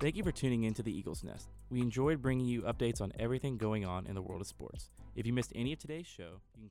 Thank 0.00 0.14
you 0.14 0.22
for 0.22 0.30
tuning 0.30 0.62
in 0.62 0.74
to 0.74 0.82
the 0.84 0.96
Eagles 0.96 1.24
Nest. 1.24 1.48
We 1.70 1.80
enjoyed 1.80 2.22
bringing 2.22 2.46
you 2.46 2.62
updates 2.62 3.00
on 3.00 3.12
everything 3.18 3.56
going 3.56 3.84
on 3.84 4.06
in 4.06 4.14
the 4.14 4.22
world 4.22 4.40
of 4.40 4.46
sports. 4.46 4.90
If 5.16 5.26
you 5.26 5.32
missed 5.32 5.52
any 5.56 5.72
of 5.72 5.80
today's 5.80 6.06
show, 6.06 6.40
you 6.56 6.70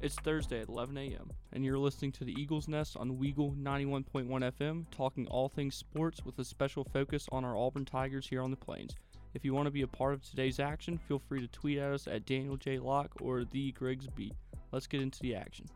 It's 0.00 0.16
Thursday 0.16 0.60
at 0.60 0.68
11 0.68 0.96
a.m., 0.96 1.30
and 1.52 1.64
you're 1.64 1.78
listening 1.78 2.10
to 2.12 2.24
the 2.24 2.32
Eagles 2.32 2.66
Nest 2.66 2.96
on 2.96 3.18
Weagle 3.18 3.54
91.1 3.56 4.26
FM, 4.26 4.86
talking 4.90 5.28
all 5.28 5.48
things 5.48 5.76
sports 5.76 6.24
with 6.24 6.36
a 6.40 6.44
special 6.44 6.82
focus 6.82 7.28
on 7.30 7.44
our 7.44 7.56
Auburn 7.56 7.84
Tigers 7.84 8.26
here 8.26 8.42
on 8.42 8.50
the 8.50 8.56
Plains. 8.56 8.96
If 9.34 9.44
you 9.44 9.54
want 9.54 9.66
to 9.66 9.70
be 9.70 9.82
a 9.82 9.86
part 9.86 10.14
of 10.14 10.24
today's 10.24 10.58
action, 10.58 10.98
feel 11.06 11.20
free 11.20 11.40
to 11.40 11.46
tweet 11.46 11.78
at 11.78 11.92
us 11.92 12.08
at 12.08 12.26
Daniel 12.26 12.56
J. 12.56 12.80
Locke 12.80 13.12
or 13.20 13.44
the 13.44 13.70
Griggs 13.70 14.08
Beat. 14.08 14.34
Let's 14.72 14.86
get 14.86 15.00
into 15.00 15.18
the 15.20 15.34
action. 15.34 15.66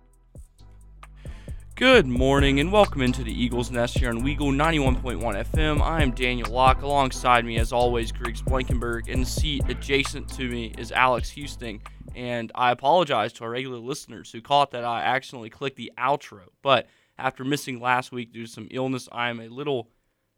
Good 1.75 2.07
morning 2.07 2.61
and 2.61 2.71
welcome 2.71 3.03
into 3.03 3.25
the 3.25 3.33
Eagles 3.33 3.73
Nest 3.73 3.99
here 3.99 4.09
on 4.09 4.23
Weagle 4.23 4.55
91.1 4.55 5.21
FM. 5.51 5.81
I 5.81 6.01
am 6.01 6.13
Daniel 6.13 6.53
Locke. 6.53 6.83
Alongside 6.83 7.45
me, 7.45 7.59
as 7.59 7.73
always, 7.73 8.13
Griggs 8.13 8.41
Blankenburg. 8.41 9.09
In 9.09 9.21
the 9.21 9.27
seat 9.27 9.65
adjacent 9.69 10.29
to 10.35 10.49
me 10.49 10.73
is 10.79 10.93
Alex 10.93 11.35
Husting. 11.35 11.83
And 12.15 12.53
I 12.55 12.71
apologize 12.71 13.33
to 13.35 13.45
our 13.45 13.51
regular 13.51 13.79
listeners 13.79 14.31
who 14.31 14.41
caught 14.41 14.71
that 14.71 14.85
I 14.85 15.03
accidentally 15.03 15.51
clicked 15.51 15.77
the 15.77 15.91
outro. 15.99 16.43
But 16.63 16.87
after 17.19 17.43
missing 17.45 17.81
last 17.81 18.13
week 18.13 18.33
due 18.33 18.47
to 18.47 18.53
some 18.53 18.69
illness, 18.71 19.09
I 19.11 19.29
am 19.29 19.41
a 19.41 19.49
little 19.49 19.89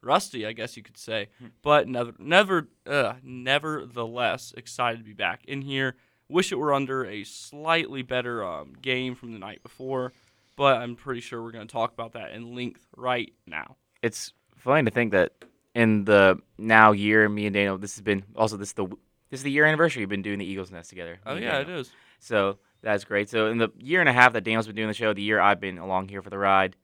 rusty, 0.01 0.47
I 0.47 0.53
guess 0.53 0.79
you 0.79 0.83
could 0.83 0.97
say. 0.97 1.29
But 1.61 1.89
never, 1.89 2.15
never, 2.19 2.69
uh, 2.87 3.15
nevertheless, 3.23 4.55
excited 4.57 4.97
to 4.99 5.05
be 5.05 5.13
back 5.13 5.45
in 5.45 5.61
here. 5.61 5.97
Wish 6.29 6.51
it 6.53 6.57
were 6.57 6.73
under 6.75 7.05
a 7.05 7.23
slightly 7.25 8.03
better 8.03 8.45
um, 8.45 8.73
game 8.83 9.15
from 9.15 9.33
the 9.33 9.39
night 9.39 9.63
before, 9.63 10.13
but 10.57 10.79
I'm 10.79 10.97
pretty 10.97 11.21
sure 11.21 11.43
we're 11.43 11.53
going 11.53 11.67
to 11.67 11.73
talk 11.73 11.93
about 11.93 12.13
that 12.15 12.33
in 12.33 12.55
length 12.55 12.87
right 12.97 13.33
now. 13.47 13.77
it's 14.03 14.33
funny 14.57 14.85
to 14.85 14.91
think 14.91 15.13
that 15.13 15.33
in 15.75 16.05
the 16.05 16.41
now 16.59 16.93
year, 16.93 17.29
me 17.29 17.47
and 17.47 17.55
Daniel, 17.55 17.79
this 17.79 17.95
has 17.95 18.03
been 18.03 18.25
also 18.35 18.57
this 18.57 18.69
is 18.69 18.75
the 18.75 18.87
this 19.31 19.41
is 19.41 19.43
the 19.45 19.51
year 19.51 19.65
anniversary 19.67 20.03
we've 20.03 20.09
been 20.09 20.23
doing 20.23 20.39
the 20.39 20.45
Eagles 20.45 20.71
Nest 20.71 20.89
together. 20.91 21.19
Oh 21.27 21.35
yeah, 21.37 21.59
it 21.59 21.65
Daniel. 21.65 21.81
is. 21.81 21.91
So 22.19 22.59
that's 22.83 23.05
great. 23.05 23.29
So 23.29 23.47
in 23.49 23.59
the 23.59 23.69
year 23.79 24.01
and 24.01 24.09
a 24.09 24.13
half 24.13 24.33
that 24.33 24.43
Daniel's 24.45 24.67
been 24.67 24.77
doing 24.77 24.89
the 24.89 24.95
show, 24.95 25.13
the 25.13 25.23
year 25.23 25.39
I've 25.39 25.61
been 25.61 25.79
along 25.79 26.09
here 26.09 26.23
for 26.23 26.31
the 26.31 26.39
ride, 26.39 26.77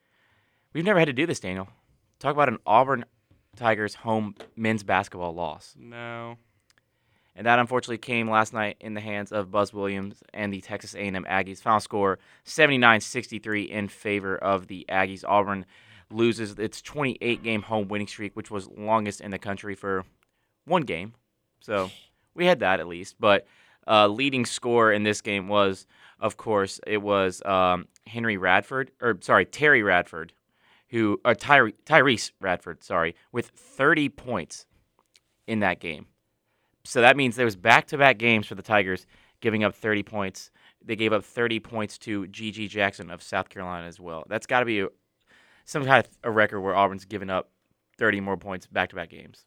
we've 0.72 0.84
never 0.84 0.98
had 0.98 1.06
to 1.06 1.12
do 1.12 1.26
this, 1.26 1.40
Daniel. 1.40 1.68
Talk 2.18 2.32
about 2.34 2.48
an 2.48 2.58
Auburn 2.66 3.04
Tigers 3.56 3.94
home 3.96 4.34
men's 4.56 4.82
basketball 4.82 5.34
loss. 5.34 5.74
No. 5.78 6.36
And 7.34 7.46
that 7.46 7.58
unfortunately 7.58 7.98
came 7.98 8.28
last 8.28 8.52
night 8.52 8.76
in 8.80 8.94
the 8.94 9.00
hands 9.00 9.32
of 9.32 9.50
Buzz 9.50 9.72
Williams 9.72 10.22
and 10.34 10.52
the 10.52 10.60
Texas 10.60 10.94
A&M 10.94 11.24
Aggies. 11.24 11.62
Final 11.62 11.80
score 11.80 12.18
79-63 12.44 13.68
in 13.68 13.88
favor 13.88 14.36
of 14.36 14.66
the 14.66 14.84
Aggies. 14.88 15.24
Auburn 15.26 15.64
loses 16.10 16.58
its 16.58 16.82
28-game 16.82 17.62
home 17.62 17.88
winning 17.88 18.06
streak, 18.06 18.36
which 18.36 18.50
was 18.50 18.68
longest 18.68 19.22
in 19.22 19.30
the 19.30 19.38
country 19.38 19.74
for 19.74 20.04
one 20.66 20.82
game. 20.82 21.14
So 21.60 21.90
we 22.34 22.46
had 22.46 22.60
that 22.60 22.80
at 22.80 22.86
least. 22.86 23.16
But 23.18 23.46
uh, 23.86 24.08
leading 24.08 24.44
scorer 24.44 24.92
in 24.92 25.02
this 25.02 25.22
game 25.22 25.48
was, 25.48 25.86
of 26.20 26.36
course, 26.36 26.80
it 26.86 27.00
was 27.00 27.42
um, 27.46 27.88
Henry 28.06 28.36
Radford, 28.36 28.90
or 29.00 29.18
sorry, 29.22 29.46
Terry 29.46 29.82
Radford, 29.82 30.32
who 30.88 31.20
uh, 31.24 31.34
Tyre, 31.34 31.70
Tyrece 31.86 32.32
Radford, 32.40 32.84
sorry, 32.84 33.14
with 33.32 33.48
30 33.48 34.10
points 34.10 34.66
in 35.46 35.60
that 35.60 35.80
game. 35.80 36.06
So 36.84 37.00
that 37.00 37.16
means 37.16 37.36
there 37.36 37.44
was 37.44 37.56
back-to-back 37.56 38.18
games 38.18 38.46
for 38.46 38.54
the 38.54 38.62
Tigers 38.62 39.06
giving 39.40 39.64
up 39.64 39.74
30 39.74 40.02
points. 40.02 40.50
They 40.84 40.96
gave 40.96 41.12
up 41.12 41.24
30 41.24 41.60
points 41.60 41.98
to 41.98 42.26
G.G. 42.26 42.68
Jackson 42.68 43.10
of 43.10 43.22
South 43.22 43.48
Carolina 43.48 43.86
as 43.86 44.00
well. 44.00 44.24
That's 44.28 44.46
got 44.46 44.60
to 44.60 44.66
be 44.66 44.80
a, 44.80 44.88
some 45.64 45.84
kind 45.84 46.04
of 46.04 46.10
a 46.24 46.30
record 46.30 46.60
where 46.60 46.74
Auburn's 46.74 47.04
given 47.04 47.30
up 47.30 47.50
30 47.98 48.20
more 48.20 48.36
points 48.36 48.66
back-to-back 48.66 49.10
games. 49.10 49.44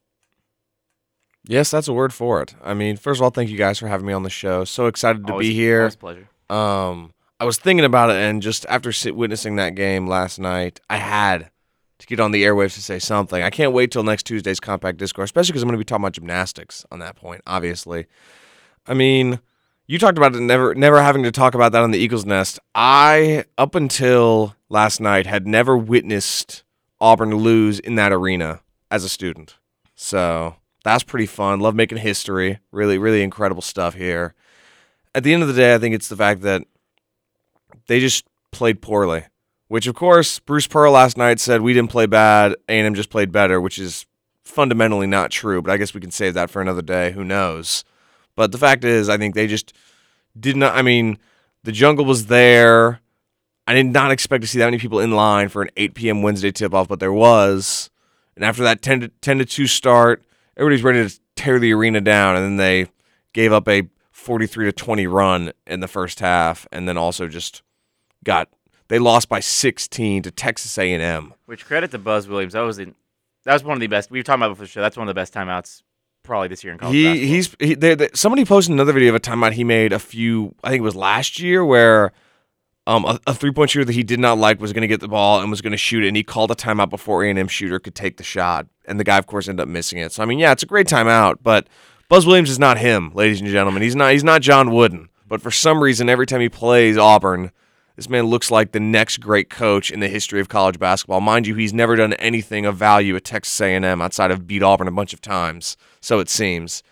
Yes, 1.47 1.69
that's 1.71 1.87
a 1.87 1.93
word 1.93 2.13
for 2.13 2.41
it. 2.41 2.55
I 2.63 2.73
mean, 2.73 2.97
first 2.97 3.19
of 3.19 3.23
all, 3.23 3.29
thank 3.29 3.49
you 3.49 3.57
guys 3.57 3.77
for 3.77 3.87
having 3.87 4.07
me 4.07 4.13
on 4.13 4.23
the 4.23 4.29
show. 4.29 4.63
So 4.63 4.87
excited 4.87 5.27
to 5.27 5.33
Always- 5.33 5.47
be 5.49 5.53
here. 5.53 5.81
always 5.81 5.95
a 5.95 5.97
pleasure. 5.97 6.29
Um, 6.49 7.11
I 7.39 7.45
was 7.45 7.57
thinking 7.57 7.85
about 7.85 8.09
it, 8.11 8.15
and 8.15 8.41
just 8.41 8.65
after 8.67 8.91
sit, 8.91 9.15
witnessing 9.15 9.57
that 9.57 9.75
game 9.75 10.07
last 10.07 10.39
night, 10.39 10.79
I 10.89 10.97
had 10.97 11.51
to 11.99 12.07
get 12.07 12.19
on 12.19 12.31
the 12.31 12.43
airwaves 12.43 12.73
to 12.75 12.81
say 12.81 12.99
something. 12.99 13.41
I 13.41 13.49
can't 13.49 13.71
wait 13.71 13.91
till 13.91 14.03
next 14.03 14.23
Tuesday's 14.23 14.59
Compact 14.59 14.97
Discourse, 14.97 15.27
especially 15.27 15.53
because 15.53 15.63
I'm 15.63 15.69
going 15.69 15.75
to 15.75 15.79
be 15.79 15.85
talking 15.85 16.03
about 16.03 16.13
gymnastics 16.13 16.85
on 16.91 16.99
that 16.99 17.15
point. 17.15 17.41
Obviously, 17.47 18.07
I 18.87 18.93
mean, 18.93 19.39
you 19.87 19.99
talked 19.99 20.17
about 20.17 20.35
it 20.35 20.41
never, 20.41 20.75
never 20.75 21.01
having 21.01 21.23
to 21.23 21.31
talk 21.31 21.55
about 21.55 21.71
that 21.71 21.83
on 21.83 21.91
the 21.91 21.99
Eagles 21.99 22.25
Nest. 22.25 22.59
I, 22.73 23.45
up 23.57 23.75
until 23.75 24.55
last 24.69 24.99
night, 24.99 25.25
had 25.25 25.47
never 25.47 25.77
witnessed 25.77 26.63
Auburn 26.99 27.35
lose 27.35 27.79
in 27.79 27.95
that 27.95 28.11
arena 28.11 28.61
as 28.89 29.03
a 29.03 29.09
student. 29.09 29.57
So 29.95 30.55
that's 30.83 31.03
pretty 31.03 31.27
fun. 31.27 31.59
Love 31.59 31.75
making 31.75 31.99
history. 31.99 32.59
Really, 32.71 32.97
really 32.97 33.21
incredible 33.23 33.61
stuff 33.61 33.93
here. 33.93 34.33
At 35.13 35.23
the 35.23 35.33
end 35.33 35.43
of 35.43 35.47
the 35.47 35.55
day, 35.55 35.73
I 35.73 35.77
think 35.77 35.95
it's 35.95 36.09
the 36.09 36.15
fact 36.15 36.41
that 36.41 36.63
they 37.87 37.99
just 37.99 38.25
played 38.51 38.81
poorly. 38.81 39.25
Which, 39.67 39.87
of 39.87 39.95
course, 39.95 40.39
Bruce 40.39 40.67
Pearl 40.67 40.91
last 40.91 41.17
night 41.17 41.39
said 41.39 41.61
we 41.61 41.73
didn't 41.73 41.89
play 41.89 42.05
bad. 42.05 42.55
A&M 42.69 42.93
just 42.93 43.09
played 43.09 43.31
better, 43.31 43.59
which 43.59 43.79
is 43.79 44.05
fundamentally 44.43 45.07
not 45.07 45.31
true. 45.31 45.61
But 45.61 45.71
I 45.71 45.77
guess 45.77 45.93
we 45.93 46.01
can 46.01 46.11
save 46.11 46.35
that 46.35 46.51
for 46.51 46.61
another 46.61 46.83
day. 46.83 47.11
Who 47.11 47.23
knows? 47.23 47.83
But 48.35 48.51
the 48.51 48.57
fact 48.57 48.83
is, 48.83 49.09
I 49.09 49.17
think 49.17 49.33
they 49.33 49.47
just 49.47 49.73
did 50.39 50.55
not. 50.55 50.75
I 50.75 50.81
mean, 50.81 51.17
the 51.63 51.71
jungle 51.71 52.05
was 52.05 52.27
there. 52.27 53.01
I 53.67 53.73
did 53.73 53.87
not 53.87 54.11
expect 54.11 54.41
to 54.41 54.47
see 54.47 54.59
that 54.59 54.65
many 54.65 54.77
people 54.77 54.99
in 54.99 55.11
line 55.11 55.49
for 55.49 55.63
an 55.63 55.69
8 55.75 55.95
p.m. 55.95 56.21
Wednesday 56.21 56.51
tip 56.51 56.73
off, 56.73 56.87
but 56.87 56.99
there 56.99 57.13
was. 57.13 57.89
And 58.35 58.45
after 58.45 58.63
that 58.63 58.83
10 58.83 58.99
to 58.99 59.07
10 59.07 59.39
to 59.39 59.45
2 59.45 59.65
start, 59.65 60.23
everybody's 60.55 60.83
ready 60.83 61.07
to 61.07 61.19
tear 61.35 61.57
the 61.57 61.73
arena 61.73 62.01
down, 62.01 62.35
and 62.35 62.45
then 62.45 62.57
they 62.57 62.91
gave 63.33 63.51
up 63.51 63.67
a 63.67 63.87
43 64.11 64.65
to 64.65 64.71
20 64.71 65.07
run 65.07 65.51
in 65.65 65.79
the 65.79 65.87
first 65.87 66.19
half, 66.19 66.67
and 66.71 66.87
then 66.87 66.97
also 66.97 67.27
just 67.27 67.63
got 68.23 68.49
they 68.87 68.99
lost 68.99 69.29
by 69.29 69.39
16 69.39 70.23
to 70.23 70.31
Texas 70.31 70.77
A&M. 70.77 71.33
Which 71.45 71.65
credit 71.65 71.91
to 71.91 71.97
Buzz 71.97 72.27
Williams. 72.27 72.53
That 72.53 72.61
was 72.61 72.79
in, 72.79 72.95
that 73.43 73.53
was 73.53 73.63
one 73.63 73.75
of 73.77 73.81
the 73.81 73.87
best. 73.87 74.11
We 74.11 74.19
were 74.19 74.23
talking 74.23 74.41
about 74.41 74.49
before 74.49 74.65
the 74.65 74.69
show. 74.71 74.81
That's 74.81 74.97
one 74.97 75.07
of 75.07 75.15
the 75.15 75.19
best 75.19 75.33
timeouts 75.33 75.81
probably 76.23 76.47
this 76.47 76.63
year 76.63 76.73
in 76.73 76.79
college 76.79 76.95
He 76.95 77.03
basketball. 77.03 77.27
he's 77.27 77.55
he, 77.59 77.75
they, 77.75 77.95
they, 77.95 78.09
somebody 78.15 78.45
posted 78.45 78.73
another 78.73 78.93
video 78.93 79.09
of 79.09 79.15
a 79.15 79.19
timeout 79.19 79.51
he 79.53 79.63
made 79.63 79.93
a 79.93 79.99
few 79.99 80.55
I 80.63 80.69
think 80.69 80.79
it 80.79 80.83
was 80.83 80.95
last 80.95 81.39
year 81.39 81.63
where 81.63 82.13
um 82.87 83.05
a, 83.05 83.19
a 83.27 83.33
three 83.35 83.51
point 83.51 83.69
shooter 83.69 83.85
that 83.85 83.93
he 83.93 84.01
did 84.01 84.19
not 84.19 84.39
like 84.39 84.59
was 84.59 84.73
going 84.73 84.81
to 84.81 84.87
get 84.87 85.01
the 85.01 85.07
ball 85.07 85.39
and 85.39 85.51
was 85.51 85.61
going 85.61 85.69
to 85.71 85.77
shoot 85.77 86.03
it 86.03 86.07
and 86.07 86.17
he 86.17 86.23
called 86.23 86.49
a 86.49 86.55
timeout 86.55 86.89
before 86.89 87.23
A 87.23 87.29
and 87.29 87.37
M 87.37 87.47
shooter 87.47 87.77
could 87.79 87.93
take 87.93 88.17
the 88.17 88.23
shot 88.23 88.65
and 88.85 88.99
the 88.99 89.03
guy 89.03 89.19
of 89.19 89.27
course 89.27 89.47
ended 89.47 89.61
up 89.61 89.69
missing 89.69 89.99
it. 89.99 90.11
So 90.11 90.23
I 90.23 90.25
mean 90.25 90.39
yeah 90.39 90.51
it's 90.51 90.63
a 90.63 90.65
great 90.65 90.87
timeout 90.87 91.37
but 91.43 91.67
Buzz 92.09 92.25
Williams 92.25 92.49
is 92.49 92.57
not 92.57 92.79
him 92.79 93.11
ladies 93.13 93.39
and 93.39 93.49
gentlemen 93.49 93.83
he's 93.83 93.95
not 93.95 94.11
he's 94.11 94.23
not 94.23 94.41
John 94.41 94.71
Wooden 94.71 95.09
but 95.27 95.43
for 95.43 95.51
some 95.51 95.79
reason 95.81 96.09
every 96.09 96.25
time 96.25 96.41
he 96.41 96.49
plays 96.49 96.97
Auburn 96.97 97.51
this 97.95 98.09
man 98.09 98.25
looks 98.25 98.51
like 98.51 98.71
the 98.71 98.79
next 98.79 99.19
great 99.19 99.49
coach 99.49 99.89
in 99.91 99.99
the 99.99 100.07
history 100.07 100.41
of 100.41 100.49
college 100.49 100.79
basketball. 100.79 101.21
Mind 101.21 101.47
you, 101.47 101.55
he's 101.55 101.73
never 101.73 101.95
done 101.95 102.13
anything 102.13 102.65
of 102.65 102.75
value 102.75 103.15
at 103.15 103.23
Texas 103.23 103.59
A&M 103.61 104.01
outside 104.01 104.31
of 104.31 104.47
beat 104.47 104.63
Auburn 104.63 104.87
a 104.87 104.91
bunch 104.91 105.13
of 105.13 105.21
times. 105.21 105.77
So 106.01 106.19
it 106.19 106.29
seems. 106.29 106.83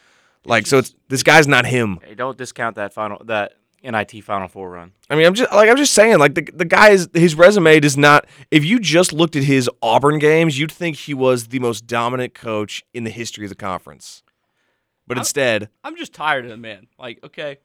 Like 0.45 0.67
so, 0.67 0.79
it's 0.79 0.93
this 1.09 1.23
guy's 1.23 1.47
not 1.47 1.65
him. 1.65 1.99
Hey, 2.05 2.15
don't 2.15 2.37
discount 2.37 2.75
that 2.75 2.93
final 2.93 3.21
that 3.25 3.53
NIT 3.81 4.23
Final 4.23 4.47
Four 4.47 4.71
run. 4.71 4.91
I 5.09 5.15
mean, 5.15 5.25
I'm 5.25 5.33
just 5.33 5.51
like 5.53 5.69
I'm 5.69 5.77
just 5.77 5.93
saying, 5.93 6.19
like 6.19 6.35
the 6.35 6.41
the 6.53 6.65
guy 6.65 6.89
is 6.89 7.09
his 7.13 7.35
resume 7.35 7.79
does 7.79 7.95
not. 7.97 8.25
If 8.51 8.65
you 8.65 8.79
just 8.79 9.13
looked 9.13 9.35
at 9.35 9.43
his 9.43 9.69
Auburn 9.81 10.19
games, 10.19 10.59
you'd 10.59 10.71
think 10.71 10.97
he 10.97 11.13
was 11.13 11.47
the 11.47 11.59
most 11.59 11.87
dominant 11.87 12.33
coach 12.33 12.83
in 12.93 13.03
the 13.05 13.09
history 13.09 13.45
of 13.45 13.49
the 13.49 13.55
conference. 13.55 14.21
But 15.07 15.17
I'm- 15.17 15.21
instead, 15.21 15.69
I'm 15.83 15.95
just 15.97 16.13
tired 16.13 16.43
of 16.45 16.51
the 16.51 16.57
man. 16.57 16.87
Like, 16.99 17.19
okay, 17.23 17.59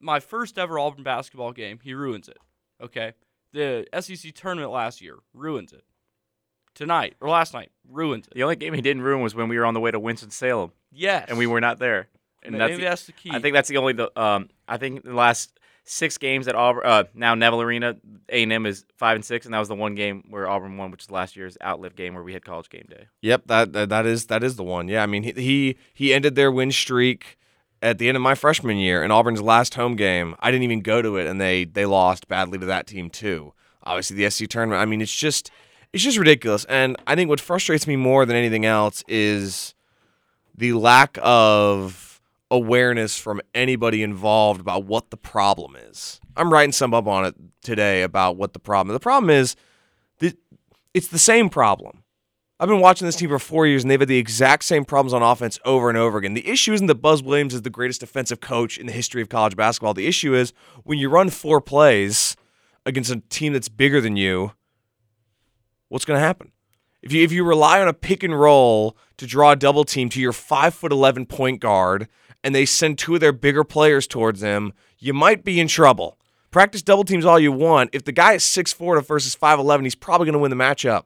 my 0.00 0.20
first 0.20 0.58
ever 0.58 0.78
Auburn 0.78 1.02
basketball 1.02 1.52
game, 1.52 1.80
he 1.82 1.94
ruins 1.94 2.28
it. 2.28 2.38
Okay, 2.82 3.12
the 3.52 3.86
SEC 4.00 4.32
tournament 4.34 4.70
last 4.72 5.00
year 5.00 5.16
ruins 5.34 5.72
it. 5.72 5.84
Tonight 6.74 7.14
or 7.20 7.28
last 7.28 7.52
night 7.52 7.70
ruins 7.88 8.26
it. 8.28 8.34
The 8.34 8.42
only 8.44 8.56
game 8.56 8.72
he 8.74 8.80
didn't 8.80 9.02
ruin 9.02 9.22
was 9.22 9.34
when 9.34 9.48
we 9.48 9.58
were 9.58 9.64
on 9.66 9.74
the 9.74 9.80
way 9.80 9.90
to 9.90 9.98
Winston 9.98 10.30
Salem 10.30 10.72
Yes, 10.92 11.26
and 11.28 11.36
we 11.36 11.46
were 11.46 11.60
not 11.60 11.78
there. 11.78 12.08
And 12.42 12.56
Maybe 12.56 12.58
that's 12.58 12.76
the- 12.76 12.84
that's 12.84 13.06
the 13.06 13.12
key. 13.12 13.30
I 13.32 13.38
think 13.40 13.54
that's 13.54 13.68
the 13.68 13.76
only 13.76 13.92
the 13.92 14.18
um 14.20 14.48
I 14.68 14.76
think 14.76 15.02
the 15.04 15.12
last 15.12 15.58
six 15.84 16.16
games 16.16 16.46
at 16.46 16.54
Auburn 16.54 16.82
uh 16.86 17.04
now 17.12 17.34
Neville 17.34 17.60
Arena 17.62 17.96
A 18.28 18.42
and 18.44 18.52
M 18.52 18.64
is 18.66 18.84
five 18.96 19.16
and 19.16 19.24
six 19.24 19.44
and 19.46 19.52
that 19.52 19.58
was 19.58 19.68
the 19.68 19.74
one 19.74 19.94
game 19.96 20.24
where 20.30 20.48
Auburn 20.48 20.76
won, 20.76 20.90
which 20.92 21.02
is 21.02 21.10
last 21.10 21.36
year's 21.36 21.58
outlive 21.62 21.96
game 21.96 22.14
where 22.14 22.22
we 22.22 22.32
had 22.32 22.44
college 22.44 22.70
game 22.70 22.86
day. 22.88 23.08
Yep, 23.20 23.42
that, 23.46 23.72
that 23.72 23.88
that 23.88 24.06
is 24.06 24.26
that 24.26 24.42
is 24.44 24.54
the 24.56 24.62
one. 24.64 24.86
Yeah, 24.88 25.02
I 25.02 25.06
mean 25.06 25.24
he 25.24 25.32
he, 25.32 25.76
he 25.92 26.14
ended 26.14 26.34
their 26.36 26.52
win 26.52 26.70
streak 26.70 27.36
at 27.82 27.98
the 27.98 28.08
end 28.08 28.16
of 28.16 28.22
my 28.22 28.34
freshman 28.34 28.76
year 28.76 29.02
in 29.02 29.10
Auburn's 29.10 29.42
last 29.42 29.74
home 29.74 29.96
game. 29.96 30.36
I 30.40 30.50
didn't 30.50 30.64
even 30.64 30.80
go 30.80 31.02
to 31.02 31.16
it, 31.16 31.26
and 31.26 31.40
they 31.40 31.64
they 31.64 31.86
lost 31.86 32.28
badly 32.28 32.58
to 32.58 32.66
that 32.66 32.86
team 32.86 33.10
too. 33.10 33.52
Obviously, 33.82 34.16
the 34.16 34.30
SC 34.30 34.46
tournament. 34.46 34.80
I 34.80 34.84
mean, 34.84 35.00
it's 35.00 35.14
just 35.14 35.50
it's 35.92 36.04
just 36.04 36.18
ridiculous. 36.18 36.64
And 36.66 36.96
I 37.06 37.14
think 37.14 37.28
what 37.28 37.40
frustrates 37.40 37.86
me 37.86 37.96
more 37.96 38.26
than 38.26 38.36
anything 38.36 38.64
else 38.64 39.02
is 39.08 39.74
the 40.56 40.72
lack 40.74 41.18
of 41.22 42.20
awareness 42.50 43.18
from 43.18 43.40
anybody 43.54 44.02
involved 44.02 44.60
about 44.60 44.84
what 44.84 45.10
the 45.10 45.16
problem 45.16 45.76
is. 45.76 46.20
I'm 46.36 46.52
writing 46.52 46.72
some 46.72 46.94
up 46.94 47.06
on 47.06 47.24
it 47.24 47.34
today 47.62 48.02
about 48.02 48.36
what 48.36 48.52
the 48.52 48.58
problem. 48.58 48.92
The 48.92 49.00
problem 49.00 49.30
is 49.30 49.56
that 50.18 50.36
it's 50.92 51.08
the 51.08 51.18
same 51.18 51.48
problem. 51.48 51.99
I've 52.62 52.68
been 52.68 52.80
watching 52.80 53.06
this 53.06 53.16
team 53.16 53.30
for 53.30 53.38
four 53.38 53.66
years, 53.66 53.82
and 53.82 53.90
they've 53.90 53.98
had 53.98 54.10
the 54.10 54.18
exact 54.18 54.64
same 54.64 54.84
problems 54.84 55.14
on 55.14 55.22
offense 55.22 55.58
over 55.64 55.88
and 55.88 55.96
over 55.96 56.18
again. 56.18 56.34
The 56.34 56.46
issue 56.46 56.74
isn't 56.74 56.88
that 56.88 56.96
Buzz 56.96 57.22
Williams 57.22 57.54
is 57.54 57.62
the 57.62 57.70
greatest 57.70 58.00
defensive 58.00 58.40
coach 58.40 58.76
in 58.76 58.84
the 58.84 58.92
history 58.92 59.22
of 59.22 59.30
college 59.30 59.56
basketball. 59.56 59.94
The 59.94 60.06
issue 60.06 60.34
is 60.34 60.52
when 60.84 60.98
you 60.98 61.08
run 61.08 61.30
four 61.30 61.62
plays 61.62 62.36
against 62.84 63.10
a 63.10 63.22
team 63.30 63.54
that's 63.54 63.70
bigger 63.70 63.98
than 64.02 64.16
you, 64.16 64.52
what's 65.88 66.04
going 66.04 66.18
to 66.20 66.26
happen? 66.26 66.52
If 67.00 67.14
you 67.14 67.24
if 67.24 67.32
you 67.32 67.44
rely 67.44 67.80
on 67.80 67.88
a 67.88 67.94
pick 67.94 68.22
and 68.22 68.38
roll 68.38 68.94
to 69.16 69.26
draw 69.26 69.52
a 69.52 69.56
double 69.56 69.84
team 69.84 70.10
to 70.10 70.20
your 70.20 70.34
five 70.34 70.74
foot 70.74 70.92
eleven 70.92 71.24
point 71.24 71.62
guard, 71.62 72.08
and 72.44 72.54
they 72.54 72.66
send 72.66 72.98
two 72.98 73.14
of 73.14 73.22
their 73.22 73.32
bigger 73.32 73.64
players 73.64 74.06
towards 74.06 74.40
them, 74.40 74.74
you 74.98 75.14
might 75.14 75.44
be 75.44 75.60
in 75.60 75.66
trouble. 75.66 76.18
Practice 76.50 76.82
double 76.82 77.04
teams 77.04 77.24
all 77.24 77.40
you 77.40 77.52
want. 77.52 77.88
If 77.94 78.04
the 78.04 78.12
guy 78.12 78.34
is 78.34 78.44
six 78.44 78.70
four 78.70 79.00
versus 79.00 79.34
five 79.34 79.58
eleven, 79.58 79.86
he's 79.86 79.94
probably 79.94 80.26
going 80.26 80.34
to 80.34 80.40
win 80.40 80.50
the 80.50 80.62
matchup 80.62 81.04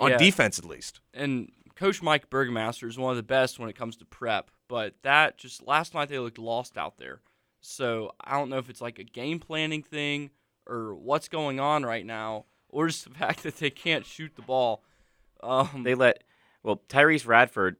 on 0.00 0.10
Yeah. 0.10 0.16
defense 0.18 0.58
at 0.58 0.64
least. 0.64 1.00
and 1.12 1.50
Coach 1.76 2.00
Mike 2.02 2.30
Burgmaster 2.30 2.88
is 2.88 2.96
one 2.96 3.10
of 3.10 3.16
the 3.16 3.22
best 3.24 3.58
when 3.58 3.68
it 3.68 3.74
comes 3.74 3.96
to 3.96 4.04
prep. 4.04 4.50
But 4.68 4.94
that 5.02 5.36
just 5.38 5.66
last 5.66 5.92
night 5.92 6.08
they 6.08 6.18
looked 6.20 6.38
lost 6.38 6.78
out 6.78 6.98
there. 6.98 7.20
So 7.60 8.12
I 8.20 8.32
don't 8.38 8.48
know 8.48 8.58
if 8.58 8.70
it's 8.70 8.80
like 8.80 8.98
a 9.00 9.04
game 9.04 9.40
planning 9.40 9.82
thing 9.82 10.30
or 10.66 10.94
what's 10.94 11.28
going 11.28 11.58
on 11.60 11.84
right 11.84 12.06
now, 12.06 12.44
or 12.68 12.86
just 12.86 13.04
the 13.04 13.10
fact 13.18 13.42
that 13.42 13.56
they 13.58 13.70
can't 13.70 14.06
shoot 14.06 14.36
the 14.36 14.42
ball. 14.42 14.84
Um, 15.42 15.82
They 15.82 15.94
let 15.94 16.22
well 16.62 16.80
Tyrece 16.88 17.26
Radford 17.26 17.76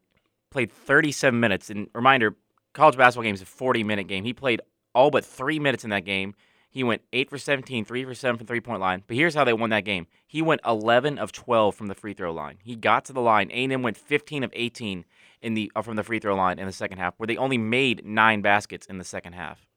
played 0.50 0.72
37 0.72 1.38
minutes. 1.38 1.70
And 1.70 1.88
reminder, 1.94 2.34
college 2.72 2.96
basketball 2.96 3.22
game 3.24 3.34
is 3.34 3.42
a 3.42 3.46
40 3.46 3.84
minute 3.84 4.08
game. 4.08 4.24
He 4.24 4.32
played 4.32 4.60
all 4.94 5.10
but 5.10 5.24
three 5.24 5.58
minutes 5.60 5.84
in 5.84 5.90
that 5.90 6.04
game. 6.04 6.34
He 6.74 6.82
went 6.82 7.02
eight 7.12 7.30
for 7.30 7.38
17, 7.38 7.84
three 7.84 8.04
for 8.04 8.16
seven 8.16 8.36
from 8.36 8.48
three 8.48 8.60
point 8.60 8.80
line. 8.80 9.04
But 9.06 9.16
here's 9.16 9.36
how 9.36 9.44
they 9.44 9.52
won 9.52 9.70
that 9.70 9.84
game. 9.84 10.08
He 10.26 10.42
went 10.42 10.60
11 10.66 11.18
of 11.18 11.30
12 11.30 11.72
from 11.72 11.86
the 11.86 11.94
free 11.94 12.14
throw 12.14 12.32
line. 12.32 12.58
He 12.64 12.74
got 12.74 13.04
to 13.04 13.12
the 13.12 13.20
line. 13.20 13.48
A&M 13.52 13.82
went 13.82 13.96
15 13.96 14.42
of 14.42 14.50
18 14.52 15.04
in 15.40 15.54
the 15.54 15.70
uh, 15.76 15.82
from 15.82 15.94
the 15.94 16.02
free 16.02 16.18
throw 16.18 16.34
line 16.34 16.58
in 16.58 16.66
the 16.66 16.72
second 16.72 16.98
half, 16.98 17.14
where 17.16 17.28
they 17.28 17.36
only 17.36 17.58
made 17.58 18.04
nine 18.04 18.42
baskets 18.42 18.86
in 18.86 18.98
the 18.98 19.04
second 19.04 19.34
half. 19.34 19.68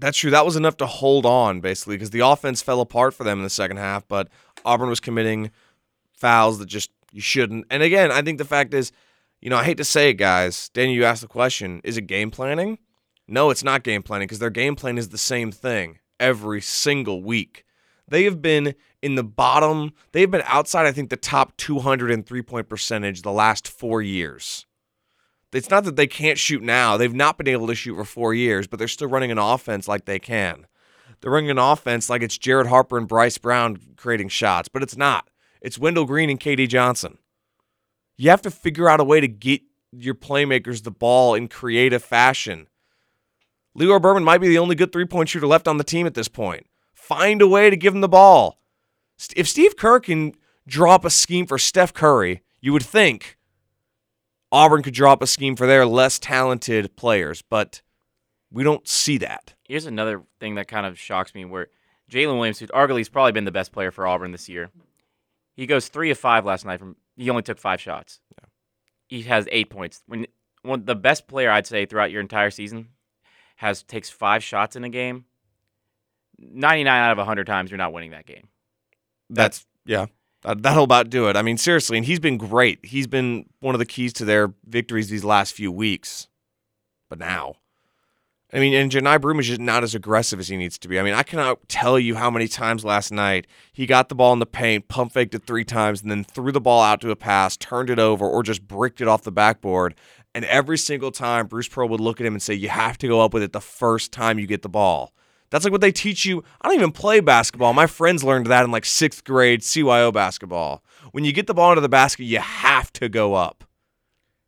That's 0.00 0.16
true. 0.16 0.30
That 0.30 0.46
was 0.46 0.56
enough 0.56 0.78
to 0.78 0.86
hold 0.86 1.26
on, 1.26 1.60
basically, 1.60 1.96
because 1.96 2.08
the 2.08 2.20
offense 2.20 2.62
fell 2.62 2.80
apart 2.80 3.12
for 3.12 3.24
them 3.24 3.40
in 3.40 3.44
the 3.44 3.50
second 3.50 3.76
half, 3.76 4.08
but 4.08 4.28
Auburn 4.64 4.88
was 4.88 5.00
committing 5.00 5.50
fouls 6.14 6.58
that 6.58 6.66
just 6.66 6.90
you 7.12 7.20
shouldn't. 7.20 7.66
And 7.70 7.82
again, 7.82 8.10
I 8.10 8.22
think 8.22 8.38
the 8.38 8.46
fact 8.46 8.72
is, 8.72 8.92
you 9.42 9.50
know, 9.50 9.58
I 9.58 9.64
hate 9.64 9.76
to 9.76 9.84
say 9.84 10.08
it, 10.08 10.14
guys. 10.14 10.70
Danny, 10.70 10.94
you 10.94 11.04
asked 11.04 11.20
the 11.20 11.28
question 11.28 11.82
is 11.84 11.98
it 11.98 12.06
game 12.06 12.30
planning? 12.30 12.78
No, 13.28 13.50
it's 13.50 13.62
not 13.62 13.82
game 13.82 14.02
planning 14.02 14.26
because 14.26 14.38
their 14.38 14.48
game 14.48 14.74
plan 14.74 14.96
is 14.96 15.10
the 15.10 15.18
same 15.18 15.52
thing 15.52 15.98
every 16.18 16.60
single 16.60 17.22
week. 17.22 17.64
They 18.08 18.24
have 18.24 18.42
been 18.42 18.74
in 19.02 19.14
the 19.14 19.24
bottom, 19.24 19.92
they've 20.12 20.30
been 20.30 20.42
outside, 20.46 20.86
I 20.86 20.92
think, 20.92 21.10
the 21.10 21.16
top 21.16 21.56
200 21.56 22.10
in 22.10 22.22
three 22.22 22.42
point 22.42 22.68
percentage 22.68 23.22
the 23.22 23.32
last 23.32 23.68
four 23.68 24.02
years. 24.02 24.66
It's 25.52 25.70
not 25.70 25.84
that 25.84 25.96
they 25.96 26.08
can't 26.08 26.38
shoot 26.38 26.62
now. 26.62 26.96
They've 26.96 27.14
not 27.14 27.38
been 27.38 27.48
able 27.48 27.68
to 27.68 27.74
shoot 27.74 27.94
for 27.94 28.04
four 28.04 28.34
years, 28.34 28.66
but 28.66 28.78
they're 28.78 28.88
still 28.88 29.08
running 29.08 29.30
an 29.30 29.38
offense 29.38 29.86
like 29.86 30.04
they 30.04 30.18
can. 30.18 30.66
They're 31.20 31.30
running 31.30 31.50
an 31.50 31.58
offense 31.58 32.10
like 32.10 32.22
it's 32.22 32.36
Jared 32.36 32.66
Harper 32.66 32.98
and 32.98 33.06
Bryce 33.06 33.38
Brown 33.38 33.78
creating 33.96 34.30
shots, 34.30 34.68
but 34.68 34.82
it's 34.82 34.96
not. 34.96 35.30
It's 35.60 35.78
Wendell 35.78 36.06
Green 36.06 36.28
and 36.28 36.40
KD 36.40 36.68
Johnson. 36.68 37.18
You 38.16 38.30
have 38.30 38.42
to 38.42 38.50
figure 38.50 38.88
out 38.88 39.00
a 39.00 39.04
way 39.04 39.20
to 39.20 39.28
get 39.28 39.62
your 39.92 40.14
playmakers 40.14 40.82
the 40.82 40.90
ball 40.90 41.34
in 41.34 41.48
creative 41.48 42.02
fashion. 42.02 42.66
Lior 43.78 44.00
Berman 44.00 44.24
might 44.24 44.38
be 44.38 44.48
the 44.48 44.58
only 44.58 44.74
good 44.74 44.92
three 44.92 45.04
point 45.04 45.28
shooter 45.28 45.46
left 45.46 45.68
on 45.68 45.78
the 45.78 45.84
team 45.84 46.06
at 46.06 46.14
this 46.14 46.28
point. 46.28 46.66
Find 46.92 47.42
a 47.42 47.48
way 47.48 47.70
to 47.70 47.76
give 47.76 47.94
him 47.94 48.00
the 48.00 48.08
ball. 48.08 48.58
If 49.36 49.48
Steve 49.48 49.76
Kerr 49.76 50.00
can 50.00 50.34
draw 50.66 50.94
up 50.94 51.04
a 51.04 51.10
scheme 51.10 51.46
for 51.46 51.58
Steph 51.58 51.92
Curry, 51.92 52.42
you 52.60 52.72
would 52.72 52.82
think 52.82 53.36
Auburn 54.50 54.82
could 54.82 54.94
draw 54.94 55.12
up 55.12 55.22
a 55.22 55.26
scheme 55.26 55.56
for 55.56 55.66
their 55.66 55.84
less 55.84 56.18
talented 56.18 56.96
players, 56.96 57.42
but 57.42 57.82
we 58.50 58.62
don't 58.62 58.86
see 58.86 59.18
that. 59.18 59.54
Here's 59.64 59.86
another 59.86 60.22
thing 60.38 60.54
that 60.54 60.68
kind 60.68 60.86
of 60.86 60.98
shocks 60.98 61.34
me 61.34 61.44
where 61.44 61.68
Jaylin 62.10 62.36
Williams, 62.36 62.60
who 62.60 62.66
arguably 62.68 62.98
has 62.98 63.08
probably 63.08 63.32
been 63.32 63.44
the 63.44 63.52
best 63.52 63.72
player 63.72 63.90
for 63.90 64.06
Auburn 64.06 64.32
this 64.32 64.48
year, 64.48 64.70
he 65.56 65.66
goes 65.66 65.88
three 65.88 66.10
of 66.10 66.18
five 66.18 66.44
last 66.44 66.64
night 66.64 66.78
from 66.78 66.96
he 67.16 67.30
only 67.30 67.42
took 67.42 67.58
five 67.58 67.80
shots. 67.80 68.20
He 69.08 69.22
has 69.22 69.48
eight 69.52 69.70
points. 69.70 70.02
When 70.06 70.26
one 70.62 70.84
the 70.84 70.94
best 70.94 71.28
player 71.28 71.50
I'd 71.50 71.66
say 71.66 71.86
throughout 71.86 72.10
your 72.10 72.20
entire 72.20 72.50
season 72.50 72.88
has 73.56 73.82
takes 73.82 74.10
five 74.10 74.42
shots 74.42 74.76
in 74.76 74.84
a 74.84 74.88
game, 74.88 75.24
ninety 76.38 76.84
nine 76.84 77.02
out 77.02 77.18
of 77.18 77.26
hundred 77.26 77.46
times 77.46 77.70
you're 77.70 77.78
not 77.78 77.92
winning 77.92 78.10
that 78.12 78.26
game. 78.26 78.48
That's 79.30 79.66
yeah. 79.84 80.06
That, 80.42 80.62
that'll 80.62 80.84
about 80.84 81.08
do 81.08 81.28
it. 81.28 81.36
I 81.36 81.42
mean, 81.42 81.56
seriously, 81.56 81.96
and 81.96 82.06
he's 82.06 82.20
been 82.20 82.36
great. 82.36 82.84
He's 82.84 83.06
been 83.06 83.46
one 83.60 83.74
of 83.74 83.78
the 83.78 83.86
keys 83.86 84.12
to 84.14 84.24
their 84.24 84.52
victories 84.66 85.08
these 85.08 85.24
last 85.24 85.54
few 85.54 85.72
weeks. 85.72 86.28
But 87.08 87.18
now, 87.18 87.54
I 88.52 88.60
mean, 88.60 88.74
and 88.74 88.90
Johni 88.90 89.20
Broome 89.20 89.40
is 89.40 89.48
just 89.48 89.60
not 89.60 89.82
as 89.82 89.94
aggressive 89.94 90.38
as 90.38 90.48
he 90.48 90.56
needs 90.56 90.78
to 90.78 90.88
be. 90.88 91.00
I 91.00 91.02
mean, 91.02 91.14
I 91.14 91.22
cannot 91.22 91.68
tell 91.68 91.98
you 91.98 92.14
how 92.14 92.30
many 92.30 92.46
times 92.46 92.84
last 92.84 93.10
night 93.10 93.46
he 93.72 93.86
got 93.86 94.08
the 94.08 94.14
ball 94.14 94.32
in 94.32 94.38
the 94.38 94.46
paint, 94.46 94.86
pump 94.86 95.12
faked 95.12 95.34
it 95.34 95.44
three 95.44 95.64
times, 95.64 96.02
and 96.02 96.10
then 96.10 96.22
threw 96.22 96.52
the 96.52 96.60
ball 96.60 96.82
out 96.82 97.00
to 97.00 97.10
a 97.10 97.16
pass, 97.16 97.56
turned 97.56 97.90
it 97.90 97.98
over, 97.98 98.24
or 98.24 98.42
just 98.42 98.66
bricked 98.68 99.00
it 99.00 99.08
off 99.08 99.22
the 99.22 99.32
backboard. 99.32 99.94
And 100.34 100.44
every 100.46 100.78
single 100.78 101.12
time, 101.12 101.46
Bruce 101.46 101.68
Pearl 101.68 101.88
would 101.88 102.00
look 102.00 102.20
at 102.20 102.26
him 102.26 102.34
and 102.34 102.42
say, 102.42 102.54
"You 102.54 102.68
have 102.68 102.98
to 102.98 103.08
go 103.08 103.20
up 103.20 103.32
with 103.32 103.42
it 103.42 103.52
the 103.52 103.60
first 103.60 104.12
time 104.12 104.38
you 104.38 104.46
get 104.46 104.62
the 104.62 104.68
ball." 104.68 105.14
That's 105.50 105.64
like 105.64 105.70
what 105.70 105.80
they 105.80 105.92
teach 105.92 106.24
you. 106.24 106.42
I 106.60 106.66
don't 106.66 106.76
even 106.76 106.90
play 106.90 107.20
basketball. 107.20 107.72
My 107.74 107.86
friends 107.86 108.24
learned 108.24 108.46
that 108.46 108.64
in 108.64 108.72
like 108.72 108.84
sixth 108.84 109.22
grade 109.22 109.60
CYO 109.60 110.12
basketball. 110.12 110.82
When 111.12 111.24
you 111.24 111.32
get 111.32 111.46
the 111.46 111.54
ball 111.54 111.70
into 111.70 111.80
the 111.80 111.88
basket, 111.88 112.24
you 112.24 112.40
have 112.40 112.92
to 112.94 113.08
go 113.08 113.34
up. 113.34 113.62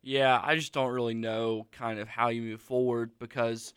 Yeah, 0.02 0.40
I 0.42 0.56
just 0.56 0.72
don't 0.72 0.92
really 0.92 1.14
know 1.14 1.66
kind 1.70 1.98
of 1.98 2.08
how 2.08 2.28
you 2.28 2.42
move 2.42 2.60
forward 2.60 3.12
because, 3.18 3.74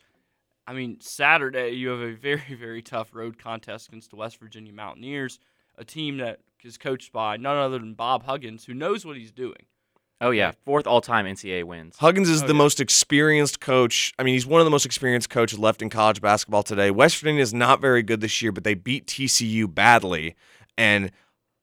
I 0.66 0.72
mean, 0.72 1.00
Saturday 1.00 1.70
you 1.70 1.88
have 1.88 2.00
a 2.00 2.14
very, 2.14 2.54
very 2.58 2.82
tough 2.82 3.14
road 3.14 3.38
contest 3.38 3.88
against 3.88 4.10
the 4.10 4.16
West 4.16 4.38
Virginia 4.40 4.72
Mountaineers, 4.72 5.38
a 5.76 5.84
team 5.84 6.18
that 6.18 6.40
is 6.64 6.78
coached 6.78 7.12
by 7.12 7.36
none 7.36 7.56
other 7.56 7.78
than 7.78 7.94
Bob 7.94 8.24
Huggins, 8.24 8.64
who 8.64 8.74
knows 8.74 9.04
what 9.04 9.16
he's 9.16 9.32
doing. 9.32 9.66
Oh 10.22 10.30
yeah, 10.32 10.52
fourth 10.66 10.86
all 10.86 11.00
time 11.00 11.24
NCAA 11.26 11.64
wins. 11.64 11.96
Huggins 11.98 12.28
is 12.28 12.42
Oh, 12.42 12.46
the 12.46 12.52
yeah. 12.52 12.58
most 12.58 12.78
experienced 12.80 13.60
coach. 13.60 14.12
I 14.18 14.22
mean, 14.22 14.34
he's 14.34 14.46
one 14.46 14.60
of 14.60 14.64
the 14.66 14.70
most 14.70 14.84
experienced 14.84 15.30
coaches 15.30 15.58
left 15.58 15.80
in 15.80 15.88
college 15.88 16.20
basketball 16.20 16.62
today. 16.62 16.90
West 16.90 17.16
Virginia 17.18 17.40
is 17.42 17.54
not 17.54 17.80
very 17.80 18.02
good 18.02 18.20
this 18.20 18.42
year, 18.42 18.52
but 18.52 18.64
they 18.64 18.74
beat 18.74 19.06
TCU 19.06 19.72
badly. 19.72 20.34
And 20.76 21.10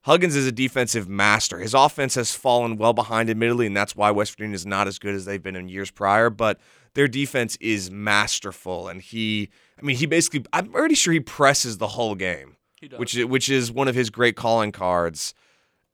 Huggins 0.02 0.34
is 0.34 0.46
a 0.46 0.52
defensive 0.52 1.08
master. 1.08 1.58
His 1.58 1.74
offense 1.74 2.14
has 2.16 2.34
fallen 2.34 2.76
well 2.78 2.92
behind, 2.92 3.30
admittedly, 3.30 3.66
and 3.66 3.76
that's 3.76 3.94
why 3.94 4.10
West 4.10 4.32
Virginia 4.32 4.54
is 4.54 4.66
not 4.66 4.88
as 4.88 4.98
good 4.98 5.14
as 5.14 5.24
they've 5.24 5.42
been 5.42 5.56
in 5.56 5.68
years 5.68 5.90
prior. 5.90 6.28
But 6.30 6.58
their 6.94 7.06
defense 7.08 7.56
is 7.60 7.90
masterful, 7.92 8.88
and 8.88 9.00
he, 9.02 9.50
I 9.80 9.84
mean, 9.84 9.96
he 9.96 10.06
basically, 10.06 10.44
I'm 10.52 10.72
pretty 10.72 10.94
sure 10.96 11.12
he 11.12 11.20
presses 11.20 11.78
the 11.78 11.88
whole 11.88 12.14
game 12.16 12.56
He 12.80 12.88
does. 12.88 12.98
which 12.98 13.16
is, 13.16 13.24
which 13.26 13.48
is 13.48 13.70
one 13.70 13.86
of 13.86 13.94
his 13.94 14.10
great 14.10 14.34
calling 14.34 14.72
cards. 14.72 15.32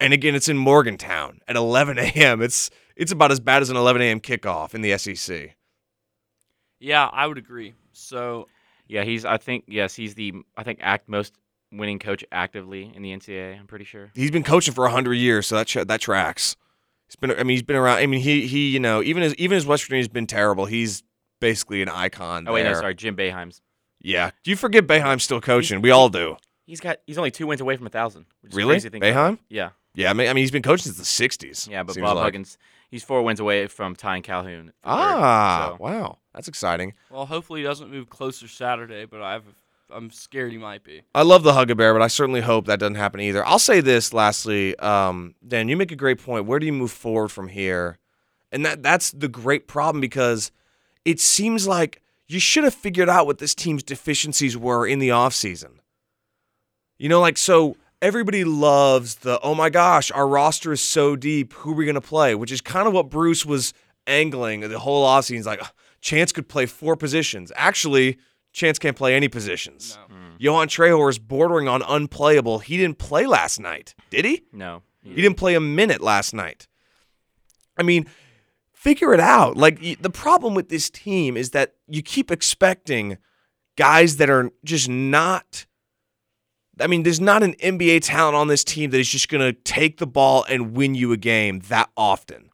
And 0.01 0.13
again, 0.13 0.35
it's 0.35 0.49
in 0.49 0.59
Morgantown 0.59 1.41
at 1.49 1.57
11 1.57 1.99
a.m. 1.99 2.43
It's 2.43 2.71
it's 2.97 3.13
about 3.13 3.31
as 3.33 3.41
bad 3.41 3.63
as 3.63 3.71
an 3.71 3.77
11 3.77 4.03
a.m. 4.03 4.21
kickoff 4.21 4.75
in 4.75 4.81
the 4.83 4.97
SEC. 4.99 5.55
yeah, 6.81 7.09
I 7.13 7.27
would 7.27 7.39
agree. 7.39 7.75
So 7.93 8.49
Yeah, 8.89 9.05
he's 9.05 9.25
I 9.25 9.37
think 9.39 9.65
yes, 9.69 9.95
he's 9.95 10.15
the 10.15 10.33
I 10.57 10.63
think 10.63 10.81
act 10.83 11.09
most 11.09 11.35
winning 11.73 11.99
coach 11.99 12.25
actively 12.33 12.93
in 12.95 13.03
the 13.03 13.11
NCAA. 13.13 13.59
I'm 13.59 13.67
pretty 13.67 13.85
sure. 13.85 14.11
He's 14.15 14.31
been 14.31 14.45
coaching 14.45 14.75
for 14.75 14.83
100 14.85 15.15
years, 15.15 15.47
so 15.47 15.57
that 15.57 15.67
tra- 15.67 15.85
that 15.85 16.01
tracks. 16.01 16.57
He's 17.09 17.17
been 17.17 17.31
I 17.31 17.39
mean 17.39 17.51
he's 17.51 17.63
been 17.63 17.77
around. 17.77 17.99
I 17.99 18.07
mean 18.07 18.21
he 18.21 18.47
he 18.47 18.71
you 18.71 18.81
know 18.81 19.03
even 19.03 19.23
as 19.23 19.35
even 19.37 19.57
as 19.57 19.67
West 19.67 19.85
Virginia's 19.85 20.09
been 20.09 20.27
terrible, 20.27 20.67
he's 20.67 21.03
basically 21.41 21.83
an 21.83 21.89
icon. 21.89 22.47
Oh 22.49 22.53
wait, 22.53 22.65
no, 22.65 22.75
sorry, 22.75 22.95
Jim 22.95 23.17
Boeheim's. 23.17 23.61
Yeah, 24.01 24.31
do 24.43 24.51
you 24.51 24.57
forget 24.57 24.87
Boeheim's 24.87 25.23
still 25.25 25.41
coaching? 25.41 25.81
We 25.81 25.91
all 25.91 26.09
do. 26.09 26.37
He's 26.67 26.81
got 26.81 26.99
he's 27.07 27.17
only 27.19 27.31
two 27.31 27.47
wins 27.47 27.61
away 27.61 27.77
from 27.77 27.87
a 27.87 27.91
thousand. 27.91 28.27
Which 28.41 28.53
is 28.53 28.57
Really, 28.57 28.75
crazy 28.75 28.89
to 28.89 28.93
think 28.93 29.05
about. 29.05 29.35
Boeheim? 29.35 29.39
Yeah, 29.49 29.71
Yeah, 29.95 30.11
I 30.11 30.13
mean, 30.13 30.29
I 30.29 30.33
mean 30.33 30.43
he's 30.43 30.51
been 30.51 30.63
coaching 30.63 30.93
since 30.93 30.97
the 30.99 31.29
60s. 31.29 31.69
yeah, 31.71 31.83
but 31.83 31.97
Bob 31.97 32.17
like. 32.17 32.25
Huggins, 32.25 32.59
he's 32.91 33.05
four 33.05 33.23
wins 33.23 33.41
away 33.41 33.67
from 33.69 33.95
tying 33.95 34.23
Calhoun. 34.23 34.67
for 34.83 34.89
third, 34.91 34.99
Ah, 34.99 35.75
so- 35.79 35.83
wow, 35.85 36.19
that's 36.35 36.49
exciting. 36.49 36.95
well, 37.11 37.27
hopefully 37.27 37.61
he 37.61 37.65
doesn't 37.65 37.91
move 37.91 38.11
closer 38.11 38.49
Saturday, 38.49 39.05
but 39.05 39.23
I've 39.23 39.45
I'm 39.91 40.11
scared 40.11 40.51
he 40.51 40.59
might 40.59 40.83
be. 40.83 41.03
I 41.15 41.23
love 41.23 41.43
the 41.45 41.53
hug 41.53 41.71
a 41.71 41.75
bear, 41.77 41.93
but 41.93 42.03
I 42.03 42.09
certainly 42.09 42.41
hope 42.41 42.67
that 42.67 42.81
doesn't 42.81 42.97
happen 42.97 43.21
either. 43.21 43.47
I'll 43.47 43.59
say 43.61 43.81
this 43.81 44.13
lastly, 44.13 44.77
um, 44.79 45.35
Dan, 45.47 45.69
you 45.69 45.77
make 45.77 45.93
a 45.93 45.97
great 45.97 46.21
point. 46.21 46.47
Where 46.47 46.59
do 46.59 46.67
you 46.67 46.73
move 46.73 46.91
forward 46.91 47.29
from 47.29 47.49
here? 47.49 47.99
And 48.51 48.65
that 48.67 48.83
that's 48.83 49.13
the 49.13 49.29
great 49.29 49.69
problem 49.69 50.01
because 50.01 50.51
it 51.05 51.21
seems 51.21 51.69
like 51.69 52.01
you 52.27 52.41
should 52.41 52.65
have 52.65 52.75
figured 52.75 53.09
out 53.11 53.27
what 53.27 53.39
this 53.39 53.55
team's 53.55 53.83
deficiencies 53.85 54.57
were 54.57 54.87
in 54.87 54.99
the 54.99 55.11
offseason. 55.11 55.75
You 56.99 57.09
know, 57.09 57.21
like 57.21 57.37
so 57.37 57.77
everybody 58.05 58.45
loves 58.45 59.17
the 59.17 59.41
oh 59.41 59.55
my 59.55 59.71
gosh, 59.71 60.11
our 60.11 60.29
roster 60.29 60.73
is 60.73 60.83
so 60.83 61.17
deep, 61.17 61.55
who 61.55 61.73
are 61.73 61.75
we 61.75 61.87
gonna 61.87 62.01
play? 62.01 62.35
Which 62.35 62.53
is 62.53 62.61
kind 62.61 62.87
of 62.87 62.93
what 62.93 63.09
Bruce 63.09 63.47
was 63.47 63.73
angling 64.07 64.61
the 64.61 64.79
whole 64.79 65.07
offseason. 65.07 65.37
He's 65.37 65.47
like, 65.47 65.63
Chance 66.03 66.33
could 66.33 66.49
play 66.49 66.67
four 66.67 66.97
positions. 66.97 67.51
Actually, 67.57 68.19
Chance 68.53 68.79
can't 68.79 68.97
play 68.97 69.15
any 69.15 69.29
positions. 69.29 69.99
No. 70.09 70.15
Mm. 70.15 70.39
Yohan 70.39 70.67
Traore 70.67 71.09
is 71.09 71.19
bordering 71.19 71.67
on 71.67 71.83
unplayable. 71.83 72.59
He 72.59 72.77
didn't 72.77 72.99
play 72.99 73.27
last 73.27 73.59
night, 73.59 73.95
did 74.11 74.27
he? 74.27 74.43
No. 74.53 74.83
He 75.03 75.21
didn't 75.21 75.37
play 75.37 75.55
a 75.55 75.61
minute 75.61 76.01
last 76.01 76.33
night. 76.33 76.67
I 77.77 77.83
mean, 77.83 78.07
figure 78.73 79.13
it 79.13 79.21
out. 79.21 79.57
Like 79.57 80.01
the 80.01 80.11
problem 80.11 80.55
with 80.55 80.69
this 80.69 80.89
team 80.89 81.37
is 81.37 81.51
that 81.51 81.75
you 81.87 82.03
keep 82.03 82.31
expecting 82.31 83.19
guys 83.77 84.17
that 84.19 84.31
are 84.31 84.51
just 84.65 84.89
not. 84.89 85.67
I 86.81 86.87
mean, 86.87 87.03
there's 87.05 87.21
not 87.21 87.43
an 87.43 87.55
NBA 87.55 88.01
talent 88.03 88.37
on 88.37 88.49
this 88.49 88.65
team 88.65 88.91
that 88.91 88.99
is 88.99 89.09
just 89.09 89.29
going 89.29 89.41
to 89.41 89.53
take 89.53 89.99
the 89.99 90.07
ball 90.07 90.45
and 90.49 90.77
win 90.77 90.95
you 90.95 91.13
a 91.13 91.17
game 91.17 91.61
that 91.69 91.91
often. 91.97 92.51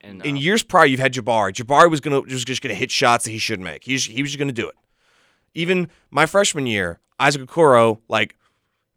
And, 0.00 0.24
In 0.24 0.36
uh, 0.36 0.38
years 0.38 0.62
prior, 0.62 0.86
you've 0.86 1.00
had 1.00 1.14
Jabari. 1.14 1.52
Jabari 1.52 1.90
was 1.90 2.00
gonna 2.00 2.20
was 2.20 2.44
just 2.44 2.60
gonna 2.60 2.74
hit 2.74 2.90
shots 2.90 3.24
that 3.24 3.30
he 3.30 3.38
shouldn't 3.38 3.64
make. 3.64 3.84
He 3.84 3.94
was, 3.94 4.04
he 4.04 4.20
was 4.20 4.32
just 4.32 4.38
gonna 4.38 4.52
do 4.52 4.68
it. 4.68 4.74
Even 5.54 5.88
my 6.10 6.26
freshman 6.26 6.66
year, 6.66 7.00
Isaac 7.18 7.42
Okoro, 7.42 8.00
like 8.06 8.36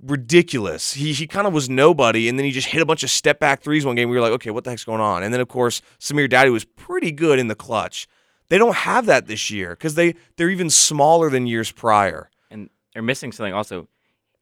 ridiculous. 0.04 0.94
He 0.94 1.14
he 1.14 1.26
kind 1.28 1.48
of 1.48 1.54
was 1.54 1.70
nobody, 1.70 2.28
and 2.28 2.38
then 2.38 2.46
he 2.46 2.52
just 2.52 2.68
hit 2.68 2.82
a 2.82 2.86
bunch 2.86 3.04
of 3.04 3.10
step 3.10 3.40
back 3.40 3.62
threes 3.62 3.86
one 3.86 3.96
game. 3.96 4.10
We 4.10 4.18
were 4.18 4.22
like, 4.22 4.34
okay, 4.34 4.52
what 4.52 4.64
the 4.64 4.70
heck's 4.70 4.84
going 4.84 5.02
on? 5.02 5.24
And 5.24 5.34
then 5.34 5.42
of 5.42 5.48
course, 5.48 5.82
Samir 6.00 6.30
Doughty 6.30 6.50
was 6.50 6.66
pretty 6.66 7.12
good 7.12 7.40
in 7.40 7.48
the 7.48 7.56
clutch. 7.56 8.08
They 8.50 8.58
don't 8.58 8.76
have 8.76 9.06
that 9.08 9.28
this 9.28 9.50
year 9.50 9.72
because 9.72 9.96
they 9.96 10.16
they're 10.36 10.50
even 10.50 10.70
smaller 10.70 11.30
than 11.30 11.48
years 11.48 11.72
prior. 11.72 12.30
and 12.52 12.70
they're 12.94 13.02
missing 13.02 13.32
something 13.32 13.54
also. 13.54 13.88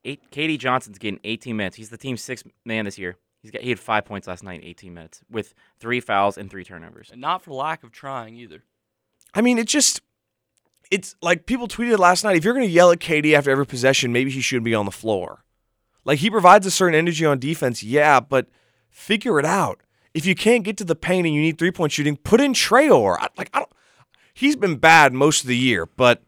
Eight, 0.06 0.32
KD 0.32 0.60
Johnson's 0.60 1.00
getting 1.00 1.20
18 1.24 1.58
minutes. 1.58 1.76
He's 1.76 1.90
the 1.90 1.98
team's 1.98 2.22
sixth 2.22 2.46
man 2.64 2.86
this 2.86 2.98
year. 2.98 3.18
He's 3.42 3.52
got 3.52 3.62
he 3.62 3.70
had 3.70 3.80
five 3.80 4.06
points 4.06 4.28
last 4.28 4.44
night 4.44 4.62
in 4.62 4.68
18 4.68 4.94
minutes 4.94 5.22
with 5.30 5.54
three 5.80 6.00
fouls 6.00 6.38
and 6.38 6.50
three 6.50 6.64
turnovers. 6.64 7.10
And 7.12 7.22
not 7.22 7.42
for 7.44 7.52
lack 7.52 7.84
of 7.84 7.92
trying 7.92 8.36
either. 8.36 8.64
I 9.34 9.42
mean, 9.42 9.58
it 9.58 9.68
just 9.68 10.02
it's 10.92 11.16
like 11.22 11.46
people 11.46 11.68
tweeted 11.68 11.98
last 12.00 12.24
night. 12.24 12.38
If 12.38 12.44
you're 12.44 12.54
going 12.54 12.68
to 12.68 12.72
yell 12.72 12.92
at 12.92 13.00
KD 13.00 13.34
after 13.34 13.52
every 13.52 13.66
possession, 13.66 14.12
maybe 14.12 14.32
he 14.32 14.42
shouldn't 14.42 14.66
be 14.66 14.76
on 14.76 14.86
the 14.86 14.92
floor. 14.92 15.44
Like 16.06 16.20
he 16.20 16.30
provides 16.30 16.66
a 16.66 16.72
certain 16.72 16.96
energy 16.96 17.26
on 17.26 17.40
defense, 17.40 17.84
yeah, 17.84 18.20
but 18.20 18.48
figure 18.90 19.40
it 19.40 19.46
out. 19.46 19.82
If 20.14 20.26
you 20.26 20.36
can't 20.36 20.64
get 20.64 20.78
to 20.78 20.84
the 20.84 20.96
paint 20.96 21.26
and 21.26 21.36
you 21.36 21.42
need 21.42 21.58
three 21.58 21.72
point 21.72 21.92
shooting, 21.92 22.16
put 22.16 22.40
in 22.40 22.54
Traore. 22.54 23.18
I, 23.20 23.28
like 23.38 23.50
I 23.54 23.60
don't. 23.60 23.72
He's 24.34 24.56
been 24.56 24.78
bad 24.78 25.14
most 25.14 25.42
of 25.42 25.48
the 25.48 25.58
year, 25.58 25.86
but 25.86 26.22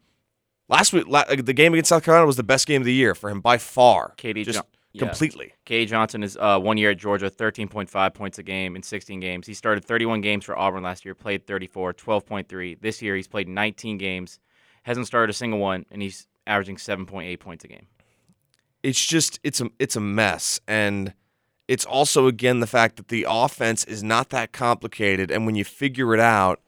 last 0.68 0.92
week 0.92 1.06
la- 1.08 1.24
the 1.24 1.52
game 1.52 1.72
against 1.74 1.88
South 1.88 2.04
Carolina 2.04 2.26
was 2.26 2.36
the 2.36 2.42
best 2.42 2.66
game 2.66 2.82
of 2.82 2.86
the 2.86 2.92
year 2.94 3.14
for 3.14 3.30
him 3.30 3.40
by 3.40 3.58
far. 3.58 4.14
KD 4.16 4.44
just 4.44 4.58
Jo- 4.58 4.66
yeah. 4.92 5.06
completely. 5.06 5.52
KD 5.66 5.86
Johnson 5.88 6.22
is 6.22 6.36
uh, 6.40 6.58
one 6.58 6.76
year 6.78 6.90
at 6.90 6.98
Georgia, 6.98 7.30
13.5 7.30 8.14
points 8.14 8.38
a 8.38 8.42
game 8.42 8.76
in 8.76 8.82
16 8.82 9.20
games. 9.20 9.46
He 9.46 9.54
started 9.54 9.84
31 9.84 10.20
games 10.20 10.44
for 10.44 10.56
Auburn 10.58 10.82
last 10.82 11.04
year, 11.04 11.14
played 11.14 11.46
34, 11.46 11.94
12.3. 11.94 12.80
This 12.80 13.02
year 13.02 13.14
he's 13.16 13.28
played 13.28 13.48
19 13.48 13.98
games, 13.98 14.38
hasn't 14.84 15.06
started 15.06 15.30
a 15.30 15.34
single 15.34 15.58
one, 15.58 15.84
and 15.90 16.00
he's 16.02 16.26
averaging 16.46 16.76
7.8 16.76 17.38
points 17.40 17.64
a 17.64 17.68
game. 17.68 17.86
it's 18.82 19.04
just 19.04 19.38
it's 19.42 19.60
a 19.60 19.68
it's 19.78 19.96
a 19.96 20.00
mess 20.00 20.60
and 20.66 21.12
it's 21.66 21.84
also 21.84 22.26
again 22.26 22.60
the 22.60 22.66
fact 22.66 22.96
that 22.96 23.08
the 23.08 23.26
offense 23.28 23.84
is 23.84 24.02
not 24.02 24.30
that 24.30 24.52
complicated 24.52 25.30
and 25.30 25.44
when 25.44 25.54
you 25.56 25.64
figure 25.64 26.14
it 26.14 26.20
out 26.20 26.60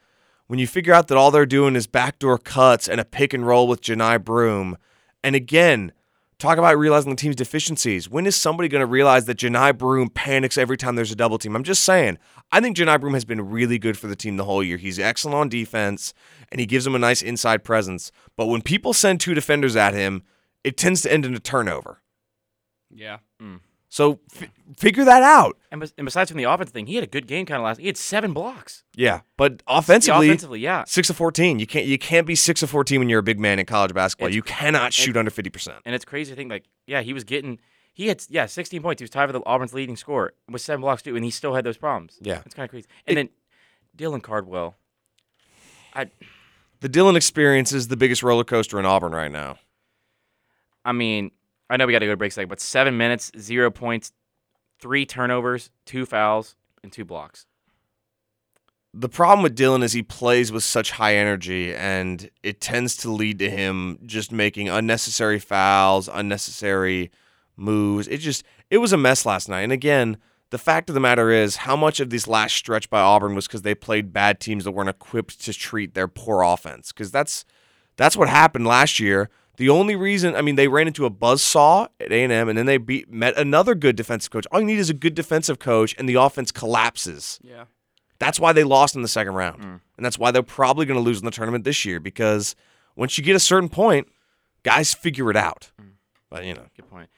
when 0.50 0.58
you 0.58 0.66
figure 0.66 0.92
out 0.92 1.06
that 1.06 1.16
all 1.16 1.30
they're 1.30 1.46
doing 1.46 1.76
is 1.76 1.86
backdoor 1.86 2.36
cuts 2.36 2.88
and 2.88 3.00
a 3.00 3.04
pick 3.04 3.32
and 3.32 3.46
roll 3.46 3.68
with 3.68 3.82
Johni 3.82 4.22
Broome. 4.24 4.76
And 5.22 5.36
again 5.36 5.92
talk 6.38 6.58
about 6.58 6.76
realizing 6.76 7.10
the 7.10 7.16
team's 7.16 7.36
deficiencies. 7.36 8.10
When 8.10 8.26
is 8.26 8.34
somebody 8.34 8.68
going 8.68 8.80
to 8.80 8.86
realize 8.86 9.26
that 9.26 9.36
Johni 9.36 9.78
Broome 9.78 10.08
panics 10.08 10.58
every 10.58 10.76
time 10.76 10.96
there's 10.96 11.12
a 11.12 11.16
double 11.16 11.38
team? 11.38 11.54
I'm 11.54 11.62
just 11.62 11.84
saying. 11.84 12.18
I 12.50 12.60
think 12.60 12.76
Johni 12.76 13.00
Broome 13.00 13.14
has 13.14 13.24
been 13.24 13.48
really 13.48 13.78
good 13.78 13.96
for 13.96 14.08
the 14.08 14.16
team 14.16 14.38
the 14.38 14.44
whole 14.44 14.64
year. 14.64 14.76
He's 14.76 14.98
excellent 14.98 15.36
on 15.36 15.48
defense 15.48 16.14
and 16.50 16.58
he 16.58 16.66
gives 16.66 16.84
them 16.84 16.96
a 16.96 16.98
nice 16.98 17.22
inside 17.22 17.62
presence. 17.62 18.10
But 18.36 18.46
when 18.46 18.60
people 18.60 18.92
send 18.92 19.20
two 19.20 19.34
defenders 19.34 19.76
at 19.76 19.94
him 19.94 20.24
it 20.64 20.76
tends 20.76 21.02
to 21.02 21.12
end 21.12 21.24
in 21.24 21.34
a 21.36 21.38
turnover. 21.38 22.02
Yeah. 22.90 23.18
Hmm. 23.38 23.56
So 23.92 24.20
f- 24.34 24.48
figure 24.78 25.04
that 25.04 25.22
out. 25.22 25.58
And, 25.70 25.80
bes- 25.80 25.92
and 25.98 26.04
besides 26.06 26.30
from 26.30 26.38
the 26.38 26.44
offensive 26.44 26.72
thing, 26.72 26.86
he 26.86 26.94
had 26.94 27.04
a 27.04 27.08
good 27.08 27.26
game 27.26 27.44
kind 27.44 27.58
of 27.58 27.64
last. 27.64 27.78
He 27.80 27.86
had 27.88 27.96
seven 27.98 28.32
blocks. 28.32 28.84
Yeah, 28.94 29.20
but 29.36 29.62
Yeah, 29.68 29.78
offensively, 29.78 30.28
offensively, 30.28 30.60
yeah. 30.60 30.84
six 30.86 31.10
of 31.10 31.16
fourteen. 31.16 31.58
You 31.58 31.66
can't 31.66 31.84
you 31.86 31.98
can't 31.98 32.26
be 32.26 32.34
six 32.34 32.62
of 32.62 32.70
fourteen 32.70 33.00
when 33.00 33.08
you're 33.08 33.18
a 33.18 33.22
big 33.22 33.38
man 33.40 33.58
in 33.58 33.66
college 33.66 33.92
basketball. 33.92 34.28
It's- 34.28 34.36
you 34.36 34.42
cannot 34.42 34.92
shoot 34.94 35.16
under 35.16 35.30
fifty 35.30 35.50
percent. 35.50 35.78
And 35.84 35.94
it's 35.94 36.04
crazy 36.06 36.30
to 36.32 36.36
think 36.36 36.50
like, 36.50 36.64
yeah, 36.86 37.02
he 37.02 37.12
was 37.12 37.24
getting, 37.24 37.58
he 37.92 38.06
had 38.06 38.22
yeah, 38.30 38.46
16 38.46 38.80
points. 38.80 39.00
He 39.00 39.04
was 39.04 39.10
tied 39.10 39.26
for 39.26 39.32
the 39.32 39.40
Auburn's 39.44 39.74
leading 39.74 39.96
scorer 39.96 40.32
with 40.48 40.62
seven 40.62 40.80
blocks 40.80 41.02
too, 41.02 41.16
and 41.16 41.24
he 41.24 41.30
still 41.30 41.54
had 41.54 41.64
those 41.64 41.76
problems. 41.76 42.16
Yeah. 42.22 42.40
it's 42.46 42.54
kind 42.54 42.64
of 42.64 42.70
crazy. 42.70 42.86
And 43.06 43.16
then 43.18 43.28
Dylan 43.98 44.22
Cardwell, 44.22 44.76
I, 45.94 46.06
The 46.80 46.88
Dylan 46.88 47.16
experience 47.16 47.72
is 47.72 47.88
the 47.88 47.96
biggest 47.96 48.22
roller 48.22 48.44
coaster 48.44 48.78
in 48.78 48.86
Auburn 48.86 49.12
right 49.12 49.30
now. 49.32 49.58
I 50.84 50.92
mean, 50.92 51.30
I 51.70 51.76
know 51.76 51.86
we 51.86 51.92
got 51.92 52.00
to 52.00 52.06
go 52.06 52.12
to 52.12 52.16
break 52.16 52.32
second, 52.32 52.48
but 52.48 52.60
seven 52.60 52.96
minutes, 52.96 53.30
zero 53.38 53.70
points, 53.70 54.12
three 54.80 55.06
turnovers, 55.06 55.70
two 55.86 56.04
fouls, 56.04 56.56
and 56.82 56.92
two 56.92 57.04
blocks. 57.04 57.46
The 58.92 59.08
problem 59.08 59.44
with 59.44 59.56
Dylan 59.56 59.84
is 59.84 59.92
he 59.92 60.02
plays 60.02 60.50
with 60.50 60.64
such 60.64 60.90
high 60.90 61.14
energy, 61.14 61.72
and 61.72 62.28
it 62.42 62.60
tends 62.60 62.96
to 62.98 63.10
lead 63.10 63.38
to 63.38 63.48
him 63.48 64.00
just 64.04 64.32
making 64.32 64.68
unnecessary 64.68 65.38
fouls, 65.38 66.08
unnecessary 66.12 67.12
moves. 67.56 68.08
It 68.08 68.18
just 68.18 68.42
it 68.68 68.78
was 68.78 68.92
a 68.92 68.96
mess 68.96 69.24
last 69.24 69.48
night. 69.48 69.60
And 69.60 69.72
again, 69.72 70.16
the 70.50 70.58
fact 70.58 70.90
of 70.90 70.94
the 70.94 71.00
matter 71.00 71.30
is, 71.30 71.56
how 71.56 71.76
much 71.76 72.00
of 72.00 72.10
this 72.10 72.26
last 72.26 72.56
stretch 72.56 72.90
by 72.90 73.00
Auburn 73.00 73.36
was 73.36 73.46
because 73.46 73.62
they 73.62 73.76
played 73.76 74.12
bad 74.12 74.40
teams 74.40 74.64
that 74.64 74.72
weren't 74.72 74.88
equipped 74.88 75.40
to 75.44 75.52
treat 75.52 75.94
their 75.94 76.08
poor 76.08 76.42
offense? 76.42 76.90
Because 76.90 77.12
that's 77.12 77.44
that's 77.96 78.16
what 78.16 78.28
happened 78.28 78.66
last 78.66 78.98
year. 78.98 79.30
The 79.60 79.68
only 79.68 79.94
reason, 79.94 80.34
I 80.34 80.40
mean, 80.40 80.54
they 80.54 80.68
ran 80.68 80.86
into 80.86 81.04
a 81.04 81.10
buzzsaw 81.10 81.86
at 82.00 82.10
A&M, 82.10 82.48
and 82.48 82.56
then 82.56 82.64
they 82.64 82.78
beat 82.78 83.12
met 83.12 83.36
another 83.36 83.74
good 83.74 83.94
defensive 83.94 84.30
coach. 84.30 84.46
All 84.50 84.58
you 84.58 84.64
need 84.64 84.78
is 84.78 84.88
a 84.88 84.94
good 84.94 85.14
defensive 85.14 85.58
coach, 85.58 85.94
and 85.98 86.08
the 86.08 86.14
offense 86.14 86.50
collapses. 86.50 87.38
Yeah. 87.42 87.64
That's 88.18 88.40
why 88.40 88.54
they 88.54 88.64
lost 88.64 88.96
in 88.96 89.02
the 89.02 89.08
second 89.08 89.34
round. 89.34 89.60
Mm. 89.60 89.80
And 89.98 90.06
that's 90.06 90.18
why 90.18 90.30
they're 90.30 90.42
probably 90.42 90.86
going 90.86 90.96
to 90.96 91.04
lose 91.04 91.18
in 91.18 91.26
the 91.26 91.30
tournament 91.30 91.64
this 91.64 91.84
year 91.84 92.00
because 92.00 92.56
once 92.96 93.18
you 93.18 93.22
get 93.22 93.36
a 93.36 93.40
certain 93.40 93.68
point, 93.68 94.08
guys 94.62 94.94
figure 94.94 95.30
it 95.30 95.36
out. 95.36 95.70
Mm. 95.78 95.90
But, 96.30 96.46
you 96.46 96.54
know, 96.54 96.64
Good 96.74 96.88
point. 96.88 97.10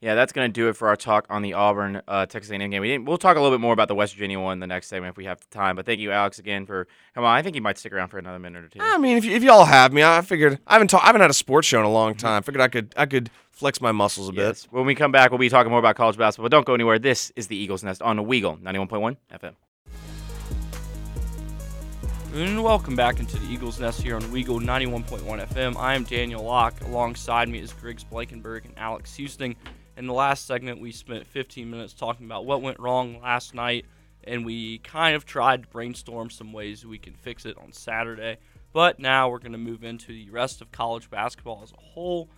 Yeah, 0.00 0.14
that's 0.14 0.32
gonna 0.34 0.48
do 0.50 0.68
it 0.68 0.76
for 0.76 0.88
our 0.88 0.96
talk 0.96 1.26
on 1.30 1.40
the 1.42 1.54
Auburn 1.54 2.02
uh, 2.06 2.26
Texas 2.26 2.50
A&M 2.50 2.68
game. 2.70 2.82
We 2.82 2.88
didn't, 2.88 3.06
we'll 3.06 3.16
talk 3.16 3.36
a 3.36 3.40
little 3.40 3.56
bit 3.56 3.60
more 3.62 3.72
about 3.72 3.88
the 3.88 3.94
West 3.94 4.12
Virginia 4.14 4.38
one 4.38 4.52
in 4.54 4.60
the 4.60 4.66
next 4.66 4.88
segment 4.88 5.12
if 5.12 5.16
we 5.16 5.24
have 5.24 5.48
time. 5.50 5.76
But 5.76 5.86
thank 5.86 5.98
you, 6.00 6.10
Alex, 6.12 6.38
again 6.38 6.66
for 6.66 6.86
come 7.14 7.24
on. 7.24 7.34
I 7.34 7.40
think 7.42 7.56
you 7.56 7.62
might 7.62 7.78
stick 7.78 7.92
around 7.92 8.08
for 8.08 8.18
another 8.18 8.38
minute 8.38 8.64
or 8.64 8.68
two. 8.68 8.80
I 8.82 8.98
mean, 8.98 9.16
if, 9.16 9.24
y- 9.24 9.30
if 9.32 9.42
y'all 9.42 9.64
have 9.64 9.92
me, 9.92 10.02
I 10.04 10.20
figured 10.20 10.58
I 10.66 10.74
haven't 10.74 10.88
ta- 10.88 11.00
I 11.02 11.06
haven't 11.06 11.22
had 11.22 11.30
a 11.30 11.34
sports 11.34 11.66
show 11.66 11.78
in 11.78 11.86
a 11.86 11.90
long 11.90 12.14
time. 12.14 12.42
Figured 12.42 12.60
I 12.60 12.68
could 12.68 12.92
I 12.98 13.06
could 13.06 13.30
flex 13.50 13.80
my 13.80 13.92
muscles 13.92 14.28
a 14.28 14.32
bit. 14.32 14.42
Yes. 14.42 14.68
When 14.70 14.84
we 14.84 14.94
come 14.94 15.12
back, 15.12 15.30
we'll 15.30 15.38
be 15.38 15.48
talking 15.48 15.70
more 15.70 15.78
about 15.78 15.96
college 15.96 16.18
basketball. 16.18 16.44
But 16.46 16.50
don't 16.52 16.66
go 16.66 16.74
anywhere. 16.74 16.98
This 16.98 17.32
is 17.36 17.46
the 17.46 17.56
Eagles 17.56 17.82
Nest 17.82 18.02
on 18.02 18.16
the 18.16 18.22
Weagle 18.22 18.60
91.1 18.60 19.16
FM. 19.32 19.54
And 22.34 22.64
welcome 22.64 22.96
back 22.96 23.20
into 23.20 23.38
the 23.38 23.46
Eagles 23.46 23.78
Nest 23.78 24.02
here 24.02 24.16
on 24.16 24.22
Weagle 24.22 24.60
91.1 24.60 25.46
FM. 25.50 25.76
I 25.76 25.94
am 25.94 26.02
Daniel 26.02 26.42
Locke. 26.42 26.74
Alongside 26.82 27.48
me 27.48 27.60
is 27.60 27.72
Griggs 27.72 28.02
Blankenburg 28.02 28.64
and 28.64 28.74
Alex 28.76 29.16
Husting. 29.16 29.54
In 29.96 30.06
the 30.06 30.12
last 30.12 30.46
segment, 30.46 30.80
we 30.80 30.90
spent 30.90 31.26
15 31.26 31.70
minutes 31.70 31.92
talking 31.92 32.26
about 32.26 32.44
what 32.44 32.62
went 32.62 32.80
wrong 32.80 33.20
last 33.22 33.54
night, 33.54 33.86
and 34.24 34.44
we 34.44 34.78
kind 34.78 35.14
of 35.14 35.24
tried 35.24 35.62
to 35.62 35.68
brainstorm 35.68 36.30
some 36.30 36.52
ways 36.52 36.84
we 36.84 36.98
can 36.98 37.14
fix 37.14 37.46
it 37.46 37.56
on 37.58 37.72
Saturday. 37.72 38.38
But 38.72 38.98
now 38.98 39.28
we're 39.28 39.38
going 39.38 39.52
to 39.52 39.58
move 39.58 39.84
into 39.84 40.08
the 40.08 40.30
rest 40.30 40.60
of 40.60 40.72
college 40.72 41.08
basketball 41.08 41.60
as 41.62 41.72
a 41.72 41.80
whole. 41.80 42.28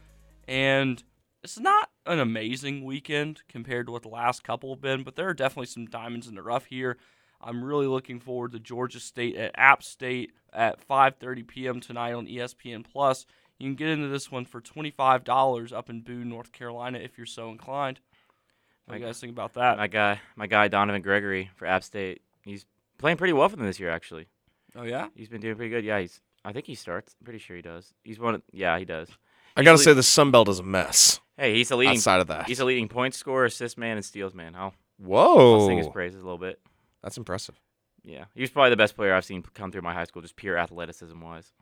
And 0.46 1.02
it's 1.42 1.58
not 1.58 1.90
an 2.04 2.18
amazing 2.18 2.84
weekend 2.84 3.40
compared 3.48 3.86
to 3.86 3.92
what 3.92 4.02
the 4.02 4.08
last 4.08 4.44
couple 4.44 4.74
have 4.74 4.82
been, 4.82 5.02
but 5.02 5.16
there 5.16 5.28
are 5.28 5.34
definitely 5.34 5.66
some 5.66 5.86
diamonds 5.86 6.26
in 6.26 6.34
the 6.34 6.42
rough 6.42 6.66
here. 6.66 6.98
I'm 7.40 7.64
really 7.64 7.86
looking 7.86 8.20
forward 8.20 8.52
to 8.52 8.58
Georgia 8.58 9.00
State 9.00 9.36
at 9.36 9.52
App 9.54 9.82
State 9.82 10.32
at 10.52 10.86
5:30 10.86 11.46
p.m. 11.46 11.80
tonight 11.80 12.12
on 12.12 12.26
ESPN 12.26 12.84
Plus. 12.84 13.26
You 13.58 13.68
can 13.68 13.74
get 13.74 13.88
into 13.88 14.08
this 14.08 14.30
one 14.30 14.44
for 14.44 14.60
$25 14.60 15.72
up 15.72 15.88
in 15.88 16.02
Boone, 16.02 16.28
North 16.28 16.52
Carolina, 16.52 16.98
if 16.98 17.16
you're 17.16 17.26
so 17.26 17.50
inclined. 17.50 18.00
What 18.84 18.94
do 18.94 19.00
you 19.00 19.06
guys 19.06 19.18
think 19.18 19.32
about 19.32 19.54
that? 19.54 19.78
My 19.78 19.86
guy, 19.86 20.20
my 20.36 20.46
guy 20.46 20.68
Donovan 20.68 21.02
Gregory 21.02 21.50
for 21.56 21.66
App 21.66 21.82
State. 21.82 22.22
He's 22.44 22.66
playing 22.98 23.16
pretty 23.16 23.32
well 23.32 23.48
for 23.48 23.56
them 23.56 23.66
this 23.66 23.80
year. 23.80 23.90
Actually, 23.90 24.26
Oh 24.76 24.82
yeah, 24.84 25.08
he's 25.14 25.28
been 25.28 25.40
doing 25.40 25.56
pretty 25.56 25.70
good. 25.70 25.84
Yeah, 25.84 26.00
he's. 26.00 26.20
I 26.44 26.52
think 26.52 26.66
he 26.66 26.74
starts. 26.74 27.16
I'm 27.20 27.24
pretty 27.24 27.40
sure 27.40 27.56
he 27.56 27.62
does. 27.62 27.92
He's 28.04 28.20
one. 28.20 28.36
Of, 28.36 28.42
yeah, 28.52 28.78
he 28.78 28.84
does. 28.84 29.08
I 29.56 29.62
got 29.62 29.72
to 29.72 29.76
He's 29.78 29.84
say 29.84 29.94
the 29.94 30.02
Sun 30.02 30.30
Belt 30.30 30.48
is 30.50 30.58
a 30.58 30.62
mess 30.62 31.18
Hey, 31.38 31.54
he's 31.54 31.70
the 31.70 31.76
leading. 31.76 31.96
outside 31.96 32.20
of 32.20 32.26
that. 32.28 32.46
He's 32.46 32.60
a 32.60 32.64
leading 32.64 32.88
point 32.88 33.14
scorer, 33.14 33.46
assist 33.46 33.78
man, 33.78 33.96
and 33.96 34.04
steals 34.04 34.34
man. 34.34 34.54
I'll, 34.54 34.74
I'll 35.10 35.66
sing 35.66 35.78
his 35.78 35.88
praises 35.88 36.20
a 36.20 36.24
little 36.24 36.38
bit. 36.38 36.60
That's 37.02 37.16
impressive. 37.16 37.58
Yeah, 38.04 38.26
he 38.34 38.42
was 38.42 38.50
probably 38.50 38.70
the 38.70 38.76
best 38.76 38.96
player 38.96 39.14
I've 39.14 39.24
seen 39.24 39.42
come 39.54 39.72
through 39.72 39.82
my 39.82 39.92
high 39.92 40.04
school, 40.04 40.22
just 40.22 40.36
pure 40.36 40.56
athleticism 40.56 41.20
wise. 41.20 41.52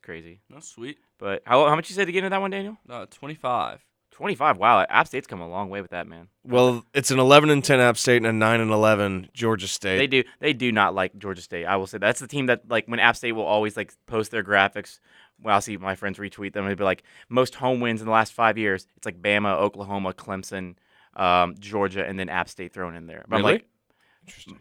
It's 0.00 0.06
crazy. 0.06 0.40
that's 0.48 0.66
sweet. 0.68 0.98
But 1.18 1.42
how 1.44 1.68
how 1.68 1.76
much 1.76 1.90
you 1.90 1.94
say 1.94 2.06
to 2.06 2.12
get 2.12 2.20
into 2.24 2.30
that 2.30 2.40
one, 2.40 2.50
Daniel? 2.50 2.78
Uh, 2.88 3.04
25. 3.10 3.84
25. 4.12 4.56
Wow, 4.58 4.80
App 4.88 5.06
State's 5.06 5.26
come 5.26 5.40
a 5.40 5.48
long 5.48 5.68
way 5.70 5.80
with 5.82 5.90
that, 5.92 6.06
man. 6.06 6.28
Well, 6.44 6.84
it's 6.94 7.10
an 7.10 7.18
11 7.18 7.48
and 7.50 7.64
10 7.64 7.80
App 7.80 7.96
State 7.96 8.16
and 8.18 8.26
a 8.26 8.32
9 8.32 8.60
and 8.60 8.70
11 8.70 9.28
Georgia 9.32 9.68
State. 9.68 9.98
They 9.98 10.06
do 10.06 10.24
they 10.40 10.52
do 10.52 10.72
not 10.72 10.94
like 10.94 11.16
Georgia 11.18 11.42
State. 11.42 11.64
I 11.66 11.76
will 11.76 11.86
say 11.86 11.98
that's 11.98 12.20
the 12.20 12.26
team 12.26 12.46
that 12.46 12.68
like 12.68 12.86
when 12.86 12.98
App 12.98 13.16
State 13.16 13.32
will 13.32 13.44
always 13.44 13.76
like 13.76 13.92
post 14.06 14.30
their 14.30 14.42
graphics. 14.42 15.00
Well, 15.42 15.54
I'll 15.54 15.60
see 15.60 15.76
my 15.76 15.94
friends 15.94 16.18
retweet 16.18 16.52
them. 16.54 16.64
It'd 16.66 16.78
be 16.78 16.84
like 16.84 17.02
most 17.28 17.54
home 17.54 17.80
wins 17.80 18.00
in 18.00 18.06
the 18.06 18.12
last 18.12 18.32
five 18.32 18.56
years. 18.58 18.86
It's 18.96 19.06
like 19.06 19.20
Bama, 19.22 19.54
Oklahoma, 19.56 20.12
Clemson, 20.12 20.76
um, 21.14 21.54
Georgia, 21.58 22.06
and 22.06 22.18
then 22.18 22.28
App 22.28 22.48
State 22.48 22.72
thrown 22.74 22.94
in 22.94 23.06
there. 23.06 23.24
But 23.28 23.36
I'm 23.36 23.42
Really? 23.42 23.52
like, 23.54 23.66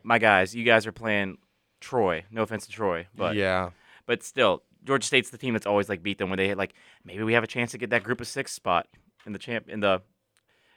my 0.03 0.19
guys, 0.19 0.55
you 0.55 0.63
guys 0.63 0.87
are 0.87 0.91
playing 0.93 1.37
Troy. 1.81 2.23
No 2.31 2.43
offense 2.43 2.65
to 2.67 2.71
Troy, 2.71 3.07
but 3.15 3.35
yeah. 3.35 3.71
but 4.05 4.23
still, 4.23 4.63
Georgia 4.89 5.05
State's 5.05 5.29
the 5.29 5.37
team 5.37 5.53
that's 5.53 5.67
always 5.67 5.87
like 5.87 6.01
beat 6.01 6.17
them 6.17 6.31
when 6.31 6.37
they 6.37 6.47
hit 6.47 6.57
like 6.57 6.73
maybe 7.05 7.21
we 7.21 7.33
have 7.33 7.43
a 7.43 7.47
chance 7.47 7.69
to 7.69 7.77
get 7.77 7.91
that 7.91 8.01
group 8.01 8.19
of 8.19 8.25
six 8.25 8.51
spot 8.51 8.87
in 9.23 9.33
the 9.33 9.37
champ 9.37 9.69
in 9.69 9.81
the 9.81 10.01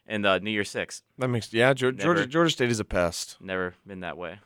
in 0.07 0.21
the 0.21 0.39
New 0.39 0.51
Year 0.51 0.65
Six. 0.65 1.03
That 1.17 1.29
makes 1.29 1.51
yeah. 1.51 1.73
Geor- 1.73 1.97
Never. 1.97 2.15
Georgia 2.15 2.27
Georgia 2.27 2.51
State 2.51 2.71
is 2.71 2.79
a 2.79 2.85
pest. 2.85 3.39
Never 3.41 3.73
been 3.87 4.01
that 4.01 4.19
way. 4.19 4.41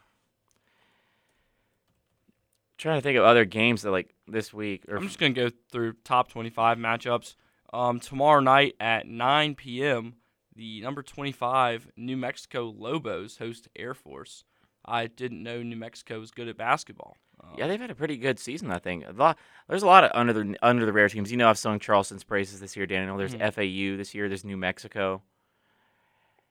Trying 2.78 2.98
to 2.98 3.02
think 3.02 3.18
of 3.18 3.24
other 3.24 3.44
games 3.44 3.82
that 3.82 3.90
like 3.90 4.14
this 4.28 4.54
week 4.54 4.84
or 4.88 4.98
I'm 4.98 5.08
just 5.08 5.18
gonna 5.18 5.32
go 5.32 5.50
through 5.72 5.94
top 6.04 6.30
25 6.30 6.78
matchups. 6.78 7.34
Um, 7.72 7.98
tomorrow 7.98 8.38
night 8.38 8.76
at 8.78 9.08
9 9.08 9.56
p.m., 9.56 10.14
the 10.54 10.80
number 10.80 11.02
25 11.02 11.88
New 11.96 12.16
Mexico 12.16 12.72
Lobos 12.78 13.38
host 13.38 13.66
Air 13.74 13.94
Force. 13.94 14.44
I 14.84 15.08
didn't 15.08 15.42
know 15.42 15.64
New 15.64 15.74
Mexico 15.74 16.20
was 16.20 16.30
good 16.30 16.46
at 16.46 16.56
basketball. 16.56 17.16
Um, 17.42 17.50
yeah, 17.58 17.66
they've 17.66 17.80
had 17.80 17.90
a 17.90 17.94
pretty 17.94 18.16
good 18.16 18.38
season. 18.38 18.70
I 18.70 18.78
think 18.78 19.04
a 19.06 19.12
lot, 19.12 19.38
there's 19.68 19.82
a 19.82 19.86
lot 19.86 20.04
of 20.04 20.10
under 20.14 20.32
the 20.32 20.56
under 20.62 20.86
the 20.86 20.92
rare 20.92 21.08
teams. 21.08 21.30
You 21.30 21.36
know, 21.36 21.48
I've 21.50 21.58
sung 21.58 21.78
Charleston's 21.78 22.24
praises 22.24 22.60
this 22.60 22.76
year, 22.76 22.86
Daniel. 22.86 23.16
There's 23.16 23.34
Mhm. 23.34 23.40
FAU 23.52 23.96
this 23.96 24.14
year. 24.14 24.28
There's 24.28 24.44
New 24.44 24.56
Mexico. 24.56 25.22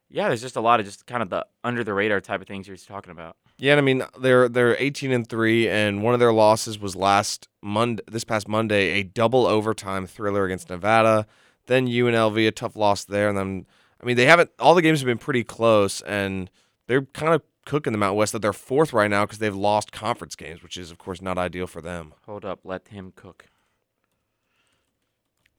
Yeah, 0.09 0.27
there's 0.27 0.41
just 0.41 0.55
a 0.55 0.61
lot 0.61 0.79
of 0.79 0.85
just 0.85 1.05
kind 1.07 1.23
of 1.23 1.29
the 1.29 1.45
under 1.63 1.83
the 1.83 1.93
radar 1.93 2.21
type 2.21 2.39
of 2.41 2.47
things 2.47 2.67
you're 2.67 2.77
talking 2.77 3.11
about. 3.11 3.35
Yeah, 3.57 3.71
and 3.73 3.79
I 3.79 3.83
mean 3.83 4.03
they're 4.19 4.47
they're 4.47 4.75
18 4.79 5.11
and 5.11 5.27
three, 5.27 5.67
and 5.67 6.03
one 6.03 6.13
of 6.13 6.19
their 6.19 6.33
losses 6.33 6.77
was 6.79 6.95
last 6.95 7.47
Monday, 7.61 8.03
this 8.09 8.23
past 8.23 8.47
Monday, 8.47 8.99
a 8.99 9.03
double 9.03 9.45
overtime 9.47 10.05
thriller 10.05 10.45
against 10.45 10.69
Nevada. 10.69 11.25
Then 11.65 11.87
UNLV, 11.87 12.47
a 12.47 12.51
tough 12.51 12.75
loss 12.75 13.03
there, 13.03 13.27
and 13.27 13.37
then 13.37 13.65
I 14.01 14.05
mean 14.05 14.15
they 14.15 14.27
haven't. 14.27 14.51
All 14.59 14.75
the 14.75 14.81
games 14.83 14.99
have 14.99 15.07
been 15.07 15.17
pretty 15.17 15.43
close, 15.43 16.01
and 16.01 16.51
they're 16.87 17.01
kind 17.01 17.33
of 17.33 17.41
cooking 17.65 17.91
the 17.93 17.97
Mountain 17.99 18.17
West. 18.17 18.31
That 18.33 18.41
they're 18.41 18.53
fourth 18.53 18.93
right 18.93 19.09
now 19.09 19.25
because 19.25 19.39
they've 19.39 19.55
lost 19.55 19.91
conference 19.91 20.35
games, 20.35 20.61
which 20.63 20.77
is 20.77 20.91
of 20.91 20.97
course 20.97 21.21
not 21.21 21.37
ideal 21.37 21.67
for 21.67 21.81
them. 21.81 22.13
Hold 22.25 22.45
up, 22.45 22.59
let 22.63 22.87
him 22.89 23.11
cook. 23.15 23.47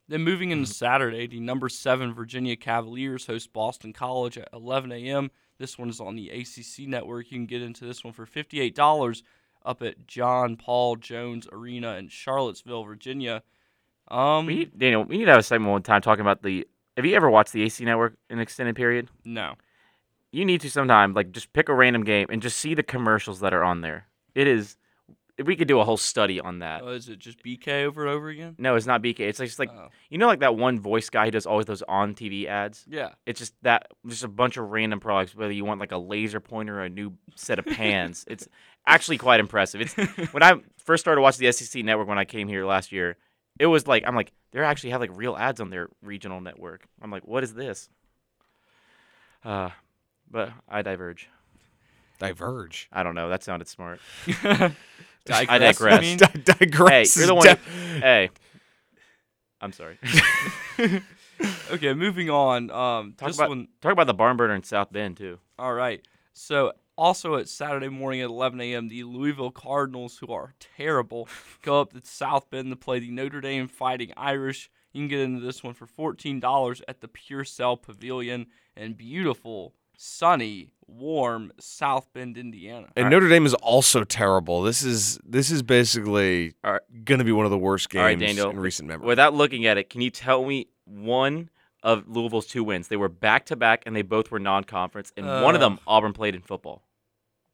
Then 0.08 0.22
moving 0.22 0.50
Mm-hmm. 0.50 0.60
into 0.60 0.72
Saturday, 0.72 1.26
the 1.26 1.40
number 1.40 1.68
seven 1.68 2.14
Virginia 2.14 2.56
Cavaliers 2.56 3.26
host 3.26 3.52
Boston 3.52 3.92
College 3.92 4.38
at 4.38 4.48
11 4.52 4.92
a.m. 4.92 5.30
This 5.58 5.78
one 5.78 5.88
is 5.88 6.00
on 6.00 6.14
the 6.16 6.30
ACC 6.30 6.86
network. 6.86 7.30
You 7.30 7.38
can 7.38 7.46
get 7.46 7.62
into 7.62 7.84
this 7.84 8.04
one 8.04 8.12
for 8.12 8.24
$58 8.26 9.22
up 9.64 9.82
at 9.82 10.06
John 10.06 10.56
Paul 10.56 10.94
Jones 10.96 11.48
Arena 11.50 11.94
in 11.96 12.08
Charlottesville, 12.08 12.84
Virginia. 12.84 13.42
Um, 14.08 14.46
We 14.46 14.54
need, 14.54 14.78
Daniel, 14.78 15.02
we 15.02 15.18
need 15.18 15.24
to 15.24 15.32
have 15.32 15.40
a 15.40 15.42
segment 15.42 15.72
one 15.72 15.82
time 15.82 16.02
talking 16.02 16.20
about 16.20 16.42
the. 16.42 16.68
Have 16.96 17.04
you 17.04 17.16
ever 17.16 17.28
watched 17.28 17.52
the 17.52 17.62
AC 17.62 17.84
Network 17.84 18.14
in 18.30 18.38
an 18.38 18.42
extended 18.42 18.76
period? 18.76 19.08
no. 19.24 19.54
You 20.32 20.44
need 20.44 20.60
to 20.62 20.70
sometime 20.70 21.14
like 21.14 21.32
just 21.32 21.52
pick 21.52 21.68
a 21.68 21.74
random 21.74 22.04
game 22.04 22.26
and 22.30 22.42
just 22.42 22.58
see 22.58 22.74
the 22.74 22.82
commercials 22.82 23.40
that 23.40 23.54
are 23.54 23.64
on 23.64 23.80
there. 23.80 24.06
It 24.34 24.46
is. 24.46 24.76
We 25.44 25.54
could 25.54 25.68
do 25.68 25.80
a 25.80 25.84
whole 25.84 25.98
study 25.98 26.40
on 26.40 26.60
that. 26.60 26.82
Oh, 26.82 26.88
is 26.88 27.10
it 27.10 27.18
just 27.18 27.42
BK 27.42 27.84
over 27.84 28.00
and 28.06 28.10
over 28.10 28.28
again? 28.30 28.54
No, 28.58 28.74
it's 28.74 28.86
not 28.86 29.02
BK. 29.02 29.20
It's 29.20 29.38
just 29.38 29.58
like 29.58 29.68
Oh. 29.70 29.88
you 30.08 30.16
know, 30.16 30.26
like 30.28 30.40
that 30.40 30.56
one 30.56 30.80
voice 30.80 31.10
guy 31.10 31.26
who 31.26 31.30
does 31.30 31.44
always 31.44 31.66
those 31.66 31.82
on 31.82 32.14
TV 32.14 32.46
ads. 32.46 32.86
yeah. 32.88 33.10
It's 33.26 33.38
just 33.38 33.54
that 33.62 33.86
just 34.06 34.24
a 34.24 34.28
bunch 34.28 34.56
of 34.56 34.70
random 34.70 34.98
products. 34.98 35.34
Whether 35.34 35.52
you 35.52 35.64
want 35.66 35.78
like 35.78 35.92
a 35.92 35.98
laser 35.98 36.40
pointer 36.40 36.78
or 36.80 36.84
a 36.84 36.88
new 36.88 37.12
set 37.34 37.58
of 37.58 37.66
pans, 37.66 38.24
it's 38.28 38.48
actually 38.86 39.18
quite 39.18 39.40
impressive. 39.40 39.82
It's 39.82 39.94
when 40.32 40.42
I 40.42 40.54
first 40.78 41.02
started 41.02 41.20
watching 41.20 41.46
the 41.46 41.52
SEC 41.52 41.84
network 41.84 42.08
when 42.08 42.18
I 42.18 42.24
came 42.24 42.48
here 42.48 42.64
last 42.64 42.90
year. 42.90 43.16
It 43.58 43.66
was 43.66 43.86
like 43.86 44.04
I'm 44.06 44.14
like 44.16 44.32
they 44.52 44.60
actually 44.60 44.90
have 44.90 45.00
like 45.02 45.10
real 45.14 45.36
ads 45.36 45.60
on 45.60 45.68
their 45.68 45.88
regional 46.02 46.40
network. 46.40 46.86
I'm 47.02 47.10
like, 47.10 47.26
what 47.26 47.44
is 47.44 47.52
this? 47.52 47.90
Uh, 49.44 49.68
but 50.30 50.52
I 50.68 50.82
diverge. 50.82 51.28
Diverge. 52.18 52.88
I 52.92 53.02
don't 53.02 53.14
know. 53.14 53.28
That 53.28 53.42
sounded 53.42 53.68
smart. 53.68 54.00
Digress, 55.26 55.48
I 55.48 55.58
digress. 55.58 56.00
mean? 56.02 56.18
Di- 56.18 56.40
digress. 56.44 57.14
Hey, 57.14 57.20
you're 57.20 57.26
the 57.26 57.34
one. 57.34 57.44
def- 57.46 57.66
hey, 58.00 58.30
I'm 59.60 59.72
sorry. 59.72 59.98
okay, 61.72 61.94
moving 61.94 62.30
on. 62.30 62.70
Um, 62.70 63.14
Talk 63.16 63.34
about- 63.34 63.48
one. 63.48 63.68
Talk 63.80 63.92
about 63.92 64.06
the 64.06 64.14
barn 64.14 64.36
burner 64.36 64.54
in 64.54 64.62
South 64.62 64.92
Bend 64.92 65.16
too. 65.16 65.38
All 65.58 65.74
right. 65.74 66.00
So 66.32 66.72
also 66.96 67.36
at 67.36 67.48
Saturday 67.48 67.88
morning 67.88 68.20
at 68.20 68.30
11 68.30 68.60
a.m., 68.60 68.88
the 68.88 69.02
Louisville 69.04 69.50
Cardinals, 69.50 70.18
who 70.18 70.32
are 70.32 70.54
terrible, 70.76 71.28
go 71.62 71.80
up 71.80 71.92
to 71.92 72.00
South 72.04 72.48
Bend 72.50 72.70
to 72.70 72.76
play 72.76 73.00
the 73.00 73.10
Notre 73.10 73.40
Dame 73.40 73.68
Fighting 73.68 74.12
Irish. 74.16 74.70
You 74.92 75.00
can 75.02 75.08
get 75.08 75.20
into 75.20 75.40
this 75.44 75.62
one 75.62 75.74
for 75.74 75.86
$14 75.86 76.82
at 76.88 77.00
the 77.00 77.08
Purcell 77.08 77.76
Pavilion 77.76 78.46
in 78.76 78.94
beautiful, 78.94 79.74
sunny, 79.96 80.70
warm 80.86 81.52
South 81.58 82.12
Bend, 82.12 82.36
Indiana. 82.36 82.88
And 82.96 83.10
Notre 83.10 83.28
Dame 83.28 83.46
is 83.46 83.54
also 83.54 84.04
terrible. 84.04 84.62
This 84.62 84.82
is 84.82 85.18
this 85.24 85.50
is 85.50 85.62
basically 85.62 86.54
All 86.64 86.72
right. 86.72 87.04
going 87.04 87.18
to 87.18 87.24
be 87.24 87.32
one 87.32 87.44
of 87.44 87.50
the 87.50 87.58
worst 87.58 87.90
games 87.90 88.00
All 88.00 88.06
right, 88.06 88.18
Daniel. 88.18 88.50
in 88.50 88.58
recent 88.60 88.88
memory. 88.88 89.06
Without 89.06 89.34
looking 89.34 89.66
at 89.66 89.78
it, 89.78 89.90
can 89.90 90.00
you 90.00 90.10
tell 90.10 90.44
me 90.44 90.68
one 90.84 91.50
of 91.82 92.06
Louisville's 92.08 92.46
two 92.46 92.62
wins? 92.64 92.88
They 92.88 92.96
were 92.96 93.08
back 93.08 93.46
to 93.46 93.56
back, 93.56 93.82
and 93.86 93.94
they 93.96 94.02
both 94.02 94.30
were 94.30 94.38
non-conference. 94.38 95.12
And 95.16 95.26
one 95.26 95.54
of 95.54 95.62
Uh. 95.62 95.68
them, 95.68 95.78
Auburn 95.86 96.12
played 96.12 96.34
in 96.34 96.42
football. 96.42 96.82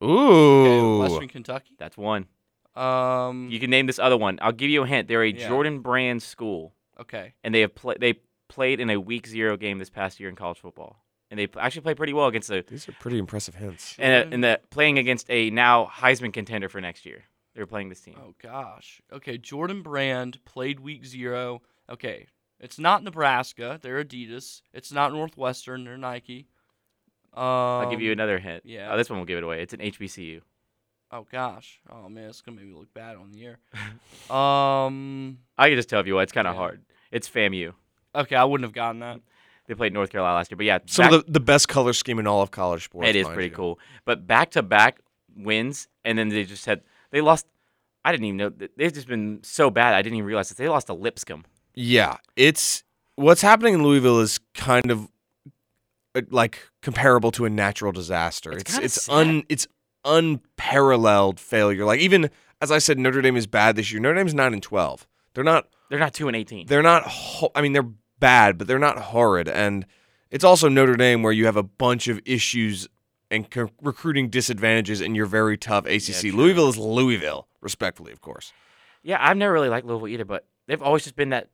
Okay, 0.00 0.78
Ooh. 0.78 0.98
Western 1.00 1.28
Kentucky. 1.28 1.74
That's 1.78 1.96
one. 1.96 2.26
Um. 2.74 3.48
You 3.50 3.61
can 3.61 3.70
name 3.70 3.87
this 3.87 3.98
other 3.98 4.16
one. 4.16 4.38
I'll 4.42 4.52
give 4.52 4.70
you 4.70 4.83
a 4.83 4.87
hint. 4.87 5.07
They're 5.09 5.22
a 5.22 5.31
Yeah. 5.31 5.48
Jordan 5.48 5.81
Brand 5.81 6.22
school, 6.22 6.74
Okay. 6.98 7.35
and 7.44 7.55
they 7.55 7.61
have 7.61 7.74
played. 7.74 8.00
They 8.00 8.14
played 8.48 8.81
in 8.81 8.90
a 8.90 8.96
Week 8.98 9.26
Zero 9.26 9.57
game 9.57 9.78
this 9.78 9.90
past 9.90 10.18
year 10.18 10.28
in 10.28 10.37
college 10.37 10.59
football, 10.59 11.05
and 11.33 11.38
they 11.40 11.49
actually 11.59 11.81
played 11.81 11.97
pretty 11.97 12.12
well 12.12 12.27
against 12.27 12.49
the 12.49 12.62
These 12.68 12.88
are 12.88 12.92
pretty 13.01 13.18
impressive 13.18 13.55
hints. 13.57 13.97
and, 13.99 14.33
and 14.35 14.45
the 14.45 14.61
playing 14.71 14.99
against 14.99 15.29
a 15.31 15.51
now 15.51 15.87
Heisman 15.87 16.33
contender 16.33 16.68
for 16.68 16.81
next 16.81 17.05
year. 17.07 17.25
They 17.55 17.61
were 17.62 17.66
playing 17.66 17.88
this 17.88 18.01
team. 18.01 18.14
Oh 18.23 18.35
gosh. 18.40 19.01
Okay, 19.12 19.38
Jordan 19.38 19.83
Brand 19.83 20.45
played 20.45 20.79
week 20.79 21.05
zero. 21.07 21.62
Okay, 21.90 22.27
it's 22.61 22.79
not 22.79 23.03
Nebraska. 23.03 23.79
They're 23.83 24.05
Adidas. 24.05 24.62
It's 24.73 24.92
not 24.92 25.12
Northwestern. 25.12 25.85
They're 25.85 25.97
Nike. 25.99 26.47
Um, 27.35 27.42
I'll 27.45 27.90
give 27.90 28.01
you 28.03 28.12
another 28.12 28.38
hint. 28.38 28.62
yeah. 28.66 28.90
Oh, 28.92 28.97
this 28.99 29.09
one 29.09 29.18
will 29.18 29.27
give 29.27 29.38
it 29.38 29.45
away. 29.45 29.62
It's 29.62 29.73
an 29.73 29.81
HBCU. 29.81 30.42
Oh 31.11 31.27
gosh. 31.31 31.81
Oh 31.90 32.09
man, 32.09 32.29
it's 32.29 32.40
gonna 32.42 32.59
make 32.59 32.66
me 32.66 32.75
look 32.75 32.92
bad 32.95 33.16
on 33.16 33.33
the 33.33 33.45
air. 33.45 33.59
um. 34.35 35.38
I 35.59 35.68
can 35.68 35.77
just 35.77 35.88
tell 35.88 36.07
you 36.07 36.14
what. 36.14 36.23
It's 36.23 36.33
kind 36.33 36.47
of 36.47 36.55
Yeah. 36.55 36.59
hard. 36.61 36.83
It's 37.11 37.29
FAMU. 37.29 37.73
Okay, 38.14 38.37
I 38.37 38.45
wouldn't 38.45 38.64
have 38.66 38.75
gotten 38.75 39.01
that. 39.01 39.21
They 39.66 39.75
played 39.75 39.92
North 39.92 40.11
Carolina 40.11 40.35
last 40.37 40.51
year, 40.51 40.57
but 40.57 40.66
yeah, 40.66 40.79
Some 40.87 41.05
back- 41.05 41.12
of 41.12 41.27
the, 41.27 41.33
the 41.33 41.40
best 41.40 41.68
color 41.68 41.92
scheme 41.92 42.18
in 42.18 42.27
all 42.27 42.42
of 42.42 42.51
college 42.51 42.85
sports. 42.85 43.09
it 43.09 43.16
is 43.16 43.27
pretty 43.29 43.48
you. 43.51 43.55
cool. 43.55 43.79
But 44.05 44.27
back 44.27 44.51
to 44.53 44.62
back 44.62 45.01
wins, 45.37 45.88
and 46.05 46.18
then 46.18 46.29
they 46.29 46.44
just 46.44 46.66
had 46.66 46.83
they 47.11 47.20
lost. 47.20 47.46
I 48.05 48.11
didn't 48.11 48.25
even 48.27 48.37
know 48.38 48.48
they've 48.77 48.92
just 48.92 49.07
been 49.07 49.40
so 49.44 49.70
bad. 49.70 49.94
I 49.94 50.03
didn't 50.03 50.16
even 50.18 50.27
realize 50.27 50.48
that 50.48 50.59
they 50.59 50.68
lost 50.68 50.88
to 50.88 50.94
Lipscomb. 50.94 51.44
Yeah, 51.75 52.16
it's 52.37 52.83
what's 53.14 53.40
happening 53.42 53.75
in 53.75 53.83
Louisville 53.85 54.18
is 54.20 54.40
kind 54.55 54.90
of 54.90 55.09
uh, 56.16 56.22
like 56.31 56.68
comparable 56.83 57.31
to 57.33 57.44
a 57.44 57.51
natural 57.51 57.92
disaster. 57.92 58.51
It's 58.53 58.77
It's 58.77 58.96
it's 58.96 59.09
un 59.09 59.44
it's 59.48 59.68
unparalleled 60.05 61.38
failure. 61.40 61.85
Like 61.85 62.01
even 62.01 62.31
as 62.61 62.70
I 62.70 62.79
said, 62.79 62.98
Notre 62.98 63.22
Dame 63.22 63.37
is 63.37 63.46
bad 63.46 63.77
this 63.77 63.92
year. 63.92 64.01
Notre 64.01 64.16
Dame's 64.16 64.35
nine 64.35 64.53
and 64.53 64.62
twelve. 64.62 65.07
They're 65.35 65.44
not. 65.44 65.68
They're 65.88 65.98
not 65.98 66.14
two 66.14 66.27
and 66.29 66.37
eighteen. 66.37 66.66
They're 66.66 66.83
not. 66.83 67.03
Ho- 67.05 67.51
I 67.55 67.62
mean, 67.62 67.72
they're 67.72 67.88
bad, 68.22 68.56
but 68.56 68.66
they're 68.66 68.78
not 68.78 68.98
horrid. 68.98 69.48
And 69.48 69.85
it's 70.30 70.44
also 70.44 70.68
Notre 70.70 70.96
Dame 70.96 71.22
where 71.22 71.32
you 71.32 71.44
have 71.44 71.56
a 71.58 71.62
bunch 71.62 72.08
of 72.08 72.18
issues 72.24 72.88
and 73.30 73.50
co- 73.50 73.70
recruiting 73.82 74.30
disadvantages 74.30 75.00
in 75.02 75.14
your 75.14 75.26
very 75.26 75.58
tough 75.58 75.85
ACC. 75.87 76.20
true. 76.20 76.32
Louisville 76.32 76.68
is 76.70 76.78
Louisville, 76.78 77.48
respectfully, 77.61 78.12
of 78.12 78.20
course. 78.22 78.52
Yeah, 79.02 79.18
I've 79.20 79.37
never 79.37 79.52
really 79.52 79.68
liked 79.68 79.87
Louisville 79.87 80.08
either, 80.08 80.24
but 80.24 80.46
they've 80.66 80.80
always 80.82 81.02
just 81.02 81.16
been 81.16 81.30
that. 81.30 81.48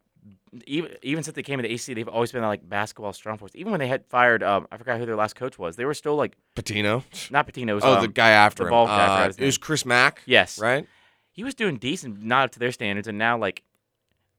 Even 0.66 0.90
even 1.02 1.22
since 1.22 1.34
they 1.34 1.42
came 1.42 1.58
to 1.58 1.62
the 1.62 1.72
AC, 1.72 1.92
they've 1.92 2.08
always 2.08 2.32
been 2.32 2.40
that, 2.40 2.48
like 2.48 2.66
basketball 2.66 3.12
strong 3.12 3.36
force. 3.36 3.52
Even 3.54 3.70
when 3.70 3.80
they 3.80 3.86
had 3.86 4.06
fired, 4.06 4.42
um, 4.42 4.66
I 4.72 4.78
forgot 4.78 4.98
who 4.98 5.04
their 5.04 5.14
last 5.16 5.34
coach 5.36 5.58
was. 5.58 5.76
They 5.76 5.84
were 5.84 5.92
still 5.92 6.16
like 6.16 6.36
Pitino. 6.56 7.04
not 7.30 7.46
Pitino. 7.46 7.68
It 7.70 7.74
was, 7.74 7.84
Oh, 7.84 7.96
um, 7.96 8.00
the 8.02 8.08
guy 8.08 8.30
after 8.30 8.64
the 8.64 8.70
him. 8.70 8.86
guy, 8.86 9.24
Uh, 9.26 9.32
it 9.36 9.44
was. 9.44 9.58
Chris 9.58 9.84
Mack, 9.84 10.22
Yes, 10.24 10.58
right? 10.58 10.86
he 11.32 11.44
was 11.44 11.54
doing 11.54 11.76
decent, 11.76 12.22
not 12.22 12.44
up 12.46 12.50
to 12.52 12.58
their 12.58 12.72
standards, 12.72 13.06
and 13.06 13.18
now 13.18 13.36
like 13.36 13.62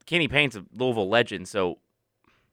Kenny 0.04 0.26
Payne's 0.26 0.56
a 0.56 0.64
Louisville 0.74 1.08
legend. 1.08 1.46
So 1.46 1.78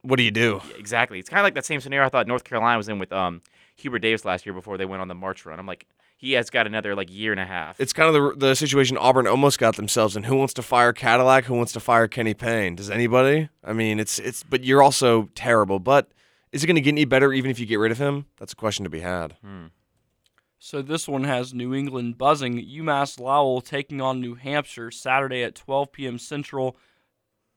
What 0.08 0.16
do 0.16 0.22
you 0.22 0.30
do? 0.30 0.60
yeah, 0.70 0.76
exactly, 0.78 1.18
it's 1.18 1.28
kind 1.28 1.40
of 1.40 1.44
like 1.44 1.54
that 1.54 1.64
same 1.66 1.80
scenario 1.80 2.06
I 2.06 2.08
thought 2.08 2.26
North 2.26 2.44
Carolina 2.44 2.78
was 2.78 2.88
in 2.88 2.98
with 2.98 3.12
um 3.12 3.42
Hubert 3.76 4.00
Davis 4.00 4.24
last 4.24 4.46
year 4.46 4.52
before 4.52 4.76
they 4.78 4.86
went 4.86 5.02
on 5.02 5.08
the 5.08 5.14
March 5.14 5.46
run. 5.46 5.58
I'm 5.58 5.66
like, 5.66 5.86
he 6.16 6.32
has 6.32 6.50
got 6.50 6.66
another 6.66 6.94
like 6.96 7.12
year 7.12 7.30
and 7.30 7.40
a 7.40 7.44
half. 7.44 7.80
It's 7.80 7.92
kind 7.92 8.14
of 8.14 8.14
the 8.14 8.48
the 8.48 8.54
situation 8.56 8.96
Auburn 8.96 9.26
almost 9.26 9.58
got 9.58 9.76
themselves 9.76 10.16
in. 10.16 10.24
Who 10.24 10.36
wants 10.36 10.54
to 10.54 10.62
fire 10.62 10.92
Cadillac? 10.92 11.44
Who 11.44 11.54
wants 11.54 11.72
to 11.72 11.80
fire 11.80 12.08
Kenny 12.08 12.34
Payne? 12.34 12.74
Does 12.74 12.90
anybody? 12.90 13.48
I 13.62 13.72
mean, 13.72 14.00
it's 14.00 14.18
it's. 14.18 14.42
But 14.42 14.64
you're 14.64 14.82
also 14.82 15.28
terrible. 15.34 15.78
But 15.78 16.10
is 16.52 16.64
it 16.64 16.66
going 16.66 16.76
to 16.76 16.80
get 16.80 16.92
any 16.92 17.04
better 17.04 17.32
even 17.32 17.50
if 17.50 17.60
you 17.60 17.66
get 17.66 17.76
rid 17.78 17.92
of 17.92 17.98
him? 17.98 18.26
That's 18.38 18.52
a 18.52 18.56
question 18.56 18.84
to 18.84 18.90
be 18.90 19.00
had. 19.00 19.36
Hmm. 19.44 19.66
So 20.58 20.82
this 20.82 21.06
one 21.06 21.22
has 21.24 21.54
New 21.54 21.72
England 21.72 22.18
buzzing. 22.18 22.58
UMass 22.58 23.20
Lowell 23.20 23.60
taking 23.60 24.00
on 24.00 24.20
New 24.20 24.34
Hampshire 24.34 24.90
Saturday 24.90 25.44
at 25.44 25.54
12 25.54 25.92
p.m. 25.92 26.18
Central, 26.18 26.76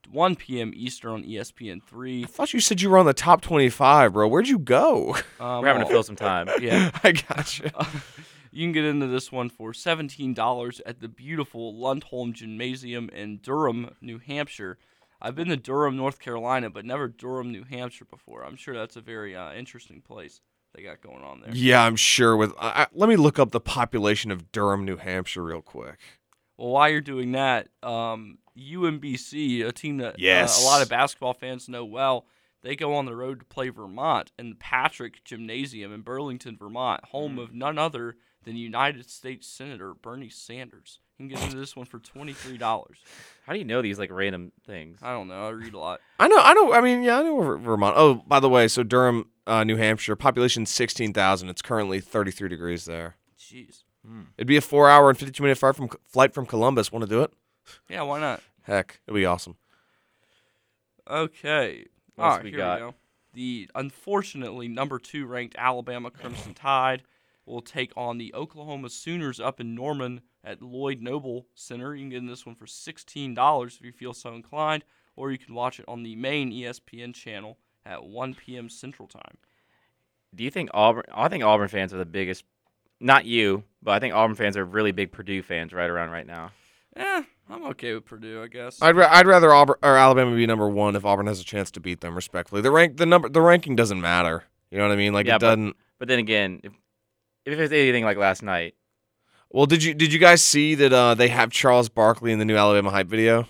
1 0.09 0.35
p.m. 0.35 0.71
Eastern 0.75 1.11
on 1.11 1.23
E 1.25 1.35
ESPN 1.35 1.81
three. 1.83 2.23
I 2.23 2.27
thought 2.27 2.53
you 2.53 2.59
said 2.59 2.81
you 2.81 2.89
were 2.89 2.97
on 2.97 3.05
the 3.05 3.13
top 3.13 3.41
25, 3.41 4.13
bro. 4.13 4.27
Where'd 4.27 4.47
you 4.47 4.59
go? 4.59 5.15
Um, 5.39 5.61
We're 5.61 5.67
having 5.67 5.83
to 5.83 5.89
fill 5.89 6.03
some 6.03 6.15
time. 6.17 6.49
Yeah, 6.59 6.91
I 7.03 7.11
gotcha. 7.13 7.63
you 7.63 8.01
You 8.53 8.65
can 8.65 8.73
get 8.73 8.83
into 8.83 9.07
this 9.07 9.31
one 9.31 9.49
for 9.49 9.71
$17 9.71 10.81
at 10.85 10.99
the 10.99 11.07
beautiful 11.07 11.73
Lundholm 11.73 12.33
Gymnasium 12.33 13.07
in 13.09 13.37
Durham, 13.37 13.95
New 14.01 14.19
Hampshire. 14.19 14.77
I've 15.21 15.35
been 15.35 15.47
to 15.47 15.55
Durham, 15.55 15.95
North 15.95 16.19
Carolina, 16.19 16.69
but 16.69 16.83
never 16.83 17.07
Durham, 17.07 17.51
New 17.53 17.63
Hampshire 17.63 18.03
before. 18.05 18.43
I'm 18.43 18.57
sure 18.57 18.73
that's 18.75 18.97
a 18.97 19.01
very 19.01 19.35
uh, 19.37 19.53
interesting 19.53 20.01
place 20.01 20.41
they 20.75 20.83
got 20.83 20.99
going 21.01 21.23
on 21.23 21.39
there. 21.41 21.51
Yeah, 21.53 21.81
I'm 21.83 21.95
sure. 21.95 22.35
With 22.35 22.51
I, 22.59 22.83
I- 22.83 22.87
let 22.93 23.07
me 23.07 23.15
look 23.15 23.39
up 23.39 23.51
the 23.51 23.59
population 23.61 24.31
of 24.31 24.51
Durham, 24.51 24.83
New 24.83 24.97
Hampshire, 24.97 25.43
real 25.43 25.61
quick. 25.61 25.99
Well, 26.57 26.69
while 26.71 26.89
you're 26.89 27.01
doing 27.01 27.31
that, 27.31 27.69
um, 27.83 28.37
UMBC, 28.73 29.65
a 29.65 29.71
team 29.71 29.97
that 29.97 30.15
uh, 30.59 30.63
a 30.63 30.65
lot 30.65 30.81
of 30.81 30.89
basketball 30.89 31.33
fans 31.33 31.69
know 31.69 31.85
well, 31.85 32.25
they 32.61 32.75
go 32.75 32.93
on 32.95 33.05
the 33.05 33.15
road 33.15 33.39
to 33.39 33.45
play 33.45 33.69
Vermont 33.69 34.31
in 34.37 34.49
the 34.49 34.55
Patrick 34.55 35.23
Gymnasium 35.23 35.93
in 35.93 36.01
Burlington, 36.01 36.57
Vermont, 36.57 37.05
home 37.05 37.39
of 37.39 37.53
none 37.53 37.77
other 37.77 38.15
than 38.43 38.55
United 38.55 39.09
States 39.09 39.47
Senator 39.47 39.93
Bernie 39.93 40.29
Sanders. 40.29 40.99
You 41.17 41.27
can 41.27 41.35
get 41.35 41.43
into 41.45 41.57
this 41.57 41.75
one 41.75 41.85
for 41.85 41.99
twenty 41.99 42.33
three 42.33 42.57
dollars. 42.57 42.97
How 43.45 43.53
do 43.53 43.59
you 43.59 43.65
know 43.65 43.81
these 43.81 43.99
like 43.99 44.11
random 44.11 44.51
things? 44.65 44.99
I 45.01 45.11
don't 45.11 45.27
know. 45.27 45.47
I 45.47 45.49
read 45.49 45.73
a 45.73 45.79
lot. 45.79 46.01
I 46.19 46.27
know, 46.27 46.39
I 46.39 46.53
know. 46.53 46.73
I 46.73 46.81
mean, 46.81 47.03
yeah, 47.03 47.19
I 47.19 47.23
know 47.23 47.57
Vermont. 47.57 47.95
Oh, 47.97 48.15
by 48.25 48.39
the 48.39 48.49
way, 48.49 48.67
so 48.67 48.81
Durham, 48.83 49.29
uh, 49.45 49.63
New 49.63 49.75
Hampshire, 49.77 50.15
population 50.15 50.65
16,000. 50.65 51.49
It's 51.49 51.61
currently 51.61 51.99
33 51.99 52.49
degrees 52.49 52.85
there. 52.85 53.17
Jeez. 53.39 53.83
It'd 54.37 54.47
be 54.47 54.57
a 54.57 54.61
four 54.61 54.89
hour 54.89 55.09
and 55.09 55.17
52 55.17 55.43
minute 55.43 55.57
flight 55.57 55.75
from 55.75 55.89
flight 56.07 56.33
from 56.33 56.45
Columbus. 56.45 56.91
Want 56.91 57.03
to 57.03 57.09
do 57.09 57.21
it? 57.21 57.31
Yeah, 57.87 58.01
why 58.01 58.19
not? 58.19 58.41
Heck, 58.63 58.99
it'd 59.07 59.15
be 59.15 59.25
awesome. 59.25 59.55
Okay. 61.09 61.85
What 62.15 62.25
else 62.25 62.39
Ah, 62.39 62.43
we 62.43 62.49
here 62.49 62.57
got? 62.57 62.79
we 62.79 62.87
go. 62.87 62.95
The 63.33 63.69
unfortunately 63.75 64.67
number 64.67 64.99
two 64.99 65.25
ranked 65.25 65.55
Alabama 65.57 66.11
Crimson 66.11 66.53
Tide 66.53 67.03
will 67.45 67.61
take 67.61 67.91
on 67.95 68.17
the 68.17 68.33
Oklahoma 68.33 68.89
Sooners 68.89 69.39
up 69.39 69.59
in 69.59 69.73
Norman 69.73 70.21
at 70.43 70.61
Lloyd 70.61 71.01
Noble 71.01 71.47
Center. 71.55 71.95
You 71.95 72.03
can 72.03 72.09
get 72.09 72.17
in 72.17 72.27
this 72.27 72.45
one 72.45 72.55
for 72.55 72.67
sixteen 72.67 73.33
dollars 73.33 73.77
if 73.79 73.85
you 73.85 73.91
feel 73.93 74.13
so 74.13 74.33
inclined, 74.35 74.83
or 75.15 75.31
you 75.31 75.37
can 75.37 75.55
watch 75.55 75.79
it 75.79 75.85
on 75.87 76.03
the 76.03 76.15
main 76.15 76.51
ESPN 76.51 77.13
channel 77.15 77.57
at 77.85 78.03
1 78.03 78.35
p.m. 78.35 78.69
Central 78.69 79.07
Time. 79.07 79.37
Do 80.35 80.43
you 80.43 80.51
think 80.51 80.69
Auburn? 80.73 81.03
I 81.13 81.29
think 81.29 81.43
Auburn 81.43 81.67
fans 81.69 81.93
are 81.93 81.97
the 81.97 82.05
biggest. 82.05 82.43
Not 82.99 83.25
you, 83.25 83.63
but 83.81 83.91
I 83.93 83.99
think 83.99 84.13
Auburn 84.13 84.35
fans 84.35 84.55
are 84.55 84.63
really 84.65 84.91
big 84.91 85.11
Purdue 85.11 85.41
fans 85.41 85.73
right 85.73 85.89
around 85.89 86.11
right 86.11 86.27
now. 86.27 86.51
Eh, 86.95 87.23
I'm 87.51 87.65
okay 87.67 87.93
with 87.93 88.05
Purdue, 88.05 88.41
I 88.43 88.47
guess. 88.47 88.81
I'd, 88.81 88.95
ra- 88.95 89.09
I'd 89.11 89.27
rather 89.27 89.53
Auburn 89.53 89.75
or 89.83 89.97
Alabama 89.97 90.35
be 90.35 90.45
number 90.47 90.69
one 90.69 90.95
if 90.95 91.03
Auburn 91.03 91.27
has 91.27 91.39
a 91.41 91.43
chance 91.43 91.69
to 91.71 91.79
beat 91.79 91.99
them. 92.01 92.15
Respectfully, 92.15 92.61
the 92.61 92.71
rank 92.71 92.97
the 92.97 93.05
number 93.05 93.27
the 93.29 93.41
ranking 93.41 93.75
doesn't 93.75 93.99
matter. 93.99 94.45
You 94.69 94.77
know 94.77 94.87
what 94.87 94.93
I 94.93 94.95
mean? 94.95 95.13
Like 95.13 95.25
Yeah, 95.27 95.35
it 95.35 95.39
but- 95.39 95.47
doesn't. 95.55 95.75
But 95.99 96.07
then 96.07 96.19
again, 96.19 96.61
if 96.63 96.71
if 97.45 97.59
it's 97.59 97.73
anything 97.73 98.03
like 98.05 98.17
last 98.17 98.41
night, 98.41 98.75
Well, 99.49 99.65
did 99.65 99.83
you 99.83 99.93
did 99.93 100.13
you 100.13 100.19
guys 100.19 100.41
see 100.41 100.75
that 100.75 100.93
uh, 100.93 101.13
they 101.15 101.27
have 101.27 101.51
Charles 101.51 101.89
Barkley 101.89 102.31
in 102.31 102.39
the 102.39 102.45
new 102.45 102.55
Alabama 102.55 102.89
hype 102.89 103.07
video? 103.07 103.47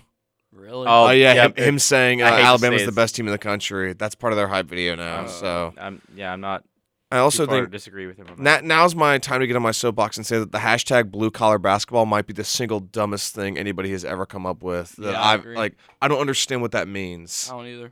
really? 0.51 0.85
Oh, 0.87 1.05
Oh, 1.07 1.09
yeah, 1.11 1.33
yeah, 1.33 1.45
him, 1.45 1.53
him 1.55 1.79
saying 1.79 2.21
uh, 2.21 2.25
I 2.25 2.29
hate 2.31 2.37
to 2.37 2.43
Alabama's 2.43 2.81
say 2.81 2.85
the 2.87 2.91
best 2.91 3.15
team 3.15 3.25
in 3.27 3.31
the 3.31 3.37
country. 3.37 3.93
That's 3.93 4.15
part 4.15 4.33
of 4.33 4.37
their 4.37 4.47
hype 4.49 4.65
video 4.65 4.95
now. 4.95 5.21
uh, 5.21 5.27
so 5.27 5.73
I'm 5.77 6.01
yeah, 6.15 6.33
I'm 6.33 6.41
not. 6.41 6.63
I 7.11 7.17
also 7.17 7.45
too 7.45 7.47
far 7.51 7.55
to 7.57 7.61
think 7.63 7.71
disagree 7.71 8.07
with 8.07 8.17
him. 8.17 8.27
On 8.29 8.43
that. 8.43 8.63
na- 8.63 8.75
now's 8.75 8.95
my 8.95 9.17
time 9.17 9.41
to 9.41 9.47
get 9.47 9.55
on 9.55 9.61
my 9.61 9.71
soapbox 9.71 10.17
and 10.17 10.25
say 10.25 10.39
that 10.39 10.51
the 10.51 10.59
hashtag 10.59 11.11
blue 11.11 11.29
collar 11.31 11.57
basketball 11.57 12.05
might 12.05 12.25
be 12.27 12.33
the 12.33 12.43
single 12.43 12.79
dumbest 12.79 13.35
thing 13.35 13.57
anybody 13.57 13.91
has 13.91 14.05
ever 14.05 14.25
come 14.25 14.45
up 14.45 14.63
with. 14.63 14.95
That 14.97 15.11
Yeah, 15.11 15.21
I 15.21 15.33
I've 15.33 15.39
agree. 15.41 15.55
like 15.57 15.75
I 16.01 16.07
don't 16.07 16.19
understand 16.19 16.61
what 16.61 16.71
that 16.71 16.87
means. 16.87 17.49
I 17.51 17.57
don't 17.57 17.67
either. 17.67 17.91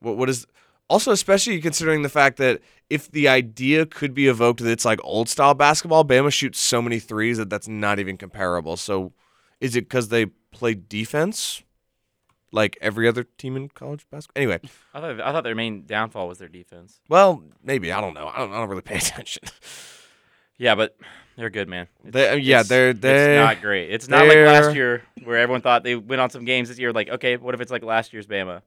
What 0.00 0.16
what 0.16 0.28
is 0.28 0.46
also 0.88 1.12
especially 1.12 1.60
considering 1.60 2.02
the 2.02 2.08
fact 2.08 2.36
that 2.38 2.60
if 2.88 3.10
the 3.12 3.28
idea 3.28 3.86
could 3.86 4.14
be 4.14 4.26
evoked 4.26 4.60
that 4.60 4.70
it's 4.70 4.84
like 4.84 4.98
old 5.04 5.28
style 5.28 5.54
basketball, 5.54 6.04
Bama 6.04 6.32
shoots 6.32 6.58
so 6.58 6.82
many 6.82 6.98
threes 6.98 7.38
that 7.38 7.48
that's 7.50 7.68
not 7.68 8.00
even 8.00 8.16
comparable. 8.16 8.76
So 8.76 9.12
is 9.60 9.76
it 9.76 9.82
because 9.82 10.08
they 10.08 10.26
play 10.50 10.74
defense 10.74 11.62
like 12.52 12.76
every 12.80 13.06
other 13.08 13.24
team 13.24 13.56
in 13.56 13.68
college 13.68 14.06
basketball? 14.10 14.40
Anyway, 14.42 14.60
I 14.94 15.00
thought 15.00 15.20
I 15.20 15.32
thought 15.32 15.44
their 15.44 15.54
main 15.54 15.84
downfall 15.86 16.28
was 16.28 16.38
their 16.38 16.48
defense. 16.48 17.00
well 17.08 17.42
maybe 17.62 17.92
I 17.92 18.00
don't 18.00 18.14
know. 18.14 18.28
I 18.28 18.38
don't, 18.38 18.52
I 18.52 18.56
don't 18.58 18.68
really 18.68 18.82
pay 18.82 18.96
attention. 19.04 19.42
Yeah, 20.56 20.74
but 20.74 20.96
they're 21.36 21.48
good, 21.50 21.68
man. 21.68 21.86
They, 22.04 22.36
yeah, 22.38 22.62
they're 22.62 22.92
they're- 22.92 23.40
It's 23.40 23.44
not 23.56 23.62
great. 23.62 23.90
It's 23.90 24.08
not 24.08 24.26
like 24.26 24.36
last 24.36 24.74
year 24.74 25.02
where 25.24 25.38
everyone 25.38 25.62
thought 25.62 25.84
they 25.84 25.96
went 25.96 26.20
on 26.20 26.28
some 26.30 26.44
games 26.44 26.68
this 26.68 26.78
year. 26.78 26.92
Like, 26.92 27.08
okay, 27.08 27.36
what 27.36 27.54
if 27.54 27.60
it's 27.62 27.70
like 27.70 27.82
last 27.82 28.12
year's 28.12 28.26
Bama? 28.26 28.60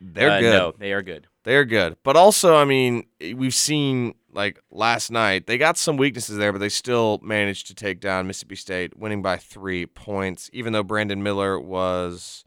They're 0.00 0.30
Uh, 0.30 0.40
good. 0.40 0.50
No, 0.52 0.74
they 0.78 0.92
are 0.92 1.02
good. 1.02 1.26
They're 1.42 1.64
good. 1.64 1.96
But 2.04 2.16
also, 2.16 2.54
I 2.56 2.64
mean, 2.64 3.04
we've 3.34 3.54
seen 3.54 4.14
like 4.32 4.60
last 4.70 5.10
night, 5.10 5.46
they 5.46 5.58
got 5.58 5.78
some 5.78 5.96
weaknesses 5.96 6.36
there, 6.36 6.52
but 6.52 6.58
they 6.58 6.68
still 6.68 7.18
managed 7.22 7.66
to 7.68 7.74
take 7.74 7.98
down 8.00 8.26
Mississippi 8.26 8.56
State, 8.56 8.96
winning 8.96 9.22
by 9.22 9.36
three 9.38 9.86
points. 9.86 10.48
Even 10.52 10.72
though 10.74 10.82
Brandon 10.84 11.22
Miller 11.22 11.58
was 11.58 12.44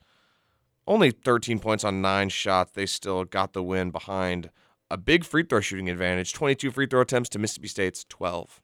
only 0.90 1.12
13 1.12 1.60
points 1.60 1.84
on 1.86 2.02
nine 2.02 2.28
shots, 2.30 2.72
they 2.74 2.86
still 2.86 3.24
got 3.24 3.54
the 3.54 3.64
win 3.64 3.92
behind 3.92 4.50
a 4.92 4.98
big 4.98 5.24
free 5.24 5.44
throw 5.44 5.62
shooting 5.62 5.88
advantage 5.90 6.34
22 6.34 6.72
free 6.72 6.88
throw 6.88 7.02
attempts 7.02 7.30
to 7.30 7.40
Mississippi 7.40 7.68
State's 7.70 8.04
12. 8.10 8.62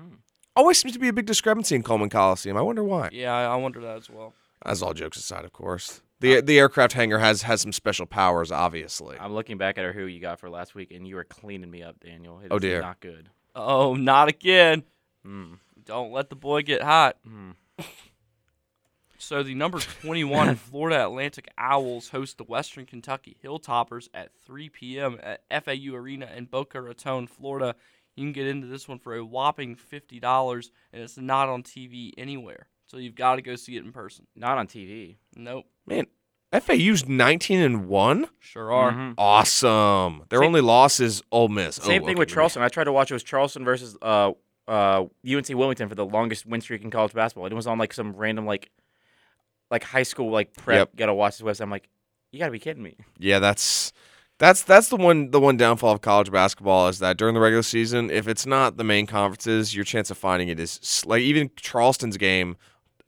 Hmm. 0.00 0.14
Always 0.56 0.78
seems 0.78 0.94
to 0.94 0.98
be 0.98 1.08
a 1.08 1.12
big 1.12 1.26
discrepancy 1.26 1.74
in 1.76 1.82
Coleman 1.82 2.08
Coliseum. 2.08 2.56
I 2.56 2.62
wonder 2.62 2.82
why. 2.82 3.10
Yeah, 3.12 3.32
I, 3.34 3.44
I 3.44 3.56
wonder 3.56 3.80
that 3.82 3.98
as 3.98 4.08
well. 4.10 4.32
As 4.64 4.82
all 4.82 4.94
jokes 4.94 5.18
aside, 5.18 5.44
of 5.44 5.52
course. 5.52 6.00
The, 6.20 6.40
the 6.40 6.58
aircraft 6.58 6.94
hangar 6.94 7.18
has, 7.18 7.42
has 7.42 7.60
some 7.60 7.72
special 7.74 8.06
powers, 8.06 8.50
obviously. 8.50 9.18
I'm 9.20 9.34
looking 9.34 9.58
back 9.58 9.76
at 9.76 9.84
our 9.84 9.92
who 9.92 10.06
you 10.06 10.18
got 10.18 10.40
for 10.40 10.48
last 10.48 10.74
week, 10.74 10.90
and 10.92 11.06
you 11.06 11.16
were 11.16 11.24
cleaning 11.24 11.70
me 11.70 11.82
up, 11.82 12.00
Daniel. 12.00 12.40
It's 12.40 12.48
Oh, 12.50 12.58
dear. 12.58 12.80
not 12.80 13.00
good. 13.00 13.28
Oh, 13.54 13.94
not 13.94 14.28
again. 14.28 14.82
Mm. 15.26 15.58
Don't 15.84 16.10
let 16.10 16.30
the 16.30 16.36
boy 16.36 16.62
get 16.62 16.82
hot. 16.82 17.16
Mm. 17.28 17.54
So 19.18 19.42
the 19.42 19.54
number 19.54 19.78
21 20.02 20.56
Florida 20.56 21.04
Atlantic 21.04 21.48
Owls 21.58 22.08
host 22.08 22.38
the 22.38 22.44
Western 22.44 22.86
Kentucky 22.86 23.36
Hilltoppers 23.44 24.08
at 24.14 24.30
3 24.46 24.68
p.m. 24.68 25.18
at 25.22 25.42
FAU 25.64 25.94
Arena 25.94 26.28
in 26.36 26.44
Boca 26.46 26.80
Raton, 26.80 27.26
Florida. 27.26 27.74
You 28.14 28.24
can 28.24 28.32
get 28.32 28.46
into 28.46 28.66
this 28.66 28.88
one 28.88 28.98
for 28.98 29.14
a 29.14 29.24
whopping 29.24 29.76
$50, 29.76 30.70
and 30.92 31.02
it's 31.02 31.18
not 31.18 31.48
on 31.48 31.62
TV 31.62 32.12
anywhere. 32.16 32.66
So 32.86 32.96
you've 32.98 33.14
got 33.14 33.36
to 33.36 33.42
go 33.42 33.56
see 33.56 33.76
it 33.76 33.84
in 33.84 33.92
person. 33.92 34.26
Not 34.34 34.58
on 34.58 34.66
TV. 34.68 35.16
Nope. 35.34 35.66
Man, 35.86 36.06
FAU's 36.52 37.06
19 37.06 37.60
and 37.60 37.88
1? 37.88 38.28
Sure 38.38 38.72
are. 38.72 38.92
Mhm. 38.92 39.14
Awesome. 39.18 40.24
Their 40.30 40.38
Same- 40.40 40.46
only 40.46 40.60
loss 40.60 41.00
is 41.00 41.22
Ole 41.32 41.48
Miss. 41.48 41.76
Same 41.76 41.84
Oh, 41.84 41.88
thing 41.88 41.96
okay, 42.14 42.18
with 42.20 42.28
maybe- 42.28 42.34
Charleston. 42.34 42.62
I 42.62 42.68
tried 42.68 42.84
to 42.84 42.92
watch. 42.92 43.10
It 43.10 43.14
was 43.14 43.22
Charleston 43.22 43.64
versus 43.64 43.96
uh 44.00 44.32
uh 44.68 45.04
UNC 45.24 45.48
Wilmington 45.50 45.88
for 45.88 45.94
the 45.94 46.06
longest 46.06 46.46
win 46.46 46.60
streak 46.60 46.82
in 46.82 46.90
college 46.90 47.12
basketball. 47.12 47.46
It 47.46 47.52
was 47.52 47.66
on 47.66 47.78
like 47.78 47.92
some 47.92 48.14
random 48.16 48.46
like 48.46 48.70
like 49.70 49.84
high 49.84 50.02
school 50.02 50.30
like 50.30 50.54
prep. 50.54 50.78
Yep. 50.78 50.96
Gotta 50.96 51.14
watch 51.14 51.38
this 51.38 51.46
website. 51.46 51.62
I'm 51.62 51.70
like, 51.70 51.88
you 52.32 52.38
gotta 52.38 52.52
be 52.52 52.58
kidding 52.58 52.82
me. 52.82 52.96
Yeah, 53.18 53.38
that's 53.38 53.92
that's 54.38 54.62
that's 54.62 54.88
the 54.88 54.96
one 54.96 55.30
the 55.30 55.40
one 55.40 55.56
downfall 55.56 55.92
of 55.92 56.00
college 56.00 56.30
basketball 56.30 56.88
is 56.88 56.98
that 56.98 57.16
during 57.16 57.34
the 57.34 57.40
regular 57.40 57.62
season, 57.62 58.10
if 58.10 58.28
it's 58.28 58.46
not 58.46 58.76
the 58.76 58.84
main 58.84 59.06
conferences, 59.06 59.74
your 59.74 59.84
chance 59.84 60.10
of 60.10 60.18
finding 60.18 60.48
it 60.48 60.60
is 60.60 61.04
like 61.06 61.22
even 61.22 61.50
Charleston's 61.56 62.16
game 62.16 62.56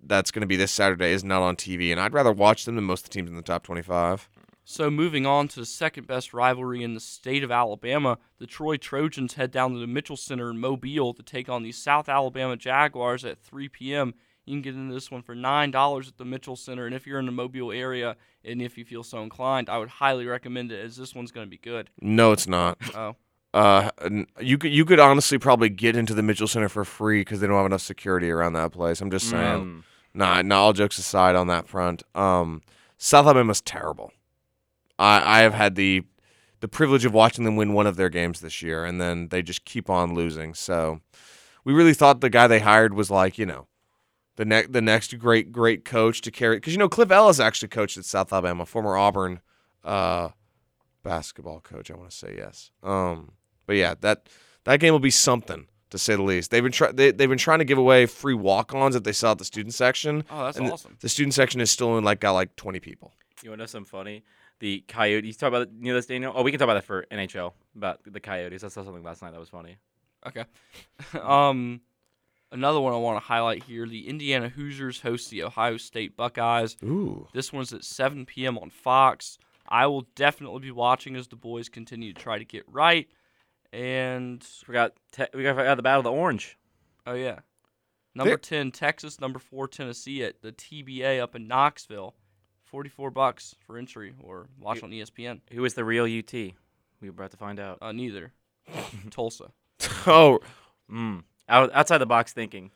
that's 0.03 0.31
going 0.31 0.43
to 0.43 0.47
be 0.47 0.57
this 0.57 0.73
Saturday 0.73 1.11
is 1.13 1.25
not 1.25 1.43
on 1.43 1.57
TV, 1.57 1.91
and 1.91 2.01
I'd 2.01 2.13
rather 2.15 2.33
watch 2.33 2.65
them 2.65 2.77
than 2.77 2.85
most 2.85 3.05
of 3.05 3.11
the 3.11 3.15
teams 3.15 3.29
in 3.31 3.37
the 3.37 3.43
top 3.43 3.65
25. 3.65 4.29
So 4.65 4.91
moving 4.91 5.25
on 5.25 5.49
to 5.49 5.61
the 5.61 5.67
second 5.67 6.07
best 6.07 6.35
rivalry 6.35 6.83
in 6.83 6.93
the 6.93 7.01
state 7.01 7.43
of 7.43 7.51
Alabama, 7.51 8.19
the 8.39 8.47
Troy 8.47 8.77
Trojans 8.77 9.35
head 9.35 9.51
down 9.51 9.73
to 9.73 9.79
the 9.79 9.87
Mitchell 9.87 10.17
Center 10.17 10.51
in 10.51 10.61
Mobile 10.61 11.15
to 11.15 11.23
take 11.23 11.49
on 11.49 11.63
the 11.63 11.73
South 11.73 12.09
Alabama 12.09 12.55
Jaguars 12.55 13.25
at 13.25 13.39
3 13.39 13.71
p.m. 13.71 14.15
You 14.49 14.55
can 14.55 14.63
get 14.63 14.75
into 14.75 14.95
this 14.95 15.11
one 15.11 15.23
for 15.23 15.35
nine 15.35 15.71
dollars 15.71 16.09
at 16.09 16.17
the 16.17 16.25
Mitchell 16.25 16.57
Center, 16.57 16.87
and 16.87 16.95
if 16.95 17.07
you're 17.07 17.19
in 17.19 17.27
the 17.27 17.33
Mobile 17.33 17.71
area 17.71 18.17
and 18.45 18.63
if 18.63 18.79
you 18.79 18.85
feel 18.85 19.03
so 19.03 19.23
inclined, 19.23 19.69
I 19.69 19.79
would 19.79 19.89
highly 19.89 20.27
recommend 20.27 20.73
it 20.73 20.83
as 20.85 20.97
this 20.97 21.15
one's 21.15 21.33
going 21.33 21.47
to 21.47 21.51
be 21.51 21.59
good. 21.59 21.91
No, 22.01 22.33
it's 22.33 22.47
not. 22.47 22.79
Oh, 22.95 23.17
Uh, 23.55 23.91
you 24.41 24.59
could 24.59 24.73
you 24.73 24.85
could 24.85 25.01
honestly 25.01 25.39
probably 25.39 25.69
get 25.69 25.97
into 25.97 26.15
the 26.15 26.23
Mitchell 26.23 26.49
Center 26.49 26.69
for 26.69 26.85
free 26.85 27.21
because 27.21 27.41
they 27.41 27.47
don't 27.47 27.57
have 27.57 27.67
enough 27.67 27.83
security 27.83 28.31
around 28.31 28.55
that 28.55 28.73
place. 28.73 29.01
I'm 29.01 29.11
just 29.11 29.29
saying. 29.31 29.65
Mm. 29.65 29.83
Nah, 30.15 30.43
nah, 30.43 30.63
all 30.63 30.73
jokes 30.73 30.99
aside 30.99 31.37
on 31.37 31.47
that 31.49 31.69
front, 31.69 32.03
um, 32.15 32.63
South 32.97 33.27
Alabama's 33.27 33.61
terrible. 33.61 34.13
I 34.99 35.41
I 35.41 35.43
have 35.43 35.55
had 35.55 35.75
the 35.77 36.05
the 36.61 36.69
privilege 36.69 37.05
of 37.05 37.15
watching 37.15 37.45
them 37.45 37.55
win 37.55 37.73
one 37.73 37.87
of 37.87 37.97
their 37.97 38.09
games 38.09 38.41
this 38.41 38.63
year, 38.63 38.85
and 38.85 39.01
then 39.01 39.29
they 39.29 39.43
just 39.43 39.65
keep 39.65 39.89
on 39.89 40.15
losing. 40.15 40.55
So 40.55 41.01
we 41.65 41.73
really 41.73 41.95
thought 41.95 42.21
the 42.21 42.31
guy 42.31 42.49
they 42.49 42.59
hired 42.61 42.95
was 42.95 43.11
like 43.11 43.39
you 43.39 43.47
know 43.47 43.67
the 44.39 44.45
next 44.45 44.73
the 44.73 44.81
next 44.81 45.19
great 45.19 45.51
great 45.53 45.85
coach 45.85 46.21
to 46.23 46.31
carry 46.31 46.57
because 46.57 46.73
you 46.73 46.79
know 46.79 46.89
Cliff 46.89 47.11
Ellis 47.11 47.41
actually 47.41 47.69
coached 47.69 47.99
at 47.99 48.05
South 48.05 48.33
Alabama, 48.33 48.65
former 48.65 48.97
Auburn 48.97 49.41
uh, 49.85 50.29
basketball 51.03 51.61
coach. 51.61 51.91
I 51.91 51.97
want 51.97 52.11
to 52.11 52.17
say 52.17 52.35
yes. 52.39 52.71
Um, 52.83 53.33
but 53.67 53.75
yeah, 53.77 53.95
that 54.01 54.29
that 54.65 54.79
game 54.81 54.93
will 54.93 55.01
be 55.01 55.11
something 55.11 55.67
to 55.91 55.99
say 55.99 56.15
the 56.15 56.23
least. 56.23 56.51
They've 56.53 56.63
been 56.63 56.71
try- 56.73 56.93
they, 56.93 57.11
they've 57.11 57.29
been 57.29 57.37
trying 57.37 57.59
to 57.59 57.65
give 57.65 57.79
away 57.79 58.07
free 58.07 58.35
walk-ons 58.35 58.95
that 58.95 59.03
they 59.05 59.13
sell 59.13 59.33
at 59.33 59.39
the 59.39 59.45
student 59.45 59.75
section. 59.75 60.23
Oh, 60.31 60.45
that's 60.45 60.57
And 60.59 60.69
the- 60.69 60.73
awesome. 60.73 60.97
The 61.01 61.09
student 61.09 61.35
section 61.35 61.61
is 61.61 61.71
still 61.71 61.99
in 61.99 62.05
like 62.05 62.21
got 62.21 62.33
like 62.33 62.55
20 62.57 62.79
people. 62.79 63.13
You 63.43 63.51
want 63.51 63.59
to 63.59 63.63
know 63.63 63.67
something 63.67 63.89
funny? 63.91 64.23
The 64.61 64.85
Coyotes. 64.87 65.37
Talk 65.37 65.49
about 65.49 65.69
you 65.81 65.89
know 65.89 65.95
this, 65.95 66.07
Daniel. 66.07 66.33
Oh, 66.35 66.43
we 66.43 66.53
can 66.53 66.59
talk 66.61 66.67
about 66.67 66.75
that 66.75 66.85
for 66.85 67.07
NHL 67.11 67.53
about 67.77 68.01
the 68.05 68.21
Coyotes. 68.21 68.63
I 68.63 68.69
saw 68.69 68.85
something 68.85 69.03
last 69.03 69.21
night 69.23 69.33
that 69.33 69.41
was 69.41 69.49
funny. 69.49 69.79
Okay. 70.27 70.45
um, 71.23 71.81
another 72.53 72.81
one 72.81 72.93
I 72.93 72.97
want 72.97 73.21
to 73.23 73.27
highlight 73.27 73.63
here: 73.65 73.87
the 73.87 74.09
Indiana 74.09 74.49
Hoosiers 74.49 75.01
host 75.01 75.31
the 75.31 75.43
Ohio 75.43 75.77
State 75.77 76.17
Buckeyes. 76.17 76.77
Ooh. 76.85 77.29
This 77.33 77.53
one's 77.53 77.73
at 77.73 77.85
7 77.85 78.27
p.m. 78.27 78.59
on 78.59 78.71
Fox. 78.71 79.39
I 79.69 79.87
will 79.87 80.07
definitely 80.15 80.61
be 80.61 80.71
watching 80.71 81.15
as 81.17 81.29
the 81.29 81.37
boys 81.37 81.69
continue 81.69 82.13
to 82.13 82.21
try 82.21 82.39
to 82.39 82.45
get 82.45 82.65
right. 82.69 83.07
And 83.73 84.43
Forgot 84.65 84.93
te- 85.13 85.25
we 85.35 85.43
got 85.43 85.57
forgot 85.57 85.75
the 85.77 85.83
Battle 85.83 86.01
of 86.01 86.05
the 86.05 86.13
Orange. 86.13 86.57
oh 87.07 87.13
yeah, 87.15 87.41
number 88.15 88.31
There- 88.31 88.39
10 88.39 88.71
Texas, 88.73 89.21
number 89.21 89.39
four 89.39 89.69
Tennessee 89.69 90.23
at 90.25 90.41
the 90.41 90.53
TBA 90.53 91.21
up 91.21 91.35
in 91.37 91.47
Knoxville. 91.47 92.15
44 92.65 93.11
bucks 93.11 93.55
for 93.67 93.79
entry 93.79 94.13
or 94.21 94.47
watch 94.61 94.83
on 94.83 94.91
ESPN. 94.91 95.41
Who 95.53 95.65
is 95.65 95.73
the 95.73 95.85
real 95.87 96.05
UT? 96.05 96.33
We 96.35 96.53
were 97.03 97.09
about 97.09 97.31
to 97.31 97.39
find 97.39 97.59
out. 97.59 97.79
Uh, 97.81 97.93
neither. 97.93 98.33
Tulsa. 99.11 99.53
Oh, 100.07 100.39
Mm. 100.91 101.23
Out, 101.49 101.71
outside 101.73 101.99
the 101.99 102.07
box 102.07 102.33
thinking. 102.33 102.71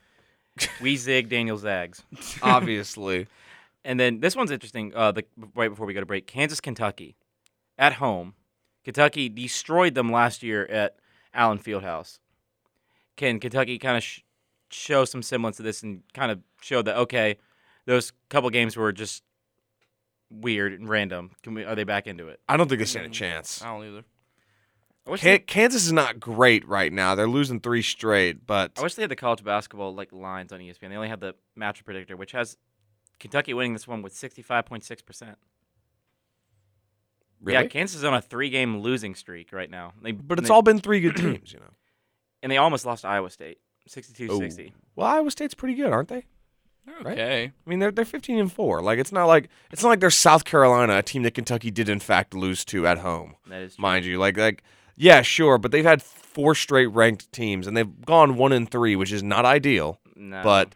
we 0.81 0.95
zig, 0.97 1.29
Daniel 1.29 1.57
zags. 1.57 2.03
obviously. 2.41 3.27
And 3.85 3.99
then 3.99 4.21
this 4.21 4.33
one's 4.33 4.49
interesting. 4.49 4.93
Uh, 4.95 5.11
the 5.11 5.25
right 5.55 5.69
before 5.69 5.85
we 5.85 5.93
go 5.93 5.99
to 5.99 6.05
break, 6.05 6.25
Kansas, 6.25 6.61
Kentucky, 6.61 7.17
at 7.77 7.91
home. 7.95 8.33
Kentucky 8.85 9.27
destroyed 9.27 9.93
them 9.93 10.09
last 10.09 10.41
year 10.41 10.65
at 10.67 10.95
Allen 11.33 11.59
Fieldhouse. 11.59 12.19
Can 13.17 13.41
Kentucky 13.41 13.77
kind 13.79 13.97
of 13.97 14.03
sh- 14.03 14.21
show 14.69 15.03
some 15.03 15.21
semblance 15.21 15.59
of 15.59 15.65
this 15.65 15.83
and 15.83 16.01
kind 16.13 16.31
of 16.31 16.39
show 16.61 16.81
that 16.81 16.95
okay, 16.95 17.37
those 17.85 18.13
couple 18.29 18.49
games 18.49 18.77
were 18.77 18.93
just 18.93 19.21
weird 20.29 20.73
and 20.73 20.87
random. 20.87 21.31
Can 21.43 21.53
we? 21.53 21.65
Are 21.65 21.75
they 21.75 21.83
back 21.83 22.07
into 22.07 22.27
it? 22.29 22.39
I 22.47 22.55
don't 22.57 22.67
think 22.69 22.79
they 22.79 22.85
stand 22.85 23.05
a 23.07 23.09
chance. 23.09 23.61
I 23.61 23.65
don't 23.65 23.85
either. 23.85 24.03
I 25.05 25.11
wish, 25.11 25.21
Can- 25.21 25.31
they, 25.31 25.39
Kansas 25.39 25.85
is 25.85 25.91
not 25.91 26.19
great 26.19 26.67
right 26.67 26.91
now. 26.93 27.13
They're 27.15 27.27
losing 27.27 27.59
three 27.59 27.81
straight, 27.81 28.45
but 28.47 28.71
I 28.77 28.83
wish 28.83 28.95
they 28.95 29.03
had 29.03 29.11
the 29.11 29.15
college 29.17 29.43
basketball 29.43 29.93
like 29.93 30.11
lines 30.13 30.53
on 30.53 30.59
ESPN. 30.59 30.89
They 30.89 30.95
only 30.95 31.09
have 31.09 31.19
the 31.19 31.35
matchup 31.59 31.83
predictor, 31.85 32.15
which 32.15 32.31
has 32.31 32.57
Kentucky 33.19 33.53
winning 33.53 33.73
this 33.73 33.87
one 33.87 34.01
with 34.01 34.15
sixty 34.15 34.41
five 34.41 34.65
point 34.65 34.83
six 34.85 35.01
percent. 35.01 35.37
really? 37.41 37.59
Yeah, 37.61 37.67
Kansas 37.67 37.97
is 37.97 38.03
on 38.03 38.13
a 38.13 38.21
three-game 38.21 38.77
losing 38.79 39.15
streak 39.15 39.51
right 39.51 39.69
now. 39.69 39.93
They, 40.01 40.11
but 40.11 40.39
it's 40.39 40.47
they, 40.47 40.53
all 40.53 40.61
been 40.61 40.79
three 40.79 41.01
good 41.01 41.15
teams, 41.17 41.51
you 41.53 41.59
know. 41.59 41.73
and 42.41 42.51
they 42.51 42.57
almost 42.57 42.85
lost 42.85 43.01
to 43.01 43.09
Iowa 43.09 43.29
State, 43.29 43.59
62-60. 43.89 44.71
Well, 44.95 45.07
Iowa 45.07 45.31
State's 45.31 45.53
pretty 45.53 45.75
good, 45.75 45.91
aren't 45.91 46.09
they? 46.09 46.25
Right? 46.85 47.13
Okay. 47.13 47.43
I 47.65 47.69
mean, 47.69 47.79
they're 47.79 47.91
they're 47.91 48.03
15 48.05 48.39
and 48.39 48.51
four. 48.51 48.81
Like 48.81 48.99
it's 48.99 49.11
not 49.11 49.25
like 49.25 49.49
it's 49.71 49.83
not 49.83 49.89
like 49.89 49.99
they're 50.01 50.09
South 50.09 50.43
Carolina, 50.43 50.97
a 50.97 51.01
team 51.03 51.23
that 51.23 51.33
Kentucky 51.33 51.71
did 51.71 51.87
in 51.87 51.99
fact 51.99 52.33
lose 52.33 52.65
to 52.65 52.85
at 52.87 52.97
home, 52.99 53.35
That 53.47 53.61
is 53.61 53.75
true. 53.75 53.81
mind 53.81 54.03
you. 54.05 54.17
Like 54.17 54.37
like 54.37 54.63
yeah, 54.95 55.21
sure, 55.21 55.57
but 55.57 55.71
they've 55.71 55.85
had 55.85 56.01
four 56.01 56.55
straight 56.55 56.87
ranked 56.87 57.31
teams 57.31 57.67
and 57.67 57.75
they've 57.75 58.05
gone 58.05 58.35
one 58.35 58.51
and 58.51 58.69
three, 58.69 58.95
which 58.95 59.11
is 59.11 59.23
not 59.23 59.45
ideal. 59.45 59.99
No. 60.15 60.41
But 60.43 60.75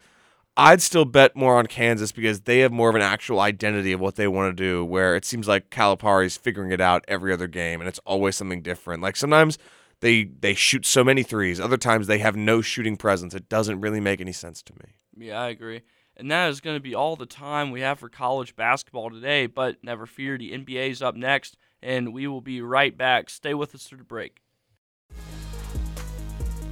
I'd 0.55 0.81
still 0.81 1.05
bet 1.05 1.35
more 1.35 1.57
on 1.57 1.67
Kansas 1.67 2.11
because 2.11 2.41
they 2.41 2.59
have 2.59 2.71
more 2.71 2.89
of 2.89 2.95
an 2.95 3.01
actual 3.01 3.39
identity 3.39 3.91
of 3.91 3.99
what 3.99 4.15
they 4.15 4.27
want 4.27 4.55
to 4.55 4.63
do. 4.63 4.83
Where 4.83 5.15
it 5.15 5.23
seems 5.23 5.47
like 5.47 5.69
Calipari's 5.69 6.35
figuring 6.35 6.71
it 6.71 6.81
out 6.81 7.05
every 7.07 7.31
other 7.31 7.47
game, 7.47 7.79
and 7.79 7.87
it's 7.87 7.99
always 8.05 8.35
something 8.35 8.61
different. 8.61 9.03
Like 9.03 9.15
sometimes 9.15 9.59
they 9.99 10.23
they 10.23 10.55
shoot 10.55 10.85
so 10.85 11.03
many 11.03 11.21
threes, 11.23 11.59
other 11.59 11.77
times 11.77 12.07
they 12.07 12.19
have 12.19 12.35
no 12.35 12.61
shooting 12.61 12.97
presence. 12.97 13.35
It 13.35 13.49
doesn't 13.49 13.81
really 13.81 13.99
make 13.99 14.19
any 14.19 14.31
sense 14.31 14.63
to 14.63 14.73
me. 14.73 15.27
Yeah, 15.27 15.39
I 15.39 15.49
agree. 15.49 15.81
And 16.15 16.31
that 16.31 16.49
is 16.49 16.61
going 16.61 16.75
to 16.75 16.81
be 16.81 16.95
all 16.95 17.15
the 17.15 17.27
time 17.27 17.69
we 17.69 17.81
have 17.81 17.99
for 17.99 18.09
college 18.09 18.55
basketball 18.55 19.11
today. 19.11 19.45
But 19.45 19.83
never 19.83 20.07
fear, 20.07 20.37
the 20.37 20.51
NBA 20.51 20.89
is 20.89 21.01
up 21.03 21.15
next, 21.15 21.57
and 21.81 22.13
we 22.13 22.27
will 22.27 22.41
be 22.41 22.61
right 22.61 22.97
back. 22.97 23.29
Stay 23.29 23.53
with 23.53 23.73
us 23.75 23.83
through 23.83 23.99
the 23.99 24.03
break. 24.03 24.41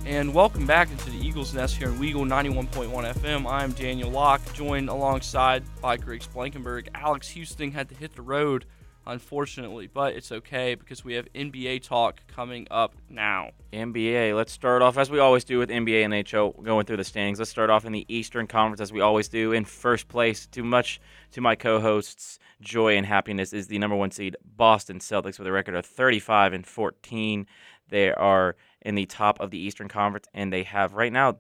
And 0.06 0.36
welcome 0.36 0.68
back 0.68 0.92
into 0.92 1.10
the 1.10 1.18
Eagles 1.18 1.56
Nest 1.56 1.78
here 1.78 1.88
in 1.88 1.96
Weagle 1.96 2.28
91.1 2.28 3.14
FM. 3.16 3.52
I'm 3.52 3.72
Daniel 3.72 4.12
Locke, 4.12 4.42
joined 4.54 4.88
alongside 4.88 5.64
by 5.82 5.98
Griggs 5.98 6.28
Blankenburg. 6.28 6.90
Alex 6.94 7.34
Husting 7.34 7.72
had 7.72 7.90
to 7.90 7.96
hit 7.96 8.16
the 8.16 8.22
road, 8.22 8.66
unfortunately, 9.08 9.88
but 9.88 10.16
it's 10.16 10.32
okay 10.32 10.76
because 10.76 11.04
we 11.04 11.14
have 11.14 11.32
NBA 11.34 11.84
talk 11.84 12.22
coming 12.28 12.68
up 12.72 12.96
now. 13.10 13.52
NBA. 13.74 14.36
Let's 14.36 14.52
start 14.52 14.82
off 14.82 14.98
as 14.98 15.10
we 15.10 15.20
always 15.20 15.44
do 15.44 15.60
with 15.60 15.70
NBA 15.70 16.04
and 16.04 16.14
NHL, 16.14 16.64
going 16.64 16.86
through 16.86 16.98
the 16.98 17.04
standings. 17.04 17.40
Let's 17.40 17.52
start 17.52 17.70
off 17.70 17.86
in 17.86 17.92
the 17.92 18.06
Eastern 18.08 18.48
Conference 18.48 18.82
as 18.82 18.92
we 18.92 19.02
always 19.02 19.28
do. 19.28 19.52
In 19.52 19.66
first 19.66 20.08
place, 20.08 20.48
too 20.48 20.64
much 20.64 21.00
to 21.32 21.42
my 21.42 21.56
co-hosts' 21.56 22.40
joy 22.62 22.98
and 22.98 23.06
happiness, 23.06 23.54
is 23.54 23.68
the 23.68 23.80
number 23.80 23.96
one 23.96 24.12
seed 24.12 24.36
Boston 24.44 25.00
Celtics 25.00 25.38
with 25.38 25.48
a 25.48 25.52
record 25.52 25.76
of 25.76 25.86
35 25.86 26.54
and 26.54 26.66
14. 26.66 27.46
They 27.90 28.12
are 28.12 28.56
in 28.82 28.96
the 28.96 29.06
top 29.06 29.40
of 29.40 29.52
the 29.52 29.60
Eastern 29.60 29.88
Conference, 29.88 30.28
and 30.34 30.52
they 30.52 30.64
have 30.64 30.94
right 30.94 31.14
now 31.14 31.38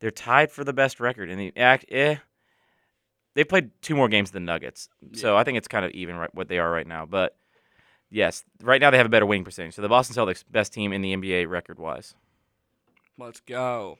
they're 0.00 0.10
tied 0.10 0.50
for 0.50 0.64
the 0.64 0.72
best 0.72 1.00
record 1.00 1.30
in 1.30 1.38
the 1.38 1.52
act. 1.56 1.86
Eh, 1.88 2.16
they 3.36 3.44
played 3.44 3.70
two 3.82 3.94
more 3.94 4.08
games 4.08 4.30
than 4.30 4.46
Nuggets, 4.46 4.88
so 5.12 5.36
I 5.36 5.44
think 5.44 5.58
it's 5.58 5.68
kind 5.68 5.84
of 5.84 5.90
even 5.92 6.16
right 6.16 6.34
what 6.34 6.48
they 6.48 6.58
are 6.58 6.70
right 6.70 6.86
now. 6.86 7.04
But 7.04 7.36
yes, 8.10 8.42
right 8.62 8.80
now 8.80 8.90
they 8.90 8.96
have 8.96 9.04
a 9.04 9.10
better 9.10 9.26
winning 9.26 9.44
percentage. 9.44 9.74
So 9.74 9.82
the 9.82 9.90
Boston 9.90 10.16
Celtics, 10.16 10.42
best 10.50 10.72
team 10.72 10.90
in 10.90 11.02
the 11.02 11.14
NBA 11.14 11.46
record 11.46 11.78
wise. 11.78 12.14
Let's 13.18 13.40
go. 13.40 13.98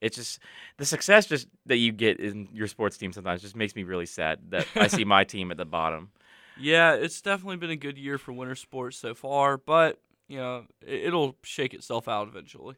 It's 0.00 0.16
just 0.16 0.38
the 0.78 0.86
success 0.86 1.26
just 1.26 1.48
that 1.66 1.76
you 1.76 1.92
get 1.92 2.18
in 2.18 2.48
your 2.52 2.66
sports 2.66 2.96
team 2.96 3.12
sometimes 3.12 3.42
just 3.42 3.56
makes 3.56 3.76
me 3.76 3.82
really 3.82 4.06
sad 4.06 4.38
that 4.50 4.66
I 4.74 4.86
see 4.86 5.04
my 5.04 5.24
team 5.32 5.50
at 5.50 5.58
the 5.58 5.66
bottom. 5.66 6.10
Yeah, 6.58 6.94
it's 6.94 7.20
definitely 7.20 7.56
been 7.56 7.70
a 7.70 7.76
good 7.76 7.98
year 7.98 8.16
for 8.16 8.32
winter 8.32 8.54
sports 8.54 8.96
so 8.96 9.14
far, 9.14 9.58
but 9.58 10.00
you 10.28 10.38
know 10.38 10.64
it'll 10.86 11.36
shake 11.42 11.74
itself 11.74 12.08
out 12.08 12.26
eventually. 12.28 12.76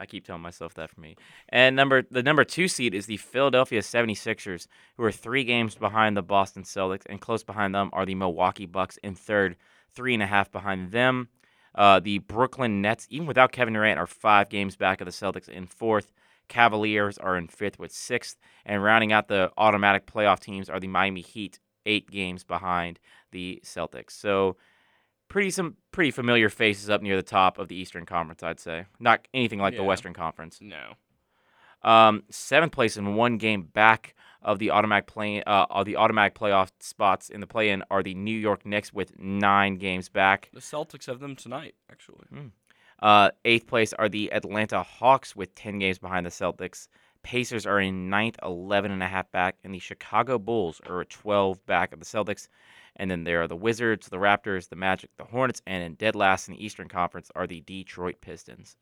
I 0.00 0.06
keep 0.06 0.24
telling 0.24 0.42
myself 0.42 0.74
that 0.74 0.90
for 0.90 1.00
me. 1.00 1.16
And 1.50 1.76
number 1.76 2.02
the 2.10 2.22
number 2.22 2.42
two 2.42 2.66
seed 2.68 2.94
is 2.94 3.06
the 3.06 3.18
Philadelphia 3.18 3.80
76ers, 3.80 4.66
who 4.96 5.04
are 5.04 5.12
three 5.12 5.44
games 5.44 5.74
behind 5.74 6.16
the 6.16 6.22
Boston 6.22 6.62
Celtics, 6.62 7.06
and 7.06 7.20
close 7.20 7.44
behind 7.44 7.74
them 7.74 7.90
are 7.92 8.06
the 8.06 8.14
Milwaukee 8.14 8.66
Bucks 8.66 8.98
in 9.02 9.14
third, 9.14 9.56
three 9.94 10.14
and 10.14 10.22
a 10.22 10.26
half 10.26 10.50
behind 10.50 10.90
them. 10.90 11.28
Uh, 11.74 12.00
the 12.00 12.18
Brooklyn 12.18 12.80
Nets, 12.80 13.06
even 13.10 13.26
without 13.26 13.52
Kevin 13.52 13.74
Durant, 13.74 13.98
are 13.98 14.06
five 14.06 14.48
games 14.48 14.74
back 14.74 15.00
of 15.00 15.04
the 15.04 15.12
Celtics 15.12 15.48
in 15.48 15.66
fourth. 15.66 16.12
Cavaliers 16.48 17.16
are 17.18 17.36
in 17.36 17.46
fifth 17.46 17.78
with 17.78 17.92
sixth, 17.92 18.36
and 18.64 18.82
rounding 18.82 19.12
out 19.12 19.28
the 19.28 19.52
automatic 19.56 20.06
playoff 20.06 20.40
teams 20.40 20.68
are 20.68 20.80
the 20.80 20.88
Miami 20.88 21.20
Heat, 21.20 21.60
eight 21.86 22.10
games 22.10 22.42
behind 22.42 22.98
the 23.30 23.62
Celtics. 23.64 24.12
So 24.12 24.56
pretty 25.30 25.50
some 25.50 25.76
pretty 25.92 26.10
familiar 26.10 26.50
faces 26.50 26.90
up 26.90 27.00
near 27.00 27.16
the 27.16 27.22
top 27.22 27.58
of 27.58 27.68
the 27.68 27.76
Eastern 27.76 28.04
Conference, 28.04 28.42
I'd 28.42 28.60
say. 28.60 28.84
Not 28.98 29.26
anything 29.32 29.60
like 29.60 29.74
the 29.76 29.84
Western 29.84 30.12
Conference. 30.12 30.58
No. 30.60 30.94
Um, 31.82 32.24
seventh 32.28 32.72
place 32.72 32.98
in 32.98 33.14
one 33.14 33.38
game 33.38 33.62
back 33.62 34.14
of 34.42 34.58
the 34.58 34.70
automatic 34.70 35.06
play 35.06 35.42
uh, 35.44 35.66
of 35.70 35.86
the 35.86 35.96
automatic 35.96 36.34
playoff 36.34 36.70
spots 36.80 37.30
in 37.30 37.40
the 37.40 37.46
play-in 37.46 37.82
are 37.90 38.02
the 38.02 38.14
New 38.14 38.36
York 38.36 38.66
Knicks 38.66 38.92
with 38.92 39.18
nine 39.18 39.76
games 39.76 40.10
back. 40.10 40.50
The 40.52 40.60
Celtics 40.60 41.06
have 41.06 41.20
them 41.20 41.36
tonight, 41.36 41.74
actually. 41.90 42.26
Uh, 43.00 43.30
eighth 43.46 43.66
place 43.66 43.94
are 43.94 44.08
the 44.10 44.30
Atlanta 44.32 44.82
Hawks 44.82 45.34
with 45.34 45.54
10 45.54 45.78
games 45.78 45.98
behind 45.98 46.26
the 46.26 46.30
Celtics. 46.30 46.88
Pacers 47.22 47.66
are 47.66 47.80
in 47.80 48.10
ninth, 48.10 48.38
11 48.42 48.90
and 48.90 49.02
a 49.02 49.06
half 49.06 49.30
back, 49.30 49.56
and 49.62 49.74
the 49.74 49.78
Chicago 49.78 50.38
Bulls 50.38 50.80
are 50.86 51.02
at 51.02 51.10
12 51.10 51.64
back 51.66 51.92
of 51.92 52.00
the 52.00 52.06
Celtics. 52.06 52.48
And 52.96 53.10
then 53.10 53.24
there 53.24 53.42
are 53.42 53.48
the 53.48 53.56
Wizards, 53.56 54.08
the 54.08 54.18
Raptors, 54.18 54.68
the 54.68 54.76
Magic, 54.76 55.10
the 55.16 55.24
Hornets, 55.24 55.62
and 55.66 55.82
in 55.82 55.94
dead 55.94 56.14
last 56.14 56.48
in 56.48 56.54
the 56.54 56.64
Eastern 56.64 56.88
Conference 56.88 57.30
are 57.34 57.46
the 57.46 57.60
Detroit 57.60 58.20
Pistons. 58.20 58.76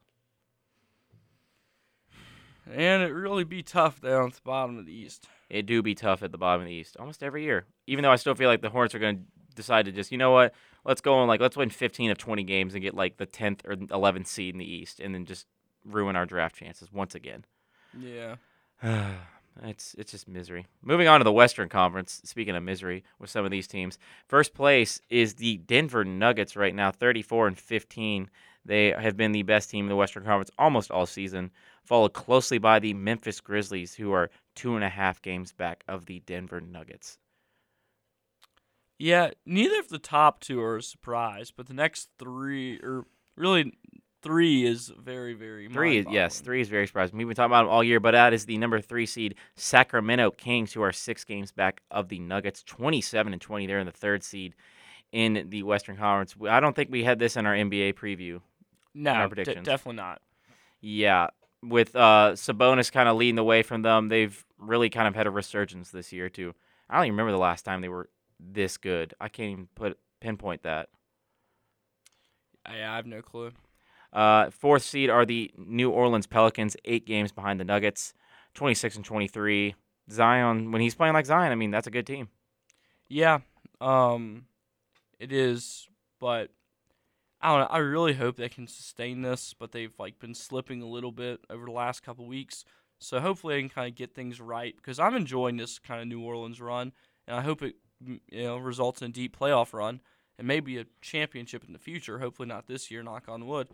And 2.70 3.02
it 3.02 3.12
really 3.12 3.44
be 3.44 3.62
tough 3.62 4.00
down 4.00 4.26
at 4.26 4.34
the 4.34 4.40
bottom 4.42 4.78
of 4.78 4.86
the 4.86 4.92
East. 4.92 5.26
It 5.48 5.64
do 5.66 5.82
be 5.82 5.94
tough 5.94 6.22
at 6.22 6.32
the 6.32 6.38
bottom 6.38 6.62
of 6.62 6.68
the 6.68 6.74
East 6.74 6.96
almost 6.98 7.22
every 7.22 7.44
year. 7.44 7.64
Even 7.86 8.02
though 8.02 8.10
I 8.10 8.16
still 8.16 8.34
feel 8.34 8.50
like 8.50 8.60
the 8.60 8.68
Hornets 8.68 8.94
are 8.94 8.98
going 8.98 9.16
to 9.16 9.22
decide 9.54 9.86
to 9.86 9.92
just, 9.92 10.12
you 10.12 10.18
know 10.18 10.32
what, 10.32 10.52
let's 10.84 11.00
go 11.00 11.14
on 11.14 11.28
like 11.28 11.40
let's 11.40 11.56
win 11.56 11.70
15 11.70 12.10
of 12.10 12.18
20 12.18 12.42
games 12.44 12.74
and 12.74 12.82
get 12.82 12.94
like 12.94 13.16
the 13.16 13.26
10th 13.26 13.60
or 13.64 13.76
11th 13.76 14.26
seed 14.26 14.54
in 14.54 14.58
the 14.58 14.70
East, 14.70 15.00
and 15.00 15.14
then 15.14 15.24
just 15.24 15.46
ruin 15.84 16.16
our 16.16 16.26
draft 16.26 16.56
chances 16.56 16.92
once 16.92 17.14
again. 17.14 17.44
Yeah. 17.98 18.36
it's 19.62 19.94
it's 19.98 20.12
just 20.12 20.28
misery. 20.28 20.66
Moving 20.82 21.08
on 21.08 21.20
to 21.20 21.24
the 21.24 21.32
Western 21.32 21.68
Conference. 21.68 22.20
Speaking 22.24 22.56
of 22.56 22.62
misery 22.62 23.04
with 23.18 23.30
some 23.30 23.44
of 23.44 23.50
these 23.50 23.66
teams, 23.66 23.98
first 24.28 24.54
place 24.54 25.00
is 25.10 25.34
the 25.34 25.58
Denver 25.58 26.04
Nuggets 26.04 26.56
right 26.56 26.74
now, 26.74 26.90
34 26.90 27.48
and 27.48 27.58
15. 27.58 28.30
They 28.64 28.90
have 28.90 29.16
been 29.16 29.32
the 29.32 29.42
best 29.42 29.70
team 29.70 29.86
in 29.86 29.88
the 29.88 29.96
Western 29.96 30.24
Conference 30.24 30.50
almost 30.58 30.90
all 30.90 31.06
season, 31.06 31.50
followed 31.84 32.12
closely 32.12 32.58
by 32.58 32.78
the 32.78 32.94
Memphis 32.94 33.40
Grizzlies, 33.40 33.94
who 33.94 34.12
are 34.12 34.30
two 34.54 34.74
and 34.74 34.84
a 34.84 34.88
half 34.88 35.22
games 35.22 35.52
back 35.52 35.84
of 35.88 36.06
the 36.06 36.20
Denver 36.20 36.60
Nuggets. 36.60 37.18
Yeah, 38.98 39.30
neither 39.46 39.78
of 39.78 39.88
the 39.88 39.98
top 39.98 40.40
two 40.40 40.60
are 40.60 40.76
a 40.76 40.82
surprise, 40.82 41.50
but 41.50 41.66
the 41.66 41.74
next 41.74 42.10
three, 42.18 42.78
or 42.82 43.06
really 43.36 43.72
three, 44.22 44.66
is 44.66 44.92
very, 44.98 45.34
very 45.34 45.68
Three, 45.68 45.98
is, 45.98 46.06
yes, 46.10 46.40
three 46.40 46.60
is 46.60 46.68
very 46.68 46.86
surprising. 46.86 47.18
We've 47.18 47.26
been 47.26 47.36
talking 47.36 47.50
about 47.50 47.62
them 47.64 47.70
all 47.70 47.84
year, 47.84 48.00
but 48.00 48.12
that 48.12 48.32
is 48.32 48.46
the 48.46 48.58
number 48.58 48.80
three 48.80 49.06
seed 49.06 49.34
Sacramento 49.56 50.32
Kings, 50.32 50.72
who 50.72 50.82
are 50.82 50.92
six 50.92 51.24
games 51.24 51.52
back 51.52 51.82
of 51.90 52.08
the 52.08 52.18
Nuggets, 52.18 52.62
twenty-seven 52.62 53.32
and 53.32 53.42
twenty. 53.42 53.66
They're 53.66 53.78
in 53.78 53.86
the 53.86 53.92
third 53.92 54.22
seed 54.22 54.54
in 55.12 55.46
the 55.48 55.62
Western 55.62 55.96
Conference. 55.96 56.34
I 56.48 56.60
don't 56.60 56.74
think 56.76 56.90
we 56.90 57.04
had 57.04 57.18
this 57.18 57.36
in 57.36 57.46
our 57.46 57.54
NBA 57.54 57.94
preview. 57.94 58.40
No, 58.94 59.12
our 59.12 59.28
predictions. 59.28 59.66
definitely 59.66 59.96
not. 59.96 60.20
Yeah, 60.80 61.28
with 61.62 61.94
uh, 61.94 62.32
Sabonis 62.34 62.92
kind 62.92 63.08
of 63.08 63.16
leading 63.16 63.36
the 63.36 63.44
way 63.44 63.62
from 63.62 63.82
them, 63.82 64.08
they've 64.08 64.44
really 64.58 64.90
kind 64.90 65.08
of 65.08 65.14
had 65.14 65.26
a 65.26 65.30
resurgence 65.30 65.90
this 65.90 66.12
year 66.12 66.28
too. 66.28 66.54
I 66.88 66.96
don't 66.96 67.06
even 67.06 67.14
remember 67.14 67.32
the 67.32 67.38
last 67.38 67.64
time 67.64 67.80
they 67.80 67.88
were 67.88 68.08
this 68.40 68.76
good. 68.76 69.14
I 69.20 69.28
can't 69.28 69.50
even 69.50 69.68
put 69.74 69.98
pinpoint 70.20 70.62
that. 70.62 70.88
I 72.64 72.76
have 72.76 73.06
no 73.06 73.22
clue. 73.22 73.52
Uh, 74.12 74.50
fourth 74.50 74.82
seed 74.82 75.10
are 75.10 75.26
the 75.26 75.50
New 75.56 75.90
Orleans 75.90 76.26
Pelicans, 76.26 76.76
eight 76.84 77.06
games 77.06 77.32
behind 77.32 77.60
the 77.60 77.64
Nuggets, 77.64 78.14
26 78.54 78.96
and 78.96 79.04
23. 79.04 79.74
Zion, 80.10 80.72
when 80.72 80.80
he's 80.80 80.94
playing 80.94 81.14
like 81.14 81.26
Zion, 81.26 81.52
I 81.52 81.54
mean, 81.54 81.70
that's 81.70 81.86
a 81.86 81.90
good 81.90 82.06
team. 82.06 82.28
Yeah, 83.08 83.40
um, 83.80 84.46
it 85.18 85.32
is, 85.32 85.88
but 86.18 86.50
I 87.40 87.50
don't 87.50 87.60
know. 87.60 87.74
I 87.74 87.78
really 87.78 88.14
hope 88.14 88.36
they 88.36 88.48
can 88.48 88.66
sustain 88.66 89.22
this, 89.22 89.54
but 89.58 89.72
they've 89.72 89.94
like 89.98 90.18
been 90.18 90.34
slipping 90.34 90.82
a 90.82 90.86
little 90.86 91.12
bit 91.12 91.40
over 91.50 91.66
the 91.66 91.72
last 91.72 92.02
couple 92.02 92.26
weeks. 92.26 92.64
So 92.98 93.20
hopefully 93.20 93.54
they 93.54 93.60
can 93.60 93.68
kind 93.68 93.88
of 93.88 93.94
get 93.94 94.14
things 94.14 94.40
right 94.40 94.74
because 94.76 94.98
I'm 94.98 95.14
enjoying 95.14 95.56
this 95.56 95.78
kind 95.78 96.00
of 96.00 96.08
New 96.08 96.20
Orleans 96.20 96.60
run, 96.60 96.92
and 97.26 97.36
I 97.36 97.42
hope 97.42 97.62
it 97.62 97.76
you 98.00 98.20
know 98.32 98.56
results 98.56 99.02
in 99.02 99.10
a 99.10 99.12
deep 99.12 99.38
playoff 99.38 99.72
run 99.72 100.00
and 100.38 100.46
maybe 100.46 100.78
a 100.78 100.86
championship 101.00 101.64
in 101.64 101.72
the 101.72 101.78
future. 101.78 102.18
Hopefully 102.18 102.48
not 102.48 102.66
this 102.66 102.90
year, 102.90 103.02
knock 103.02 103.24
on 103.28 103.46
wood. 103.46 103.68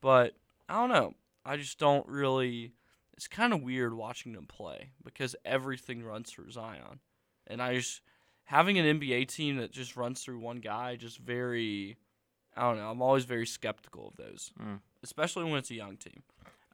But 0.00 0.34
I 0.68 0.74
don't 0.74 0.90
know. 0.90 1.14
I 1.44 1.56
just 1.56 1.78
don't 1.78 2.06
really. 2.08 2.72
It's 3.16 3.26
kind 3.28 3.52
of 3.52 3.62
weird 3.62 3.94
watching 3.94 4.32
them 4.32 4.46
play 4.46 4.90
because 5.04 5.34
everything 5.44 6.04
runs 6.04 6.30
through 6.30 6.50
Zion, 6.52 7.00
and 7.48 7.60
I 7.60 7.74
just 7.74 8.00
having 8.44 8.78
an 8.78 9.00
NBA 9.00 9.26
team 9.28 9.56
that 9.56 9.72
just 9.72 9.96
runs 9.96 10.22
through 10.22 10.38
one 10.38 10.58
guy 10.58 10.96
just 10.96 11.18
very. 11.18 11.96
I 12.56 12.62
don't 12.62 12.76
know. 12.78 12.90
I'm 12.90 13.02
always 13.02 13.24
very 13.24 13.46
skeptical 13.46 14.08
of 14.08 14.16
those, 14.16 14.50
Mm. 14.60 14.80
especially 15.02 15.44
when 15.44 15.54
it's 15.58 15.70
a 15.70 15.74
young 15.74 15.96
team. 15.96 16.22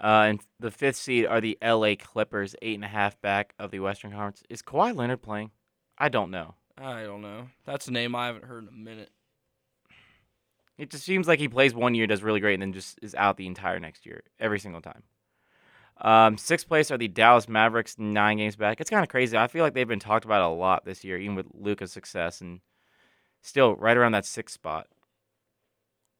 Uh, 0.00 0.26
and 0.28 0.40
the 0.58 0.70
fifth 0.70 0.96
seed 0.96 1.26
are 1.26 1.40
the 1.40 1.56
LA 1.62 1.94
Clippers, 1.94 2.56
eight 2.62 2.74
and 2.74 2.84
a 2.84 2.88
half 2.88 3.20
back 3.20 3.54
of 3.58 3.70
the 3.70 3.80
Western 3.80 4.10
Conference. 4.10 4.42
Is 4.48 4.62
Kawhi 4.62 4.94
Leonard 4.94 5.22
playing? 5.22 5.50
I 5.98 6.08
don't 6.08 6.30
know. 6.30 6.54
I 6.76 7.02
don't 7.04 7.20
know. 7.22 7.48
That's 7.64 7.86
a 7.86 7.92
name 7.92 8.14
I 8.16 8.26
haven't 8.26 8.44
heard 8.46 8.64
in 8.64 8.68
a 8.68 8.72
minute. 8.72 9.10
It 10.76 10.90
just 10.90 11.04
seems 11.04 11.28
like 11.28 11.38
he 11.38 11.48
plays 11.48 11.74
one 11.74 11.94
year, 11.94 12.06
does 12.06 12.22
really 12.22 12.40
great, 12.40 12.54
and 12.54 12.62
then 12.62 12.72
just 12.72 12.98
is 13.00 13.14
out 13.14 13.36
the 13.36 13.46
entire 13.46 13.78
next 13.78 14.06
year, 14.06 14.24
every 14.40 14.58
single 14.58 14.80
time. 14.80 15.02
Um, 16.00 16.36
sixth 16.36 16.66
place 16.66 16.90
are 16.90 16.98
the 16.98 17.06
Dallas 17.06 17.48
Mavericks, 17.48 17.96
nine 17.98 18.38
games 18.38 18.56
back. 18.56 18.80
It's 18.80 18.90
kind 18.90 19.04
of 19.04 19.08
crazy. 19.08 19.36
I 19.36 19.46
feel 19.46 19.62
like 19.62 19.74
they've 19.74 19.86
been 19.86 20.00
talked 20.00 20.24
about 20.24 20.42
a 20.42 20.52
lot 20.52 20.84
this 20.84 21.04
year, 21.04 21.16
even 21.18 21.36
with 21.36 21.46
Luka's 21.54 21.92
success, 21.92 22.40
and 22.40 22.60
still 23.42 23.76
right 23.76 23.96
around 23.96 24.12
that 24.12 24.26
sixth 24.26 24.54
spot. 24.54 24.88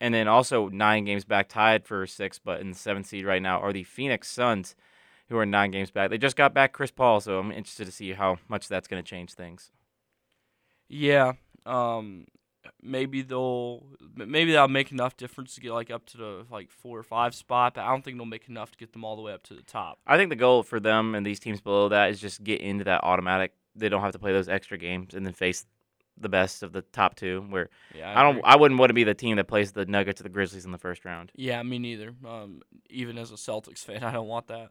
And 0.00 0.14
then 0.14 0.28
also 0.28 0.68
nine 0.68 1.04
games 1.04 1.24
back, 1.24 1.48
tied 1.48 1.84
for 1.84 2.06
sixth, 2.06 2.40
but 2.44 2.60
in 2.60 2.70
the 2.70 2.78
seventh 2.78 3.06
seed 3.06 3.24
right 3.24 3.42
now 3.42 3.58
are 3.58 3.72
the 3.72 3.84
Phoenix 3.84 4.28
Suns, 4.28 4.76
who 5.28 5.36
are 5.38 5.46
nine 5.46 5.70
games 5.70 5.90
back. 5.90 6.10
They 6.10 6.18
just 6.18 6.36
got 6.36 6.54
back 6.54 6.72
Chris 6.72 6.90
Paul, 6.90 7.20
so 7.20 7.38
I'm 7.38 7.50
interested 7.50 7.86
to 7.86 7.92
see 7.92 8.12
how 8.12 8.38
much 8.48 8.68
that's 8.68 8.86
going 8.86 9.02
to 9.02 9.08
change 9.08 9.32
things. 9.32 9.70
Yeah. 10.88 11.32
Um. 11.66 12.26
Maybe 12.84 13.22
they'll 13.22 13.86
maybe 14.14 14.52
that'll 14.52 14.68
make 14.68 14.92
enough 14.92 15.16
difference 15.16 15.54
to 15.54 15.60
get 15.60 15.72
like 15.72 15.90
up 15.90 16.04
to 16.06 16.16
the 16.18 16.46
like 16.50 16.70
four 16.70 16.98
or 16.98 17.02
five 17.02 17.34
spot, 17.34 17.74
but 17.74 17.84
I 17.84 17.88
don't 17.90 18.04
think 18.04 18.18
they'll 18.18 18.26
make 18.26 18.48
enough 18.48 18.70
to 18.72 18.78
get 18.78 18.92
them 18.92 19.04
all 19.04 19.16
the 19.16 19.22
way 19.22 19.32
up 19.32 19.42
to 19.44 19.54
the 19.54 19.62
top. 19.62 19.98
I 20.06 20.16
think 20.16 20.30
the 20.30 20.36
goal 20.36 20.62
for 20.62 20.78
them 20.78 21.14
and 21.14 21.24
these 21.24 21.40
teams 21.40 21.60
below 21.60 21.88
that 21.88 22.10
is 22.10 22.20
just 22.20 22.44
get 22.44 22.60
into 22.60 22.84
that 22.84 23.02
automatic. 23.02 23.52
They 23.74 23.88
don't 23.88 24.02
have 24.02 24.12
to 24.12 24.18
play 24.18 24.32
those 24.32 24.48
extra 24.48 24.78
games 24.78 25.14
and 25.14 25.24
then 25.24 25.32
face 25.32 25.64
the 26.16 26.28
best 26.28 26.62
of 26.62 26.72
the 26.72 26.82
top 26.82 27.16
two. 27.16 27.44
Where 27.48 27.70
Yeah. 27.94 28.18
I, 28.18 28.22
don't, 28.22 28.36
agree. 28.36 28.42
I 28.44 28.56
wouldn't 28.56 28.78
want 28.78 28.90
to 28.90 28.94
be 28.94 29.04
the 29.04 29.14
team 29.14 29.36
that 29.36 29.48
plays 29.48 29.72
the 29.72 29.86
Nuggets 29.86 30.20
or 30.20 30.24
the 30.24 30.28
Grizzlies 30.28 30.64
in 30.64 30.70
the 30.72 30.78
first 30.78 31.04
round. 31.04 31.32
Yeah, 31.34 31.62
me 31.62 31.78
neither. 31.78 32.14
Um, 32.26 32.62
even 32.90 33.18
as 33.18 33.30
a 33.30 33.34
Celtics 33.34 33.78
fan, 33.78 34.04
I 34.04 34.12
don't 34.12 34.28
want 34.28 34.46
that. 34.48 34.70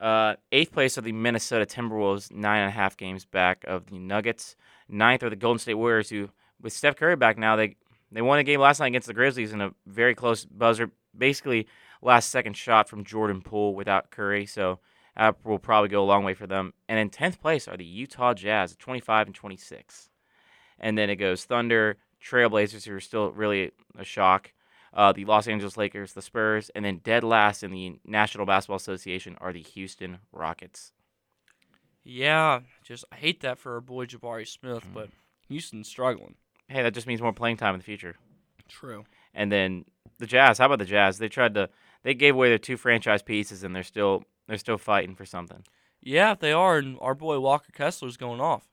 Uh, 0.00 0.36
eighth 0.52 0.72
place 0.72 0.96
are 0.96 1.00
the 1.00 1.12
Minnesota 1.12 1.66
Timberwolves, 1.66 2.30
nine 2.30 2.60
and 2.60 2.68
a 2.68 2.72
half 2.72 2.96
games 2.96 3.24
back 3.24 3.64
of 3.66 3.86
the 3.86 3.98
Nuggets. 3.98 4.54
Ninth 4.88 5.24
are 5.24 5.30
the 5.30 5.36
Golden 5.36 5.58
State 5.58 5.74
Warriors, 5.74 6.08
who 6.08 6.30
with 6.60 6.72
Steph 6.72 6.96
Curry 6.96 7.16
back 7.16 7.38
now, 7.38 7.56
they 7.56 7.76
they 8.10 8.22
won 8.22 8.38
a 8.38 8.44
game 8.44 8.60
last 8.60 8.80
night 8.80 8.86
against 8.88 9.06
the 9.08 9.14
Grizzlies 9.14 9.52
in 9.52 9.60
a 9.60 9.72
very 9.86 10.14
close 10.14 10.44
buzzer, 10.44 10.90
basically 11.16 11.66
last 12.00 12.30
second 12.30 12.56
shot 12.56 12.88
from 12.88 13.04
Jordan 13.04 13.42
Poole 13.42 13.74
without 13.74 14.10
Curry. 14.10 14.46
So 14.46 14.78
that 15.16 15.36
will 15.44 15.58
probably 15.58 15.88
go 15.90 16.02
a 16.02 16.06
long 16.06 16.24
way 16.24 16.32
for 16.34 16.46
them. 16.46 16.72
And 16.88 16.98
in 16.98 17.10
tenth 17.10 17.40
place 17.40 17.68
are 17.68 17.76
the 17.76 17.84
Utah 17.84 18.32
Jazz, 18.34 18.72
at 18.72 18.78
25 18.78 19.26
and 19.26 19.34
26. 19.34 20.08
And 20.78 20.96
then 20.96 21.10
it 21.10 21.16
goes 21.16 21.44
Thunder, 21.44 21.98
Trailblazers, 22.24 22.86
who 22.86 22.94
are 22.94 23.00
still 23.00 23.30
really 23.32 23.72
a 23.98 24.04
shock. 24.04 24.52
Uh, 24.94 25.12
the 25.12 25.26
Los 25.26 25.46
Angeles 25.46 25.76
Lakers, 25.76 26.14
the 26.14 26.22
Spurs, 26.22 26.70
and 26.74 26.84
then 26.84 26.98
dead 27.04 27.22
last 27.22 27.62
in 27.62 27.70
the 27.72 28.00
National 28.06 28.46
Basketball 28.46 28.76
Association 28.76 29.36
are 29.40 29.52
the 29.52 29.60
Houston 29.60 30.18
Rockets. 30.32 30.92
Yeah, 32.04 32.60
just 32.82 33.04
I 33.12 33.16
hate 33.16 33.40
that 33.42 33.58
for 33.58 33.74
our 33.74 33.80
boy 33.82 34.06
Jabari 34.06 34.48
Smith, 34.48 34.84
Mm. 34.86 34.94
but 34.94 35.10
Houston's 35.48 35.88
struggling. 35.88 36.36
Hey, 36.68 36.82
that 36.82 36.94
just 36.94 37.06
means 37.06 37.20
more 37.22 37.32
playing 37.32 37.56
time 37.56 37.74
in 37.74 37.80
the 37.80 37.84
future. 37.84 38.16
True. 38.68 39.04
And 39.34 39.50
then 39.50 39.84
the 40.18 40.26
Jazz. 40.26 40.58
How 40.58 40.66
about 40.66 40.78
the 40.78 40.84
Jazz? 40.84 41.18
They 41.18 41.28
tried 41.28 41.54
to. 41.54 41.70
They 42.02 42.14
gave 42.14 42.34
away 42.34 42.48
their 42.48 42.58
two 42.58 42.76
franchise 42.76 43.22
pieces, 43.22 43.64
and 43.64 43.74
they're 43.74 43.82
still 43.82 44.24
they're 44.46 44.58
still 44.58 44.78
fighting 44.78 45.14
for 45.14 45.24
something. 45.24 45.64
Yeah, 46.00 46.34
they 46.38 46.52
are, 46.52 46.78
and 46.78 46.96
our 47.00 47.14
boy 47.14 47.40
Walker 47.40 47.72
Kessler's 47.72 48.16
going 48.16 48.40
off. 48.40 48.68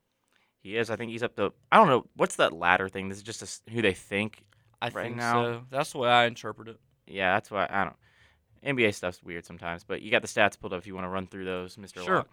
He 0.60 0.78
is. 0.78 0.90
I 0.90 0.96
think 0.96 1.12
he's 1.12 1.24
up 1.24 1.36
to. 1.38 1.54
I 1.72 1.78
don't 1.78 1.88
know 1.88 2.06
what's 2.16 2.36
that 2.38 2.54
ladder 2.54 2.90
thing. 2.90 3.10
This 3.10 3.18
is 3.20 3.24
just 3.24 3.42
a 3.42 3.46
s 3.46 3.62
who 3.72 3.82
they 3.82 3.94
think. 3.94 4.44
I 4.82 4.90
Right 4.90 5.06
think 5.06 5.18
now- 5.18 5.34
so. 5.44 5.62
That's 5.72 5.92
the 5.94 6.00
way 6.00 6.10
I 6.10 6.26
interpret 6.26 6.68
it. 6.68 6.80
Yeah, 7.08 7.34
that's 7.36 7.50
why 7.50 7.68
I 7.70 7.84
don't. 7.86 7.96
NBA 8.78 8.94
stuff's 8.96 9.22
weird 9.24 9.46
sometimes, 9.46 9.84
but 9.84 10.02
you 10.02 10.10
got 10.12 10.22
the 10.24 10.28
stats 10.28 10.60
pulled 10.60 10.74
up 10.74 10.80
if 10.80 10.88
you 10.88 10.96
want 10.96 11.06
to 11.06 11.10
run 11.10 11.28
through 11.28 11.46
those, 11.46 11.78
Mister. 11.78 12.02
Sure. 12.02 12.16
Locke. 12.18 12.30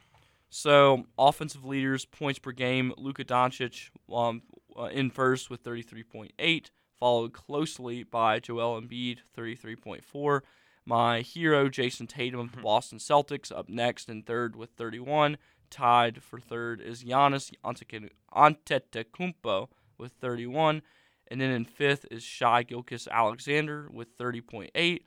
So 0.51 1.05
offensive 1.19 1.65
leaders, 1.65 2.05
points 2.05 2.39
per 2.39 2.53
game, 2.53 2.93
Luka 2.99 3.25
Doncic 3.25 3.91
um, 4.13 4.43
uh, 4.79 4.85
in 4.85 5.11
first 5.11 5.51
with 5.51 5.63
33.8, 5.63 6.71
followed 6.99 7.33
closely 7.33 8.03
by 8.03 8.39
Joel 8.39 8.81
Embiid, 8.81 9.19
33.4. 9.37 10.41
My 10.85 11.21
hero, 11.21 11.69
Jayson 11.69 12.09
Tatum 12.09 12.41
of 12.41 12.53
the 12.53 12.63
Boston 12.63 12.99
Celtics, 12.99 13.57
up 13.57 13.69
next 13.69 14.09
in 14.09 14.23
third 14.23 14.57
with 14.57 14.71
31. 14.71 15.37
Tied 15.71 16.23
for 16.23 16.39
third 16.39 16.81
is 16.81 17.05
Giannis 17.05 17.53
Antetokounmpo- 17.65 18.11
Antetokounmpo 18.35 19.69
with 19.97 20.13
31. 20.13 20.83
And 21.29 21.41
then 21.41 21.51
in 21.51 21.65
fifth 21.65 22.05
is 22.11 22.23
Shai 22.23 22.63
Gilgeous-Alexander 22.63 23.89
with 23.91 24.19
30.8. 24.19 25.03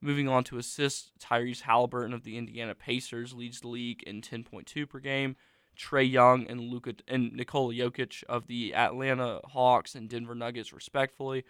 Moving 0.00 0.28
on 0.28 0.44
to 0.44 0.58
assists, 0.58 1.12
Tyrese 1.20 1.62
Halliburton 1.62 2.14
of 2.14 2.22
the 2.22 2.36
Indiana 2.36 2.74
Pacers 2.74 3.34
leads 3.34 3.60
the 3.60 3.68
league 3.68 4.02
in 4.04 4.22
10.2 4.22 4.88
per 4.88 4.98
game. 4.98 5.36
Trae 5.78 6.10
Young 6.10 6.46
and 6.48 6.60
Luka 6.60 6.94
and 7.06 7.32
Nikola 7.32 7.72
Jokic 7.72 8.24
of 8.24 8.46
the 8.46 8.74
Atlanta 8.74 9.40
Hawks 9.44 9.94
and 9.94 10.08
Denver 10.08 10.34
Nuggets, 10.34 10.72
respectfully, 10.72 11.44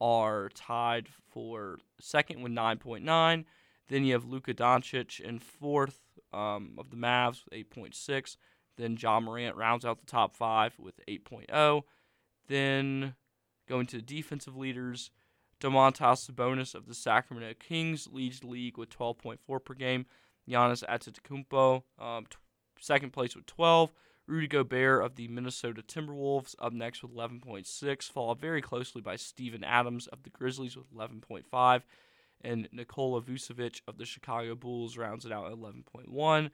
are 0.00 0.50
tied 0.54 1.08
for 1.30 1.78
second 2.00 2.42
with 2.42 2.52
9.9. 2.52 3.44
Then 3.88 4.04
you 4.04 4.12
have 4.12 4.24
Luka 4.24 4.54
Doncic 4.54 5.20
in 5.20 5.38
fourth 5.38 6.00
um, 6.32 6.76
of 6.78 6.90
the 6.90 6.96
Mavs 6.96 7.44
with 7.44 7.70
8.6. 7.70 8.36
Then 8.76 8.96
John 8.96 9.24
Morant 9.24 9.56
rounds 9.56 9.84
out 9.84 10.00
the 10.00 10.06
top 10.06 10.34
five 10.34 10.74
with 10.78 11.00
8.0. 11.08 11.82
Then 12.48 13.14
going 13.68 13.86
to 13.86 13.96
the 13.96 14.02
defensive 14.02 14.56
leaders, 14.56 15.10
Domantas 15.60 16.30
Sabonis 16.30 16.74
of 16.74 16.86
the 16.86 16.94
Sacramento 16.94 17.54
Kings 17.58 18.08
leads 18.10 18.40
the 18.40 18.48
league 18.48 18.76
with 18.76 18.90
12.4 18.90 19.64
per 19.64 19.74
game. 19.74 20.06
Giannis 20.48 20.82
Antetokounmpo, 20.88 21.82
um, 21.98 22.26
second 22.82 23.12
place 23.12 23.34
with 23.36 23.46
12. 23.46 23.92
Rudy 24.26 24.46
Gobert 24.46 25.04
of 25.04 25.16
the 25.16 25.26
Minnesota 25.28 25.82
Timberwolves 25.82 26.54
up 26.60 26.72
next 26.72 27.02
with 27.02 27.12
11.6, 27.14 28.10
followed 28.10 28.38
very 28.40 28.62
closely 28.62 29.02
by 29.02 29.16
Steven 29.16 29.64
Adams 29.64 30.06
of 30.06 30.22
the 30.22 30.30
Grizzlies 30.30 30.76
with 30.76 30.92
11.5, 30.94 31.82
and 32.42 32.68
Nikola 32.72 33.20
Vucevic 33.20 33.80
of 33.88 33.98
the 33.98 34.04
Chicago 34.04 34.54
Bulls 34.54 34.96
rounds 34.96 35.26
it 35.26 35.32
out 35.32 35.46
at 35.46 35.52
11.1. 35.58 36.50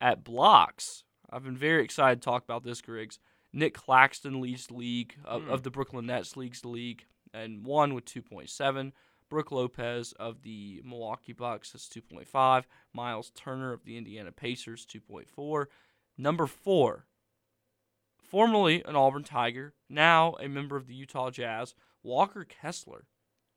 At 0.00 0.24
blocks, 0.24 1.04
I've 1.30 1.44
been 1.44 1.56
very 1.56 1.84
excited 1.84 2.20
to 2.20 2.24
talk 2.24 2.42
about 2.42 2.64
this, 2.64 2.80
Griggs. 2.82 3.18
Nick 3.52 3.74
Claxton 3.74 4.40
leads 4.40 4.66
the 4.66 4.74
league 4.74 5.14
of, 5.24 5.44
Hmm. 5.44 5.50
of 5.50 5.62
the 5.62 5.70
Brooklyn 5.70 6.06
Nets 6.06 6.36
leads 6.36 6.60
the 6.62 6.68
league 6.68 7.04
and 7.32 7.64
one 7.64 7.94
with 7.94 8.04
2.7. 8.04 8.92
Brooke 9.28 9.52
Lopez 9.52 10.12
of 10.12 10.42
the 10.42 10.80
Milwaukee 10.84 11.32
Bucks 11.32 11.74
is 11.74 11.88
2.5. 11.92 12.64
Miles 12.92 13.30
Turner 13.34 13.72
of 13.72 13.84
the 13.84 13.96
Indiana 13.96 14.32
Pacers 14.32 14.86
2.4. 14.86 15.66
Number 16.16 16.46
four, 16.46 17.06
formerly 18.18 18.82
an 18.84 18.96
Auburn 18.96 19.24
Tiger, 19.24 19.74
now 19.88 20.34
a 20.40 20.48
member 20.48 20.76
of 20.76 20.86
the 20.86 20.94
Utah 20.94 21.30
Jazz, 21.30 21.74
Walker 22.02 22.44
Kessler, 22.44 23.06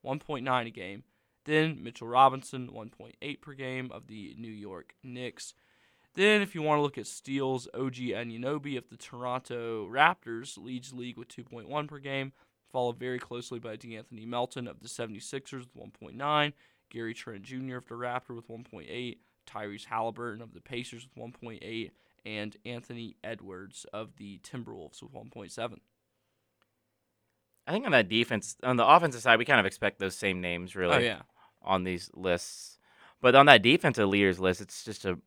1.9 0.06 0.68
a 0.68 0.70
game. 0.70 1.04
Then 1.46 1.82
Mitchell 1.82 2.08
Robinson, 2.08 2.70
1.8 2.70 3.42
per 3.42 3.54
game 3.54 3.90
of 3.92 4.08
the 4.08 4.36
New 4.38 4.52
York 4.52 4.96
Knicks. 5.04 5.54
Then, 6.14 6.42
if 6.42 6.56
you 6.56 6.64
want 6.64 6.80
to 6.80 6.82
look 6.82 6.98
at 6.98 7.06
steals, 7.06 7.68
OG 7.76 7.96
Anunoby 7.96 8.76
of 8.76 8.90
the 8.90 8.98
Toronto 8.98 9.88
Raptors 9.88 10.58
leads 10.58 10.92
league 10.92 11.16
with 11.16 11.28
2.1 11.28 11.88
per 11.88 12.00
game, 12.00 12.34
followed 12.72 12.98
very 12.98 13.20
closely 13.20 13.60
by 13.60 13.76
D'Anthony 13.76 14.26
Melton 14.26 14.68
of 14.68 14.80
the 14.82 14.88
76ers 14.88 15.66
with 15.76 15.94
1.9, 16.02 16.54
Gary 16.90 17.14
Trent 17.14 17.44
Jr. 17.44 17.78
of 17.78 17.88
the 17.88 17.96
Raptor 17.96 18.36
with 18.36 18.48
1.8, 18.48 19.18
Tyrese 19.48 19.86
Halliburton 19.86 20.42
of 20.42 20.54
the 20.54 20.62
Pacers 20.62 21.08
with 21.16 21.34
1.8, 21.34 21.92
and 22.26 22.58
Anthony 22.66 23.16
Edwards 23.24 23.86
of 23.94 24.18
the 24.18 24.40
Timberwolves 24.40 25.02
with 25.02 25.14
1.7. 25.14 25.78
I 27.66 27.72
think 27.72 27.86
on 27.86 27.92
that 27.92 28.08
defense, 28.08 28.56
on 28.64 28.78
the 28.78 28.88
offensive 28.88 29.22
side, 29.22 29.40
we 29.40 29.46
kind 29.46 29.60
of 29.60 29.66
expect 29.66 30.00
those 30.00 30.16
same 30.16 30.40
names 30.40 30.76
really 30.76 30.96
Oh 30.96 31.00
yeah, 31.00 31.22
on 31.62 31.84
these 31.84 32.10
lists. 32.14 32.80
But 33.22 33.36
on 33.36 33.46
that 33.48 33.62
defensive 33.62 34.08
leaders 34.08 34.40
list, 34.40 34.62
it's 34.62 34.86
just 34.86 35.04
a 35.04 35.18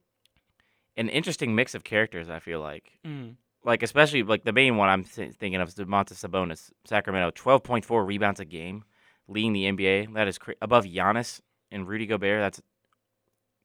an 0.97 1.09
interesting 1.09 1.55
mix 1.55 1.75
of 1.75 1.85
characters. 1.85 2.31
I 2.31 2.39
feel 2.39 2.61
like, 2.61 2.99
mm. 3.07 3.35
Like 3.65 3.83
especially 3.83 4.23
like 4.23 4.45
the 4.45 4.53
main 4.53 4.77
one 4.77 4.89
I'm 4.89 5.05
th- 5.05 5.35
thinking 5.35 5.61
of 5.61 5.69
is 5.69 5.75
Domantas 5.75 6.25
Sabonis, 6.27 6.71
Sacramento, 6.85 7.31
twelve 7.35 7.63
point 7.63 7.85
four 7.85 8.05
rebounds 8.05 8.41
a 8.41 8.45
game, 8.45 8.85
leading 9.29 9.53
the 9.53 9.65
NBA. 9.65 10.15
That 10.15 10.29
is 10.29 10.39
cra- 10.39 10.55
above 10.63 10.85
Giannis 10.85 11.41
and 11.71 11.87
Rudy 11.87 12.07
Gobert. 12.07 12.41
That's 12.41 12.63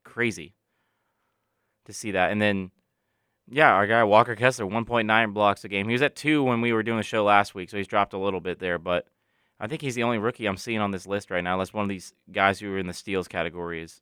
crazy 0.03 0.53
to 1.85 1.93
see 1.93 2.11
that. 2.11 2.31
And 2.31 2.41
then, 2.41 2.71
yeah, 3.47 3.71
our 3.71 3.87
guy 3.87 4.03
Walker 4.03 4.35
Kessler, 4.35 4.65
one 4.65 4.85
point 4.85 5.07
nine 5.07 5.31
blocks 5.31 5.63
a 5.63 5.69
game. 5.69 5.87
He 5.87 5.93
was 5.93 6.01
at 6.01 6.15
two 6.15 6.43
when 6.43 6.61
we 6.61 6.73
were 6.73 6.83
doing 6.83 6.97
the 6.97 7.03
show 7.03 7.23
last 7.23 7.55
week, 7.55 7.69
so 7.69 7.77
he's 7.77 7.87
dropped 7.87 8.13
a 8.13 8.17
little 8.17 8.41
bit 8.41 8.59
there. 8.59 8.77
But 8.77 9.07
I 9.59 9.67
think 9.67 9.81
he's 9.81 9.95
the 9.95 10.03
only 10.03 10.17
rookie 10.17 10.45
I'm 10.45 10.57
seeing 10.57 10.79
on 10.79 10.91
this 10.91 11.07
list 11.07 11.31
right 11.31 11.43
now. 11.43 11.53
Unless 11.53 11.73
one 11.73 11.83
of 11.83 11.89
these 11.89 12.13
guys 12.31 12.59
who 12.59 12.73
are 12.73 12.79
in 12.79 12.87
the 12.87 12.93
steals 12.93 13.27
category 13.27 13.81
is 13.81 14.01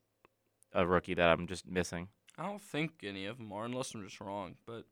a 0.73 0.87
rookie 0.87 1.13
that 1.13 1.29
I'm 1.29 1.45
just 1.45 1.67
missing. 1.67 2.07
I 2.37 2.47
don't 2.47 2.61
think 2.61 2.93
any 3.03 3.27
of 3.27 3.37
them 3.37 3.51
are, 3.53 3.65
unless 3.65 3.93
I'm 3.93 4.03
just 4.03 4.19
wrong. 4.19 4.55
But 4.65 4.85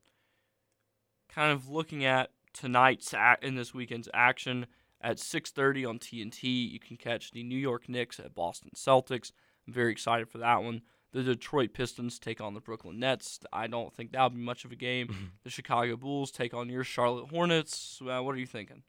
kind 1.34 1.52
of 1.52 1.70
looking 1.70 2.04
at 2.06 2.32
tonight's 2.54 3.14
ac- 3.14 3.40
in 3.42 3.56
this 3.56 3.74
weekend's 3.74 4.10
action 4.14 4.66
at 5.02 5.18
6:30 5.18 5.86
on 5.90 5.98
TNT, 6.00 6.70
you 6.72 6.80
can 6.80 6.98
catch 6.98 7.32
the 7.32 7.44
New 7.44 7.58
York 7.58 7.90
Knicks 7.90 8.20
at 8.20 8.36
Boston 8.36 8.72
Celtics. 8.76 9.32
I'm 9.68 9.74
very 9.74 9.92
excited 9.92 10.30
for 10.30 10.38
that 10.40 10.62
one. 10.64 10.82
The 11.14 11.24
Detroit 11.24 11.74
Pistons 11.74 12.20
take 12.20 12.40
on 12.40 12.54
the 12.54 12.62
Brooklyn 12.62 13.00
Nets. 13.00 13.40
I 13.52 13.68
don't 13.68 13.94
think 13.94 14.12
that'll 14.12 14.30
be 14.30 14.38
much 14.38 14.64
of 14.64 14.72
a 14.72 14.76
game. 14.78 15.32
the 15.44 15.50
Chicago 15.50 15.98
Bulls 15.98 16.32
take 16.32 16.54
on 16.54 16.70
your 16.70 16.84
Charlotte 16.84 17.30
Hornets. 17.30 18.02
Uh, 18.02 18.22
what 18.22 18.34
are 18.36 18.40
you 18.40 18.46
thinking? 18.46 18.84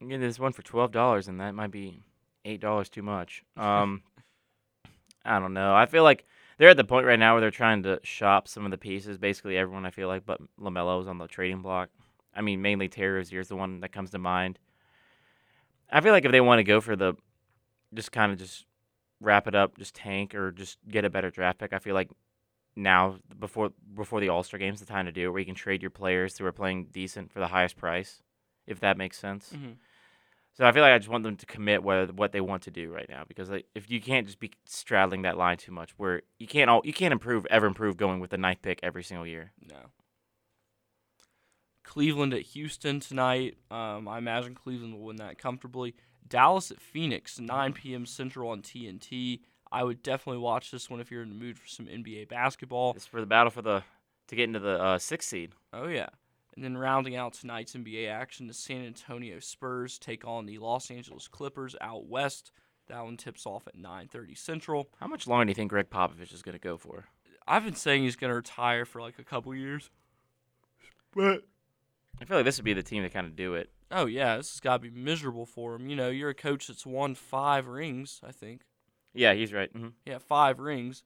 I'm 0.00 0.08
getting 0.08 0.20
this 0.20 0.38
one 0.38 0.52
for 0.52 0.62
twelve 0.62 0.92
dollars, 0.92 1.28
and 1.28 1.40
that 1.40 1.54
might 1.54 1.70
be 1.70 2.02
eight 2.44 2.60
dollars 2.60 2.88
too 2.88 3.02
much. 3.02 3.42
Um, 3.56 4.02
I 5.24 5.40
don't 5.40 5.54
know. 5.54 5.74
I 5.74 5.86
feel 5.86 6.04
like 6.04 6.24
they're 6.58 6.70
at 6.70 6.76
the 6.76 6.84
point 6.84 7.06
right 7.06 7.18
now 7.18 7.34
where 7.34 7.40
they're 7.40 7.50
trying 7.50 7.82
to 7.84 8.00
shop 8.02 8.48
some 8.48 8.64
of 8.64 8.70
the 8.70 8.78
pieces. 8.78 9.18
Basically, 9.18 9.56
everyone 9.56 9.86
I 9.86 9.90
feel 9.90 10.08
like, 10.08 10.24
but 10.24 10.40
LaMelo's 10.60 11.06
on 11.06 11.18
the 11.18 11.26
trading 11.26 11.62
block. 11.62 11.90
I 12.34 12.40
mean, 12.40 12.62
mainly 12.62 12.88
Terry 12.88 13.18
Rozier's 13.18 13.48
the 13.48 13.56
one 13.56 13.80
that 13.80 13.92
comes 13.92 14.10
to 14.10 14.18
mind. 14.18 14.58
I 15.90 16.00
feel 16.00 16.12
like 16.12 16.24
if 16.24 16.32
they 16.32 16.40
want 16.40 16.58
to 16.58 16.64
go 16.64 16.80
for 16.80 16.96
the, 16.96 17.14
just 17.94 18.12
kind 18.12 18.32
of 18.32 18.38
just 18.38 18.66
wrap 19.20 19.46
it 19.46 19.54
up, 19.54 19.78
just 19.78 19.94
tank 19.94 20.34
or 20.34 20.50
just 20.50 20.78
get 20.88 21.04
a 21.04 21.10
better 21.10 21.30
draft 21.30 21.58
pick. 21.58 21.72
I 21.72 21.78
feel 21.78 21.94
like 21.94 22.10
now 22.74 23.16
before 23.38 23.70
before 23.94 24.20
the 24.20 24.28
All 24.28 24.42
Star 24.42 24.58
game's 24.58 24.80
the 24.80 24.86
time 24.86 25.06
to 25.06 25.12
do 25.12 25.28
it, 25.28 25.30
where 25.30 25.38
you 25.38 25.46
can 25.46 25.54
trade 25.54 25.82
your 25.82 25.90
players 25.90 26.36
who 26.36 26.44
are 26.44 26.52
playing 26.52 26.88
decent 26.92 27.32
for 27.32 27.40
the 27.40 27.46
highest 27.48 27.76
price, 27.76 28.22
if 28.66 28.80
that 28.80 28.98
makes 28.98 29.18
sense. 29.18 29.52
Mm-hmm. 29.54 29.72
So 30.56 30.64
I 30.64 30.72
feel 30.72 30.82
like 30.82 30.92
I 30.92 30.98
just 30.98 31.10
want 31.10 31.22
them 31.22 31.36
to 31.36 31.46
commit 31.46 31.82
what 31.82 32.14
what 32.14 32.32
they 32.32 32.40
want 32.40 32.62
to 32.62 32.70
do 32.70 32.90
right 32.90 33.08
now 33.08 33.24
because 33.28 33.50
like, 33.50 33.66
if 33.74 33.90
you 33.90 34.00
can't 34.00 34.26
just 34.26 34.40
be 34.40 34.52
straddling 34.64 35.22
that 35.22 35.36
line 35.36 35.58
too 35.58 35.72
much, 35.72 35.90
where 35.98 36.22
you 36.38 36.46
can't 36.46 36.70
all 36.70 36.80
you 36.82 36.94
can't 36.94 37.12
improve 37.12 37.46
ever 37.50 37.66
improve 37.66 37.98
going 37.98 38.20
with 38.20 38.30
the 38.30 38.38
ninth 38.38 38.62
pick 38.62 38.80
every 38.82 39.04
single 39.04 39.26
year. 39.26 39.52
No. 39.68 39.76
Cleveland 41.84 42.32
at 42.32 42.42
Houston 42.42 43.00
tonight. 43.00 43.58
Um, 43.70 44.08
I 44.08 44.18
imagine 44.18 44.54
Cleveland 44.54 44.94
will 44.94 45.04
win 45.04 45.16
that 45.16 45.38
comfortably. 45.38 45.94
Dallas 46.28 46.72
at 46.72 46.80
Phoenix, 46.80 47.38
9 47.38 47.72
p.m. 47.72 48.04
Central 48.04 48.50
on 48.50 48.60
TNT. 48.60 49.40
I 49.70 49.84
would 49.84 50.02
definitely 50.02 50.40
watch 50.40 50.72
this 50.72 50.90
one 50.90 51.00
if 51.00 51.10
you're 51.10 51.22
in 51.22 51.28
the 51.28 51.36
mood 51.36 51.58
for 51.58 51.68
some 51.68 51.86
NBA 51.86 52.28
basketball. 52.28 52.92
It's 52.96 53.06
for 53.06 53.20
the 53.20 53.26
battle 53.26 53.50
for 53.50 53.62
the 53.62 53.84
to 54.28 54.36
get 54.36 54.44
into 54.44 54.58
the 54.58 54.82
uh, 54.82 54.98
sixth 54.98 55.28
seed. 55.28 55.52
Oh 55.72 55.86
yeah. 55.86 56.08
And 56.56 56.64
then 56.64 56.76
rounding 56.76 57.14
out 57.16 57.34
tonight's 57.34 57.74
NBA 57.74 58.08
action, 58.08 58.46
the 58.46 58.54
San 58.54 58.84
Antonio 58.84 59.38
Spurs 59.40 59.98
take 59.98 60.26
on 60.26 60.46
the 60.46 60.56
Los 60.58 60.90
Angeles 60.90 61.28
Clippers 61.28 61.76
out 61.82 62.06
west. 62.06 62.50
That 62.88 63.04
one 63.04 63.16
tips 63.18 63.44
off 63.44 63.66
at 63.66 63.76
9:30 63.76 64.34
Central. 64.38 64.88
How 64.98 65.06
much 65.06 65.26
longer 65.26 65.44
do 65.44 65.50
you 65.50 65.54
think 65.54 65.70
Gregg 65.70 65.90
Popovich 65.90 66.32
is 66.32 66.42
going 66.42 66.54
to 66.54 66.58
go 66.58 66.78
for? 66.78 67.06
I've 67.46 67.64
been 67.64 67.74
saying 67.74 68.04
he's 68.04 68.16
going 68.16 68.30
to 68.30 68.36
retire 68.36 68.84
for 68.84 69.00
like 69.00 69.18
a 69.18 69.24
couple 69.24 69.54
years. 69.54 69.90
But 71.14 71.42
I 72.20 72.24
feel 72.24 72.38
like 72.38 72.46
this 72.46 72.56
would 72.58 72.64
be 72.64 72.72
the 72.72 72.82
team 72.82 73.02
to 73.02 73.10
kind 73.10 73.26
of 73.26 73.36
do 73.36 73.54
it. 73.54 73.70
oh 73.90 74.06
yeah, 74.06 74.36
this 74.36 74.52
has 74.52 74.60
got 74.60 74.74
to 74.74 74.78
be 74.78 74.90
miserable 74.90 75.46
for 75.46 75.74
him. 75.74 75.88
You 75.88 75.96
know, 75.96 76.08
you're 76.08 76.30
a 76.30 76.34
coach 76.34 76.68
that's 76.68 76.86
won 76.86 77.14
5 77.14 77.66
rings, 77.66 78.20
I 78.26 78.32
think. 78.32 78.62
Yeah, 79.12 79.34
he's 79.34 79.52
right. 79.52 79.70
hmm 79.72 79.88
Yeah, 80.06 80.18
5 80.18 80.58
rings. 80.58 81.02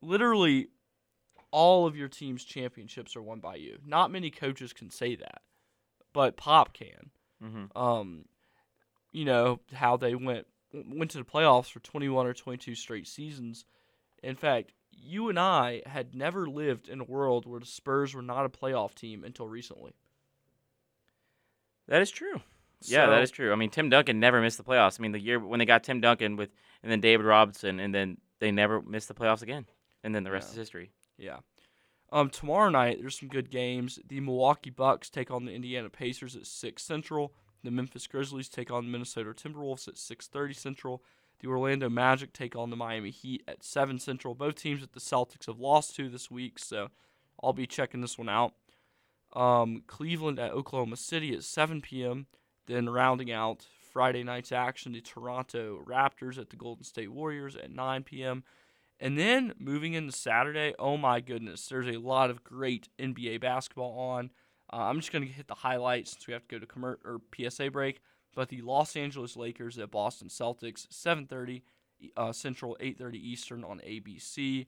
Literally 0.00 0.68
all 1.50 1.86
of 1.86 1.96
your 1.96 2.08
team's 2.08 2.44
championships 2.44 3.16
are 3.16 3.22
won 3.22 3.40
by 3.40 3.56
you. 3.56 3.78
Not 3.86 4.10
many 4.10 4.30
coaches 4.30 4.72
can 4.72 4.90
say 4.90 5.16
that. 5.16 5.42
But 6.12 6.36
Pop 6.36 6.72
can. 6.72 7.10
hmm 7.40 7.64
um, 7.76 8.24
you 9.12 9.24
know 9.24 9.60
how 9.72 9.96
they 9.96 10.14
went 10.14 10.46
went 10.72 11.10
to 11.12 11.18
the 11.18 11.24
playoffs 11.24 11.70
for 11.70 11.80
21 11.80 12.26
or 12.26 12.34
22 12.34 12.74
straight 12.74 13.06
seasons. 13.06 13.64
In 14.22 14.36
fact, 14.36 14.72
you 14.90 15.28
and 15.30 15.38
I 15.38 15.82
had 15.86 16.14
never 16.14 16.46
lived 16.48 16.88
in 16.88 17.00
a 17.00 17.04
world 17.04 17.46
where 17.46 17.60
the 17.60 17.66
Spurs 17.66 18.14
were 18.14 18.20
not 18.22 18.44
a 18.44 18.48
playoff 18.50 18.94
team 18.94 19.24
until 19.24 19.48
recently. 19.48 19.92
That 21.86 22.02
is 22.02 22.10
true. 22.10 22.40
Yeah, 22.82 23.06
that 23.06 23.22
is 23.22 23.30
true. 23.30 23.52
I 23.52 23.56
mean, 23.56 23.70
Tim 23.70 23.88
Duncan 23.88 24.20
never 24.20 24.40
missed 24.40 24.58
the 24.58 24.64
playoffs. 24.64 25.00
I 25.00 25.02
mean, 25.02 25.12
the 25.12 25.18
year 25.18 25.38
when 25.38 25.58
they 25.58 25.64
got 25.64 25.82
Tim 25.84 26.00
Duncan 26.00 26.36
with 26.36 26.50
and 26.82 26.92
then 26.92 27.00
David 27.00 27.26
Robinson, 27.26 27.80
and 27.80 27.94
then 27.94 28.18
they 28.38 28.52
never 28.52 28.80
missed 28.82 29.08
the 29.08 29.14
playoffs 29.14 29.42
again. 29.42 29.66
And 30.04 30.14
then 30.14 30.22
the 30.22 30.30
rest 30.30 30.48
Yeah. 30.48 30.52
is 30.52 30.56
history. 30.58 30.90
Yeah. 31.18 31.38
Um, 32.10 32.30
tomorrow 32.30 32.70
night 32.70 32.98
there's 33.00 33.18
some 33.18 33.28
good 33.28 33.50
games. 33.50 33.98
The 34.08 34.20
Milwaukee 34.20 34.70
Bucks 34.70 35.10
take 35.10 35.30
on 35.30 35.44
the 35.44 35.52
Indiana 35.52 35.90
Pacers 35.90 36.36
at 36.36 36.46
six 36.46 36.82
Central. 36.82 37.34
The 37.62 37.70
Memphis 37.70 38.06
Grizzlies 38.06 38.48
take 38.48 38.70
on 38.70 38.86
the 38.86 38.90
Minnesota 38.90 39.30
Timberwolves 39.30 39.88
at 39.88 39.98
six 39.98 40.26
thirty 40.26 40.54
Central. 40.54 41.02
The 41.40 41.48
Orlando 41.48 41.88
Magic 41.88 42.32
take 42.32 42.56
on 42.56 42.70
the 42.70 42.76
Miami 42.76 43.10
Heat 43.10 43.42
at 43.46 43.62
seven 43.62 43.98
Central. 43.98 44.34
Both 44.34 44.56
teams 44.56 44.80
that 44.80 44.92
the 44.92 45.00
Celtics 45.00 45.46
have 45.46 45.58
lost 45.58 45.94
to 45.96 46.08
this 46.08 46.30
week, 46.30 46.58
so 46.58 46.88
I'll 47.42 47.52
be 47.52 47.66
checking 47.66 48.00
this 48.00 48.16
one 48.16 48.28
out. 48.28 48.54
Um, 49.34 49.82
Cleveland 49.86 50.38
at 50.38 50.52
Oklahoma 50.52 50.96
City 50.96 51.34
at 51.34 51.44
7 51.44 51.82
p.m. 51.82 52.26
Then 52.66 52.88
rounding 52.88 53.30
out 53.30 53.66
Friday 53.92 54.22
night's 54.22 54.52
action, 54.52 54.92
the 54.92 55.00
Toronto 55.00 55.82
Raptors 55.86 56.38
at 56.38 56.50
the 56.50 56.56
Golden 56.56 56.84
State 56.84 57.12
Warriors 57.12 57.56
at 57.56 57.70
9 57.70 58.04
p.m. 58.04 58.44
And 59.00 59.16
then 59.16 59.54
moving 59.58 59.94
into 59.94 60.12
Saturday, 60.12 60.74
oh 60.78 60.96
my 60.96 61.20
goodness, 61.20 61.68
there's 61.68 61.86
a 61.94 62.00
lot 62.00 62.30
of 62.30 62.42
great 62.42 62.88
NBA 62.98 63.40
basketball 63.40 63.96
on. 63.98 64.30
Uh, 64.72 64.76
I'm 64.76 64.98
just 64.98 65.12
going 65.12 65.24
to 65.24 65.32
hit 65.32 65.46
the 65.46 65.54
highlights 65.54 66.12
since 66.12 66.26
we 66.26 66.32
have 66.32 66.46
to 66.48 66.58
go 66.58 66.58
to 66.58 66.66
commer- 66.66 66.98
or 67.04 67.20
PSA 67.34 67.70
break. 67.70 68.00
But 68.34 68.48
the 68.48 68.60
Los 68.62 68.96
Angeles 68.96 69.36
Lakers 69.36 69.78
at 69.78 69.90
Boston 69.90 70.28
Celtics, 70.28 70.86
7:30 70.88 71.62
uh, 72.16 72.32
Central, 72.32 72.76
8:30 72.80 73.14
Eastern 73.14 73.64
on 73.64 73.80
ABC. 73.80 74.66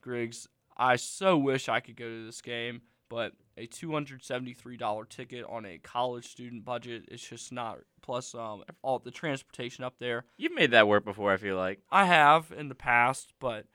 Griggs, 0.00 0.48
I 0.76 0.96
so 0.96 1.36
wish 1.36 1.68
I 1.68 1.80
could 1.80 1.96
go 1.96 2.08
to 2.08 2.24
this 2.24 2.40
game, 2.40 2.82
but 3.08 3.32
a 3.60 3.66
$273 3.66 5.08
ticket 5.08 5.44
on 5.48 5.64
a 5.66 5.78
college 5.78 6.26
student 6.28 6.64
budget. 6.64 7.04
It's 7.08 7.26
just 7.26 7.52
not. 7.52 7.78
Plus, 8.02 8.34
um, 8.34 8.64
all 8.82 8.98
the 8.98 9.10
transportation 9.10 9.84
up 9.84 9.94
there. 9.98 10.24
You've 10.36 10.54
made 10.54 10.70
that 10.72 10.88
work 10.88 11.04
before. 11.04 11.32
I 11.32 11.36
feel 11.36 11.56
like. 11.56 11.80
I 11.90 12.06
have 12.06 12.52
in 12.56 12.68
the 12.68 12.74
past, 12.74 13.32
but 13.38 13.66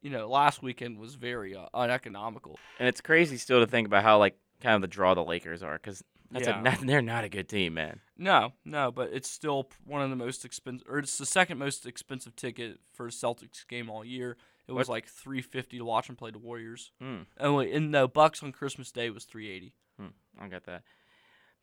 you 0.00 0.10
know, 0.10 0.28
last 0.28 0.62
weekend 0.62 0.98
was 0.98 1.14
very 1.14 1.54
uh, 1.54 1.66
uneconomical. 1.74 2.58
And 2.78 2.88
it's 2.88 3.00
crazy 3.00 3.36
still 3.36 3.60
to 3.60 3.66
think 3.66 3.86
about 3.86 4.02
how 4.02 4.18
like 4.18 4.36
kind 4.60 4.74
of 4.74 4.80
the 4.80 4.88
draw 4.88 5.14
the 5.14 5.24
Lakers 5.24 5.62
are 5.62 5.74
because 5.74 6.02
that's 6.30 6.46
Yeah. 6.46 6.58
a, 6.58 6.62
not, 6.62 6.80
they're 6.86 7.02
not 7.02 7.24
a 7.24 7.28
good 7.28 7.48
team, 7.48 7.74
man. 7.74 8.00
No, 8.16 8.52
no, 8.64 8.90
but 8.90 9.10
it's 9.12 9.30
still 9.30 9.68
one 9.84 10.00
of 10.02 10.10
the 10.10 10.16
most 10.16 10.44
expensive, 10.44 10.86
or 10.88 10.98
it's 10.98 11.18
the 11.18 11.26
second 11.26 11.58
most 11.58 11.86
expensive 11.86 12.34
ticket 12.36 12.80
for 12.92 13.06
a 13.06 13.10
Celtics 13.10 13.66
game 13.68 13.90
all 13.90 14.04
year. 14.04 14.36
It 14.68 14.72
was 14.72 14.88
What? 14.88 14.94
like 14.94 15.06
three 15.08 15.42
fifty 15.42 15.78
to 15.78 15.84
watch 15.84 16.06
them 16.06 16.16
play 16.16 16.30
the 16.30 16.38
Warriors. 16.38 16.92
Hmm. 17.00 17.22
Oh, 17.40 17.54
wait, 17.56 17.72
and 17.74 17.90
no, 17.90 18.06
Bucks 18.08 18.42
on 18.42 18.52
Christmas 18.52 18.92
Day 18.92 19.10
was 19.10 19.24
three 19.24 19.50
eighty. 19.50 19.74
Hmm. 19.98 20.08
I 20.40 20.48
got 20.48 20.64
that. 20.64 20.82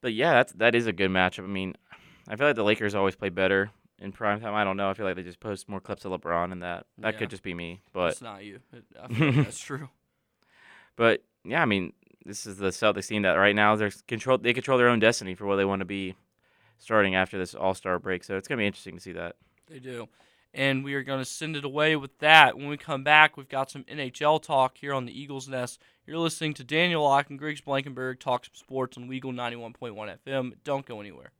But 0.01 0.13
yeah, 0.13 0.33
that's 0.33 0.53
that 0.53 0.75
is 0.75 0.87
a 0.87 0.93
good 0.93 1.09
matchup. 1.11 1.43
I 1.43 1.47
mean, 1.47 1.75
I 2.27 2.35
feel 2.35 2.47
like 2.47 2.55
the 2.55 2.63
Lakers 2.63 2.95
always 2.95 3.15
play 3.15 3.29
better 3.29 3.71
in 3.99 4.11
prime 4.11 4.39
time. 4.41 4.53
I 4.53 4.63
don't 4.63 4.77
know. 4.77 4.89
I 4.89 4.93
feel 4.93 5.05
like 5.05 5.15
they 5.15 5.23
just 5.23 5.39
post 5.39 5.67
more 5.69 5.79
clips 5.79 6.05
of 6.05 6.11
LeBron 6.11 6.51
and 6.51 6.61
that. 6.63 6.85
That 6.97 7.13
Yeah. 7.13 7.19
could 7.19 7.29
just 7.29 7.43
be 7.43 7.53
me, 7.53 7.81
but 7.93 8.11
it's 8.11 8.21
not 8.21 8.43
you. 8.43 8.59
It, 8.73 8.83
I 9.01 9.07
feel 9.07 9.27
like 9.27 9.35
that's 9.45 9.59
true. 9.71 9.89
but 10.95 11.23
yeah, 11.43 11.61
I 11.61 11.65
mean, 11.65 11.93
this 12.25 12.45
is 12.45 12.57
the 12.57 12.67
Celtics 12.69 13.07
team 13.07 13.21
that 13.23 13.33
right 13.33 13.55
now 13.55 13.75
they're 13.75 13.91
control. 14.07 14.37
They 14.37 14.53
control 14.53 14.77
their 14.77 14.89
own 14.89 14.99
destiny 14.99 15.35
for 15.35 15.45
what 15.45 15.55
they 15.55 15.65
want 15.65 15.79
to 15.79 15.85
be 15.85 16.15
starting 16.77 17.15
after 17.15 17.37
this 17.37 17.55
All 17.55 17.73
Star 17.73 17.99
break. 17.99 18.23
So 18.23 18.37
it's 18.37 18.47
gonna 18.47 18.59
be 18.59 18.67
interesting 18.67 18.95
to 18.95 19.01
see 19.01 19.13
that. 19.13 19.35
They 19.67 19.79
do. 19.79 20.07
And 20.53 20.83
we 20.83 20.95
are 20.95 21.03
going 21.03 21.19
to 21.19 21.25
send 21.25 21.55
it 21.55 21.63
away 21.63 21.95
with 21.95 22.17
that. 22.19 22.57
When 22.57 22.69
we 22.69 22.77
come 22.77 23.03
back, 23.03 23.37
we've 23.37 23.47
got 23.47 23.69
some 23.69 23.83
NHL 23.83 24.41
talk 24.41 24.77
here 24.79 24.93
on 24.93 25.05
the 25.05 25.17
Eagles 25.19 25.47
Nest. 25.47 25.79
You're 26.07 26.17
listening 26.17 26.55
to 26.55 26.63
Daniel 26.63 27.03
Locke 27.03 27.29
and 27.29 27.37
Griggs 27.37 27.61
Blankenburg 27.61 28.19
talk 28.19 28.45
some 28.45 28.55
sports 28.55 28.97
on 28.97 29.07
Weagle 29.07 29.25
91.1 29.33 30.17
FM. 30.25 30.53
Don't 30.63 30.85
go 30.87 30.99
anywhere. 31.01 31.31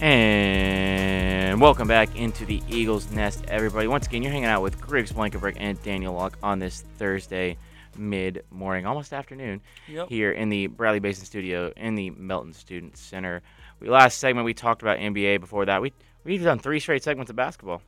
And 0.00 1.60
welcome 1.60 1.86
back 1.86 2.16
into 2.16 2.46
the 2.46 2.62
Eagles 2.68 3.10
Nest, 3.12 3.44
everybody. 3.48 3.86
Once 3.86 4.06
again, 4.06 4.22
you're 4.22 4.32
hanging 4.32 4.46
out 4.48 4.62
with 4.62 4.80
Griggs 4.80 5.12
Blankenburg 5.12 5.56
and 5.58 5.80
Daniel 5.82 6.14
Locke 6.14 6.38
on 6.42 6.58
this 6.58 6.82
Thursday 6.96 7.58
mid 7.98 8.42
morning, 8.50 8.86
almost 8.86 9.12
afternoon, 9.12 9.60
Yep. 9.86 10.08
here 10.08 10.32
in 10.32 10.48
the 10.48 10.66
Bradley 10.68 10.98
Basin 10.98 11.26
studio 11.26 11.72
in 11.76 11.94
the 11.94 12.08
Melton 12.10 12.54
Student 12.54 12.96
Center. 12.96 13.42
We 13.80 13.90
last 13.90 14.18
segment 14.18 14.46
we 14.46 14.54
talked 14.54 14.80
about 14.80 14.98
NBA. 14.98 15.38
Before 15.40 15.66
that, 15.66 15.82
we 15.82 15.92
we've 16.24 16.42
done 16.42 16.58
three 16.58 16.80
straight 16.80 17.02
segments 17.02 17.30
of 17.30 17.36
basketball. 17.36 17.82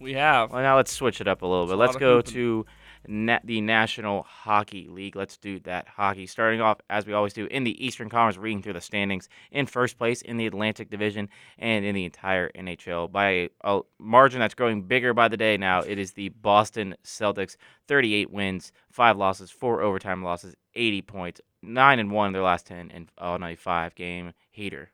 We 0.00 0.14
have. 0.14 0.50
Well, 0.50 0.62
now 0.62 0.76
let's 0.76 0.92
switch 0.92 1.20
it 1.20 1.28
up 1.28 1.42
a 1.42 1.46
little 1.46 1.66
bit. 1.66 1.74
a 1.74 1.76
Let's 1.76 1.96
go 1.96 2.22
to 2.22 2.64
na- 3.06 3.40
the 3.44 3.60
National 3.60 4.22
Hockey 4.22 4.88
League. 4.88 5.14
Let's 5.14 5.36
do 5.36 5.60
that 5.60 5.88
hockey. 5.88 6.26
Starting 6.26 6.62
off, 6.62 6.78
as 6.88 7.06
we 7.06 7.12
always 7.12 7.34
do, 7.34 7.44
in 7.46 7.64
the 7.64 7.84
Eastern 7.84 8.08
Conference, 8.08 8.38
reading 8.38 8.62
through 8.62 8.72
the 8.72 8.80
standings. 8.80 9.28
In 9.50 9.66
first 9.66 9.98
place 9.98 10.22
in 10.22 10.38
the 10.38 10.46
Atlantic 10.46 10.88
Division 10.88 11.28
and 11.58 11.84
in 11.84 11.94
the 11.94 12.06
entire 12.06 12.50
NHL 12.52 13.12
by 13.12 13.50
a 13.62 13.80
margin 13.98 14.40
that's 14.40 14.54
growing 14.54 14.82
bigger 14.82 15.12
by 15.12 15.28
the 15.28 15.36
day 15.36 15.58
now. 15.58 15.80
It 15.80 15.98
is 15.98 16.12
the 16.12 16.30
Boston 16.30 16.96
Celtics. 17.04 17.56
38 17.86 18.30
wins, 18.30 18.72
5 18.90 19.18
losses, 19.18 19.50
4 19.50 19.82
overtime 19.82 20.22
losses, 20.22 20.54
80 20.74 21.02
points, 21.02 21.40
9 21.62 21.98
and 21.98 22.10
1 22.10 22.26
in 22.28 22.32
their 22.32 22.42
last 22.42 22.66
10, 22.66 22.90
and 22.94 23.10
oh, 23.18 23.34
uh, 23.34 23.38
95 23.38 23.94
game 23.94 24.32
heater. 24.50 24.92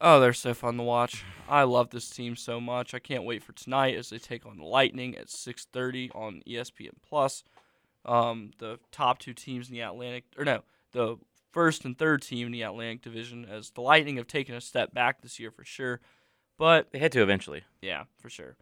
Oh, 0.00 0.18
they're 0.18 0.32
so 0.32 0.54
fun 0.54 0.76
to 0.78 0.82
watch. 0.82 1.24
I 1.48 1.64
love 1.64 1.90
this 1.90 2.08
team 2.08 2.34
so 2.36 2.60
much. 2.60 2.94
I 2.94 2.98
can't 2.98 3.24
wait 3.24 3.42
for 3.42 3.52
tonight 3.52 3.96
as 3.96 4.08
they 4.10 4.18
take 4.18 4.46
on 4.46 4.56
the 4.56 4.64
Lightning 4.64 5.16
at 5.16 5.28
6:30 5.28 6.10
on 6.14 6.42
ESPN 6.46 6.94
Plus. 7.06 7.44
Um, 8.06 8.52
the 8.58 8.78
top 8.90 9.18
two 9.18 9.34
teams 9.34 9.68
in 9.68 9.74
the 9.74 9.82
Atlantic, 9.82 10.24
or 10.38 10.44
no, 10.44 10.62
the 10.92 11.18
first 11.52 11.84
and 11.84 11.98
third 11.98 12.22
team 12.22 12.46
in 12.46 12.52
the 12.52 12.62
Atlantic 12.62 13.02
Division, 13.02 13.44
as 13.44 13.70
the 13.72 13.82
Lightning 13.82 14.16
have 14.16 14.26
taken 14.26 14.54
a 14.54 14.60
step 14.60 14.94
back 14.94 15.20
this 15.20 15.38
year 15.38 15.50
for 15.50 15.64
sure. 15.64 16.00
But 16.56 16.92
They 16.92 16.98
had 16.98 17.12
to 17.12 17.22
eventually. 17.22 17.64
yeah, 17.82 18.04
for 18.18 18.30
sure. 18.30 18.56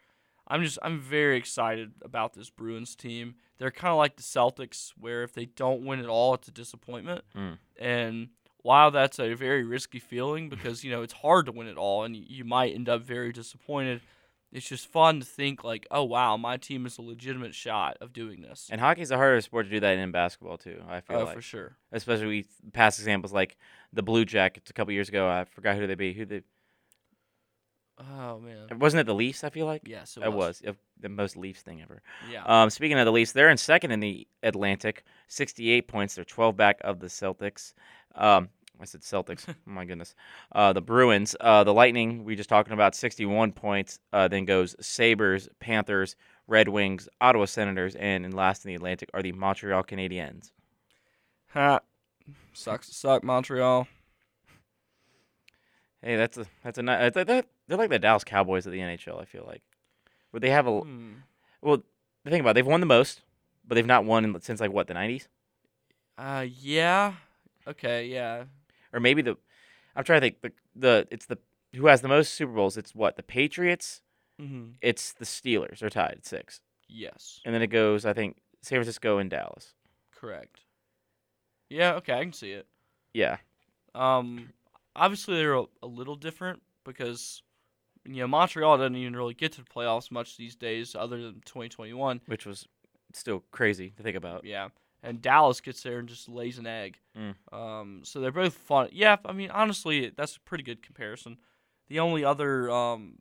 I'm 0.50 0.62
just 0.64 0.78
I'm 0.82 0.98
very 0.98 1.36
excited 1.36 1.92
about 2.02 2.32
this 2.32 2.48
Bruins 2.50 2.96
team. 2.96 3.34
They're 3.58 3.70
kind 3.70 3.90
of 3.92 3.98
like 3.98 4.16
the 4.16 4.22
Celtics, 4.22 4.92
where 4.98 5.22
if 5.22 5.34
they 5.34 5.44
don't 5.44 5.84
win 5.84 6.00
at 6.00 6.08
all, 6.08 6.34
it's 6.34 6.48
a 6.48 6.52
disappointment. 6.52 7.22
Mm. 7.36 7.58
And 7.78 8.28
while 8.68 8.90
that's 8.90 9.18
a 9.18 9.32
very 9.34 9.64
risky 9.64 9.98
feeling 9.98 10.48
because 10.50 10.84
you 10.84 10.90
know 10.90 11.02
it's 11.02 11.14
hard 11.14 11.46
to 11.46 11.52
win 11.52 11.66
it 11.68 11.76
all, 11.78 12.04
and 12.04 12.14
you 12.14 12.44
might 12.44 12.74
end 12.74 12.88
up 12.88 13.02
very 13.02 13.32
disappointed. 13.32 14.00
It's 14.50 14.66
just 14.68 14.86
fun 14.86 15.20
to 15.20 15.26
think 15.26 15.62
like, 15.64 15.86
oh 15.90 16.04
wow, 16.04 16.36
my 16.36 16.56
team 16.56 16.86
is 16.86 16.96
a 16.98 17.02
legitimate 17.02 17.54
shot 17.54 17.96
of 18.00 18.12
doing 18.12 18.40
this. 18.42 18.68
And 18.70 18.80
hockey's 18.80 19.10
a 19.10 19.16
harder 19.16 19.40
sport 19.42 19.66
to 19.66 19.70
do 19.70 19.80
that 19.80 19.98
in 19.98 20.10
basketball, 20.10 20.56
too, 20.56 20.82
I 20.88 21.00
feel 21.02 21.18
Oh, 21.18 21.24
like. 21.24 21.34
for 21.34 21.42
sure. 21.42 21.76
especially 21.92 22.26
we 22.26 22.46
past 22.72 22.98
examples 22.98 23.32
like 23.32 23.56
the 23.92 24.02
Blue 24.02 24.24
Jackets 24.24 24.70
a 24.70 24.72
couple 24.72 24.92
years 24.94 25.08
ago. 25.10 25.28
I 25.28 25.44
forgot 25.44 25.76
who 25.76 25.86
they 25.86 25.94
beat. 25.94 26.16
Who 26.16 26.24
they 26.26 26.42
Oh 27.98 28.38
man. 28.38 28.78
wasn't 28.78 29.00
it 29.00 29.06
the 29.06 29.14
Leafs? 29.14 29.42
I 29.44 29.50
feel 29.50 29.66
like 29.66 29.82
Yes, 29.86 30.16
it 30.16 30.22
it 30.22 30.32
was. 30.32 30.62
was, 30.64 30.76
the 31.00 31.08
most 31.08 31.36
Leafs 31.36 31.62
thing 31.62 31.82
ever. 31.82 32.00
Yeah. 32.30 32.44
Um, 32.44 32.70
speaking 32.70 32.96
of 32.98 33.04
the 33.06 33.12
Leafs, 33.12 33.32
they're 33.32 33.50
in 33.50 33.56
second 33.56 33.90
in 33.90 33.98
the 34.00 34.26
Atlantic, 34.42 35.02
68 35.26 35.88
points. 35.88 36.14
They're 36.14 36.24
12 36.24 36.56
back 36.56 36.78
of 36.84 37.00
the 37.00 37.08
Celtics. 37.08 37.74
Um, 38.14 38.50
I 38.80 38.84
said 38.84 39.00
Celtics. 39.02 39.44
oh 39.48 39.54
my 39.66 39.84
goodness. 39.84 40.14
Uh, 40.52 40.72
the 40.72 40.80
Bruins, 40.82 41.34
uh, 41.40 41.64
the 41.64 41.74
Lightning. 41.74 42.24
We 42.24 42.36
just 42.36 42.48
talking 42.48 42.72
about 42.72 42.94
61 42.94 43.52
points. 43.52 43.98
Uh, 44.12 44.28
then 44.28 44.44
goes 44.44 44.76
Sabres, 44.80 45.48
Panthers, 45.60 46.16
Red 46.46 46.68
Wings, 46.68 47.08
Ottawa 47.20 47.44
Senators, 47.46 47.94
and 47.96 48.24
in 48.24 48.32
last 48.32 48.64
in 48.64 48.68
the 48.70 48.74
Atlantic 48.74 49.10
are 49.14 49.22
the 49.22 49.32
Montreal 49.32 49.82
Canadiens. 49.82 50.50
ha. 51.48 51.80
Sucks 52.52 52.88
to 52.88 52.94
suck, 52.94 53.24
Montreal. 53.24 53.88
Hey, 56.02 56.16
that's 56.16 56.38
a 56.38 56.46
that's 56.62 56.78
a 56.78 56.82
nice. 56.82 57.12
They're 57.14 57.44
like 57.68 57.90
the 57.90 57.98
Dallas 57.98 58.24
Cowboys 58.24 58.66
of 58.66 58.72
the 58.72 58.78
NHL. 58.80 59.20
I 59.20 59.24
feel 59.24 59.44
like, 59.46 59.62
would 60.32 60.42
they 60.42 60.50
have 60.50 60.66
a 60.66 60.80
Hmm. 60.80 61.12
well? 61.60 61.82
The 62.24 62.30
thing 62.30 62.40
about 62.40 62.50
it, 62.50 62.54
they've 62.54 62.66
won 62.66 62.80
the 62.80 62.86
most, 62.86 63.22
but 63.66 63.74
they've 63.74 63.86
not 63.86 64.04
won 64.04 64.24
in, 64.24 64.40
since 64.40 64.60
like 64.60 64.72
what 64.72 64.86
the 64.86 64.94
'90s, 64.94 65.26
Uh, 66.16 66.46
yeah. 66.60 67.14
Okay, 67.66 68.06
yeah. 68.06 68.44
Or 68.92 69.00
maybe 69.00 69.22
the. 69.22 69.36
I'm 69.96 70.04
trying 70.04 70.20
to 70.20 70.26
think. 70.26 70.40
The 70.42 70.52
the 70.76 71.08
it's 71.10 71.26
the 71.26 71.38
who 71.74 71.86
has 71.86 72.00
the 72.00 72.08
most 72.08 72.34
Super 72.34 72.52
Bowls. 72.52 72.76
It's 72.76 72.94
what 72.94 73.16
the 73.16 73.22
Patriots. 73.22 74.00
Mm-hmm. 74.40 74.70
It's 74.80 75.12
the 75.12 75.24
Steelers. 75.24 75.80
They're 75.80 75.90
tied 75.90 76.12
at 76.18 76.26
six, 76.26 76.60
Yes, 76.88 77.40
and 77.44 77.52
then 77.54 77.60
it 77.62 77.66
goes. 77.68 78.04
I 78.06 78.12
think 78.12 78.36
San 78.62 78.76
Francisco 78.76 79.18
and 79.18 79.28
Dallas. 79.28 79.74
correct. 80.14 80.60
Yeah, 81.68 81.94
okay, 81.94 82.14
I 82.14 82.22
can 82.22 82.32
see 82.32 82.52
it. 82.52 82.66
Yeah, 83.12 83.38
Um, 83.94 84.50
obviously 84.94 85.36
they're 85.36 85.54
a, 85.56 85.64
a 85.82 85.86
little 85.86 86.14
different 86.16 86.62
because 86.84 87.42
you 88.06 88.16
know 88.16 88.26
Montreal 88.28 88.78
doesn't 88.78 88.96
even 88.96 89.16
really 89.16 89.34
get 89.34 89.52
to 89.52 89.62
the 89.62 89.68
playoffs 89.68 90.10
much 90.10 90.36
these 90.36 90.54
days, 90.56 90.94
other 90.94 91.20
than 91.20 91.42
2021. 91.44 92.20
which 92.26 92.46
was 92.46 92.66
still 93.12 93.42
crazy 93.50 93.90
to 93.96 94.02
think 94.02 94.16
about. 94.16 94.44
Yeah, 94.44 94.68
and 95.02 95.22
Dallas 95.22 95.60
gets 95.60 95.82
there 95.82 95.98
and 95.98 96.08
just 96.08 96.28
lays 96.28 96.58
an 96.58 96.66
egg. 96.66 96.98
Mm. 97.16 97.34
Um, 97.52 98.00
so 98.04 98.20
they're 98.20 98.32
both 98.32 98.54
fun. 98.54 98.88
Yeah, 98.92 99.16
I 99.24 99.32
mean 99.32 99.50
honestly, 99.50 100.12
that's 100.16 100.36
a 100.36 100.40
pretty 100.40 100.64
good 100.64 100.82
comparison. 100.82 101.38
The 101.88 102.00
only 102.00 102.24
other 102.24 102.70
um 102.70 103.18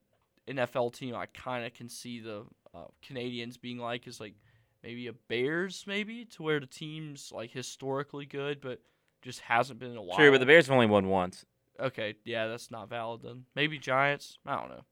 NFL 0.48 0.94
team 0.94 1.16
I 1.16 1.26
kind 1.28 1.66
of 1.66 1.74
can 1.74 1.90
see 1.90 2.20
the 2.20 2.44
uh, 2.74 2.86
Canadiens 3.08 3.60
being 3.60 3.78
like 3.78 4.08
is 4.08 4.20
like 4.20 4.36
maybe 4.84 5.08
a 5.08 5.14
Bears, 5.14 5.84
maybe 5.88 6.26
to 6.26 6.44
where 6.44 6.60
the 6.60 6.66
team's 6.68 7.32
like 7.34 7.52
historically 7.52 8.26
good, 8.26 8.62
but 8.62 8.80
just 9.22 9.42
hasn't 9.42 9.80
been 9.80 9.92
in 9.92 9.98
a 9.98 10.02
while. 10.02 10.18
True, 10.18 10.32
but 10.32 10.40
the 10.40 10.46
Bears 10.46 10.68
have 10.68 10.74
only 10.74 10.86
won 10.88 11.08
once. 11.08 11.46
Okay, 11.80 12.16
yeah, 12.24 12.48
that's 12.48 12.72
not 12.72 12.90
valid 12.90 13.22
then. 13.24 13.46
Maybe 13.56 13.78
Giants. 13.78 14.40
I 14.46 14.56
don't 14.56 14.70
know. 14.70 14.84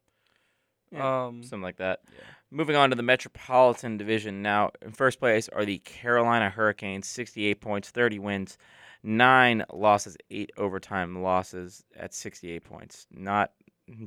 Yeah, 0.92 1.26
um, 1.26 1.44
Something 1.44 1.64
like 1.64 1.78
that. 1.78 2.02
yeah. 2.14 2.24
Moving 2.56 2.78
on 2.78 2.90
to 2.90 2.96
the 2.96 3.04
Metropolitan 3.04 3.98
Division 3.98 4.42
now. 4.42 4.72
In 4.82 4.94
first 4.94 5.20
place 5.20 5.50
are 5.50 5.66
the 5.66 5.80
Carolina 5.80 6.50
Hurricanes, 6.50 7.06
68 7.06 7.60
points, 7.60 7.90
30 7.90 8.20
wins, 8.20 8.58
9 9.04 9.66
losses, 9.74 10.16
8 10.32 10.54
overtime 10.56 11.22
losses 11.22 11.84
at 11.98 12.14
68 12.14 12.64
points. 12.64 13.08
Not 13.12 13.52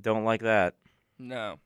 don't 0.01 0.25
like 0.25 0.41
that. 0.41 0.77
no. 1.19 1.59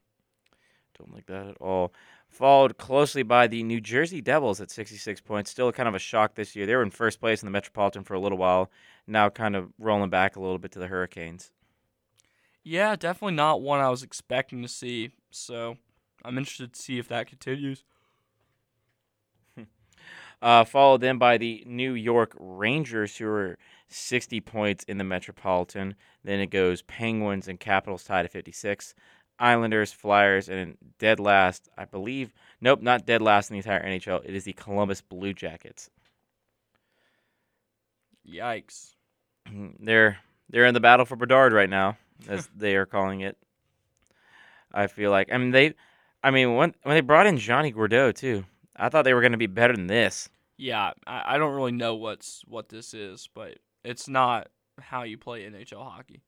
Don't 0.98 1.14
like 1.14 1.26
that 1.26 1.46
at 1.46 1.56
all. 1.60 1.94
Followed 2.28 2.78
closely 2.78 3.22
by 3.22 3.46
the 3.46 3.62
New 3.62 3.80
Jersey 3.80 4.20
Devils 4.20 4.60
at 4.60 4.68
66 4.68 5.20
points. 5.20 5.52
Still 5.52 5.70
kind 5.70 5.88
of 5.88 5.94
a 5.94 6.00
shock 6.00 6.34
this 6.34 6.56
year. 6.56 6.66
They 6.66 6.74
were 6.74 6.82
in 6.82 6.90
first 6.90 7.20
place 7.20 7.42
in 7.42 7.46
the 7.46 7.52
Metropolitan 7.52 8.02
for 8.02 8.14
a 8.14 8.20
little 8.20 8.38
while. 8.38 8.72
Now 9.06 9.30
kind 9.30 9.54
of 9.54 9.72
rolling 9.78 10.10
back 10.10 10.34
a 10.34 10.40
little 10.40 10.58
bit 10.58 10.72
to 10.72 10.80
the 10.80 10.88
Hurricanes. 10.88 11.52
Yeah, 12.64 12.96
definitely 12.96 13.36
not 13.36 13.62
one 13.62 13.78
I 13.78 13.88
was 13.88 14.02
expecting 14.02 14.62
to 14.62 14.68
see. 14.68 15.10
So 15.30 15.76
I'm 16.24 16.38
interested 16.38 16.72
to 16.72 16.80
see 16.80 16.98
if 16.98 17.08
that 17.08 17.26
continues. 17.26 17.84
Uh, 20.40 20.64
followed 20.64 21.00
then 21.00 21.18
by 21.18 21.38
the 21.38 21.62
New 21.68 21.94
York 21.94 22.34
Rangers, 22.36 23.16
who 23.16 23.28
are 23.28 23.56
60 23.86 24.40
points 24.40 24.82
in 24.88 24.98
the 24.98 25.04
Metropolitan. 25.04 25.94
Then 26.24 26.40
it 26.40 26.48
goes 26.48 26.82
Penguins 26.82 27.46
and 27.46 27.60
Capitals 27.60 28.02
tied 28.02 28.24
at 28.24 28.32
56. 28.32 28.96
Islanders, 29.38 29.92
Flyers, 29.92 30.48
and 30.48 30.76
dead 30.98 31.20
last, 31.20 31.68
I 31.76 31.84
believe. 31.84 32.32
Nope, 32.60 32.82
not 32.82 33.06
dead 33.06 33.22
last 33.22 33.50
in 33.50 33.54
the 33.54 33.58
entire 33.58 33.84
NHL. 33.84 34.24
It 34.24 34.34
is 34.34 34.44
the 34.44 34.52
Columbus 34.52 35.00
Blue 35.00 35.32
Jackets. 35.32 35.90
Yikes. 38.28 38.94
they're 39.80 40.18
they're 40.48 40.66
in 40.66 40.74
the 40.74 40.80
battle 40.80 41.06
for 41.06 41.16
Bedard 41.16 41.52
right 41.52 41.70
now, 41.70 41.96
as 42.28 42.48
they 42.56 42.76
are 42.76 42.86
calling 42.86 43.20
it. 43.20 43.36
I 44.72 44.86
feel 44.86 45.10
like 45.10 45.32
I 45.32 45.38
mean 45.38 45.50
they, 45.50 45.74
I 46.22 46.30
mean 46.30 46.54
when 46.54 46.74
when 46.82 46.94
they 46.94 47.00
brought 47.00 47.26
in 47.26 47.38
Johnny 47.38 47.72
Gaudreau 47.72 48.14
too, 48.14 48.44
I 48.76 48.88
thought 48.88 49.02
they 49.02 49.14
were 49.14 49.20
going 49.20 49.32
to 49.32 49.38
be 49.38 49.46
better 49.46 49.74
than 49.74 49.86
this. 49.86 50.28
Yeah, 50.56 50.92
I, 51.06 51.34
I 51.34 51.38
don't 51.38 51.54
really 51.54 51.72
know 51.72 51.94
what's 51.96 52.42
what 52.46 52.68
this 52.68 52.94
is, 52.94 53.28
but 53.34 53.58
it's 53.84 54.08
not 54.08 54.48
how 54.80 55.02
you 55.02 55.18
play 55.18 55.42
NHL 55.42 55.82
hockey. 55.82 56.22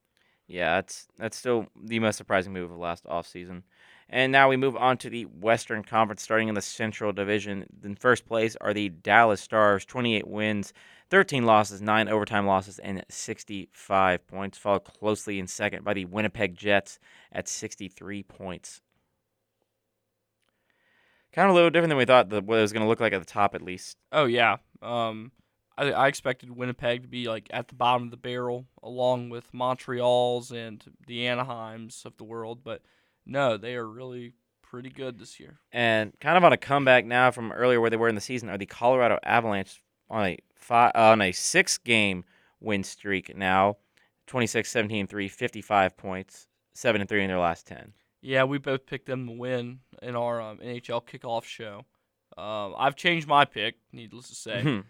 Yeah, 0.46 0.76
that's 0.76 1.06
that's 1.16 1.36
still 1.36 1.66
the 1.80 2.00
most 2.00 2.16
surprising 2.16 2.52
move 2.52 2.70
of 2.70 2.78
last 2.78 3.04
offseason. 3.04 3.62
And 4.08 4.30
now 4.30 4.50
we 4.50 4.56
move 4.56 4.76
on 4.76 4.98
to 4.98 5.10
the 5.10 5.24
Western 5.24 5.82
Conference, 5.82 6.22
starting 6.22 6.48
in 6.48 6.54
the 6.54 6.60
Central 6.60 7.12
Division. 7.12 7.66
In 7.82 7.96
first 7.96 8.26
place 8.26 8.54
are 8.60 8.74
the 8.74 8.90
Dallas 8.90 9.40
Stars, 9.40 9.86
28 9.86 10.28
wins, 10.28 10.74
13 11.08 11.46
losses, 11.46 11.80
9 11.80 12.08
overtime 12.08 12.46
losses, 12.46 12.78
and 12.78 13.02
65 13.08 14.26
points. 14.26 14.58
Followed 14.58 14.84
closely 14.84 15.38
in 15.38 15.46
second 15.46 15.84
by 15.84 15.94
the 15.94 16.04
Winnipeg 16.04 16.54
Jets 16.54 16.98
at 17.32 17.48
63 17.48 18.22
points. 18.24 18.82
Kind 21.34 21.48
of 21.48 21.52
a 21.52 21.54
little 21.54 21.70
different 21.70 21.90
than 21.90 21.98
we 21.98 22.04
thought 22.04 22.28
the, 22.28 22.40
what 22.40 22.58
it 22.58 22.62
was 22.62 22.72
going 22.72 22.84
to 22.84 22.88
look 22.88 23.00
like 23.00 23.12
at 23.12 23.18
the 23.18 23.24
top, 23.24 23.56
at 23.56 23.62
least. 23.62 23.96
Oh 24.12 24.24
yeah. 24.24 24.58
Um, 24.80 25.32
I, 25.76 25.90
I 25.90 26.06
expected 26.06 26.56
Winnipeg 26.56 27.02
to 27.02 27.08
be 27.08 27.26
like 27.26 27.48
at 27.50 27.66
the 27.66 27.74
bottom 27.74 28.04
of 28.04 28.10
the 28.12 28.16
barrel, 28.16 28.66
along 28.84 29.30
with 29.30 29.52
Montreal's 29.52 30.52
and 30.52 30.84
the 31.08 31.24
Anaheims 31.24 32.04
of 32.04 32.16
the 32.18 32.24
world, 32.24 32.60
but 32.62 32.82
no, 33.26 33.56
they 33.56 33.74
are 33.74 33.88
really 33.88 34.34
pretty 34.62 34.90
good 34.90 35.18
this 35.18 35.40
year. 35.40 35.58
And 35.72 36.12
kind 36.20 36.36
of 36.36 36.44
on 36.44 36.52
a 36.52 36.56
comeback 36.56 37.04
now 37.04 37.32
from 37.32 37.50
earlier 37.50 37.80
where 37.80 37.90
they 37.90 37.96
were 37.96 38.08
in 38.08 38.14
the 38.14 38.20
season 38.20 38.48
are 38.48 38.58
the 38.58 38.66
Colorado 38.66 39.18
Avalanche 39.24 39.82
on 40.08 40.26
a 40.26 40.38
five, 40.54 40.92
on 40.94 41.20
a 41.20 41.32
six 41.32 41.78
game 41.78 42.24
win 42.60 42.84
streak 42.84 43.36
now 43.36 43.76
26 44.26 44.70
17 44.70 45.06
3 45.06 45.28
55 45.28 45.96
points 45.96 46.46
7 46.72 47.00
and 47.00 47.08
3 47.08 47.22
in 47.22 47.28
their 47.28 47.38
last 47.38 47.66
10 47.66 47.92
Yeah, 48.24 48.44
we 48.44 48.58
both 48.58 48.86
picked 48.86 49.06
them 49.06 49.26
to 49.26 49.32
win 49.32 49.80
in 50.02 50.16
our 50.16 50.40
um, 50.40 50.58
NHL 50.58 51.04
kickoff 51.06 51.44
show. 51.44 51.84
Um, 52.36 52.74
I've 52.78 52.96
changed 52.96 53.28
my 53.28 53.44
pick, 53.44 53.76
needless 53.92 54.28
to 54.28 54.34
say, 54.34 54.62
Hmm. 54.62 54.80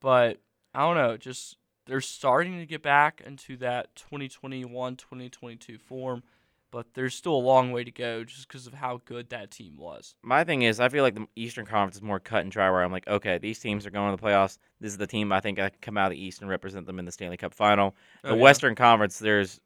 but 0.00 0.38
I 0.74 0.80
don't 0.80 0.96
know. 0.96 1.16
Just 1.16 1.56
they're 1.86 2.00
starting 2.00 2.58
to 2.60 2.66
get 2.66 2.82
back 2.82 3.20
into 3.26 3.56
that 3.58 3.94
2021 3.96 4.96
2022 4.96 5.76
form, 5.78 6.22
but 6.70 6.86
there's 6.94 7.14
still 7.14 7.34
a 7.34 7.36
long 7.36 7.72
way 7.72 7.84
to 7.84 7.90
go 7.90 8.24
just 8.24 8.48
because 8.48 8.66
of 8.66 8.74
how 8.74 9.00
good 9.04 9.28
that 9.30 9.50
team 9.50 9.76
was. 9.76 10.14
my 10.22 10.44
thing 10.44 10.62
is 10.62 10.80
I 10.80 10.88
feel 10.88 11.02
like 11.02 11.14
the 11.14 11.26
Eastern 11.36 11.66
Conference 11.66 11.96
is 11.96 12.02
more 12.02 12.20
cut 12.20 12.40
and 12.42 12.50
dry 12.50 12.70
where 12.70 12.82
I'm 12.82 12.90
like 12.92 13.06
okay 13.06 13.38
these 13.38 13.58
teams 13.58 13.84
are 13.86 13.90
going 13.90 14.10
to 14.16 14.20
the 14.20 14.26
playoffs 14.26 14.56
this 14.80 14.90
is 14.92 14.98
the 14.98 15.06
team 15.06 15.30
I 15.30 15.40
think 15.40 15.58
I 15.58 15.68
can 15.68 15.78
come 15.82 15.96
out 15.98 16.06
of 16.06 16.12
the 16.16 16.24
East 16.24 16.40
and 16.40 16.48
represent 16.50 16.86
them 16.86 16.98
in 16.98 17.04
the 17.04 17.12
Stanley 17.12 17.36
Cup 17.36 17.52
final 17.54 17.94
the 18.22 18.30
Oh, 18.30 18.34
yeah. 18.34 18.40
Western 18.40 18.74
Conference 18.74 19.18
there's 19.18 19.60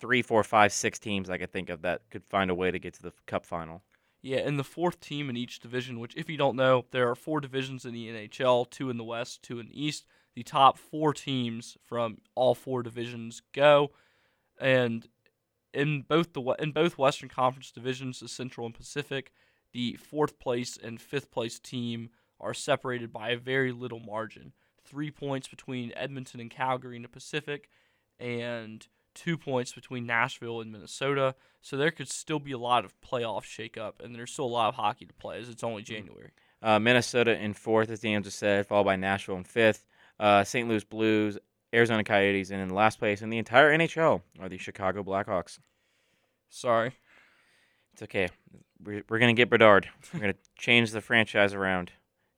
three 0.00 0.22
four 0.22 0.42
five 0.42 0.72
six 0.72 0.98
teams 0.98 1.30
I 1.30 1.38
could 1.38 1.52
think 1.52 1.68
of 1.68 1.82
that 1.82 2.02
could 2.10 2.24
find 2.24 2.50
a 2.50 2.54
way 2.54 2.70
to 2.70 2.78
get 2.78 2.94
to 2.94 3.02
the 3.02 3.12
Cup 3.26 3.44
final 3.44 3.82
Yeah, 4.22 4.38
and 4.38 4.58
the 4.58 4.64
fourth 4.64 5.00
team 5.00 5.30
in 5.30 5.36
each 5.36 5.60
division, 5.60 6.00
which, 6.00 6.16
if 6.16 6.28
you 6.28 6.36
don't 6.36 6.56
know, 6.56 6.86
there 6.90 7.08
are 7.10 7.14
four 7.14 7.40
divisions 7.40 7.84
in 7.84 7.92
the 7.92 8.08
NHL 8.08 8.68
two 8.70 8.90
in 8.90 8.96
the 8.96 9.04
West, 9.04 9.42
two 9.42 9.60
in 9.60 9.66
the 9.66 9.84
East. 9.84 10.06
The 10.34 10.42
top 10.42 10.78
four 10.78 11.12
teams 11.12 11.76
from 11.84 12.18
all 12.34 12.54
four 12.54 12.82
divisions 12.82 13.42
go. 13.52 13.90
And 14.60 15.08
in 15.72 16.02
both 16.02 16.32
the 16.32 16.42
in 16.58 16.72
both 16.72 16.98
Western 16.98 17.28
Conference 17.28 17.70
divisions, 17.70 18.20
the 18.20 18.28
Central 18.28 18.66
and 18.66 18.74
Pacific, 18.74 19.32
the 19.72 19.94
fourth 19.94 20.38
place 20.38 20.78
and 20.82 21.00
fifth 21.00 21.30
place 21.30 21.58
team 21.58 22.10
are 22.40 22.54
separated 22.54 23.12
by 23.12 23.30
a 23.30 23.36
very 23.36 23.72
little 23.72 24.00
margin. 24.00 24.52
Three 24.84 25.10
points 25.10 25.46
between 25.46 25.92
Edmonton 25.94 26.40
and 26.40 26.50
Calgary 26.50 26.96
in 26.96 27.02
the 27.02 27.08
Pacific, 27.08 27.68
and 28.18 28.86
two 29.14 29.36
points 29.36 29.72
between 29.72 30.06
Nashville 30.06 30.60
and 30.60 30.72
Minnesota. 30.72 31.34
So 31.60 31.76
there 31.76 31.90
could 31.90 32.08
still 32.08 32.38
be 32.38 32.52
a 32.52 32.58
lot 32.58 32.84
of 32.84 32.92
playoff 33.00 33.42
shakeup, 33.42 34.02
and 34.02 34.14
there's 34.14 34.32
still 34.32 34.46
a 34.46 34.46
lot 34.46 34.68
of 34.68 34.76
hockey 34.76 35.06
to 35.06 35.12
play 35.14 35.38
as 35.40 35.48
it's 35.48 35.64
only 35.64 35.82
January. 35.82 36.30
Uh, 36.62 36.78
Minnesota 36.78 37.38
in 37.38 37.54
fourth, 37.54 37.90
as 37.90 38.00
Dan 38.00 38.22
just 38.22 38.38
said, 38.38 38.66
followed 38.66 38.84
by 38.84 38.96
Nashville 38.96 39.36
in 39.36 39.44
fifth. 39.44 39.86
Uh, 40.18 40.44
St. 40.44 40.68
Louis 40.68 40.84
Blues, 40.84 41.38
Arizona 41.72 42.04
Coyotes, 42.04 42.50
and 42.50 42.60
in 42.60 42.70
last 42.70 42.98
place 42.98 43.22
in 43.22 43.30
the 43.30 43.38
entire 43.38 43.76
NHL 43.76 44.22
are 44.40 44.48
the 44.48 44.58
Chicago 44.58 45.02
Blackhawks. 45.02 45.58
Sorry. 46.48 46.92
It's 47.92 48.02
okay. 48.02 48.28
We're, 48.82 49.02
we're 49.08 49.18
going 49.18 49.34
to 49.34 49.40
get 49.40 49.50
Bedard. 49.50 49.88
We're 50.12 50.20
going 50.20 50.32
to 50.34 50.38
change 50.56 50.90
the 50.90 51.00
franchise 51.00 51.54
around. 51.54 51.92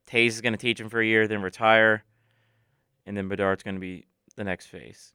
Toews 0.07 0.29
is 0.29 0.41
going 0.41 0.53
to 0.53 0.59
teach 0.59 0.81
him 0.81 0.89
for 0.89 1.01
a 1.01 1.07
year, 1.07 1.27
then 1.27 1.43
retire, 1.43 2.05
and 3.07 3.17
then 3.17 3.29
Bedard's 3.29 3.63
going 3.63 3.77
to 3.77 3.81
be 3.81 4.07
the 4.37 4.45
next 4.45 4.67
face. 4.67 5.13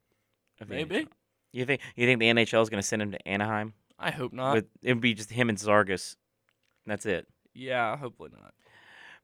Maybe. 0.68 1.08
You 1.58 1.66
think 1.66 1.82
you 1.96 2.06
think 2.06 2.20
the 2.20 2.28
NHL 2.28 2.62
is 2.62 2.70
going 2.70 2.82
to 2.82 2.88
send 2.88 3.02
him 3.02 3.12
to 3.12 3.28
Anaheim? 3.28 3.74
I 3.98 4.12
hope 4.12 4.32
not. 4.32 4.54
With 4.54 4.66
it 4.84 4.94
would 4.94 5.02
be 5.02 5.16
just 5.16 5.32
him 5.32 5.50
and 5.50 5.58
Zegras. 5.58 6.16
That's 6.86 7.06
it. 7.08 7.28
yeah, 7.54 7.98
hopefully 7.98 8.30
not. 8.32 8.54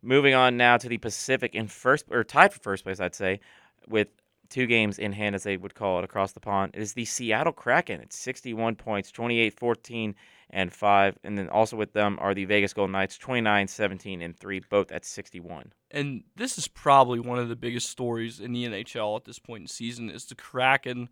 Moving 0.01 0.33
on 0.33 0.57
now 0.57 0.77
to 0.77 0.89
the 0.89 0.97
Pacific 0.97 1.53
in 1.53 1.67
first 1.67 2.05
or 2.09 2.23
tied 2.23 2.51
for 2.51 2.59
first 2.59 2.83
place, 2.83 2.99
I'd 2.99 3.13
say, 3.13 3.39
with 3.87 4.07
two 4.49 4.65
games 4.65 4.97
in 4.97 5.13
hand, 5.13 5.35
as 5.35 5.43
they 5.43 5.57
would 5.57 5.75
call 5.75 5.99
it 5.99 6.03
across 6.03 6.31
the 6.31 6.39
pond, 6.39 6.71
is 6.75 6.93
the 6.93 7.05
Seattle 7.05 7.53
Kraken. 7.53 8.01
It's 8.01 8.17
61 8.17 8.75
points, 8.75 9.11
28, 9.11 9.57
14, 9.57 10.15
and 10.49 10.73
5. 10.73 11.19
And 11.23 11.37
then 11.37 11.49
also 11.49 11.77
with 11.77 11.93
them 11.93 12.17
are 12.19 12.33
the 12.33 12.45
Vegas 12.45 12.73
Golden 12.73 12.91
Knights, 12.91 13.17
29, 13.17 13.67
17, 13.67 14.21
and 14.21 14.35
3, 14.35 14.61
both 14.69 14.91
at 14.91 15.05
61. 15.05 15.71
And 15.91 16.23
this 16.35 16.57
is 16.57 16.67
probably 16.67 17.19
one 17.19 17.39
of 17.39 17.47
the 17.47 17.55
biggest 17.55 17.89
stories 17.89 18.39
in 18.39 18.51
the 18.53 18.65
NHL 18.65 19.15
at 19.15 19.25
this 19.25 19.39
point 19.39 19.61
in 19.61 19.67
season 19.67 20.09
is 20.09 20.25
the 20.25 20.35
Kraken 20.35 21.09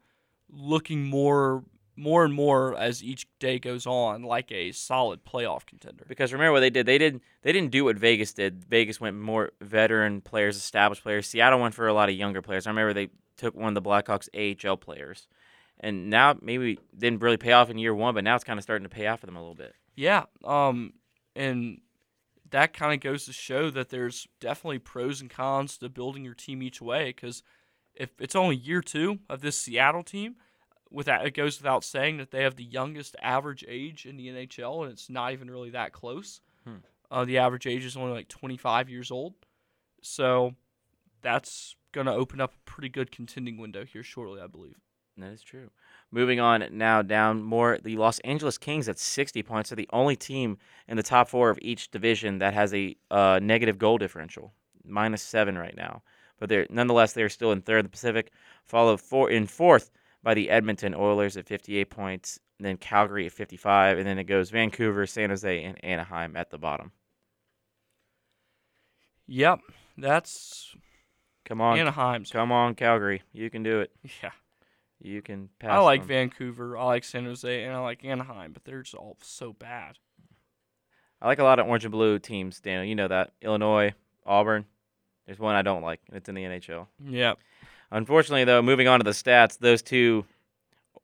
looking 0.52 1.06
more 1.06 1.64
more 1.96 2.24
and 2.24 2.34
more 2.34 2.76
as 2.78 3.04
each 3.04 3.28
day 3.40 3.60
goes 3.60 3.86
on 3.86 4.24
like 4.24 4.52
a 4.52 4.72
solid 4.72 5.24
playoff 5.24 5.66
contender. 5.66 6.06
Because 6.08 6.34
remember 6.34 6.54
what 6.54 6.62
they 6.62 6.70
did? 6.70 6.86
They 6.86 6.98
didn't. 6.98 7.22
they 7.44 7.52
didn't 7.52 7.72
do 7.72 7.84
what 7.86 7.98
Vegas 7.98 8.34
did. 8.34 8.66
Vegas 8.66 9.00
went 9.00 9.18
more 9.18 9.52
veteran 9.62 10.22
players, 10.22 10.58
established 10.58 11.04
players. 11.04 11.28
Seattle 11.28 11.60
went 11.60 11.76
for 11.76 11.88
a 11.88 11.94
lot 11.94 12.10
of 12.10 12.16
younger 12.16 12.42
players. 12.42 12.66
I 12.66 12.72
remember 12.72 12.94
they 12.94 13.10
took 13.38 13.56
one 13.56 13.76
of 13.76 13.84
the 13.84 13.88
Blackhawks 13.88 14.30
AHL 14.34 14.78
players. 14.78 15.28
And 15.80 16.10
now 16.10 16.36
maybe 16.42 16.78
didn't 16.96 17.22
really 17.22 17.38
pay 17.38 17.54
off 17.54 17.70
in 17.70 17.78
year 17.78 17.94
one, 17.96 18.14
but 18.14 18.24
now 18.24 18.36
it's 18.36 18.44
kind 18.44 18.60
of 18.60 18.64
starting 18.64 18.84
to 18.84 18.90
pay 18.90 19.08
off 19.08 19.20
for 19.20 19.26
them 19.26 19.36
a 19.36 19.40
little 19.40 19.56
bit. 19.56 19.74
Yeah, 19.96 20.26
um, 20.46 20.94
and 21.36 21.82
that 22.52 22.74
kind 22.74 22.94
of 22.94 23.00
goes 23.00 23.26
to 23.26 23.34
show 23.34 23.72
that 23.72 23.90
there's 23.90 24.28
definitely 24.40 24.78
pros 24.78 25.22
and 25.22 25.30
cons 25.30 25.78
to 25.80 25.90
building 25.90 26.24
your 26.24 26.36
team 26.36 26.62
each 26.62 26.82
way. 26.82 27.06
Because 27.06 27.42
if 27.96 28.10
it's 28.20 28.36
only 28.36 28.56
year 28.56 28.82
two 28.82 29.20
of 29.30 29.42
this 29.42 29.58
Seattle 29.58 30.04
team, 30.04 30.36
without 30.90 31.26
it 31.26 31.34
goes 31.34 31.60
without 31.60 31.84
saying 31.84 32.18
that 32.18 32.32
they 32.32 32.44
have 32.44 32.56
the 32.56 32.64
youngest 32.64 33.16
average 33.22 33.64
age 33.68 34.06
in 34.06 34.18
the 34.18 34.28
NHL, 34.28 34.84
and 34.84 34.92
it's 34.92 35.10
not 35.10 35.34
even 35.34 35.50
really 35.50 35.70
that 35.72 35.94
close. 35.94 36.42
Hmm. 36.66 36.78
Uh, 37.10 37.26
the 37.26 37.38
average 37.38 37.68
age 37.68 37.86
is 37.86 37.98
only 37.98 38.14
like 38.14 38.28
25 38.28 38.90
years 38.90 39.12
old, 39.12 39.34
so 40.02 40.56
that's 41.22 41.76
gonna 41.92 42.14
open 42.14 42.40
up 42.40 42.54
a 42.54 42.70
pretty 42.70 42.90
good 42.90 43.12
contending 43.12 43.58
window 43.58 43.86
here 43.86 44.04
shortly, 44.04 44.42
I 44.42 44.48
believe. 44.48 44.78
That 45.18 45.32
is 45.32 45.44
true. 45.44 45.70
Moving 46.10 46.40
on 46.40 46.66
now 46.72 47.02
down 47.02 47.44
more, 47.44 47.78
the 47.82 47.98
Los 47.98 48.20
Angeles 48.20 48.58
Kings 48.58 48.90
at 48.90 48.98
60 48.98 49.44
points 49.44 49.72
are 49.72 49.76
the 49.76 49.90
only 49.92 50.16
team 50.16 50.58
in 50.88 50.98
the 50.98 51.04
top 51.04 51.30
four 51.30 51.50
of 51.50 51.60
each 51.62 51.92
division 51.92 52.40
that 52.40 52.54
has 52.54 52.74
a 52.74 52.96
uh, 53.10 53.40
negative 53.42 53.78
goal 53.78 53.98
differential, 53.98 54.54
minus 54.86 55.22
seven 55.22 55.58
right 55.58 55.76
now. 55.76 56.02
But 56.42 56.50
they're 56.50 56.66
nonetheless 56.72 57.14
they're 57.14 57.30
still 57.30 57.52
in 57.52 57.62
third 57.62 57.78
in 57.78 57.86
the 57.86 57.90
Pacific, 57.90 58.32
followed 58.66 59.00
four 59.00 59.30
in 59.30 59.46
fourth 59.46 59.92
by 60.24 60.34
the 60.34 60.50
Edmonton 60.50 60.96
Oilers 60.96 61.38
at 61.38 61.46
58 61.46 61.92
points, 61.92 62.40
and 62.58 62.66
then 62.66 62.78
Calgary 62.78 63.28
at 63.28 63.32
55, 63.32 64.00
and 64.00 64.08
then 64.08 64.18
it 64.18 64.24
goes 64.24 64.50
Vancouver, 64.50 65.06
San 65.06 65.30
Jose, 65.30 65.64
and 65.64 65.84
Anaheim 65.86 66.36
at 66.36 66.50
the 66.50 66.58
bottom. 66.58 66.92
Yep, 69.28 69.60
that's 70.00 70.76
Come 71.46 71.62
on, 71.62 71.78
Anaheim's. 71.78 72.32
come 72.32 72.52
on, 72.52 72.74
Calgary, 72.74 73.22
you 73.34 73.52
can 73.52 73.62
do 73.62 73.82
it. 73.82 73.92
Yeah. 74.24 74.32
You 75.04 75.22
can 75.22 75.50
pass. 75.60 75.72
I 75.72 75.80
like 75.80 76.02
them. 76.02 76.08
Vancouver, 76.08 76.76
I 76.76 76.86
like 76.86 77.04
San 77.04 77.26
Jose, 77.26 77.64
and 77.64 77.74
I 77.74 77.80
like 77.80 78.04
Anaheim, 78.04 78.52
but 78.54 78.66
they're 78.66 78.82
just 78.82 78.96
all 78.96 79.18
so 79.22 79.54
bad. 79.54 79.98
I 81.22 81.28
like 81.28 81.40
a 81.40 81.44
lot 81.44 81.60
of 81.60 81.68
orange 81.68 81.86
and 81.86 81.92
blue 81.92 82.18
teams, 82.20 82.60
Daniel. 82.60 82.84
You 82.84 82.96
know 82.96 83.08
that. 83.08 83.32
Illinois, 83.42 83.94
Auburn. 84.26 84.66
There's 85.26 85.40
one 85.40 85.56
I 85.56 85.62
don't 85.62 85.82
like, 85.82 86.02
and 86.08 86.18
it's 86.18 86.30
in 86.30 86.36
the 86.36 86.44
NHL. 86.44 86.88
Yeah. 87.06 87.34
Unfortunately, 87.92 88.44
though, 88.44 88.62
moving 88.62 88.88
on 88.88 89.00
to 89.00 89.04
the 89.04 89.12
stats, 89.12 89.58
those 89.60 89.82
two 89.82 90.26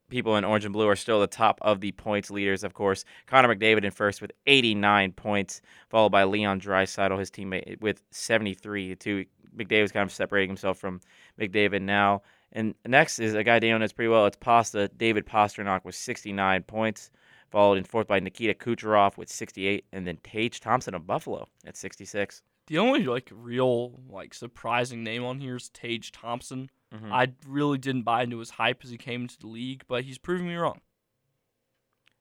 people 0.08 0.36
in 0.36 0.44
orange 0.44 0.64
and 0.64 0.72
blue 0.72 0.88
are 0.88 0.96
still 0.96 1.20
the 1.20 1.26
top 1.26 1.58
of 1.62 1.80
the 1.80 1.92
points 1.92 2.30
leaders, 2.30 2.64
of 2.64 2.74
course. 2.74 3.04
Connor 3.26 3.54
McDavid 3.54 3.84
in 3.84 3.90
first 3.90 4.22
with 4.22 4.32
89 4.46 5.12
points, 5.12 5.60
followed 5.90 6.10
by 6.10 6.24
Leon 6.24 6.60
Draisaitl, 6.60 7.18
his 7.18 7.30
teammate, 7.30 7.80
with 7.80 8.02
73. 8.10 8.90
The 8.90 8.96
two 8.96 9.24
McDavid's 9.56 9.92
kind 9.92 10.06
of 10.06 10.12
separating 10.12 10.50
himself 10.50 10.78
from 10.78 11.00
McDavid 11.38 11.82
now. 11.82 12.22
And 12.52 12.74
next 12.86 13.18
is 13.18 13.34
a 13.34 13.44
guy 13.44 13.58
Daniel 13.58 13.78
knows 13.78 13.92
pretty 13.92 14.08
well. 14.08 14.26
It's 14.26 14.36
Pasta, 14.36 14.88
David 14.96 15.26
Pastrnak 15.26 15.84
with 15.84 15.94
69 15.94 16.62
points, 16.62 17.10
followed 17.50 17.76
in 17.76 17.84
fourth 17.84 18.06
by 18.06 18.20
Nikita 18.20 18.54
Kucherov 18.54 19.18
with 19.18 19.28
68, 19.28 19.84
and 19.92 20.06
then 20.06 20.18
Tage 20.22 20.60
Thompson 20.60 20.94
of 20.94 21.06
Buffalo 21.06 21.48
at 21.66 21.76
66. 21.76 22.42
The 22.68 22.78
only 22.78 23.04
like 23.04 23.30
real 23.34 24.00
like 24.08 24.32
surprising 24.34 25.02
name 25.02 25.24
on 25.24 25.40
here 25.40 25.56
is 25.56 25.68
Tage 25.68 26.12
Thompson. 26.12 26.70
Mhm. 26.94 27.10
I 27.12 27.32
really 27.46 27.78
didn't 27.78 28.02
buy 28.02 28.22
into 28.22 28.38
his 28.38 28.50
hype 28.50 28.82
as 28.84 28.90
he 28.90 28.96
came 28.96 29.22
into 29.22 29.38
the 29.38 29.46
league, 29.48 29.84
but 29.88 30.04
he's 30.04 30.18
proving 30.18 30.46
me 30.48 30.54
wrong. 30.54 30.80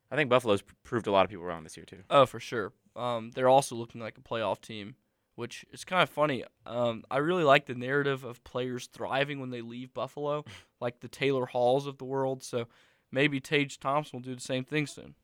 I 0.09 0.15
think 0.15 0.29
Buffalo's 0.29 0.63
proved 0.83 1.07
a 1.07 1.11
lot 1.11 1.25
of 1.25 1.29
people 1.29 1.45
wrong 1.45 1.63
this 1.63 1.75
year 1.77 1.85
too. 1.85 2.03
Oh, 2.09 2.25
for 2.25 2.39
sure. 2.39 2.73
Um, 2.95 3.31
they're 3.31 3.49
also 3.49 3.75
looking 3.75 4.01
like 4.01 4.17
a 4.17 4.21
playoff 4.21 4.61
team, 4.61 4.95
which 5.35 5.65
is 5.71 5.83
kind 5.83 6.01
of 6.01 6.09
funny. 6.09 6.43
Um, 6.65 7.03
I 7.11 7.17
really 7.17 7.43
like 7.43 7.65
the 7.65 7.75
narrative 7.75 8.23
of 8.23 8.43
players 8.43 8.87
thriving 8.87 9.39
when 9.39 9.49
they 9.49 9.61
leave 9.61 9.93
Buffalo, 9.93 10.45
like 10.79 11.01
the 11.01 11.09
Taylor 11.09 11.45
Halls 11.45 11.87
of 11.87 11.97
the 11.97 12.05
world. 12.05 12.41
So 12.43 12.67
maybe 13.11 13.39
Tage 13.39 13.79
Thompson 13.79 14.17
will 14.17 14.23
do 14.23 14.35
the 14.35 14.41
same 14.41 14.63
thing 14.63 14.87
soon. 14.87 15.15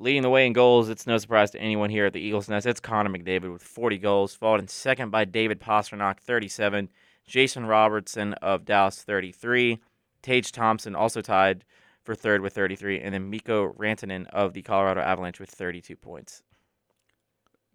Leading 0.00 0.22
the 0.22 0.30
way 0.30 0.44
in 0.44 0.52
goals, 0.52 0.88
it's 0.88 1.06
no 1.06 1.18
surprise 1.18 1.52
to 1.52 1.60
anyone 1.60 1.88
here 1.88 2.06
at 2.06 2.12
the 2.12 2.20
Eagles 2.20 2.48
Nest. 2.48 2.66
It's 2.66 2.80
Connor 2.80 3.10
McDavid 3.10 3.52
with 3.52 3.62
40 3.62 3.98
goals, 3.98 4.34
followed 4.34 4.60
in 4.60 4.68
second 4.68 5.10
by 5.10 5.24
David 5.24 5.60
Pastrnak, 5.60 6.18
37, 6.18 6.88
Jason 7.26 7.66
Robertson 7.66 8.32
of 8.34 8.64
Dallas, 8.64 9.02
33, 9.02 9.78
Tage 10.20 10.50
Thompson 10.50 10.96
also 10.96 11.20
tied 11.20 11.64
for 12.02 12.16
third 12.16 12.40
with 12.40 12.54
33, 12.54 13.00
and 13.00 13.14
then 13.14 13.30
Mikko 13.30 13.72
Rantanen 13.74 14.26
of 14.30 14.52
the 14.52 14.62
Colorado 14.62 15.00
Avalanche 15.00 15.38
with 15.38 15.50
32 15.50 15.94
points. 15.96 16.42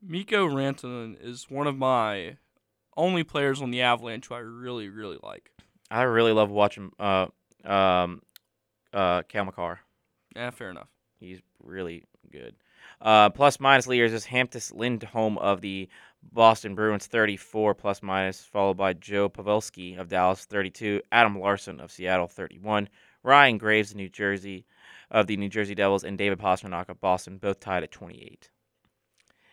Mikko 0.02 0.48
Rantanen 0.48 1.16
is 1.22 1.50
one 1.50 1.68
of 1.68 1.78
my 1.78 2.38
only 2.98 3.24
players 3.24 3.62
on 3.62 3.72
the 3.72 3.82
Avalanche 3.82 4.28
who 4.28 4.36
I 4.36 4.40
really, 4.40 4.90
really 4.90 5.18
like. 5.24 5.52
I 5.90 6.04
really 6.04 6.34
love 6.34 6.52
watching 6.52 6.92
uh, 7.00 7.28
um, 7.64 8.22
uh, 8.94 9.24
Cale 9.24 9.46
Makar. 9.46 9.80
Yeah, 10.36 10.50
fair 10.52 10.70
enough. 10.70 10.90
He's 11.20 11.42
really 11.64 12.04
good. 12.32 12.56
Uh, 13.02 13.30
plus 13.30 13.60
minus 13.60 13.88
leaders 13.88 14.14
is 14.14 14.26
Hampus 14.26 14.74
Lindholm 14.74 15.38
of 15.38 15.62
the 15.62 15.90
Boston 16.22 16.76
Bruins, 16.76 17.08
34 17.08 17.74
plus 17.76 18.04
minus, 18.04 18.42
followed 18.42 18.78
by 18.78 18.94
Joe 18.94 19.30
Pavelski 19.30 19.98
of 19.98 20.10
Dallas, 20.10 20.46
32, 20.46 21.02
Adam 21.12 21.40
Larsson 21.40 21.80
of 21.80 21.92
Seattle, 21.92 22.28
31, 22.28 22.90
Ryan 23.24 23.58
Graves 23.58 23.92
of 23.92 23.98
New 23.98 24.10
Jersey 24.10 24.66
of 25.12 25.28
the 25.28 25.38
New 25.38 25.50
Jersey 25.50 25.76
Devils, 25.76 26.04
and 26.04 26.18
David 26.18 26.40
Pastrnak 26.40 26.90
of 26.90 27.00
Boston, 27.00 27.38
both 27.38 27.60
tied 27.60 27.84
at 27.84 27.92
28. 27.92 28.50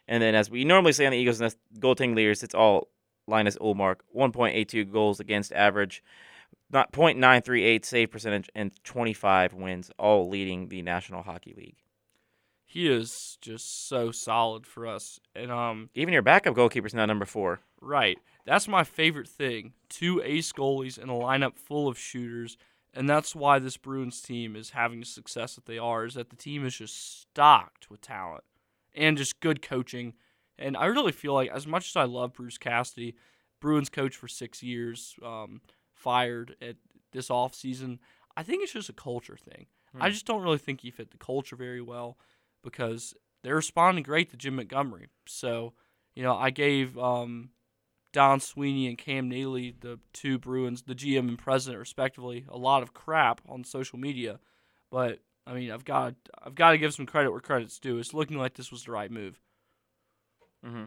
And 0.08 0.22
then, 0.22 0.34
as 0.34 0.50
we 0.50 0.64
normally 0.64 0.92
say 0.92 1.06
on 1.06 1.12
the 1.12 1.18
Eagles' 1.18 1.40
Nest, 1.40 1.56
goaltending 1.78 2.14
leaders, 2.14 2.42
it's 2.42 2.54
all 2.54 2.88
Linus 3.26 3.56
Ullmark, 3.58 3.96
1.82 4.14 4.90
goals 4.92 5.18
against 5.18 5.52
average, 5.52 6.02
not 6.70 6.92
.938 6.92 7.84
save 7.84 8.10
percentage, 8.10 8.50
and 8.54 8.72
25 8.84 9.54
wins, 9.54 9.90
all 9.98 10.28
leading 10.28 10.68
the 10.68 10.82
National 10.82 11.22
Hockey 11.22 11.54
League. 11.56 11.76
He 12.68 12.88
is 12.88 13.38
just 13.40 13.88
so 13.88 14.10
solid 14.10 14.66
for 14.66 14.86
us. 14.86 15.20
And 15.34 15.50
um 15.50 15.90
Even 15.94 16.12
your 16.12 16.22
backup 16.22 16.54
goalkeeper's 16.54 16.94
now 16.94 17.06
number 17.06 17.24
four. 17.24 17.60
right. 17.80 18.18
That's 18.44 18.68
my 18.68 18.84
favorite 18.84 19.26
thing. 19.28 19.72
Two 19.88 20.22
ace 20.24 20.52
goalies 20.52 20.98
in 20.98 21.08
a 21.08 21.14
lineup 21.14 21.56
full 21.56 21.88
of 21.88 21.98
shooters. 21.98 22.56
And 22.94 23.10
that's 23.10 23.34
why 23.34 23.58
this 23.58 23.76
Bruins 23.76 24.20
team 24.20 24.54
is 24.54 24.70
having 24.70 25.00
the 25.00 25.06
success 25.06 25.56
that 25.56 25.66
they 25.66 25.78
are, 25.78 26.04
is 26.04 26.14
that 26.14 26.30
the 26.30 26.36
team 26.36 26.64
is 26.64 26.76
just 26.76 27.22
stocked 27.22 27.90
with 27.90 28.00
talent 28.00 28.44
and 28.94 29.18
just 29.18 29.40
good 29.40 29.62
coaching. 29.62 30.14
And 30.58 30.76
I 30.76 30.86
really 30.86 31.12
feel 31.12 31.34
like, 31.34 31.50
as 31.50 31.66
much 31.66 31.88
as 31.88 31.96
I 31.96 32.04
love 32.04 32.34
Bruce 32.34 32.56
Cassidy, 32.56 33.16
Bruins 33.60 33.88
coach 33.88 34.16
for 34.16 34.28
six 34.28 34.62
years, 34.62 35.16
um, 35.24 35.60
fired 35.92 36.54
at 36.62 36.76
this 37.12 37.28
offseason, 37.28 37.98
I 38.36 38.44
think 38.44 38.62
it's 38.62 38.72
just 38.72 38.88
a 38.88 38.94
culture 38.94 39.36
thing. 39.36 39.66
I 39.98 40.10
just 40.10 40.26
don't 40.26 40.42
really 40.42 40.58
think 40.58 40.82
he 40.82 40.90
fit 40.90 41.10
the 41.10 41.16
culture 41.16 41.56
very 41.56 41.80
well 41.80 42.18
because 42.66 43.14
they're 43.44 43.54
responding 43.54 44.02
great 44.02 44.28
to 44.30 44.36
Jim 44.36 44.56
Montgomery. 44.56 45.06
So, 45.26 45.72
you 46.16 46.22
know, 46.24 46.36
I 46.36 46.50
gave 46.50 46.98
um, 46.98 47.50
Don 48.12 48.40
Sweeney 48.40 48.88
and 48.88 48.98
Cam 48.98 49.28
Neely, 49.28 49.76
the 49.78 50.00
two 50.12 50.36
Bruins, 50.36 50.82
the 50.82 50.94
GM 50.96 51.28
and 51.28 51.38
president 51.38 51.78
respectively, 51.78 52.44
a 52.48 52.58
lot 52.58 52.82
of 52.82 52.92
crap 52.92 53.40
on 53.48 53.62
social 53.62 54.00
media. 54.00 54.40
But 54.90 55.20
I 55.46 55.54
mean, 55.54 55.70
I've 55.70 55.84
got 55.84 56.16
I've 56.42 56.56
got 56.56 56.72
to 56.72 56.78
give 56.78 56.92
some 56.92 57.06
credit 57.06 57.30
where 57.30 57.40
credit's 57.40 57.78
due. 57.78 57.98
It's 57.98 58.12
looking 58.12 58.36
like 58.36 58.54
this 58.54 58.72
was 58.72 58.84
the 58.84 58.90
right 58.90 59.12
move. 59.12 59.40
Mm-hmm. 60.66 60.84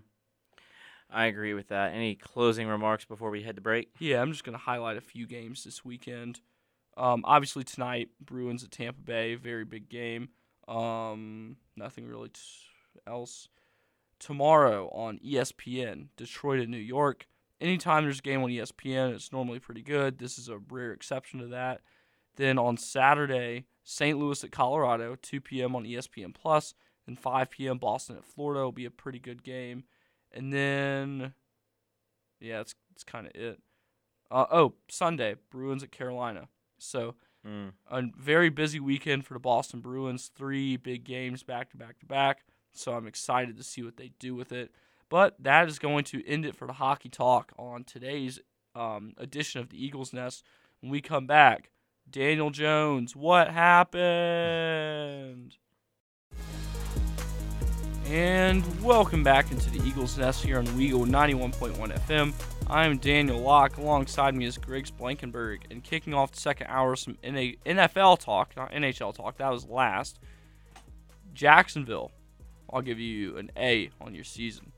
I 1.09 1.25
agree 1.27 1.53
with 1.53 1.69
that. 1.69 1.93
Any 1.93 2.13
closing 2.15 2.67
remarks 2.67 3.05
before 3.05 3.29
we 3.29 3.41
head 3.41 3.55
to 3.55 3.61
break? 3.61 3.89
Yeah, 3.99 4.21
I'm 4.21 4.33
just 4.33 4.43
gonna 4.43 4.57
highlight 4.57 4.97
a 4.97 5.01
few 5.01 5.25
games 5.25 5.63
this 5.63 5.85
weekend. 5.85 6.41
Um, 6.97 7.23
obviously 7.23 7.63
tonight, 7.63 8.09
Bruins 8.19 8.65
at 8.65 8.71
Tampa 8.71 8.99
Bay, 8.99 9.35
very 9.35 9.63
big 9.63 9.87
game. 9.87 10.27
Um, 10.69 11.57
nothing 11.75 12.05
really 12.05 12.29
t- 12.29 12.41
else. 13.07 13.49
Tomorrow 14.19 14.89
on 14.89 15.19
ESPN, 15.19 16.07
Detroit 16.15 16.59
and 16.59 16.69
New 16.69 16.77
York. 16.77 17.27
Anytime 17.59 18.03
there's 18.03 18.19
a 18.19 18.21
game 18.21 18.43
on 18.43 18.49
ESPN, 18.49 19.13
it's 19.13 19.31
normally 19.31 19.59
pretty 19.59 19.81
good. 19.81 20.17
This 20.19 20.37
is 20.37 20.47
a 20.47 20.59
rare 20.69 20.91
exception 20.91 21.39
to 21.39 21.47
that. 21.47 21.81
Then 22.35 22.57
on 22.57 22.77
Saturday, 22.77 23.65
St. 23.83 24.17
Louis 24.17 24.43
at 24.43 24.51
Colorado, 24.51 25.15
2 25.21 25.41
p.m. 25.41 25.75
on 25.75 25.83
ESPN 25.83 26.33
Plus, 26.33 26.73
and 27.07 27.17
5 27.17 27.49
p.m. 27.49 27.77
Boston 27.79 28.17
at 28.17 28.25
Florida 28.25 28.63
will 28.63 28.71
be 28.71 28.85
a 28.85 28.91
pretty 28.91 29.19
good 29.19 29.43
game. 29.43 29.83
And 30.31 30.53
then, 30.53 31.33
yeah, 32.39 32.57
that's 32.57 32.75
that's 32.91 33.03
kind 33.03 33.25
of 33.25 33.33
it. 33.35 33.59
Uh, 34.29 34.45
oh, 34.51 34.75
Sunday, 34.89 35.35
Bruins 35.49 35.81
at 35.81 35.91
Carolina. 35.91 36.49
So 36.77 37.15
Mm. 37.47 37.71
a 37.89 38.03
very 38.17 38.49
busy 38.49 38.81
weekend 38.81 39.25
for 39.25 39.33
the 39.33 39.39
Boston 39.39 39.79
Bruins. 39.79 40.29
Three 40.35 40.75
big 40.75 41.05
games 41.05 41.41
back 41.41 41.69
to 41.71 41.77
back 41.77 41.97
to 41.99 42.05
back. 42.05 42.43
So 42.73 42.93
I'm 42.93 43.07
excited 43.07 43.57
to 43.57 43.63
see 43.63 43.81
what 43.81 43.97
they 43.97 44.11
do 44.19 44.35
with 44.35 44.51
it. 44.51 44.71
But 45.09 45.35
that 45.39 45.67
is 45.67 45.79
going 45.79 46.03
to 46.05 46.25
end 46.27 46.45
it 46.45 46.55
for 46.55 46.67
the 46.67 46.73
hockey 46.73 47.09
talk 47.09 47.51
on 47.57 47.83
today's 47.83 48.39
um, 48.75 49.13
edition 49.17 49.61
of 49.61 49.69
the 49.69 49.83
Eagles 49.83 50.13
Nest. 50.13 50.45
When 50.81 50.91
we 50.91 51.01
come 51.01 51.25
back, 51.25 51.71
Daniel 52.09 52.51
Jones, 52.51 53.15
what 53.15 53.51
happened? 53.51 55.55
And 58.09 58.65
welcome 58.83 59.23
back 59.23 59.51
into 59.51 59.69
the 59.69 59.87
Eagles 59.87 60.17
Nest 60.17 60.43
here 60.43 60.57
on 60.57 60.65
Weagle 60.69 61.05
91.1 61.05 61.95
FM. 62.07 62.33
I'm 62.67 62.97
Daniel 62.97 63.39
Locke. 63.39 63.77
Alongside 63.77 64.33
me 64.33 64.45
is 64.45 64.57
Griggs 64.57 64.89
Blankenburg. 64.89 65.61
And 65.69 65.83
kicking 65.83 66.15
off 66.15 66.31
the 66.31 66.39
second 66.39 66.67
hour, 66.71 66.95
some 66.95 67.19
NFL 67.23 68.17
talk, 68.17 68.57
not 68.57 68.71
NHL 68.71 69.13
talk. 69.13 69.37
That 69.37 69.51
was 69.51 69.67
last. 69.67 70.17
Jacksonville, 71.35 72.09
I'll 72.73 72.81
give 72.81 72.97
you 72.99 73.37
an 73.37 73.51
A 73.55 73.91
on 74.01 74.15
your 74.15 74.23
season. 74.23 74.71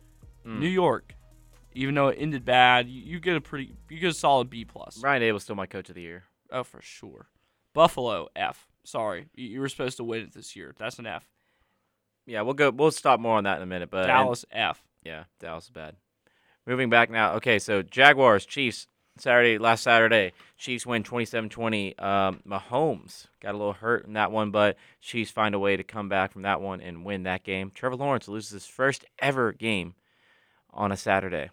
Mm. 0.45 0.59
New 0.59 0.67
York, 0.67 1.15
even 1.73 1.95
though 1.95 2.09
it 2.09 2.17
ended 2.19 2.43
bad, 2.43 2.89
you, 2.89 3.17
get 3.21 3.37
a 3.37 3.41
pretty, 3.41 3.71
you 3.89 3.99
get 3.99 4.09
a 4.09 4.13
solid 4.13 4.49
B 4.49 4.65
plus. 4.65 5.01
Ryan 5.01 5.21
Day 5.21 5.31
was 5.31 5.43
still 5.43 5.55
my 5.55 5.67
coach 5.67 5.87
of 5.87 5.95
the 5.95 6.01
year. 6.01 6.25
Oh, 6.51 6.65
for 6.65 6.81
sure. 6.81 7.27
Buffalo 7.73 8.27
F. 8.35 8.67
Sorry, 8.83 9.27
you 9.35 9.61
were 9.61 9.69
supposed 9.69 9.95
to 9.97 10.03
win 10.03 10.23
it 10.23 10.33
this 10.33 10.53
year. 10.53 10.75
That's 10.77 10.99
an 10.99 11.05
F. 11.05 11.29
Yeah, 12.25 12.41
we'll 12.41 12.53
go. 12.53 12.69
We'll 12.69 12.91
stop 12.91 13.19
more 13.19 13.37
on 13.37 13.43
that 13.45 13.57
in 13.57 13.63
a 13.63 13.67
minute. 13.67 13.89
But 13.89 14.01
and- 14.01 14.07
Dallas 14.07 14.45
F. 14.51 14.81
yeah, 15.03 15.23
Dallas 15.39 15.65
is 15.65 15.69
bad. 15.69 15.95
Moving 16.67 16.89
back 16.89 17.09
now. 17.09 17.33
Okay, 17.33 17.57
so 17.57 17.81
Jaguars, 17.81 18.45
Chiefs, 18.45 18.85
Saturday, 19.17 19.57
last 19.57 19.81
Saturday, 19.83 20.31
Chiefs 20.57 20.85
win 20.85 21.03
27-20. 21.03 21.99
Um, 22.01 22.41
Mahomes 22.47 23.25
got 23.41 23.55
a 23.55 23.57
little 23.57 23.73
hurt 23.73 24.05
in 24.05 24.13
that 24.13 24.31
one, 24.31 24.51
but 24.51 24.77
Chiefs 25.01 25.31
find 25.31 25.55
a 25.55 25.59
way 25.59 25.75
to 25.75 25.83
come 25.83 26.07
back 26.07 26.31
from 26.31 26.43
that 26.43 26.61
one 26.61 26.79
and 26.79 27.03
win 27.03 27.23
that 27.23 27.43
game. 27.43 27.71
Trevor 27.73 27.95
Lawrence 27.95 28.27
loses 28.27 28.51
his 28.51 28.67
first 28.67 29.03
ever 29.19 29.51
game 29.53 29.95
on 30.71 30.91
a 30.91 30.97
Saturday. 30.97 31.49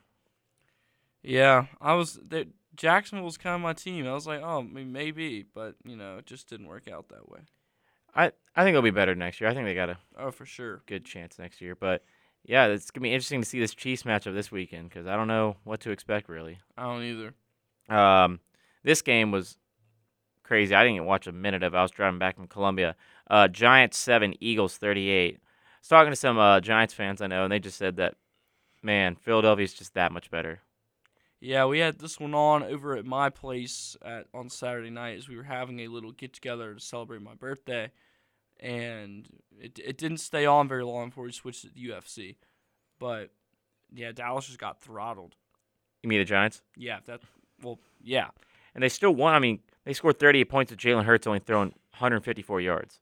Yeah, 1.22 1.66
I 1.80 1.94
was 1.94 2.18
there. 2.22 2.44
Jacksonville 2.76 3.24
was 3.24 3.36
kind 3.38 3.56
of 3.56 3.60
my 3.60 3.72
team. 3.72 4.06
I 4.06 4.12
was 4.12 4.26
like, 4.26 4.40
oh, 4.40 4.62
maybe, 4.62 5.44
but 5.52 5.74
you 5.84 5.96
know, 5.96 6.18
it 6.18 6.26
just 6.26 6.48
didn't 6.48 6.68
work 6.68 6.86
out 6.88 7.08
that 7.08 7.28
way. 7.28 7.40
I 8.14 8.32
I 8.56 8.64
think 8.64 8.74
they'll 8.74 8.82
be 8.82 8.90
better 8.90 9.14
next 9.14 9.40
year. 9.40 9.48
I 9.50 9.54
think 9.54 9.66
they 9.66 9.74
got 9.74 9.90
a 9.90 9.98
Oh, 10.18 10.30
for 10.30 10.46
sure. 10.46 10.82
good 10.86 11.04
chance 11.04 11.38
next 11.38 11.60
year. 11.60 11.74
But 11.74 12.04
yeah, 12.44 12.66
it's 12.66 12.90
gonna 12.90 13.02
be 13.02 13.12
interesting 13.12 13.40
to 13.40 13.46
see 13.48 13.60
this 13.60 13.74
Chiefs 13.74 14.02
matchup 14.04 14.34
this 14.34 14.50
weekend 14.50 14.88
because 14.88 15.06
I 15.06 15.16
don't 15.16 15.28
know 15.28 15.56
what 15.64 15.80
to 15.80 15.90
expect 15.90 16.28
really. 16.28 16.58
I 16.76 16.84
don't 16.84 17.02
either. 17.02 17.34
Um, 17.94 18.40
this 18.82 19.02
game 19.02 19.30
was 19.30 19.56
crazy. 20.42 20.74
I 20.74 20.82
didn't 20.82 20.96
even 20.96 21.06
watch 21.06 21.26
a 21.26 21.32
minute 21.32 21.62
of. 21.62 21.74
it. 21.74 21.76
I 21.76 21.82
was 21.82 21.90
driving 21.90 22.18
back 22.18 22.36
from 22.36 22.46
Columbia. 22.48 22.96
Uh, 23.30 23.48
Giants 23.48 23.98
seven, 23.98 24.34
Eagles 24.40 24.76
thirty 24.78 25.08
eight. 25.10 25.36
I 25.36 25.80
was 25.80 25.88
talking 25.88 26.12
to 26.12 26.16
some 26.16 26.38
uh, 26.38 26.60
Giants 26.60 26.94
fans 26.94 27.20
I 27.22 27.26
know, 27.28 27.44
and 27.44 27.52
they 27.52 27.58
just 27.60 27.78
said 27.78 27.96
that, 27.96 28.14
man, 28.82 29.14
Philadelphia's 29.16 29.74
just 29.74 29.94
that 29.94 30.10
much 30.12 30.30
better. 30.30 30.60
Yeah, 31.40 31.66
we 31.66 31.78
had 31.78 31.98
this 32.00 32.18
one 32.18 32.34
on 32.34 32.62
over 32.64 32.96
at 32.96 33.04
my 33.04 33.30
place 33.30 33.96
at 34.04 34.26
on 34.34 34.48
Saturday 34.50 34.90
night 34.90 35.18
as 35.18 35.28
we 35.28 35.36
were 35.36 35.44
having 35.44 35.80
a 35.80 35.88
little 35.88 36.10
get 36.10 36.32
together 36.32 36.74
to 36.74 36.80
celebrate 36.80 37.22
my 37.22 37.34
birthday, 37.34 37.92
and 38.58 39.28
it 39.60 39.78
it 39.78 39.98
didn't 39.98 40.18
stay 40.18 40.46
on 40.46 40.66
very 40.68 40.84
long 40.84 41.10
before 41.10 41.24
we 41.24 41.32
switched 41.32 41.62
to 41.62 41.68
the 41.68 41.88
UFC, 41.90 42.36
but 42.98 43.30
yeah, 43.94 44.12
Dallas 44.12 44.46
just 44.46 44.58
got 44.58 44.80
throttled. 44.80 45.36
You 46.02 46.08
mean 46.08 46.18
the 46.18 46.24
Giants? 46.24 46.62
Yeah, 46.76 46.98
that 47.06 47.20
well, 47.62 47.78
yeah, 48.02 48.28
And 48.74 48.82
they 48.82 48.88
still 48.88 49.14
won. 49.14 49.34
I 49.34 49.38
mean, 49.38 49.60
they 49.84 49.92
scored 49.92 50.18
thirty 50.18 50.40
eight 50.40 50.48
points 50.48 50.70
with 50.70 50.80
Jalen 50.80 51.04
Hurts 51.04 51.26
only 51.26 51.38
throwing 51.40 51.68
one 51.68 51.78
hundred 51.92 52.24
fifty 52.24 52.42
four 52.42 52.60
yards. 52.60 52.98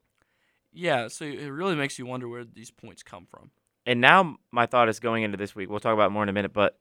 yeah. 0.72 1.08
So 1.08 1.24
it 1.24 1.48
really 1.48 1.74
makes 1.74 1.98
you 1.98 2.04
wonder 2.06 2.28
where 2.28 2.44
these 2.44 2.70
points 2.70 3.02
come 3.02 3.26
from. 3.26 3.50
And 3.86 4.00
now 4.00 4.36
my 4.50 4.66
thought 4.66 4.88
is 4.90 5.00
going 5.00 5.22
into 5.22 5.36
this 5.38 5.54
week. 5.54 5.70
We'll 5.70 5.80
talk 5.80 5.94
about 5.94 6.12
more 6.12 6.22
in 6.22 6.28
a 6.28 6.32
minute, 6.32 6.52
but 6.52 6.78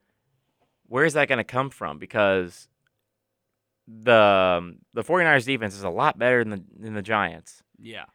where 0.88 1.06
is 1.06 1.14
that 1.14 1.28
going 1.28 1.38
to 1.38 1.44
come 1.44 1.70
from? 1.70 2.00
Because 2.00 2.68
the 3.88 4.58
um, 4.60 4.78
the 4.94 5.04
49ers 5.04 5.46
defense 5.46 5.76
is 5.76 5.84
a 5.84 5.90
lot 5.90 6.18
better 6.18 6.44
than 6.44 6.52
the 6.52 6.64
than 6.80 6.94
the 6.94 7.02
Giants. 7.02 7.62
Yeah, 7.78 8.06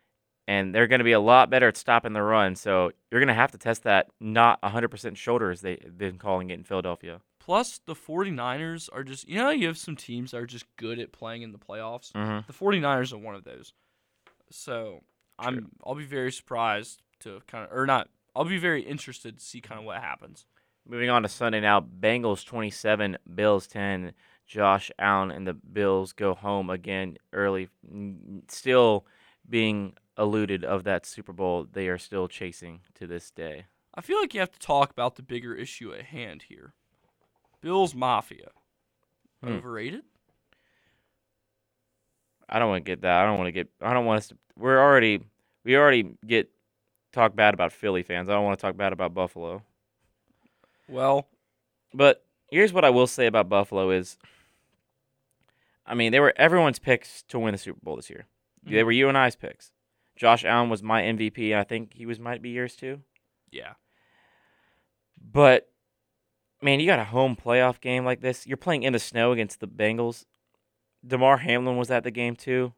and 0.50 0.74
they're 0.74 0.88
going 0.88 0.98
to 0.98 1.04
be 1.04 1.12
a 1.12 1.20
lot 1.20 1.48
better 1.48 1.68
at 1.68 1.76
stopping 1.76 2.12
the 2.12 2.22
run. 2.22 2.56
So 2.56 2.90
you're 3.10 3.20
going 3.20 3.28
to 3.28 3.34
have 3.34 3.52
to 3.52 3.58
test 3.58 3.84
that 3.84 4.08
not 4.18 4.60
100% 4.62 5.16
shoulder 5.16 5.52
as 5.52 5.60
they've 5.60 5.96
been 5.96 6.18
calling 6.18 6.50
it 6.50 6.54
in 6.54 6.64
Philadelphia. 6.64 7.20
Plus, 7.38 7.80
the 7.86 7.94
49ers 7.94 8.88
are 8.92 9.04
just, 9.04 9.28
you 9.28 9.36
know, 9.36 9.50
you 9.50 9.68
have 9.68 9.78
some 9.78 9.94
teams 9.94 10.32
that 10.32 10.38
are 10.38 10.46
just 10.46 10.66
good 10.76 10.98
at 10.98 11.12
playing 11.12 11.42
in 11.42 11.52
the 11.52 11.58
playoffs. 11.58 12.10
Mm-hmm. 12.12 12.40
The 12.48 12.52
49ers 12.52 13.12
are 13.12 13.18
one 13.18 13.36
of 13.36 13.44
those. 13.44 13.72
So 14.50 15.04
I'm 15.38 15.70
I'll 15.86 15.94
be 15.94 16.04
very 16.04 16.32
surprised 16.32 17.00
to 17.20 17.40
kind 17.46 17.64
of 17.64 17.76
or 17.76 17.86
not. 17.86 18.08
I'll 18.34 18.44
be 18.44 18.58
very 18.58 18.82
interested 18.82 19.38
to 19.38 19.44
see 19.44 19.60
kind 19.60 19.78
of 19.78 19.86
what 19.86 20.00
happens. 20.02 20.46
Moving 20.88 21.10
on 21.10 21.22
to 21.22 21.28
Sunday 21.28 21.60
now, 21.60 21.80
Bengals 21.80 22.44
27, 22.44 23.18
Bills 23.34 23.66
10. 23.66 24.12
Josh 24.50 24.90
Allen 24.98 25.30
and 25.30 25.46
the 25.46 25.54
Bills 25.54 26.12
go 26.12 26.34
home 26.34 26.70
again 26.70 27.16
early, 27.32 27.68
still 28.48 29.06
being 29.48 29.94
eluded 30.18 30.64
of 30.64 30.82
that 30.82 31.06
Super 31.06 31.32
Bowl 31.32 31.68
they 31.72 31.86
are 31.86 31.98
still 31.98 32.26
chasing 32.26 32.80
to 32.94 33.06
this 33.06 33.30
day. 33.30 33.66
I 33.94 34.00
feel 34.00 34.18
like 34.18 34.34
you 34.34 34.40
have 34.40 34.50
to 34.50 34.58
talk 34.58 34.90
about 34.90 35.14
the 35.14 35.22
bigger 35.22 35.54
issue 35.54 35.92
at 35.92 36.06
hand 36.06 36.46
here. 36.48 36.74
Bills 37.60 37.94
Mafia. 37.94 38.48
Hmm. 39.40 39.52
Overrated? 39.52 40.02
I 42.48 42.58
don't 42.58 42.70
want 42.70 42.84
to 42.84 42.90
get 42.90 43.02
that. 43.02 43.22
I 43.22 43.26
don't 43.26 43.38
want 43.38 43.46
to 43.46 43.52
get. 43.52 43.68
I 43.80 43.92
don't 43.92 44.04
want 44.04 44.18
us 44.18 44.28
to. 44.28 44.36
We're 44.56 44.80
already. 44.80 45.20
We 45.64 45.76
already 45.76 46.10
get 46.26 46.50
talk 47.12 47.36
bad 47.36 47.54
about 47.54 47.72
Philly 47.72 48.02
fans. 48.02 48.28
I 48.28 48.32
don't 48.32 48.44
want 48.44 48.58
to 48.58 48.62
talk 48.62 48.76
bad 48.76 48.92
about 48.92 49.14
Buffalo. 49.14 49.62
Well, 50.90 51.28
But 51.94 52.24
here's 52.50 52.72
what 52.72 52.84
I 52.84 52.90
will 52.90 53.06
say 53.06 53.26
about 53.26 53.48
Buffalo 53.48 53.90
is, 53.90 54.16
I 55.86 55.94
mean, 55.94 56.12
they 56.12 56.20
were 56.20 56.32
everyone's 56.36 56.78
picks 56.78 57.22
to 57.24 57.38
win 57.38 57.52
the 57.52 57.58
Super 57.58 57.80
Bowl 57.82 57.96
this 57.96 58.10
year. 58.10 58.26
They 58.62 58.80
Mhm. 58.80 58.84
were 58.84 58.92
you 58.92 59.08
and 59.08 59.18
I's 59.18 59.34
picks. 59.36 59.72
Josh 60.16 60.44
Allen 60.44 60.68
was 60.70 60.82
my 60.82 61.02
MVP. 61.02 61.50
And 61.52 61.60
I 61.60 61.64
think 61.64 61.94
he 61.94 62.06
was 62.06 62.18
might 62.20 62.42
be 62.42 62.50
yours 62.50 62.76
too. 62.76 63.02
yeah. 63.50 63.74
But 65.22 65.70
man, 66.62 66.80
you 66.80 66.86
got 66.86 66.98
a 66.98 67.04
home 67.04 67.36
playoff 67.36 67.80
game 67.80 68.04
like 68.04 68.20
this. 68.20 68.46
You're 68.46 68.56
playing 68.56 68.82
in 68.84 68.92
the 68.92 68.98
snow 68.98 69.32
against 69.32 69.60
the 69.60 69.66
Bengals. 69.68 70.24
Damar 71.06 71.38
Hamlin 71.38 71.76
was 71.76 71.90
at 71.90 72.04
the 72.04 72.10
game 72.10 72.36
too. 72.36 72.72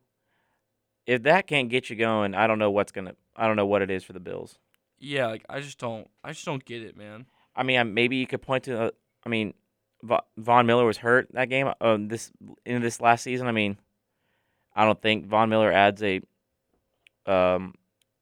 If 1.06 1.22
that 1.24 1.46
can't 1.46 1.68
get 1.68 1.90
you 1.90 1.96
going, 1.96 2.34
I 2.34 2.46
don't 2.46 2.58
know 2.58 2.70
what's 2.70 2.92
gonna. 2.92 3.16
I 3.36 3.46
don't 3.46 3.56
know 3.56 3.66
what 3.66 3.82
it 3.82 3.90
is 3.90 4.04
for 4.04 4.12
the 4.12 4.20
Bills. 4.20 4.58
Yeah, 4.98 5.26
like 5.26 5.44
I 5.48 5.60
just 5.60 5.78
don't 5.78 6.08
I 6.22 6.32
just 6.32 6.44
don't 6.44 6.64
get 6.64 6.82
it, 6.82 6.96
man. 6.96 7.26
I 7.54 7.62
mean, 7.62 7.94
maybe 7.94 8.16
you 8.16 8.26
could 8.26 8.42
point 8.42 8.64
to. 8.64 8.80
Uh, 8.84 8.90
I 9.24 9.28
mean, 9.28 9.54
Va- 10.02 10.22
Von 10.36 10.66
Miller 10.66 10.84
was 10.84 10.98
hurt 10.98 11.28
that 11.32 11.48
game. 11.48 11.70
Um, 11.80 12.08
this 12.08 12.32
in 12.64 12.82
this 12.82 13.00
last 13.00 13.22
season. 13.22 13.46
I 13.46 13.52
mean, 13.52 13.78
I 14.74 14.84
don't 14.84 15.00
think 15.00 15.26
Von 15.26 15.48
Miller 15.48 15.70
adds 15.70 16.02
a 16.02 16.20
um, 17.26 17.74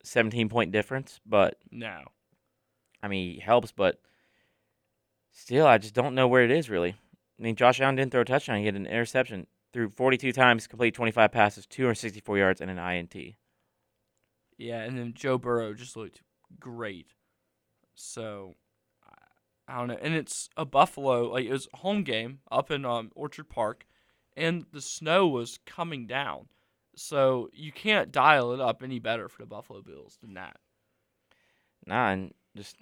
17 0.04 0.48
point 0.48 0.72
difference, 0.72 1.20
but 1.24 1.56
No. 1.70 2.02
I 3.02 3.08
mean, 3.08 3.34
he 3.34 3.40
helps. 3.40 3.72
But 3.72 4.00
still, 5.32 5.66
I 5.66 5.78
just 5.78 5.94
don't 5.94 6.14
know 6.14 6.28
where 6.28 6.42
it 6.44 6.50
is 6.50 6.68
really. 6.68 6.96
I 7.38 7.42
mean, 7.42 7.56
Josh 7.56 7.80
Allen 7.80 7.96
didn't 7.96 8.12
throw 8.12 8.20
a 8.20 8.24
touchdown. 8.26 8.58
He 8.58 8.66
had 8.66 8.76
an 8.76 8.86
interception. 8.86 9.46
Threw 9.72 9.88
42 9.88 10.32
times, 10.32 10.66
completed 10.66 10.94
25 10.96 11.30
passes, 11.30 11.64
264 11.66 12.36
yards, 12.36 12.60
and 12.60 12.70
an 12.70 12.78
INT. 12.78 13.14
Yeah, 14.58 14.82
and 14.82 14.98
then 14.98 15.14
Joe 15.14 15.38
Burrow 15.38 15.72
just 15.72 15.96
looked 15.96 16.20
great. 16.58 17.14
So 17.94 18.56
I- 19.70 19.78
don't 19.78 19.88
know, 19.88 19.98
and 20.00 20.14
it's 20.14 20.48
a 20.56 20.64
Buffalo 20.64 21.30
like 21.32 21.46
it 21.46 21.52
was 21.52 21.68
a 21.72 21.78
home 21.78 22.02
game 22.02 22.40
up 22.50 22.70
in 22.70 22.84
um, 22.84 23.10
Orchard 23.14 23.48
Park, 23.48 23.86
and 24.36 24.66
the 24.72 24.80
snow 24.80 25.28
was 25.28 25.58
coming 25.66 26.06
down. 26.06 26.46
So 26.96 27.48
you 27.52 27.72
can't 27.72 28.12
dial 28.12 28.52
it 28.52 28.60
up 28.60 28.82
any 28.82 28.98
better 28.98 29.28
for 29.28 29.42
the 29.42 29.46
Buffalo 29.46 29.80
Bills 29.80 30.18
than 30.20 30.34
that. 30.34 30.56
Nah, 31.86 32.10
and 32.10 32.34
just 32.56 32.76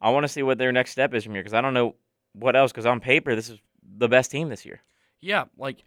I 0.00 0.10
want 0.10 0.24
to 0.24 0.28
see 0.28 0.42
what 0.42 0.58
their 0.58 0.72
next 0.72 0.90
step 0.90 1.14
is 1.14 1.24
from 1.24 1.34
here 1.34 1.42
because 1.42 1.54
I 1.54 1.60
don't 1.60 1.74
know 1.74 1.94
what 2.32 2.56
else. 2.56 2.72
Because 2.72 2.86
on 2.86 3.00
paper, 3.00 3.34
this 3.34 3.48
is 3.48 3.58
the 3.82 4.08
best 4.08 4.30
team 4.30 4.48
this 4.48 4.66
year. 4.66 4.80
Yeah, 5.20 5.44
like 5.56 5.84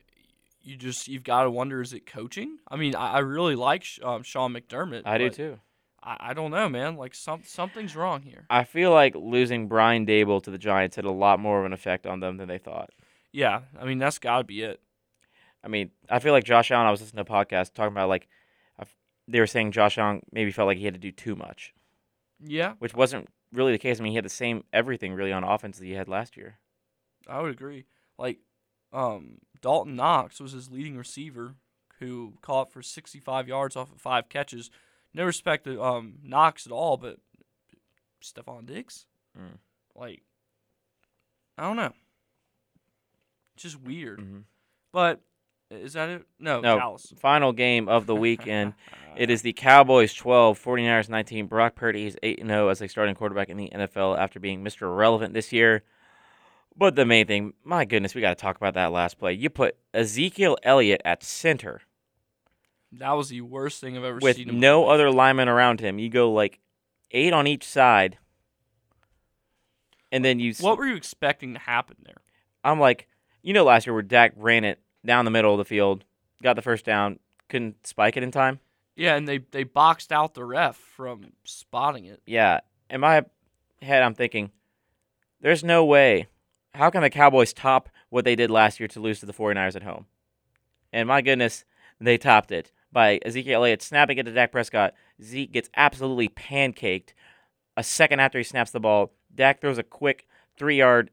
you 0.61 0.75
just 0.77 1.07
you've 1.07 1.23
got 1.23 1.43
to 1.43 1.51
wonder 1.51 1.81
is 1.81 1.93
it 1.93 2.05
coaching? 2.05 2.57
I 2.69 2.77
mean, 2.77 2.95
I, 2.95 3.13
I 3.13 3.19
really 3.19 3.55
like 3.55 3.85
um, 4.01 4.23
Sean 4.23 4.53
McDermott. 4.53 5.03
I 5.05 5.17
do 5.17 5.29
too. 5.29 5.59
I, 6.03 6.17
I 6.19 6.33
don't 6.33 6.51
know, 6.51 6.69
man. 6.69 6.95
Like 6.95 7.15
some 7.15 7.41
something's 7.45 7.95
wrong 7.95 8.21
here. 8.21 8.45
I 8.49 8.63
feel 8.63 8.91
like 8.91 9.15
losing 9.15 9.67
Brian 9.67 10.05
Daboll 10.05 10.43
to 10.43 10.51
the 10.51 10.57
Giants 10.57 10.95
had 10.95 11.05
a 11.05 11.11
lot 11.11 11.39
more 11.39 11.59
of 11.59 11.65
an 11.65 11.73
effect 11.73 12.05
on 12.05 12.19
them 12.19 12.37
than 12.37 12.47
they 12.47 12.57
thought. 12.57 12.89
Yeah, 13.31 13.61
I 13.79 13.85
mean 13.85 13.97
that's 13.97 14.19
got 14.19 14.39
to 14.39 14.43
be 14.43 14.61
it. 14.61 14.79
I 15.63 15.69
mean, 15.69 15.91
I 16.09 16.19
feel 16.19 16.33
like 16.33 16.43
Josh 16.43 16.71
Allen. 16.71 16.87
I 16.87 16.91
was 16.91 17.01
listening 17.01 17.23
to 17.23 17.31
a 17.31 17.35
podcast 17.35 17.73
talking 17.73 17.93
about 17.93 18.09
like 18.09 18.27
they 19.27 19.39
were 19.39 19.47
saying 19.47 19.71
Josh 19.71 19.97
Allen 19.97 20.21
maybe 20.31 20.51
felt 20.51 20.67
like 20.67 20.77
he 20.77 20.85
had 20.85 20.93
to 20.93 20.99
do 20.99 21.11
too 21.11 21.35
much, 21.35 21.73
Yeah, 22.43 22.73
which 22.79 22.93
wasn't 22.93 23.29
really 23.51 23.71
the 23.71 23.77
case. 23.77 23.99
I 23.99 24.03
mean, 24.03 24.11
he 24.11 24.17
had 24.17 24.25
the 24.25 24.29
same 24.29 24.63
everything 24.73 25.13
really 25.13 25.31
on 25.31 25.43
offense 25.43 25.79
that 25.79 25.85
he 25.85 25.93
had 25.93 26.07
last 26.07 26.35
year. 26.35 26.59
I 27.27 27.41
would 27.41 27.51
agree. 27.51 27.85
Like, 28.17 28.39
um, 28.91 29.37
Dawson 29.61 29.95
Knox 29.95 30.39
was 30.39 30.51
his 30.51 30.69
leading 30.69 30.97
receiver, 30.97 31.55
who 31.99 32.33
caught 32.41 32.71
for 32.71 32.81
65 32.81 33.47
yards 33.47 33.75
off 33.75 33.91
of 33.93 34.01
five 34.01 34.27
catches. 34.27 34.69
No 35.13 35.25
respect 35.25 35.65
to 35.65 35.81
um 35.83 36.15
Knox 36.23 36.65
at 36.65 36.71
all, 36.71 36.97
but 36.97 37.17
Stefon 38.21 38.65
Diggs, 38.65 39.05
Mm. 39.37 39.57
like, 39.95 40.21
I 41.57 41.63
don't 41.63 41.75
know. 41.75 41.91
It's 43.55 43.63
just 43.63 43.81
weird. 43.81 44.19
Mm-hmm. 44.19 44.39
But 44.91 45.21
is 45.71 45.93
that 45.93 46.09
it? 46.09 46.23
No, 46.39 46.61
No, 46.61 46.77
Dallas. 46.77 47.13
Final 47.19 47.51
game 47.51 47.87
of 47.89 48.05
the 48.05 48.15
weekend. 48.15 48.73
It 49.15 49.29
is 49.29 49.43
the 49.43 49.53
Cowboys 49.53 50.11
12, 50.15 50.59
49ers 50.59 51.07
19. 51.07 51.45
Brock 51.45 51.75
Purdy 51.75 52.07
is 52.07 52.17
8 52.23 52.39
0 52.43 52.69
as 52.69 52.81
a 52.81 52.87
starting 52.87 53.13
quarterback 53.13 53.49
in 53.49 53.57
the 53.57 53.69
NFL 53.71 54.17
after 54.17 54.39
being 54.39 54.63
Mr. 54.63 54.81
Irrelevant 54.83 55.35
this 55.35 55.51
year. 55.53 55.83
But 56.75 56.95
the 56.95 57.05
main 57.05 57.27
thing, 57.27 57.53
my 57.63 57.85
goodness, 57.85 58.15
we 58.15 58.21
got 58.21 58.35
to 58.35 58.41
talk 58.41 58.57
about 58.57 58.73
that 58.73 58.91
last 58.91 59.19
play. 59.19 59.33
You 59.33 59.51
put 59.51 59.75
Ezekiel 59.93 60.57
Elliott 60.63 60.99
at 61.05 61.21
center 61.21 61.81
That 62.99 63.11
was 63.13 63.29
the 63.29 63.41
worst 63.41 63.81
thing 63.81 63.97
I've 63.97 64.03
ever 64.03 64.19
with 64.21 64.37
seen. 64.37 64.47
With 64.47 64.55
no 64.55 64.87
other 64.87 65.11
lineman 65.11 65.49
around 65.49 65.79
him. 65.79 65.99
You 65.99 66.09
go 66.09 66.31
like 66.31 66.59
eight 67.11 67.33
on 67.33 67.47
each 67.47 67.65
side. 67.65 68.17
And 70.11 70.23
then 70.23 70.39
you. 70.39 70.53
What 70.59 70.77
were 70.77 70.85
you 70.85 70.95
expecting 70.95 71.53
to 71.53 71.59
happen 71.59 71.97
there? 72.03 72.21
I'm 72.63 72.79
like, 72.79 73.07
you 73.41 73.53
know, 73.53 73.63
last 73.63 73.87
year 73.87 73.93
where 73.93 74.03
Dak 74.03 74.33
ran 74.35 74.63
it 74.63 74.79
down 75.05 75.25
the 75.25 75.31
middle 75.31 75.51
of 75.51 75.57
the 75.57 75.65
field, 75.65 76.05
got 76.41 76.55
the 76.55 76.61
first 76.61 76.85
down, 76.85 77.19
couldn't 77.49 77.85
spike 77.85 78.15
it 78.15 78.23
in 78.23 78.31
time. 78.31 78.59
Yeah, 78.95 79.15
and 79.15 79.27
they 79.27 79.39
they 79.39 79.63
boxed 79.63 80.11
out 80.11 80.35
the 80.35 80.45
ref 80.45 80.77
from 80.77 81.33
spotting 81.43 82.05
it. 82.05 82.21
Yeah. 82.25 82.59
In 82.89 83.01
my 83.01 83.25
head, 83.81 84.03
I'm 84.03 84.13
thinking, 84.13 84.51
there's 85.41 85.63
no 85.63 85.83
way. 85.83 86.27
How 86.75 86.89
can 86.89 87.01
the 87.01 87.09
Cowboys 87.09 87.53
top 87.53 87.89
what 88.09 88.23
they 88.25 88.35
did 88.35 88.51
last 88.51 88.79
year 88.79 88.87
to 88.89 88.99
lose 88.99 89.19
to 89.19 89.25
the 89.25 89.33
49ers 89.33 89.75
at 89.75 89.83
home? 89.83 90.05
And 90.91 91.07
my 91.07 91.21
goodness, 91.21 91.65
they 91.99 92.17
topped 92.17 92.51
it 92.51 92.71
by 92.93 93.19
Ezekiel 93.25 93.61
Elliott 93.61 93.81
snapping 93.81 94.17
it 94.17 94.23
to 94.23 94.31
Dak 94.31 94.51
Prescott. 94.51 94.93
Zeke 95.21 95.51
gets 95.51 95.69
absolutely 95.75 96.29
pancaked. 96.29 97.13
A 97.75 97.83
second 97.83 98.19
after 98.19 98.37
he 98.37 98.43
snaps 98.43 98.71
the 98.71 98.79
ball, 98.79 99.11
Dak 99.33 99.59
throws 99.59 99.77
a 99.79 99.83
quick 99.83 100.27
three 100.57 100.77
yard 100.77 101.09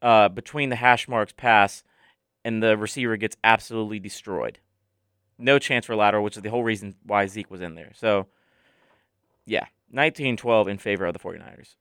uh, 0.00 0.28
between 0.28 0.70
the 0.70 0.76
hash 0.76 1.08
marks 1.08 1.32
pass, 1.36 1.82
and 2.44 2.62
the 2.62 2.76
receiver 2.76 3.16
gets 3.16 3.36
absolutely 3.44 3.98
destroyed. 3.98 4.60
No 5.36 5.58
chance 5.58 5.86
for 5.86 5.96
lateral, 5.96 6.22
which 6.22 6.36
is 6.36 6.42
the 6.42 6.50
whole 6.50 6.64
reason 6.64 6.94
why 7.04 7.26
Zeke 7.26 7.50
was 7.50 7.60
in 7.60 7.74
there. 7.74 7.92
So, 7.94 8.28
yeah, 9.46 9.66
19-12 9.94 10.68
in 10.68 10.78
favor 10.78 11.06
of 11.06 11.12
the 11.12 11.18
49ers. 11.18 11.74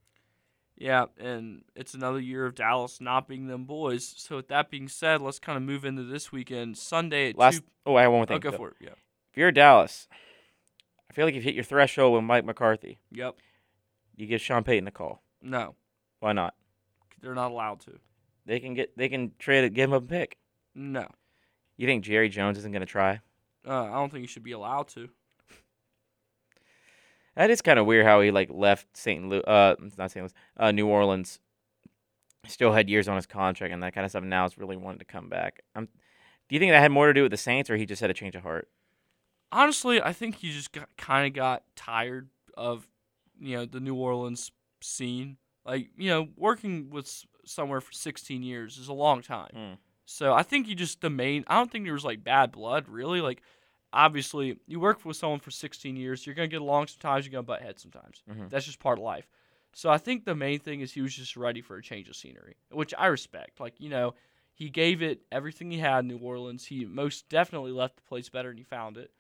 Yeah, 0.78 1.06
and 1.20 1.64
it's 1.76 1.94
another 1.94 2.22
year 2.22 2.46
of 2.46 2.56
Dallas 2.56 3.02
not 3.02 3.28
being 3.28 3.48
them 3.48 3.66
boys. 3.66 4.14
So 4.18 4.38
with 4.38 4.48
that 4.48 4.72
being 4.72 4.88
said, 4.88 5.22
let's 5.22 5.38
kind 5.40 5.58
of 5.58 5.64
move 5.64 5.84
into 5.84 6.04
this 6.04 6.32
weekend. 6.32 6.78
Sunday 6.78 7.32
at 7.32 7.38
Last, 7.38 7.58
two. 7.60 7.64
oh, 7.86 7.96
I 7.96 8.04
have 8.04 8.12
one 8.12 8.20
more 8.20 8.26
thing. 8.26 8.38
Oh, 8.38 8.40
go 8.40 8.52
Go. 8.52 8.58
for 8.58 8.70
it. 8.70 8.76
Yeah. 8.80 8.90
If 9.32 9.38
you're 9.38 9.52
Dallas, 9.52 10.08
I 11.10 11.14
feel 11.14 11.26
like 11.26 11.36
you've 11.36 11.44
hit 11.44 11.56
your 11.56 11.64
threshold 11.64 12.14
with 12.16 12.24
Mike 12.24 12.46
McCarthy. 12.46 13.00
Yep. 13.12 13.36
You 14.16 14.28
give 14.28 14.42
Sean 14.42 14.64
Payton 14.64 14.88
a 14.88 14.92
call. 14.92 15.22
No, 15.42 15.76
Why 16.20 16.34
not? 16.34 16.56
they're 17.22 17.36
not 17.36 17.52
allowed 17.52 17.80
to. 17.82 18.00
They 18.46 18.60
can 18.60 18.74
get 18.74 18.98
they 18.98 19.10
can 19.10 19.32
trade 19.40 19.64
it, 19.66 19.74
give 19.74 19.90
him 19.90 19.94
a 19.94 20.02
pick. 20.02 20.38
No, 20.76 21.08
You 21.78 21.86
think 21.88 22.04
Jerry 22.06 22.30
Jones 22.30 22.58
isn't 22.58 22.72
going 22.72 22.82
to 22.82 22.86
try? 22.86 23.20
uh, 23.68 23.84
I 23.86 23.92
don't 23.94 24.10
think 24.10 24.22
he 24.22 24.28
should 24.28 24.44
be 24.44 24.52
allowed 24.54 24.88
to. 24.90 25.10
That 27.36 27.50
is 27.50 27.62
kind 27.62 27.80
of 27.80 27.86
weird 27.86 28.06
how 28.06 28.22
he 28.22 28.32
like 28.32 28.50
left 28.52 28.96
St. 28.98 29.28
Louis, 29.28 29.44
uh, 29.46 29.76
not 29.98 30.12
St. 30.12 30.24
Louis, 30.24 30.34
uh, 30.58 30.72
New 30.72 30.88
Orleans. 30.88 31.40
Still 32.48 32.72
had 32.74 32.90
years 32.90 33.08
on 33.08 33.16
his 33.18 33.26
contract 33.26 33.74
and 33.74 33.84
that 33.84 33.94
kind 33.94 34.06
of 34.06 34.12
stuff. 34.12 34.24
Now 34.24 34.46
is 34.46 34.58
really 34.58 34.78
wanting 34.78 35.00
to 35.00 35.06
come 35.06 35.30
back. 35.30 35.62
Um, 35.76 35.88
do 36.48 36.56
you 36.56 36.60
think 36.60 36.72
that 36.72 36.80
had 36.82 36.92
more 36.92 37.08
to 37.08 37.14
do 37.14 37.22
with 37.24 37.32
the 37.32 37.38
Saints, 37.38 37.70
or 37.70 37.76
he 37.78 37.86
just 37.86 38.02
had 38.02 38.10
a 38.10 38.14
change 38.14 38.36
of 38.36 38.44
heart? 38.44 38.68
Honestly, 39.52 40.02
I 40.02 40.14
think 40.14 40.36
he 40.36 40.52
just 40.52 40.72
got, 40.72 40.90
kind 40.98 41.28
of 41.28 41.34
got 41.34 41.64
tired 41.76 42.30
of, 42.56 42.88
you 43.40 43.58
know, 43.58 43.66
the 43.66 43.80
New 43.80 43.96
Orleans 43.96 44.52
scene. 44.82 45.38
Like, 45.66 45.90
you 45.98 46.10
know, 46.10 46.30
working 46.38 46.90
with 46.90 47.26
somewhere 47.46 47.82
for 47.82 47.92
16 47.92 48.44
years 48.44 48.78
is 48.78 48.88
a 48.88 48.94
long 48.94 49.22
time. 49.22 49.52
Mm. 49.56 49.78
So 50.06 50.34
I 50.34 50.44
think 50.44 50.68
you 50.68 50.76
just 50.76 51.02
the 51.02 51.10
main. 51.10 51.44
I 51.48 51.56
don't 51.56 51.72
think 51.72 51.86
there 51.86 51.94
was 51.94 52.06
like 52.06 52.24
bad 52.24 52.52
blood 52.52 52.88
really. 52.88 53.22
Like, 53.22 53.42
obviously, 53.94 54.58
you 54.68 54.80
work 54.80 55.04
with 55.06 55.18
someone 55.18 55.40
for 55.40 55.52
16 55.52 55.96
years, 55.96 56.26
you're 56.26 56.36
gonna 56.36 56.48
get 56.48 56.62
along 56.62 56.88
sometimes. 56.88 57.26
You're 57.26 57.32
gonna 57.32 57.44
butt 57.44 57.62
heads 57.62 57.82
sometimes. 57.82 58.24
Mhm. 58.30 58.50
That's 58.50 58.66
just 58.66 58.80
part 58.80 58.98
of 58.98 59.04
life. 59.04 59.28
So 59.74 59.90
I 59.90 59.98
think 60.00 60.26
the 60.26 60.36
main 60.36 60.60
thing 60.60 60.82
is 60.82 60.94
he 60.94 61.02
was 61.02 61.16
just 61.16 61.38
ready 61.38 61.62
for 61.62 61.78
a 61.78 61.82
change 61.84 62.10
of 62.10 62.16
scenery, 62.16 62.56
which 62.72 62.94
I 62.98 63.08
respect. 63.08 63.60
Like, 63.60 63.80
you 63.80 63.90
know, 63.90 64.16
he 64.54 64.70
gave 64.70 65.02
it 65.04 65.22
everything 65.32 65.70
he 65.70 65.78
had 65.78 66.00
in 66.00 66.08
New 66.08 66.18
Orleans. 66.18 66.66
He 66.66 66.86
most 66.86 67.30
definitely 67.30 67.72
left 67.72 67.98
the 67.98 68.02
place 68.02 68.30
better 68.30 68.50
than 68.50 68.58
he 68.58 68.64
found 68.64 68.98
it. 68.98 69.12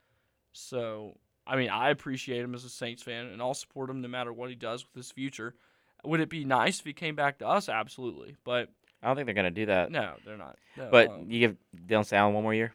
So, 0.53 1.17
I 1.47 1.55
mean, 1.55 1.69
I 1.69 1.89
appreciate 1.89 2.41
him 2.41 2.53
as 2.55 2.63
a 2.65 2.69
Saints 2.69 3.03
fan, 3.03 3.27
and 3.27 3.41
I'll 3.41 3.53
support 3.53 3.89
him 3.89 4.01
no 4.01 4.07
matter 4.07 4.31
what 4.33 4.49
he 4.49 4.55
does 4.55 4.83
with 4.85 4.95
his 4.95 5.11
future. 5.11 5.55
Would 6.03 6.19
it 6.21 6.29
be 6.29 6.45
nice 6.45 6.79
if 6.79 6.85
he 6.85 6.93
came 6.93 7.15
back 7.15 7.39
to 7.39 7.47
us? 7.47 7.67
Absolutely, 7.69 8.35
but 8.43 8.69
I 9.03 9.07
don't 9.07 9.15
think 9.15 9.25
they're 9.25 9.33
gonna 9.35 9.51
do 9.51 9.65
that. 9.67 9.91
no, 9.91 10.13
they're 10.25 10.37
not. 10.37 10.57
No, 10.77 10.89
But 10.91 11.09
um, 11.09 11.25
you 11.29 11.39
give 11.39 11.57
Dylan 11.87 12.11
Allen 12.13 12.33
one 12.33 12.43
more 12.43 12.53
year. 12.53 12.73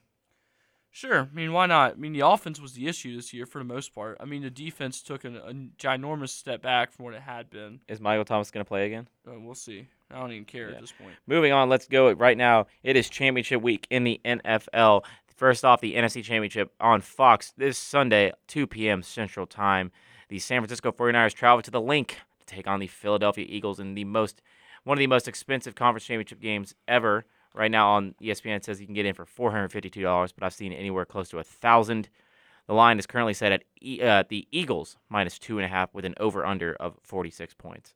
Sure. 0.90 1.28
I 1.30 1.34
mean, 1.34 1.52
why 1.52 1.66
not? 1.66 1.92
I 1.92 1.96
mean, 1.96 2.12
the 2.12 2.20
offense 2.20 2.60
was 2.60 2.74
the 2.74 2.86
issue 2.86 3.16
this 3.16 3.32
year 3.34 3.46
for 3.46 3.58
the 3.58 3.64
most 3.64 3.92
part. 3.92 4.16
I 4.20 4.26
mean, 4.26 4.42
the 4.42 4.50
defense 4.50 5.02
took 5.02 5.24
an, 5.24 5.36
a 5.36 5.52
ginormous 5.82 6.28
step 6.28 6.62
back 6.62 6.92
from 6.92 7.04
what 7.06 7.14
it 7.14 7.22
had 7.22 7.50
been. 7.50 7.80
Is 7.88 8.00
Michael 8.00 8.24
Thomas 8.24 8.50
gonna 8.52 8.64
play 8.64 8.86
again? 8.86 9.08
Uh, 9.26 9.40
we'll 9.40 9.56
see. 9.56 9.88
I 10.10 10.20
don't 10.20 10.30
even 10.30 10.44
care 10.44 10.68
Yeah. 10.70 10.76
at 10.76 10.80
this 10.82 10.92
point. 10.92 11.14
Moving 11.26 11.50
on, 11.52 11.68
let's 11.68 11.88
go 11.88 12.12
right 12.12 12.36
now. 12.36 12.66
It 12.84 12.94
is 12.94 13.08
championship 13.08 13.60
week 13.60 13.86
in 13.90 14.04
the 14.04 14.20
NFL. 14.24 15.02
First 15.34 15.64
off, 15.64 15.80
the 15.80 15.94
NFC 15.94 16.22
Championship 16.22 16.72
on 16.80 17.00
Fox 17.00 17.52
this 17.56 17.76
Sunday, 17.76 18.32
2 18.46 18.66
p.m. 18.68 19.02
Central 19.02 19.46
Time. 19.46 19.90
The 20.28 20.38
San 20.38 20.60
Francisco 20.60 20.92
49ers 20.92 21.34
travel 21.34 21.62
to 21.62 21.70
the 21.70 21.80
Linc 21.80 22.18
to 22.38 22.46
take 22.46 22.68
on 22.68 22.78
the 22.78 22.86
Philadelphia 22.86 23.44
Eagles 23.48 23.80
in 23.80 23.94
the 23.94 24.04
most 24.04 24.40
one 24.84 24.96
of 24.96 25.00
the 25.00 25.06
most 25.06 25.26
expensive 25.26 25.74
conference 25.74 26.04
championship 26.04 26.40
games 26.40 26.74
ever. 26.86 27.24
Right 27.54 27.70
now 27.70 27.90
on 27.90 28.14
ESPN 28.22 28.62
says 28.62 28.80
you 28.80 28.86
can 28.86 28.94
get 28.94 29.06
in 29.06 29.14
for 29.14 29.24
$452, 29.24 30.32
but 30.36 30.44
I've 30.44 30.54
seen 30.54 30.72
anywhere 30.72 31.04
close 31.04 31.28
to 31.30 31.38
a 31.38 31.44
thousand. 31.44 32.08
The 32.66 32.74
line 32.74 32.98
is 32.98 33.06
currently 33.06 33.34
set 33.34 33.52
at 33.52 33.64
e- 33.80 34.02
uh, 34.02 34.24
the 34.28 34.46
Eagles 34.50 34.96
minus 35.08 35.38
two 35.38 35.58
and 35.58 35.64
a 35.64 35.68
half 35.68 35.92
with 35.94 36.04
an 36.04 36.14
over 36.18 36.44
under 36.44 36.74
of 36.74 36.96
46 37.02 37.54
points. 37.54 37.94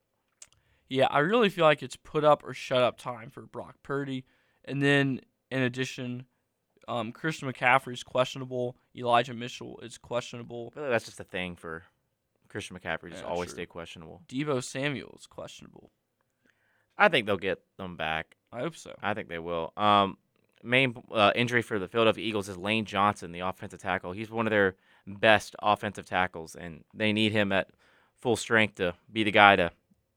Yeah, 0.89 1.07
I 1.11 1.19
really 1.19 1.49
feel 1.51 1.65
like 1.65 1.83
it's 1.83 1.97
put 1.97 2.25
up 2.25 2.43
or 2.45 2.55
shut 2.55 2.83
up 2.83 2.99
time 2.99 3.31
for 3.31 3.43
Brock 3.43 3.77
Purdy. 3.83 4.25
And 4.65 4.83
then, 4.83 5.21
in 5.51 5.63
addition, 5.63 6.25
um, 6.89 7.13
Christian 7.13 7.51
McCaffrey's 7.53 8.03
questionable. 8.03 8.77
Elijah 8.97 9.35
Mitchell 9.35 9.79
is 9.83 9.99
questionable. 9.99 10.73
Like 10.75 10.91
that's 10.91 11.05
just 11.05 11.21
a 11.21 11.25
thing 11.25 11.55
for 11.55 11.85
Christian 12.49 12.77
McCaffrey, 12.77 13.11
just 13.11 13.23
Yeah, 13.23 13.29
always 13.29 13.51
sure. 13.51 13.57
stay 13.57 13.67
questionable. 13.67 14.23
Deebo 14.29 14.63
Samuel 14.65 15.17
is 15.19 15.27
questionable. 15.27 15.91
I 16.97 17.09
think 17.09 17.27
they'll 17.27 17.37
get 17.37 17.61
them 17.77 17.97
back. 17.97 18.37
I 18.53 18.61
hope 18.61 18.75
so. 18.77 18.95
I 19.03 19.15
think 19.15 19.29
they 19.29 19.39
will. 19.39 19.73
Um, 19.77 20.17
main 20.63 20.97
uh, 21.13 21.33
injury 21.35 21.63
for 21.63 21.79
the 21.79 21.87
Philadelphia 21.87 22.25
Eagles 22.25 22.49
is 22.49 22.57
Lane 22.57 22.85
Johnson, 22.85 23.31
the 23.33 23.41
offensive 23.41 23.81
tackle. 23.81 24.13
He's 24.13 24.31
one 24.31 24.47
of 24.47 24.51
their 24.51 24.75
best 25.07 25.55
offensive 25.63 26.07
tackles, 26.07 26.57
and 26.57 26.83
they 26.95 27.13
need 27.13 27.33
him 27.33 27.53
at 27.53 27.69
full 28.21 28.37
strength 28.37 28.77
to 28.77 28.95
be 29.13 29.23
the 29.23 29.31
guy 29.31 29.57
to. 29.57 29.71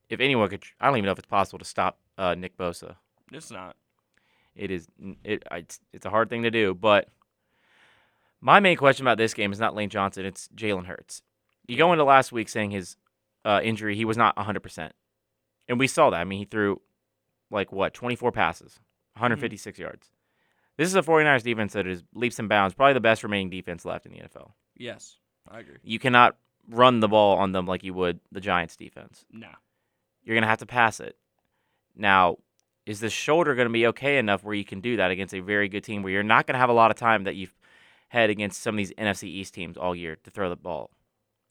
If 0.10 0.20
anyone 0.20 0.50
could, 0.50 0.64
I 0.80 0.88
don't 0.88 0.98
even 0.98 1.06
know 1.06 1.12
if 1.14 1.20
it's 1.20 1.28
possible 1.28 1.60
to 1.60 1.66
stop 1.66 2.00
uh, 2.18 2.36
Nick 2.36 2.58
Bosa. 2.58 2.96
It's 3.32 3.52
not. 3.52 3.76
It 4.56 4.72
is. 4.72 4.88
It. 5.24 5.44
It's, 5.52 5.80
it's 5.94 6.06
a 6.06 6.10
hard 6.10 6.30
thing 6.30 6.44
to 6.44 6.52
do, 6.52 6.74
but 6.74 7.10
my 8.42 8.60
main 8.60 8.78
question 8.78 9.06
about 9.06 9.18
this 9.18 9.34
game 9.34 9.52
is 9.52 9.60
not 9.60 9.76
Lane 9.76 9.90
Johnson. 9.90 10.26
It's 10.26 10.50
Jalen 10.56 10.86
Hurts. 10.86 11.22
You 11.68 11.78
go 11.78 11.92
into 11.94 12.04
last 12.04 12.32
week 12.32 12.50
saying 12.50 12.72
his 12.72 12.98
uh, 13.46 13.62
injury, 13.64 13.96
he 13.96 14.06
was 14.06 14.18
not 14.18 14.36
100, 14.36 14.62
percent 14.62 14.94
and 15.72 15.80
we 15.80 15.88
saw 15.88 16.10
that. 16.10 16.20
I 16.20 16.26
mean, 16.26 16.40
he 16.40 16.46
threw 16.46 16.82
like 17.50 17.72
what 17.72 17.94
24 17.94 18.34
passes, 18.34 18.80
156 19.14 19.80
yards. 19.80 20.10
This 20.78 20.88
is 20.90 20.96
a 20.96 21.02
49ers 21.02 21.44
defense 21.44 21.74
that 21.74 21.88
is 21.88 22.04
leaps 22.14 22.40
and 22.40 22.50
bounds, 22.50 22.74
probably 22.76 22.94
the 22.94 23.00
best 23.00 23.24
remaining 23.24 23.50
defense 23.50 23.86
left 23.86 24.06
in 24.06 24.12
the 24.12 24.20
NFL. 24.20 24.52
Yes, 24.76 25.18
I 25.50 25.60
agree. 25.60 25.78
You 25.84 25.98
cannot 25.98 26.36
run 26.70 27.00
the 27.00 27.08
ball 27.08 27.38
on 27.38 27.54
them 27.54 27.66
like 27.66 27.84
you 27.84 27.94
would 27.94 28.20
the 28.32 28.42
Giants 28.42 28.76
defense. 28.76 29.26
Nah. 29.32 29.48
You're 30.24 30.36
going 30.36 30.44
to 30.44 30.50
have 30.50 30.60
to 30.60 30.66
pass 30.66 31.00
it. 31.00 31.16
Now, 31.96 32.38
is 32.86 33.00
the 33.00 33.10
shoulder 33.10 33.56
going 33.56 33.68
to 33.68 33.74
be 33.74 33.88
okay 33.88 34.18
enough 34.18 34.44
where 34.44 34.56
you 34.56 34.66
can 34.66 34.82
do 34.82 34.98
that 34.98 35.12
against 35.12 35.34
a 35.34 35.40
very 35.40 35.70
good 35.70 35.84
team 35.84 36.02
where 36.02 36.12
you're 36.12 36.24
not 36.24 36.48
going 36.48 36.54
to 36.54 36.60
have 36.60 36.70
a 36.70 36.74
lot 36.74 36.92
of 36.92 36.98
time 36.98 37.24
that 37.26 37.36
you've 37.36 37.54
had 38.10 38.30
against 38.30 38.62
some 38.62 38.76
of 38.76 38.78
these 38.78 38.94
NFC 38.94 39.24
East 39.24 39.54
teams 39.54 39.78
all 39.78 39.96
year 39.96 40.18
to 40.24 40.32
throw 40.32 40.50
the 40.50 40.56
ball? 40.56 40.90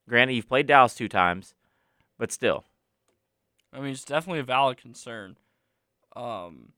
Granted, 0.08 0.34
you've 0.34 0.48
played 0.48 0.66
Dallas 0.66 0.94
two 0.94 1.08
times, 1.08 1.54
but 2.18 2.32
still. 2.32 2.64
I 3.72 3.80
mean, 3.80 3.92
it's 3.92 4.04
definitely 4.04 4.40
a 4.40 4.44
valid 4.44 4.76
concern. 4.76 5.36
Um, 6.16 6.72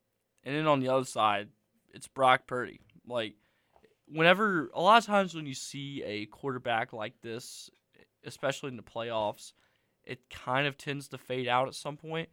and 0.44 0.54
then 0.54 0.66
on 0.66 0.80
the 0.80 0.88
other 0.88 1.06
side, 1.06 1.48
it's 1.94 2.06
Brock 2.06 2.46
Purdy. 2.46 2.80
Like, 3.06 3.34
whenever 4.06 4.70
a 4.74 4.82
lot 4.82 4.98
of 4.98 5.06
times 5.06 5.34
when 5.34 5.46
you 5.46 5.54
see 5.54 6.02
a 6.04 6.26
quarterback 6.26 6.92
like 6.92 7.20
this, 7.22 7.70
especially 8.24 8.68
in 8.68 8.76
the 8.76 8.82
playoffs, 8.82 9.52
it 10.04 10.28
kind 10.30 10.66
of 10.66 10.76
tends 10.76 11.08
to 11.08 11.18
fade 11.18 11.48
out 11.48 11.68
at 11.68 11.74
some 11.74 11.96
point. 11.96 12.28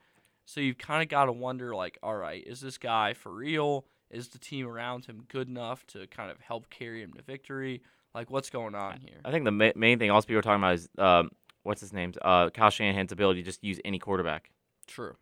So 0.49 0.61
you've 0.61 0.79
kind 0.79 1.03
of 1.03 1.09
got 1.09 1.25
to 1.25 1.31
wonder, 1.31 1.75
like, 1.75 1.99
all 2.01 2.15
right, 2.15 2.43
is 2.43 2.59
this 2.59 2.79
guy 2.79 3.13
for 3.13 3.31
real? 3.31 3.85
Is 4.09 4.29
the 4.29 4.39
team 4.39 4.65
around 4.67 5.05
him 5.05 5.25
good 5.27 5.47
enough 5.47 5.85
to 5.87 6.07
kind 6.07 6.31
of 6.31 6.39
help 6.39 6.71
carry 6.71 7.03
him 7.03 7.13
to 7.13 7.21
victory? 7.21 7.83
Like, 8.15 8.31
what's 8.31 8.49
going 8.49 8.73
on 8.73 8.99
here? 8.99 9.17
I 9.23 9.29
think 9.29 9.45
the 9.45 9.51
ma- 9.51 9.73
main 9.75 9.99
thing 9.99 10.09
also 10.09 10.25
people 10.25 10.39
are 10.39 10.41
talking 10.41 10.63
about 10.63 10.73
is 10.73 10.89
um, 10.97 11.29
what's 11.61 11.81
his 11.81 11.93
name? 11.93 12.13
Uh, 12.23 12.49
Kyle 12.49 12.71
Shanahan's 12.71 13.11
ability 13.11 13.43
to 13.43 13.45
just 13.45 13.63
use 13.63 13.79
any 13.85 13.99
quarterback. 13.99 14.49
True. 14.87 15.15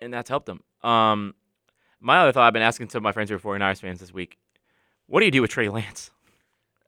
and 0.00 0.14
that's 0.14 0.28
helped 0.28 0.46
them. 0.46 0.62
Um, 0.84 1.34
my 1.98 2.18
other 2.18 2.30
thought 2.30 2.46
I've 2.46 2.52
been 2.52 2.62
asking 2.62 2.90
some 2.90 3.00
of 3.00 3.02
my 3.02 3.10
friends 3.10 3.30
who 3.30 3.36
are 3.36 3.40
49ers 3.40 3.80
fans 3.80 3.98
this 3.98 4.14
week 4.14 4.38
what 5.08 5.20
do 5.20 5.26
you 5.26 5.32
do 5.32 5.42
with 5.42 5.50
Trey 5.50 5.68
Lance? 5.68 6.12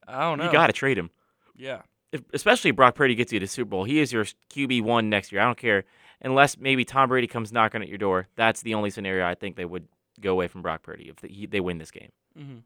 I 0.06 0.20
don't 0.20 0.38
know. 0.38 0.44
You 0.44 0.52
got 0.52 0.68
to 0.68 0.72
trade 0.72 0.96
him. 0.98 1.10
Yeah. 1.56 1.82
If, 2.12 2.22
especially 2.32 2.70
if 2.70 2.76
Brock 2.76 2.94
Purdy 2.94 3.14
gets 3.14 3.32
you 3.32 3.40
to 3.40 3.48
Super 3.48 3.70
Bowl. 3.70 3.84
He 3.84 3.98
is 3.98 4.12
your 4.12 4.24
QB1 4.50 5.06
next 5.06 5.32
year. 5.32 5.40
I 5.40 5.46
don't 5.46 5.58
care. 5.58 5.84
Unless 6.22 6.58
maybe 6.58 6.84
Tom 6.84 7.08
Brady 7.08 7.26
comes 7.26 7.52
knocking 7.52 7.82
at 7.82 7.88
your 7.88 7.98
door. 7.98 8.28
That's 8.36 8.62
the 8.62 8.74
only 8.74 8.90
scenario 8.90 9.26
I 9.26 9.34
think 9.34 9.56
they 9.56 9.64
would 9.64 9.88
go 10.20 10.32
away 10.32 10.48
from 10.48 10.62
Brock 10.62 10.82
Purdy 10.82 11.08
if 11.08 11.16
they, 11.16 11.28
he, 11.28 11.46
they 11.46 11.60
win 11.60 11.78
this 11.78 11.90
game. 11.90 12.10
hmm 12.36 12.58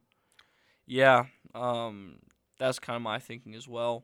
Yeah. 0.86 1.24
Um, 1.54 2.16
that's 2.58 2.78
kind 2.78 2.96
of 2.96 3.02
my 3.02 3.18
thinking 3.18 3.54
as 3.54 3.68
well. 3.68 4.02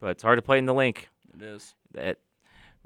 But 0.00 0.10
it's 0.10 0.22
hard 0.22 0.38
to 0.38 0.42
play 0.42 0.58
in 0.58 0.66
the 0.66 0.74
link. 0.74 1.08
It 1.34 1.42
is. 1.42 1.74
that 1.92 2.18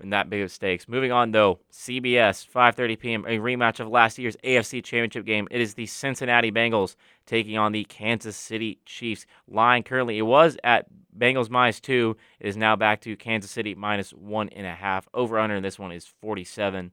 in 0.01 0.11
that 0.11 0.30
big 0.30 0.42
of 0.42 0.51
stakes. 0.53 0.86
Moving 0.88 1.11
on 1.11 1.32
though, 1.32 1.59
CBS 1.72 2.46
5:30 2.49 2.99
p.m. 2.99 3.24
a 3.26 3.38
rematch 3.38 3.80
of 3.80 3.88
last 3.88 4.18
year's 4.18 4.36
AFC 4.44 4.82
Championship 4.84 5.24
game. 5.24 5.49
It 5.51 5.61
is 5.61 5.74
the 5.74 5.86
Cincinnati 5.86 6.53
Bengals 6.53 6.94
taking 7.26 7.59
on 7.59 7.72
the 7.72 7.84
Kansas 7.84 8.36
City 8.36 8.78
Chiefs. 8.86 9.26
Line 9.49 9.82
currently 9.82 10.18
it 10.18 10.22
was 10.22 10.57
at 10.62 10.86
Bengals 11.16 11.50
minus 11.50 11.80
two. 11.80 12.16
is 12.40 12.56
now 12.56 12.76
back 12.76 13.00
to 13.02 13.16
Kansas 13.16 13.50
City 13.50 13.74
minus 13.74 14.11
one 14.12 14.48
and 14.50 14.66
a 14.66 14.74
half. 14.74 15.09
Over 15.14 15.38
under 15.38 15.56
in 15.56 15.62
this 15.62 15.78
one 15.78 15.92
is 15.92 16.06
47. 16.06 16.92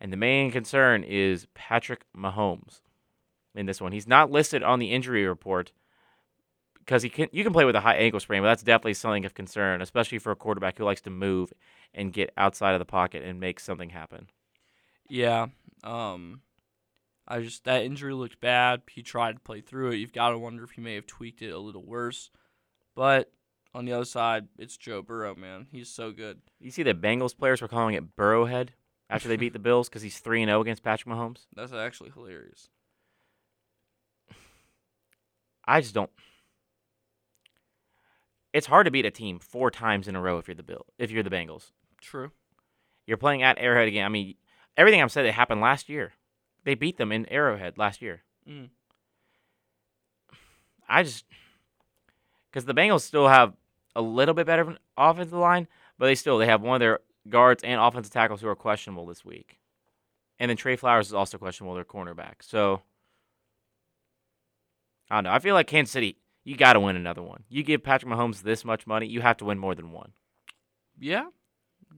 And 0.00 0.12
the 0.12 0.16
main 0.16 0.50
concern 0.50 1.04
is 1.04 1.46
Patrick 1.54 2.04
Mahomes 2.16 2.80
in 3.54 3.66
this 3.66 3.80
one. 3.80 3.92
He's 3.92 4.08
not 4.08 4.30
listed 4.30 4.62
on 4.62 4.78
the 4.78 4.92
injury 4.92 5.26
report 5.26 5.72
because 6.80 7.02
he 7.02 7.08
can 7.08 7.28
you 7.32 7.44
can 7.44 7.52
play 7.52 7.64
with 7.64 7.76
a 7.76 7.80
high 7.80 7.94
ankle 7.96 8.20
sprain, 8.20 8.42
but 8.42 8.48
that's 8.48 8.62
definitely 8.62 8.94
something 8.94 9.24
of 9.24 9.34
concern, 9.34 9.80
especially 9.80 10.18
for 10.18 10.32
a 10.32 10.36
quarterback 10.36 10.78
who 10.78 10.84
likes 10.84 11.00
to 11.02 11.10
move 11.10 11.52
and 11.94 12.12
get 12.12 12.32
outside 12.36 12.72
of 12.72 12.78
the 12.78 12.84
pocket 12.84 13.22
and 13.22 13.38
make 13.38 13.60
something 13.60 13.90
happen. 13.90 14.28
Yeah. 15.08 15.48
Um, 15.84 16.40
I 17.28 17.40
just 17.40 17.64
that 17.64 17.84
injury 17.84 18.14
looked 18.14 18.40
bad. 18.40 18.82
He 18.90 19.02
tried 19.02 19.34
to 19.34 19.40
play 19.40 19.60
through 19.60 19.92
it. 19.92 19.96
You've 19.96 20.12
got 20.12 20.30
to 20.30 20.38
wonder 20.38 20.64
if 20.64 20.72
he 20.72 20.80
may 20.80 20.94
have 20.94 21.06
tweaked 21.06 21.42
it 21.42 21.50
a 21.50 21.58
little 21.58 21.84
worse. 21.84 22.30
But 22.94 23.30
on 23.74 23.84
the 23.84 23.92
other 23.92 24.04
side, 24.04 24.48
it's 24.58 24.76
Joe 24.76 25.02
Burrow, 25.02 25.34
man. 25.34 25.66
He's 25.70 25.88
so 25.88 26.12
good. 26.12 26.40
You 26.60 26.70
see 26.70 26.82
the 26.82 26.94
Bengals 26.94 27.36
players 27.36 27.62
were 27.62 27.68
calling 27.68 27.94
it 27.94 28.16
Burrowhead 28.16 28.70
after 29.08 29.28
they 29.28 29.36
beat 29.36 29.52
the 29.52 29.58
Bills 29.60 29.88
because 29.88 30.02
he's 30.02 30.18
three 30.18 30.42
and 30.42 30.48
zero 30.48 30.60
against 30.60 30.82
Patrick 30.82 31.14
Mahomes. 31.14 31.46
That's 31.54 31.72
actually 31.72 32.10
hilarious. 32.10 32.68
I 35.64 35.80
just 35.80 35.94
don't. 35.94 36.10
It's 38.52 38.66
hard 38.66 38.84
to 38.84 38.90
beat 38.90 39.06
a 39.06 39.10
team 39.10 39.38
four 39.38 39.70
times 39.70 40.08
in 40.08 40.16
a 40.16 40.20
row 40.20 40.38
if 40.38 40.46
you're 40.46 40.54
the 40.54 40.62
Bill 40.62 40.86
if 40.98 41.10
you're 41.10 41.22
the 41.22 41.30
Bengals. 41.30 41.70
True. 42.00 42.32
You're 43.06 43.16
playing 43.16 43.42
at 43.42 43.58
Arrowhead 43.58 43.88
again. 43.88 44.04
I 44.04 44.08
mean, 44.08 44.34
everything 44.76 45.02
I've 45.02 45.12
said 45.12 45.24
it 45.24 45.32
happened 45.32 45.60
last 45.60 45.88
year. 45.88 46.12
They 46.64 46.74
beat 46.74 46.98
them 46.98 47.10
in 47.10 47.26
Arrowhead 47.26 47.78
last 47.78 48.02
year. 48.02 48.22
Mm. 48.48 48.68
I 50.88 51.02
just 51.02 51.24
because 52.52 52.66
the 52.66 52.74
Bengals 52.74 53.00
still 53.02 53.28
have 53.28 53.54
a 53.96 54.02
little 54.02 54.34
bit 54.34 54.46
better 54.46 54.62
of 54.62 54.68
an 54.68 54.78
offensive 54.96 55.38
line, 55.38 55.66
but 55.98 56.06
they 56.06 56.14
still 56.14 56.38
they 56.38 56.46
have 56.46 56.60
one 56.60 56.76
of 56.76 56.80
their 56.80 57.00
guards 57.28 57.62
and 57.62 57.80
offensive 57.80 58.12
tackles 58.12 58.40
who 58.40 58.48
are 58.48 58.56
questionable 58.56 59.06
this 59.06 59.24
week, 59.24 59.58
and 60.38 60.50
then 60.50 60.56
Tre 60.56 60.76
Flowers 60.76 61.06
is 61.08 61.14
also 61.14 61.38
questionable, 61.38 61.74
their 61.74 61.84
cornerback. 61.84 62.34
So 62.40 62.82
I 65.10 65.16
don't 65.16 65.24
know. 65.24 65.32
I 65.32 65.38
feel 65.38 65.54
like 65.54 65.66
Kansas 65.66 65.92
City, 65.92 66.16
you 66.44 66.56
got 66.56 66.74
to 66.74 66.80
win 66.80 66.96
another 66.96 67.22
one. 67.22 67.44
You 67.48 67.62
give 67.62 67.82
Patrick 67.82 68.10
Mahomes 68.12 68.42
this 68.42 68.64
much 68.64 68.86
money, 68.86 69.06
you 69.06 69.20
have 69.20 69.36
to 69.38 69.44
win 69.44 69.58
more 69.58 69.74
than 69.74 69.92
one. 69.92 70.12
Yeah. 70.98 71.26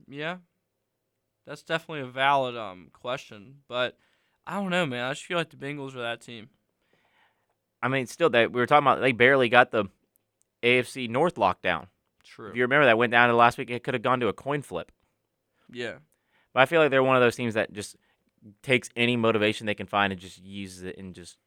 Yeah. 0.07 0.37
That's 1.45 1.63
definitely 1.63 2.01
a 2.01 2.11
valid 2.11 2.57
um 2.57 2.89
question, 2.91 3.57
but 3.67 3.97
I 4.47 4.55
don't 4.55 4.69
know, 4.69 4.85
man. 4.85 5.05
I 5.05 5.11
just 5.13 5.25
feel 5.25 5.37
like 5.37 5.49
the 5.49 5.57
Bengals 5.57 5.95
are 5.95 6.01
that 6.01 6.21
team. 6.21 6.49
I 7.81 7.87
mean, 7.87 8.07
still, 8.07 8.29
they, 8.29 8.47
we 8.47 8.59
were 8.59 8.65
talking 8.65 8.85
about 8.85 9.01
they 9.01 9.11
barely 9.11 9.49
got 9.49 9.71
the 9.71 9.85
AFC 10.65 11.07
North 11.09 11.35
lockdown. 11.35 11.87
True. 12.23 12.49
If 12.49 12.55
you 12.55 12.63
remember, 12.63 12.85
that 12.85 12.97
went 12.97 13.11
down 13.11 13.29
to 13.29 13.35
last 13.35 13.57
week. 13.57 13.69
It 13.69 13.83
could 13.83 13.93
have 13.93 14.01
gone 14.03 14.19
to 14.19 14.27
a 14.27 14.33
coin 14.33 14.61
flip. 14.61 14.91
yeah. 15.71 15.95
But 16.53 16.61
I 16.61 16.65
feel 16.67 16.79
like 16.81 16.89
they're 16.89 17.03
one 17.03 17.17
of 17.17 17.21
those 17.21 17.35
teams 17.35 17.55
that 17.55 17.73
just 17.73 17.97
takes 18.61 18.89
any 18.95 19.17
motivation 19.17 19.65
they 19.65 19.75
can 19.75 19.87
find 19.87 20.13
and 20.13 20.21
just 20.21 20.41
uses 20.41 20.83
it 20.83 20.97
and 20.97 21.13
just 21.13 21.37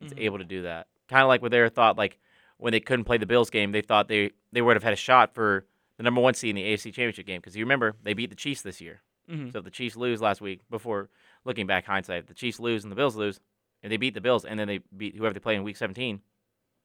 is 0.00 0.12
Mhm. 0.12 0.20
able 0.20 0.38
to 0.38 0.44
do 0.44 0.62
that. 0.62 0.88
Kind 1.08 1.22
of 1.22 1.28
like 1.28 1.40
with 1.40 1.52
their 1.52 1.68
thought, 1.68 1.96
like 1.96 2.18
when 2.56 2.72
they 2.72 2.80
couldn't 2.80 3.04
play 3.04 3.16
the 3.16 3.26
Bills 3.26 3.48
game, 3.48 3.70
they 3.72 3.80
thought 3.80 4.08
they 4.08 4.32
they 4.52 4.60
would 4.62 4.74
have 4.74 4.82
had 4.82 4.92
a 4.92 4.96
shot 4.96 5.34
for 5.34 5.66
the 5.98 6.02
number 6.02 6.20
one 6.20 6.34
seed 6.34 6.50
in 6.50 6.56
the 6.56 6.64
AFC 6.64 6.90
Championship 6.92 7.26
game 7.26 7.40
because 7.40 7.54
you 7.56 7.64
remember 7.64 7.94
they 8.02 8.12
beat 8.12 8.30
the 8.30 8.34
Chiefs 8.36 8.62
this 8.62 8.80
year. 8.80 9.02
Mhm. 9.30 9.52
So 9.52 9.58
if 9.60 9.64
the 9.64 9.70
Chiefs 9.70 9.94
lose 9.96 10.20
last 10.20 10.40
week, 10.40 10.60
before 10.68 11.10
looking 11.44 11.66
back 11.68 11.84
hindsight, 11.86 12.18
if 12.20 12.26
the 12.26 12.34
Chiefs 12.34 12.58
lose 12.58 12.82
and 12.84 12.90
the 12.90 12.96
Bills 12.96 13.14
lose, 13.16 13.40
and 13.84 13.92
they 13.92 13.96
beat 13.96 14.14
the 14.14 14.20
Bills, 14.20 14.44
and 14.44 14.58
then 14.58 14.66
they 14.66 14.78
beat 14.96 15.14
whoever 15.16 15.32
they 15.34 15.40
play 15.40 15.54
in 15.54 15.62
Week 15.62 15.76
17 15.76 16.22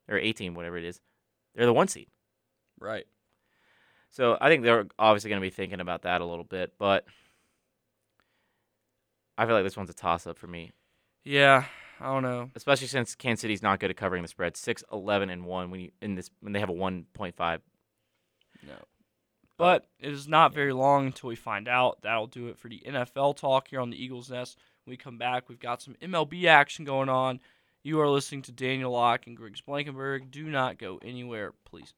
or 0.08 0.18
18, 0.20 0.54
whatever 0.54 0.78
it 0.78 0.84
is, 0.84 1.02
they're 1.56 1.66
the 1.66 1.74
one 1.74 1.88
seed. 1.88 2.08
Right. 2.80 3.06
So 4.10 4.38
I 4.42 4.50
think 4.50 4.64
they're 4.64 4.88
obviously 5.00 5.30
going 5.30 5.42
to 5.42 5.46
be 5.46 5.52
thinking 5.52 5.80
about 5.80 6.02
that 6.04 6.22
a 6.22 6.26
little 6.26 6.44
bit, 6.44 6.74
but 6.78 7.06
I 9.38 9.46
feel 9.46 9.56
like 9.56 9.64
this 9.64 9.78
one's 9.78 9.90
a 9.90 9.94
toss 9.94 10.28
up 10.28 10.38
for 10.38 10.48
me, 10.48 10.72
Yeah. 11.24 11.66
I 12.00 12.06
don't 12.06 12.24
know. 12.24 12.50
especially 12.56 12.88
since 12.88 13.14
Kansas 13.14 13.42
City's 13.42 13.62
not 13.62 13.80
good 13.80 13.92
at 13.92 13.96
covering 13.98 14.24
the 14.24 14.28
spread. 14.28 14.58
6 14.58 14.84
11 14.92 15.30
and 15.30 15.46
1 15.46 15.70
when 15.72 15.80
you 15.82 15.92
in 16.02 16.16
this 16.16 16.32
when 16.40 16.52
they 16.52 16.60
have 16.60 16.70
a 16.70 16.74
1.5. 16.74 17.60
No. 18.68 18.74
But 19.56 19.86
it 20.00 20.12
is 20.12 20.28
not 20.28 20.52
very 20.52 20.74
long 20.74 21.06
until 21.06 21.30
we 21.30 21.36
find 21.36 21.68
out. 21.68 22.02
That'll 22.02 22.26
do 22.26 22.48
it 22.48 22.58
for 22.58 22.70
the 22.70 22.82
NFL 22.88 23.38
talk 23.38 23.68
here 23.68 23.80
on 23.80 23.92
the 23.92 24.04
Eagles 24.04 24.32
Nest. 24.32 24.58
When 24.84 24.94
we 24.94 24.98
come 24.98 25.20
back, 25.20 25.48
we've 25.48 25.60
got 25.60 25.84
some 25.84 25.96
MLB 26.02 26.46
action 26.46 26.86
going 26.86 27.08
on. 27.10 27.40
You 27.84 28.00
are 28.00 28.10
listening 28.12 28.44
to 28.44 28.52
Daniel 28.52 28.92
Locke 28.92 29.26
and 29.26 29.36
Griggs 29.36 29.60
Blankenburg. 29.60 30.30
Do 30.30 30.44
not 30.44 30.78
go 30.78 31.00
anywhere, 31.02 31.54
please. 31.66 31.96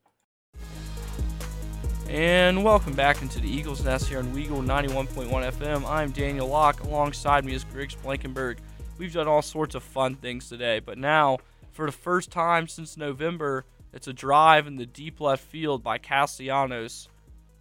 And 2.08 2.64
welcome 2.64 2.94
back 2.94 3.22
into 3.22 3.42
the 3.42 3.50
Eagles 3.50 3.84
Nest 3.84 4.08
here 4.08 4.20
on 4.20 4.34
Weagle 4.34 4.66
91.1 4.66 5.28
FM. 5.28 5.86
I'm 5.86 6.12
Daniel 6.12 6.48
Locke. 6.48 6.82
Alongside 6.84 7.44
me 7.44 7.54
is 7.54 7.66
Griggs 7.66 7.96
Blankenburg. 7.96 8.60
We've 8.98 9.12
done 9.12 9.28
all 9.28 9.42
sorts 9.42 9.76
of 9.76 9.84
fun 9.84 10.16
things 10.16 10.48
today, 10.48 10.80
but 10.80 10.98
now, 10.98 11.40
for 11.72 11.86
the 11.86 11.92
first 11.92 12.32
time 12.32 12.70
since 12.70 12.96
November, 12.96 13.66
it's 13.92 14.08
a 14.08 14.14
drive 14.14 14.68
in 14.68 14.78
the 14.78 14.86
deep 14.86 15.20
left 15.20 15.44
field 15.44 15.84
by 15.84 15.98
Castellanos, 15.98 17.10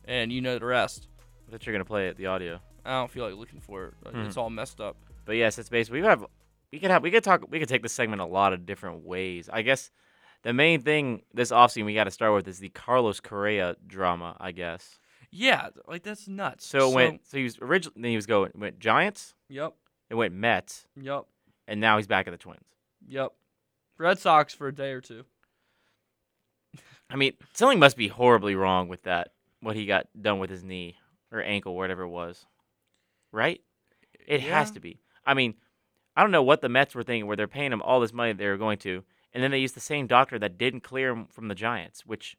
and 0.04 0.30
you 0.30 0.40
know 0.40 0.60
the 0.60 0.66
rest. 0.66 1.08
I 1.48 1.50
thought 1.50 1.66
you're 1.66 1.74
going 1.74 1.84
to 1.84 1.88
play 1.88 2.06
it, 2.06 2.16
the 2.16 2.26
audio. 2.26 2.60
I 2.84 2.92
don't 2.92 3.10
feel 3.10 3.24
like 3.24 3.34
looking 3.34 3.60
for 3.60 3.86
it. 3.86 3.94
Hmm. 4.12 4.20
It's 4.20 4.36
all 4.36 4.48
messed 4.48 4.80
up. 4.80 4.96
But 5.24 5.32
yes, 5.32 5.58
it's 5.58 5.68
basically 5.68 6.02
we 6.02 6.06
have 6.06 6.24
we 6.72 6.78
could 6.78 6.90
have 6.90 7.02
we 7.02 7.10
could 7.10 7.22
talk 7.24 7.44
we 7.50 7.58
could 7.58 7.68
take 7.68 7.82
this 7.82 7.92
segment 7.92 8.22
a 8.22 8.26
lot 8.26 8.52
of 8.52 8.66
different 8.66 9.04
ways. 9.04 9.48
I 9.52 9.62
guess 9.62 9.90
the 10.42 10.52
main 10.52 10.80
thing 10.80 11.22
this 11.34 11.50
offseason 11.52 11.84
we 11.84 11.94
got 11.94 12.04
to 12.04 12.10
start 12.10 12.32
with 12.34 12.48
is 12.48 12.58
the 12.58 12.70
Carlos 12.70 13.20
Correa 13.20 13.76
drama. 13.86 14.36
I 14.40 14.52
guess. 14.52 14.98
Yeah, 15.30 15.68
like 15.86 16.02
that's 16.02 16.28
nuts. 16.28 16.66
So 16.66 16.90
it 16.90 16.94
went. 16.94 17.26
So 17.26 17.38
he 17.38 17.44
was 17.44 17.58
originally 17.60 18.00
then 18.02 18.10
he 18.10 18.16
was 18.16 18.26
going 18.26 18.52
went 18.54 18.78
Giants. 18.78 19.34
Yep, 19.48 19.74
It 20.10 20.14
went 20.14 20.34
Mets, 20.34 20.86
yep, 21.00 21.24
and 21.68 21.80
now 21.80 21.96
he's 21.98 22.06
back 22.06 22.26
at 22.26 22.30
the 22.32 22.38
Twins. 22.38 22.64
yep. 23.06 23.32
Red 23.98 24.18
Sox 24.18 24.52
for 24.52 24.66
a 24.68 24.74
day 24.74 24.92
or 24.92 25.00
two. 25.00 25.24
I 27.08 27.16
mean, 27.16 27.34
something 27.52 27.78
must 27.78 27.96
be 27.96 28.08
horribly 28.08 28.54
wrong 28.54 28.88
with 28.88 29.02
that. 29.04 29.28
What 29.60 29.76
he 29.76 29.86
got 29.86 30.06
done 30.20 30.38
with 30.38 30.50
his 30.50 30.64
knee 30.64 30.96
or 31.30 31.40
ankle, 31.42 31.76
whatever 31.76 32.02
it 32.02 32.08
was, 32.08 32.44
right? 33.30 33.60
It 34.26 34.40
has 34.40 34.70
to 34.72 34.80
be. 34.80 34.98
I 35.24 35.34
mean, 35.34 35.54
I 36.16 36.22
don't 36.22 36.30
know 36.30 36.42
what 36.42 36.60
the 36.60 36.68
Mets 36.68 36.94
were 36.94 37.02
thinking, 37.02 37.26
where 37.26 37.36
they're 37.36 37.48
paying 37.48 37.72
him 37.72 37.82
all 37.82 38.00
this 38.00 38.12
money 38.12 38.32
they 38.32 38.46
were 38.48 38.58
going 38.58 38.78
to, 38.78 39.02
and 39.32 39.42
then 39.42 39.50
they 39.50 39.58
used 39.58 39.74
the 39.76 39.80
same 39.80 40.06
doctor 40.06 40.38
that 40.38 40.58
didn't 40.58 40.82
clear 40.82 41.10
him 41.10 41.26
from 41.26 41.48
the 41.48 41.54
Giants, 41.54 42.04
which 42.04 42.36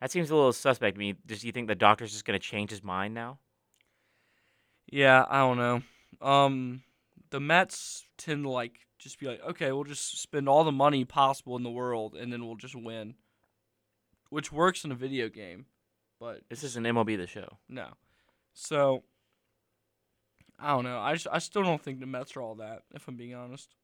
that 0.00 0.10
seems 0.10 0.30
a 0.30 0.34
little 0.36 0.52
suspect 0.52 0.96
to 0.96 0.98
me. 0.98 1.14
Does 1.24 1.44
you 1.44 1.52
think 1.52 1.68
the 1.68 1.74
doctor's 1.74 2.12
just 2.12 2.24
going 2.26 2.38
to 2.38 2.46
change 2.46 2.70
his 2.70 2.82
mind 2.84 3.14
now? 3.14 3.38
Yeah, 4.86 5.24
I 5.28 5.38
don't 5.38 5.56
know. 5.58 5.82
Um, 6.20 6.82
the 7.30 7.40
Mets 7.40 8.04
tend 8.18 8.44
to 8.44 8.50
like 8.50 8.80
just 8.98 9.18
be 9.18 9.26
like, 9.26 9.42
okay, 9.42 9.72
we'll 9.72 9.84
just 9.84 10.20
spend 10.20 10.48
all 10.48 10.64
the 10.64 10.72
money 10.72 11.04
possible 11.04 11.56
in 11.56 11.62
the 11.62 11.70
world, 11.70 12.14
and 12.14 12.32
then 12.32 12.44
we'll 12.46 12.56
just 12.56 12.76
win, 12.76 13.14
which 14.30 14.52
works 14.52 14.84
in 14.84 14.92
a 14.92 14.94
video 14.94 15.28
game, 15.28 15.66
but 16.20 16.40
This 16.48 16.62
is 16.62 16.76
an 16.76 16.84
MLB 16.84 17.16
the 17.16 17.26
show. 17.26 17.58
no. 17.68 17.88
So 18.58 19.02
I 20.58 20.68
don't 20.72 20.84
know. 20.84 20.98
I 20.98 21.14
just, 21.14 21.26
I 21.30 21.38
still 21.38 21.62
don't 21.62 21.82
think 21.82 22.00
the 22.00 22.06
Mets 22.06 22.36
are 22.36 22.40
all 22.40 22.54
that. 22.56 22.82
If 22.94 23.06
I'm 23.08 23.16
being 23.16 23.34
honest. 23.34 23.74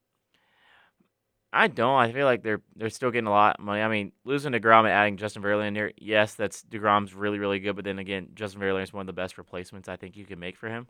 I 1.54 1.68
don't. 1.68 1.94
I 1.98 2.10
feel 2.12 2.24
like 2.24 2.42
they're 2.42 2.62
they're 2.76 2.88
still 2.88 3.10
getting 3.10 3.26
a 3.26 3.30
lot 3.30 3.56
of 3.58 3.64
money. 3.64 3.82
I 3.82 3.88
mean, 3.88 4.12
losing 4.24 4.52
Degrom 4.52 4.80
and 4.80 4.88
adding 4.88 5.18
Justin 5.18 5.42
Verlander, 5.42 5.92
yes, 5.98 6.34
that's 6.34 6.62
Degrom's 6.64 7.12
really 7.14 7.38
really 7.38 7.58
good. 7.60 7.76
But 7.76 7.84
then 7.84 7.98
again, 7.98 8.28
Justin 8.34 8.62
Verlander 8.62 8.84
is 8.84 8.92
one 8.94 9.02
of 9.02 9.06
the 9.06 9.12
best 9.12 9.36
replacements 9.36 9.86
I 9.88 9.96
think 9.96 10.16
you 10.16 10.24
can 10.24 10.38
make 10.38 10.56
for 10.56 10.70
him, 10.70 10.86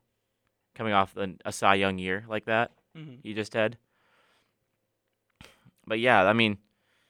coming 0.77 0.93
off 0.93 1.17
an, 1.17 1.41
a 1.45 1.51
Cy 1.51 1.75
Young 1.75 1.99
year 1.99 2.25
like 2.29 2.45
that 2.45 2.71
Mm-hmm. 2.97 3.15
you 3.25 3.35
just 3.35 3.55
had. 3.55 3.77
But 5.87 5.99
yeah, 5.99 6.23
I 6.25 6.33
mean, 6.33 6.59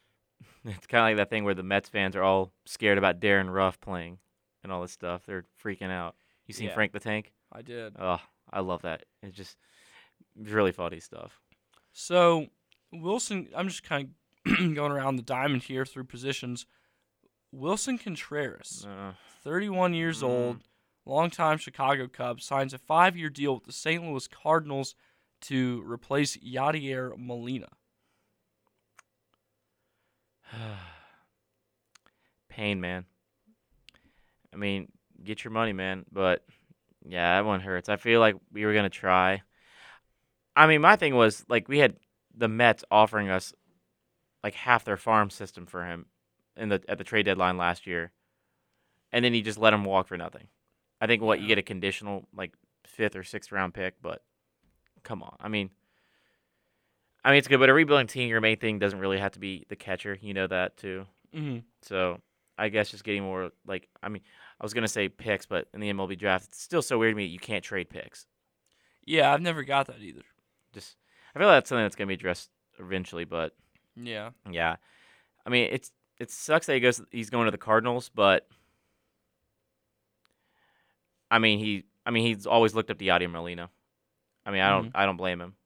it's 0.64 0.86
kind 0.86 1.02
of 1.02 1.08
like 1.08 1.16
that 1.16 1.28
thing 1.30 1.44
where 1.44 1.54
the 1.54 1.62
Mets 1.62 1.88
fans 1.88 2.16
are 2.16 2.22
all 2.22 2.52
scared 2.64 2.96
about 2.98 3.20
Darin 3.20 3.50
Ruf 3.50 3.80
playing 3.80 4.18
and 4.62 4.72
all 4.72 4.80
this 4.80 4.92
stuff. 4.92 5.26
They're 5.26 5.44
freaking 5.62 5.90
out. 5.90 6.14
You 6.46 6.54
seen 6.54 6.68
Yeah. 6.68 6.74
Frank 6.74 6.92
the 6.92 7.00
Tank? 7.00 7.32
I 7.52 7.60
did. 7.62 7.94
Oh, 7.98 8.20
I 8.52 8.60
love 8.60 8.82
that. 8.82 9.04
It's 9.22 9.36
just 9.36 9.56
really 10.36 10.72
funny 10.72 11.00
stuff. 11.00 11.38
So 11.92 12.46
Wilson, 12.92 13.48
I'm 13.56 13.68
just 13.68 13.82
kind 13.82 14.10
of 14.46 14.58
going 14.74 14.92
around 14.92 15.16
the 15.16 15.22
diamond 15.22 15.62
here 15.64 15.84
through 15.86 16.04
positions. 16.04 16.66
Willson 17.54 17.98
Contreras, 18.02 18.86
Uh, 18.88 19.12
31 19.44 19.94
years 19.94 20.22
Mm. 20.22 20.26
old, 20.28 20.62
longtime 21.04 21.58
Chicago 21.58 22.06
Cub, 22.08 22.40
signs 22.40 22.72
a 22.72 22.78
five-year 22.78 23.28
deal 23.30 23.54
with 23.54 23.64
the 23.64 23.72
St. 23.72 24.02
Louis 24.02 24.26
Cardinals 24.28 24.94
to 25.42 25.82
replace 25.84 26.36
Yadier 26.38 27.12
Molina. 27.18 27.68
pain, 32.48 32.80
man. 32.80 33.04
I 34.52 34.56
mean, 34.56 34.88
get 35.24 35.44
your 35.44 35.50
money, 35.52 35.72
man. 35.72 36.04
But 36.12 36.44
yeah, 37.06 37.36
that 37.36 37.46
one 37.46 37.60
hurts. 37.60 37.88
I 37.88 37.96
feel 37.96 38.20
like 38.20 38.36
we 38.52 38.64
were 38.64 38.74
gonna 38.74 38.90
try. 38.90 39.42
I 40.54 40.66
mean, 40.66 40.80
my 40.80 40.96
thing 40.96 41.14
was 41.14 41.44
like 41.48 41.68
we 41.68 41.78
had 41.78 41.96
the 42.36 42.48
Mets 42.48 42.84
offering 42.90 43.30
us 43.30 43.52
like 44.42 44.54
half 44.54 44.84
their 44.84 44.96
farm 44.96 45.30
system 45.30 45.66
for 45.66 45.84
him 45.84 46.06
in 46.56 46.68
the 46.68 46.82
at 46.88 46.98
the 46.98 47.04
trade 47.04 47.24
deadline 47.24 47.56
last 47.56 47.86
year, 47.86 48.12
and 49.12 49.24
then 49.24 49.34
you 49.34 49.42
just 49.42 49.58
let 49.58 49.72
him 49.72 49.84
walk 49.84 50.08
for 50.08 50.16
nothing. 50.16 50.48
I 51.00 51.06
think 51.06 51.22
what 51.22 51.40
you 51.40 51.48
get 51.48 51.58
a 51.58 51.62
conditional 51.62 52.28
like 52.34 52.52
fifth 52.86 53.16
or 53.16 53.24
sixth 53.24 53.52
round 53.52 53.74
pick, 53.74 53.94
but 54.00 54.22
come 55.02 55.22
on. 55.22 55.36
I 55.40 55.48
mean, 55.48 55.70
I 57.24 57.30
mean 57.30 57.38
it's 57.38 57.48
good, 57.48 57.60
but 57.60 57.70
a 57.70 57.74
rebuilding 57.74 58.06
team, 58.06 58.28
your 58.28 58.40
main 58.40 58.58
thing 58.58 58.78
doesn't 58.78 59.00
really 59.00 59.18
have 59.18 59.32
to 59.32 59.40
be 59.40 59.64
the 59.68 59.76
catcher. 59.76 60.18
You 60.20 60.34
know 60.34 60.46
that 60.46 60.76
too. 60.76 61.06
Mm-hmm. 61.34 61.58
So 61.82 62.20
I 62.58 62.68
guess 62.68 62.90
just 62.90 63.04
getting 63.04 63.22
more 63.22 63.50
like 63.66 63.88
I 64.02 64.08
mean 64.08 64.22
I 64.62 64.64
was 64.64 64.74
gonna 64.74 64.86
say 64.86 65.08
picks, 65.08 65.44
but 65.44 65.66
in 65.74 65.80
the 65.80 65.92
MLB 65.92 66.16
draft, 66.16 66.46
it's 66.46 66.62
still 66.62 66.82
so 66.82 66.96
weird 66.96 67.12
to 67.12 67.16
me 67.16 67.24
you 67.24 67.40
can't 67.40 67.64
trade 67.64 67.90
picks. 67.90 68.26
Yeah, 69.04 69.34
I've 69.34 69.42
never 69.42 69.64
got 69.64 69.88
that 69.88 70.00
either. 70.00 70.22
Just 70.72 70.96
I 71.34 71.38
feel 71.40 71.48
like 71.48 71.56
that's 71.56 71.68
something 71.68 71.84
that's 71.84 71.96
gonna 71.96 72.06
be 72.06 72.14
addressed 72.14 72.48
eventually, 72.78 73.24
but 73.24 73.56
Yeah. 73.96 74.30
yeah, 74.48 74.76
I 75.44 75.50
mean 75.50 75.68
it's 75.72 75.90
it 76.20 76.30
sucks 76.30 76.66
that 76.66 76.74
he 76.74 76.80
goes 76.80 77.02
he's 77.10 77.28
going 77.28 77.46
to 77.46 77.50
the 77.50 77.58
Cardinals, 77.58 78.08
but 78.08 78.46
I 81.28 81.40
mean 81.40 81.58
he 81.58 81.84
I 82.06 82.12
mean 82.12 82.24
he's 82.24 82.46
always 82.46 82.72
looked 82.72 82.90
up 82.90 82.98
to 83.00 83.04
Yadier 83.04 83.28
Molina. 83.28 83.68
I 84.46 84.52
mean 84.52 84.60
I 84.60 84.70
don't 84.70 84.86
mm-hmm. 84.86 84.96
I 84.96 85.06
don't 85.06 85.16
blame 85.16 85.40
him, 85.40 85.56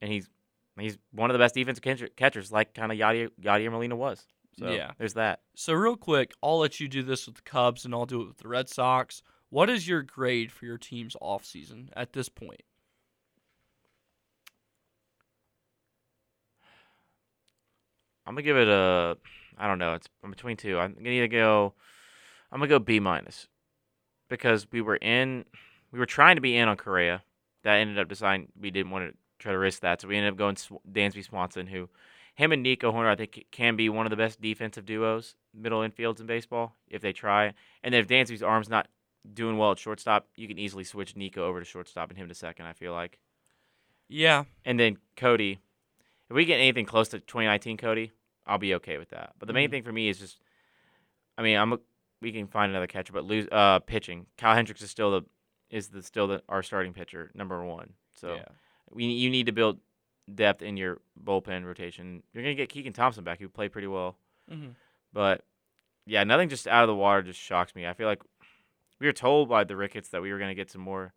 and 0.00 0.10
he's 0.10 0.30
he's 0.78 0.96
one 1.12 1.28
of 1.28 1.34
the 1.34 1.38
best 1.38 1.54
defensive 1.54 2.16
catchers, 2.16 2.50
like 2.50 2.72
kind 2.72 2.90
of 2.90 2.96
Yadier 2.96 3.28
Yadier 3.38 3.70
Molina 3.70 3.96
was. 3.96 4.24
So 4.58 4.72
Yeah. 4.72 4.92
there's 4.98 5.14
that. 5.14 5.40
So 5.54 5.72
real 5.72 5.96
quick, 5.96 6.34
I'll 6.42 6.58
let 6.58 6.80
you 6.80 6.88
do 6.88 7.02
this 7.02 7.26
with 7.26 7.36
the 7.36 7.42
Cubs 7.42 7.84
and 7.84 7.94
I'll 7.94 8.06
do 8.06 8.22
it 8.22 8.28
with 8.28 8.38
the 8.38 8.48
Red 8.48 8.68
Sox. 8.68 9.22
What 9.50 9.70
is 9.70 9.86
your 9.86 10.02
grade 10.02 10.50
for 10.50 10.66
your 10.66 10.78
team's 10.78 11.16
offseason 11.22 11.90
at 11.94 12.12
this 12.12 12.28
point? 12.28 12.62
I'm 18.26 18.34
gonna 18.34 18.42
give 18.42 18.56
it 18.56 18.68
a. 18.68 19.16
I 19.56 19.66
don't 19.66 19.78
know. 19.78 19.94
It's 19.94 20.08
I'm 20.22 20.30
between 20.30 20.56
two. 20.56 20.78
I'm 20.78 20.92
gonna 20.94 21.08
either 21.08 21.28
go. 21.28 21.72
I'm 22.52 22.60
gonna 22.60 22.68
go 22.68 22.78
B 22.78 23.00
minus, 23.00 23.48
because 24.28 24.66
we 24.70 24.80
were 24.80 24.96
in. 24.96 25.44
We 25.92 25.98
were 25.98 26.06
trying 26.06 26.36
to 26.36 26.42
be 26.42 26.56
in 26.56 26.68
on 26.68 26.76
Correa. 26.76 27.22
That 27.62 27.76
ended 27.76 27.98
up 27.98 28.08
deciding 28.08 28.48
we 28.60 28.70
didn't 28.70 28.90
want 28.90 29.10
to 29.10 29.16
try 29.38 29.52
to 29.52 29.58
risk 29.58 29.80
that, 29.80 30.00
so 30.00 30.08
we 30.08 30.16
ended 30.16 30.32
up 30.32 30.38
going 30.38 30.56
Dansby 30.56 31.24
Swanson, 31.24 31.66
who, 31.66 31.88
him 32.38 32.52
and 32.52 32.62
Nico 32.62 32.92
Hoerner, 32.92 33.08
I 33.08 33.16
think 33.16 33.46
can 33.50 33.74
be 33.74 33.88
one 33.88 34.06
of 34.06 34.10
the 34.10 34.16
best 34.16 34.40
defensive 34.40 34.86
duos, 34.86 35.34
middle 35.52 35.80
infields 35.80 36.20
in 36.20 36.26
baseball 36.26 36.76
if 36.86 37.02
they 37.02 37.12
try. 37.12 37.52
And 37.82 37.92
then 37.92 38.00
if 38.00 38.06
Dansby's 38.06 38.44
arm's 38.44 38.68
not 38.68 38.86
doing 39.34 39.58
well 39.58 39.72
at 39.72 39.78
shortstop, 39.80 40.28
you 40.36 40.46
can 40.46 40.56
easily 40.56 40.84
switch 40.84 41.16
Nico 41.16 41.44
over 41.44 41.58
to 41.58 41.64
shortstop 41.64 42.10
and 42.10 42.16
him 42.16 42.28
to 42.28 42.34
second. 42.36 42.66
I 42.66 42.74
feel 42.74 42.92
like. 42.92 43.18
Yeah. 44.08 44.44
And 44.64 44.78
then 44.78 44.98
Cody, 45.16 45.58
if 46.30 46.36
we 46.36 46.44
get 46.44 46.60
anything 46.60 46.86
close 46.86 47.08
to 47.08 47.18
2019 47.18 47.76
Cody, 47.76 48.12
I'll 48.46 48.56
be 48.58 48.74
okay 48.74 48.98
with 48.98 49.08
that. 49.08 49.32
But 49.40 49.48
the 49.48 49.52
main 49.52 49.66
Mhm. 49.68 49.72
thing 49.72 49.82
for 49.82 49.92
me 49.92 50.08
is 50.08 50.20
just, 50.20 50.38
I 51.36 51.42
mean, 51.42 51.56
I'm 51.58 51.72
a, 51.72 51.80
we 52.22 52.30
can 52.30 52.46
find 52.46 52.70
another 52.70 52.86
catcher, 52.86 53.12
but 53.12 53.24
lose 53.24 53.48
uh 53.50 53.80
pitching. 53.80 54.26
Kyle 54.36 54.54
Hendricks 54.54 54.80
is 54.80 54.92
still 54.92 55.10
the 55.10 55.22
is 55.70 55.88
the 55.88 56.04
still 56.04 56.28
the 56.28 56.40
our 56.48 56.62
starting 56.62 56.92
pitcher 56.94 57.32
number 57.34 57.64
one. 57.64 57.94
So 58.14 58.36
yeah. 58.36 58.44
we 58.90 59.06
you 59.06 59.28
need 59.28 59.46
to 59.46 59.52
build 59.52 59.80
depth 60.34 60.62
in 60.62 60.76
your 60.76 61.00
bullpen 61.22 61.64
rotation. 61.64 62.22
You're 62.32 62.42
gonna 62.42 62.54
get 62.54 62.68
Keegan 62.68 62.92
Thompson 62.92 63.24
back, 63.24 63.38
who 63.40 63.48
played 63.48 63.72
pretty 63.72 63.88
well 63.88 64.16
Mhm. 64.50 64.74
But 65.12 65.44
yeah, 66.06 66.24
nothing 66.24 66.48
just 66.48 66.66
out 66.66 66.84
of 66.84 66.88
the 66.88 66.94
water 66.94 67.22
just 67.22 67.38
shocks 67.40 67.74
me. 67.74 67.86
I 67.86 67.92
feel 67.94 68.06
like 68.06 68.22
we 68.98 69.06
were 69.06 69.12
told 69.12 69.48
by 69.48 69.64
the 69.64 69.76
Ricketts 69.76 70.08
that 70.10 70.22
we 70.22 70.32
were 70.32 70.38
gonna 70.38 70.54
get 70.54 70.70
some 70.70 70.80
more. 70.82 71.12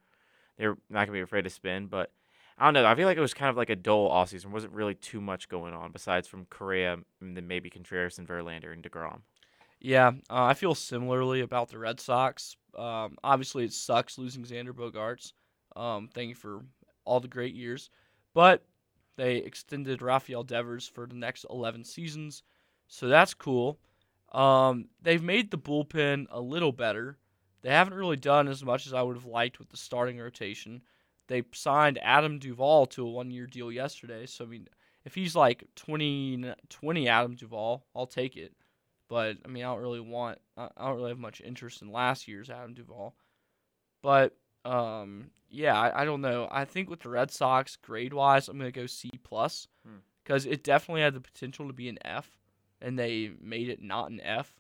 They're 0.57 0.77
not 0.89 1.05
gonna 1.05 1.17
be 1.17 1.21
afraid 1.21 1.43
to 1.43 1.49
spin, 1.49 1.87
but 1.87 2.11
I 2.57 2.65
don't 2.65 2.73
know. 2.75 2.85
I 2.85 2.93
feel 2.95 3.07
like 3.07 3.17
it 3.17 3.21
was 3.21 3.33
kind 3.33 3.49
of 3.49 3.57
like 3.57 3.69
a 3.69 3.75
dull 3.75 4.09
offseason. 4.09 4.43
There 4.43 4.51
wasn't 4.51 4.73
really 4.73 4.95
too 4.95 5.21
much 5.21 5.49
going 5.49 5.73
on 5.73 5.91
besides 5.91 6.27
from 6.27 6.45
Correa 6.45 6.99
and 7.21 7.35
then 7.35 7.47
maybe 7.47 7.69
Contreras 7.69 8.19
and 8.19 8.27
Verlander 8.27 8.71
and 8.71 8.83
Degrom. 8.83 9.21
Yeah, 9.79 10.09
uh, 10.29 10.43
I 10.43 10.53
feel 10.53 10.75
similarly 10.75 11.41
about 11.41 11.69
the 11.69 11.79
Red 11.79 11.99
Sox. 11.99 12.55
Um, 12.75 13.17
obviously, 13.23 13.63
it 13.65 13.73
sucks 13.73 14.17
losing 14.17 14.43
Xander 14.43 14.73
Bogaerts. 14.73 15.33
Um, 15.75 16.07
thank 16.13 16.29
you 16.29 16.35
for 16.35 16.63
all 17.03 17.19
the 17.19 17.27
great 17.27 17.55
years, 17.55 17.89
but 18.35 18.63
they 19.17 19.37
extended 19.37 20.01
Rafael 20.01 20.43
Devers 20.43 20.87
for 20.87 21.05
the 21.05 21.15
next 21.15 21.45
11 21.49 21.83
seasons, 21.83 22.43
so 22.87 23.07
that's 23.07 23.33
cool. 23.33 23.79
Um, 24.31 24.87
they've 25.01 25.23
made 25.23 25.51
the 25.51 25.57
bullpen 25.57 26.27
a 26.29 26.39
little 26.39 26.71
better. 26.71 27.17
They 27.61 27.69
haven't 27.69 27.93
really 27.93 28.17
done 28.17 28.47
as 28.47 28.63
much 28.63 28.87
as 28.87 28.93
I 28.93 29.01
would 29.01 29.17
have 29.17 29.25
liked 29.25 29.59
with 29.59 29.69
the 29.69 29.77
starting 29.77 30.17
rotation. 30.17 30.81
They 31.27 31.43
signed 31.53 31.99
Adam 32.01 32.39
Duvall 32.39 32.87
to 32.87 33.05
a 33.05 33.09
one-year 33.09 33.47
deal 33.47 33.71
yesterday, 33.71 34.25
so 34.25 34.45
I 34.45 34.47
mean, 34.47 34.67
if 35.05 35.15
he's 35.15 35.35
like 35.35 35.63
20, 35.75 36.53
20 36.69 37.07
Adam 37.07 37.35
Duvall, 37.35 37.85
I'll 37.95 38.07
take 38.07 38.37
it. 38.37 38.53
But 39.07 39.37
I 39.43 39.47
mean, 39.49 39.63
I 39.63 39.67
don't 39.67 39.81
really 39.81 39.99
want. 39.99 40.39
I 40.55 40.69
I 40.77 40.87
don't 40.87 40.95
really 40.95 41.09
have 41.09 41.19
much 41.19 41.41
interest 41.41 41.81
in 41.81 41.91
last 41.91 42.27
year's 42.27 42.49
Adam 42.49 42.73
Duvall. 42.73 43.15
But 44.01 44.35
um, 44.65 45.31
yeah, 45.49 45.77
I, 45.79 46.01
I 46.01 46.05
don't 46.05 46.21
know. 46.21 46.47
I 46.51 46.65
think 46.65 46.89
with 46.89 47.01
the 47.01 47.09
Red 47.09 47.31
Sox, 47.31 47.75
grade 47.75 48.13
wise, 48.13 48.47
I'm 48.47 48.57
gonna 48.57 48.71
go 48.71 48.85
C 48.85 49.09
plus 49.23 49.67
Hmm. 49.85 49.97
because 50.23 50.45
it 50.45 50.63
definitely 50.63 51.01
had 51.01 51.13
the 51.13 51.21
potential 51.21 51.67
to 51.67 51.73
be 51.73 51.89
an 51.89 51.97
F, 52.05 52.37
and 52.81 52.97
they 52.97 53.31
made 53.41 53.69
it 53.69 53.81
not 53.81 54.11
an 54.11 54.21
F. 54.21 54.53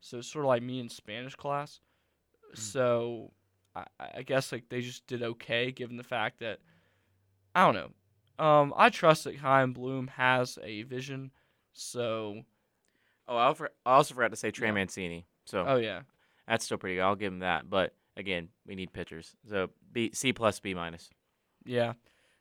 So 0.00 0.18
it's 0.18 0.28
sort 0.28 0.44
of 0.44 0.48
like 0.48 0.62
me 0.62 0.78
in 0.80 0.88
Spanish 0.88 1.34
class. 1.34 1.80
So 2.54 3.32
I, 3.76 3.84
I 4.00 4.22
guess 4.22 4.52
like 4.52 4.68
they 4.68 4.80
just 4.80 5.06
did 5.06 5.22
okay, 5.22 5.70
given 5.72 5.96
the 5.96 6.02
fact 6.04 6.38
that 6.40 6.60
I 7.54 7.64
don't 7.70 7.74
know. 7.74 8.44
Um, 8.44 8.72
I 8.76 8.88
trust 8.88 9.24
that 9.24 9.36
Chaim 9.36 9.72
Bloom 9.72 10.06
has 10.16 10.58
a 10.62 10.82
vision. 10.82 11.32
So, 11.72 12.42
Oh, 13.26 13.36
I 13.36 13.46
also- 13.46 13.66
I 13.84 13.94
also 13.94 14.14
forgot 14.14 14.30
to 14.30 14.36
say 14.36 14.50
Trey 14.50 14.68
Yeah. 14.68 14.72
Mancini. 14.74 15.26
So 15.44 15.64
oh 15.66 15.76
yeah, 15.76 16.02
that's 16.46 16.64
still 16.64 16.78
pretty 16.78 16.96
good. 16.96 17.02
I'll 17.02 17.16
give 17.16 17.32
him 17.32 17.40
that. 17.40 17.68
But 17.68 17.94
again, 18.18 18.48
we 18.66 18.74
need 18.74 18.92
pitchers. 18.92 19.34
So 19.48 19.70
B 19.92 20.10
C 20.12 20.32
plus 20.34 20.60
B 20.60 20.74
minus. 20.74 21.08
Yeah, 21.64 21.94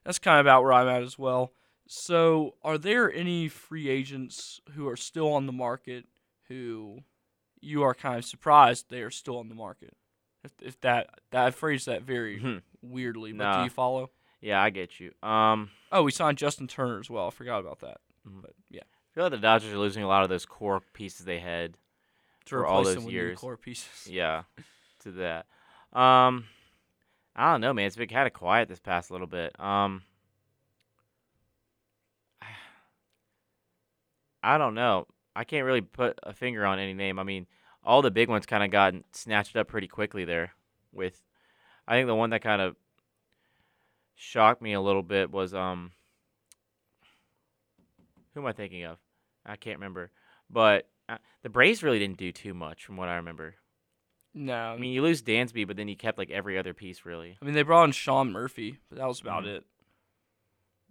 that's 0.04 0.20
kind 0.20 0.40
of 0.40 0.46
about 0.46 0.64
where 0.64 0.74
I'm 0.74 0.88
at 0.90 1.04
as 1.04 1.18
well. 1.18 1.54
So, 1.90 2.56
are 2.64 2.78
there 2.78 3.10
any 3.14 3.48
free 3.48 3.88
agents 3.88 4.60
who 4.74 4.90
are 4.90 4.98
still 4.98 5.32
on 5.32 5.46
the 5.46 5.54
market 5.54 6.06
who 6.50 7.00
you 7.62 7.84
are 7.84 7.94
kind 7.94 8.18
of 8.18 8.26
surprised 8.26 8.88
they 8.90 9.02
are 9.02 9.10
still 9.10 9.38
on 9.38 9.48
the 9.48 9.56
market? 9.56 9.96
If, 10.44 10.52
if 10.62 10.82
that 10.82 11.10
that 11.32 11.46
I 11.46 11.52
phrased 11.52 11.86
that 11.88 12.02
very 12.04 12.40
Mhm. 12.40 12.62
weirdly, 12.82 13.32
but 13.32 13.44
Nah. 13.44 13.58
do 13.60 13.64
you 13.64 13.70
follow? 13.70 14.12
Yeah, 14.42 14.62
I 14.62 14.70
get 14.70 15.00
you. 15.00 15.14
Um, 15.24 15.72
Oh, 15.92 16.04
we 16.04 16.12
signed 16.12 16.38
Justin 16.38 16.68
Turner 16.68 17.00
as 17.00 17.10
well. 17.10 17.28
I 17.28 17.30
forgot 17.32 17.60
about 17.60 17.80
that. 17.80 18.02
Mhm. 18.28 18.42
But 18.42 18.52
yeah, 18.70 18.84
I 18.84 19.14
feel 19.14 19.24
like 19.24 19.32
the 19.32 19.38
Dodgers 19.38 19.72
are 19.74 19.78
losing 19.78 20.04
a 20.04 20.08
lot 20.08 20.24
of 20.24 20.30
those 20.30 20.46
core 20.46 20.82
pieces 20.94 21.26
they 21.26 21.40
had. 21.40 21.74
to 22.46 22.50
For 22.50 22.66
all 22.66 22.84
those 22.84 22.96
them 22.96 23.06
with 23.06 23.14
new 23.14 23.20
years. 23.20 23.40
core 23.40 23.58
pieces. 23.58 24.08
Yeah, 24.10 24.44
to 25.00 25.12
that. 25.14 25.48
Um, 25.94 26.46
I 27.36 27.52
don't 27.52 27.62
know, 27.62 27.74
man. 27.74 27.86
It's 27.86 27.96
been 27.96 28.10
kind 28.10 28.28
of 28.28 28.34
quiet 28.34 28.68
this 28.68 28.80
past 28.80 29.12
little 29.12 29.28
bit. 29.28 29.58
Um, 29.60 30.02
I 34.44 34.58
don't 34.58 34.74
know. 34.74 35.08
I 35.36 35.44
can't 35.44 35.66
really 35.66 35.82
put 35.82 36.18
a 36.24 36.34
finger 36.34 36.66
on 36.66 36.80
any 36.80 36.94
name. 36.94 37.20
I 37.20 37.24
mean, 37.24 37.46
all 37.84 38.02
the 38.02 38.12
big 38.12 38.28
ones 38.28 38.46
kind 38.46 38.64
of 38.64 38.72
got 38.72 38.96
snatched 39.12 39.56
up 39.56 39.68
pretty 39.68 39.88
quickly 39.88 40.26
there. 40.26 40.54
With, 40.92 41.22
I 41.88 41.96
think 41.96 42.08
the 42.08 42.16
one 42.16 42.32
that 42.32 42.42
kind 42.42 42.62
of 42.62 42.76
shocked 44.16 44.62
me 44.62 44.74
a 44.74 44.82
little 44.82 45.04
bit 45.04 45.32
was 45.32 45.54
um. 45.54 45.92
Who 48.34 48.42
am 48.42 48.48
I 48.48 48.52
thinking 48.52 48.84
of? 48.84 48.98
I 49.46 49.56
can't 49.56 49.78
remember. 49.78 50.12
But 50.50 50.88
uh, 51.10 51.18
the 51.42 51.50
Braves 51.50 51.82
really 51.82 52.00
didn't 52.00 52.18
do 52.18 52.32
too 52.32 52.54
much 52.54 52.86
from 52.86 52.98
what 52.98 53.10
I 53.10 53.16
remember. 53.16 53.56
No, 54.40 54.54
I 54.74 54.78
mean, 54.78 54.94
you 54.94 55.02
lose 55.02 55.24
Dansby, 55.24 55.66
but 55.66 55.78
then 55.78 55.88
you 55.88 55.96
kept 55.96 56.18
like 56.20 56.30
every 56.30 56.60
other 56.60 56.74
piece, 56.74 57.06
really. 57.06 57.38
I 57.42 57.46
mean 57.46 57.56
they 57.56 57.64
brought 57.64 57.86
in 57.86 57.92
Sean 57.92 58.32
Murphy, 58.32 58.78
but 58.90 59.00
that 59.00 59.08
was 59.08 59.20
about 59.20 59.44
Mhm. 59.46 59.58
it. 59.58 59.66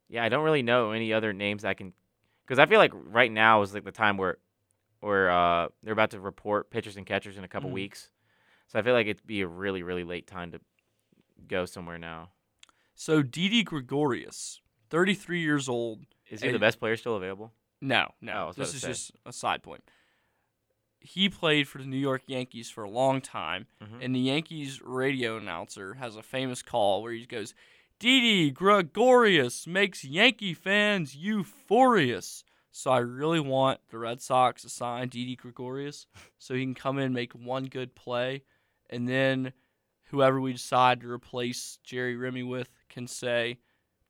Yeah, 0.09 0.24
I 0.24 0.28
don't 0.28 0.44
really 0.44 0.62
know 0.62 0.90
any 0.93 1.12
other 1.12 1.32
names 1.32 1.64
I 1.64 1.74
can, 1.74 1.93
because 2.44 2.59
I 2.59 2.66
feel 2.66 2.78
like 2.78 2.93
right 2.94 3.31
now 3.31 3.62
is 3.62 3.73
like 3.74 3.85
the 3.85 3.93
time 3.93 4.16
where, 4.16 4.39
where 5.01 5.31
uh 5.31 5.68
they're 5.82 5.93
about 5.93 6.10
to 6.10 6.20
report 6.20 6.70
pitchers 6.70 6.97
and 6.97 7.06
catchers 7.06 7.36
in 7.36 7.44
a 7.44 7.48
couple 7.48 7.70
Mhm. 7.70 7.74
weeks, 7.74 8.10
so 8.66 8.78
I 8.78 8.82
feel 8.82 8.94
like 8.94 9.06
it'd 9.06 9.27
be 9.27 9.43
a 9.43 9.47
really 9.48 9.82
really 9.82 10.05
late 10.05 10.27
time 10.27 10.51
to 10.52 10.60
go 11.47 11.64
somewhere 11.66 11.98
now. 11.98 12.31
So 12.94 13.23
Didi 13.23 13.62
Gregorius, 13.62 14.60
33 14.90 15.40
years 15.40 15.68
old. 15.68 16.06
Is 16.28 16.40
he 16.40 16.51
the 16.51 16.59
best 16.59 16.81
player 16.81 16.97
still 16.97 17.14
available? 17.16 17.52
No, 17.81 18.06
Oh, 18.06 18.12
no. 18.23 18.47
was 18.48 18.56
this 18.56 18.74
is 18.74 18.81
say. 18.81 18.89
just 18.89 19.12
a 19.27 19.32
side 19.32 19.62
point. 19.62 19.85
He 21.07 21.28
played 21.28 21.69
for 21.69 21.78
the 21.78 21.85
New 21.87 21.97
York 21.99 22.23
Yankees 22.27 22.69
for 22.69 22.83
a 22.85 22.91
long 22.91 23.20
time, 23.20 23.66
Mhm. 23.81 23.99
and 24.05 24.15
the 24.15 24.20
Yankees 24.20 24.83
radio 24.83 25.37
announcer 25.37 25.95
has 25.95 26.16
a 26.16 26.23
famous 26.23 26.62
call 26.62 27.03
where 27.03 27.12
he 27.12 27.24
goes, 27.27 27.55
Didi 27.99 28.51
Gregorius 28.51 29.66
makes 29.66 30.05
Yankee 30.05 30.53
fans 30.53 31.15
euphorious. 31.16 32.45
So 32.70 32.91
I 32.91 32.99
really 32.99 33.41
want 33.41 33.81
the 33.89 33.99
Red 33.99 34.20
Sox 34.20 34.62
to 34.62 34.69
sign 34.69 35.09
Didi 35.09 35.35
Gregorius 35.37 36.07
so 36.39 36.55
he 36.55 36.62
can 36.62 36.74
come 36.74 36.99
in, 36.99 37.12
make 37.15 37.33
one 37.33 37.66
good 37.66 37.95
play, 37.95 38.43
and 38.91 39.09
then 39.09 39.53
whoever 40.11 40.41
we 40.41 40.53
decide 40.53 41.01
to 41.01 41.11
replace 41.11 41.78
Jerry 41.85 42.16
Remy 42.16 42.43
with 42.43 42.70
can 42.89 43.07
say, 43.07 43.59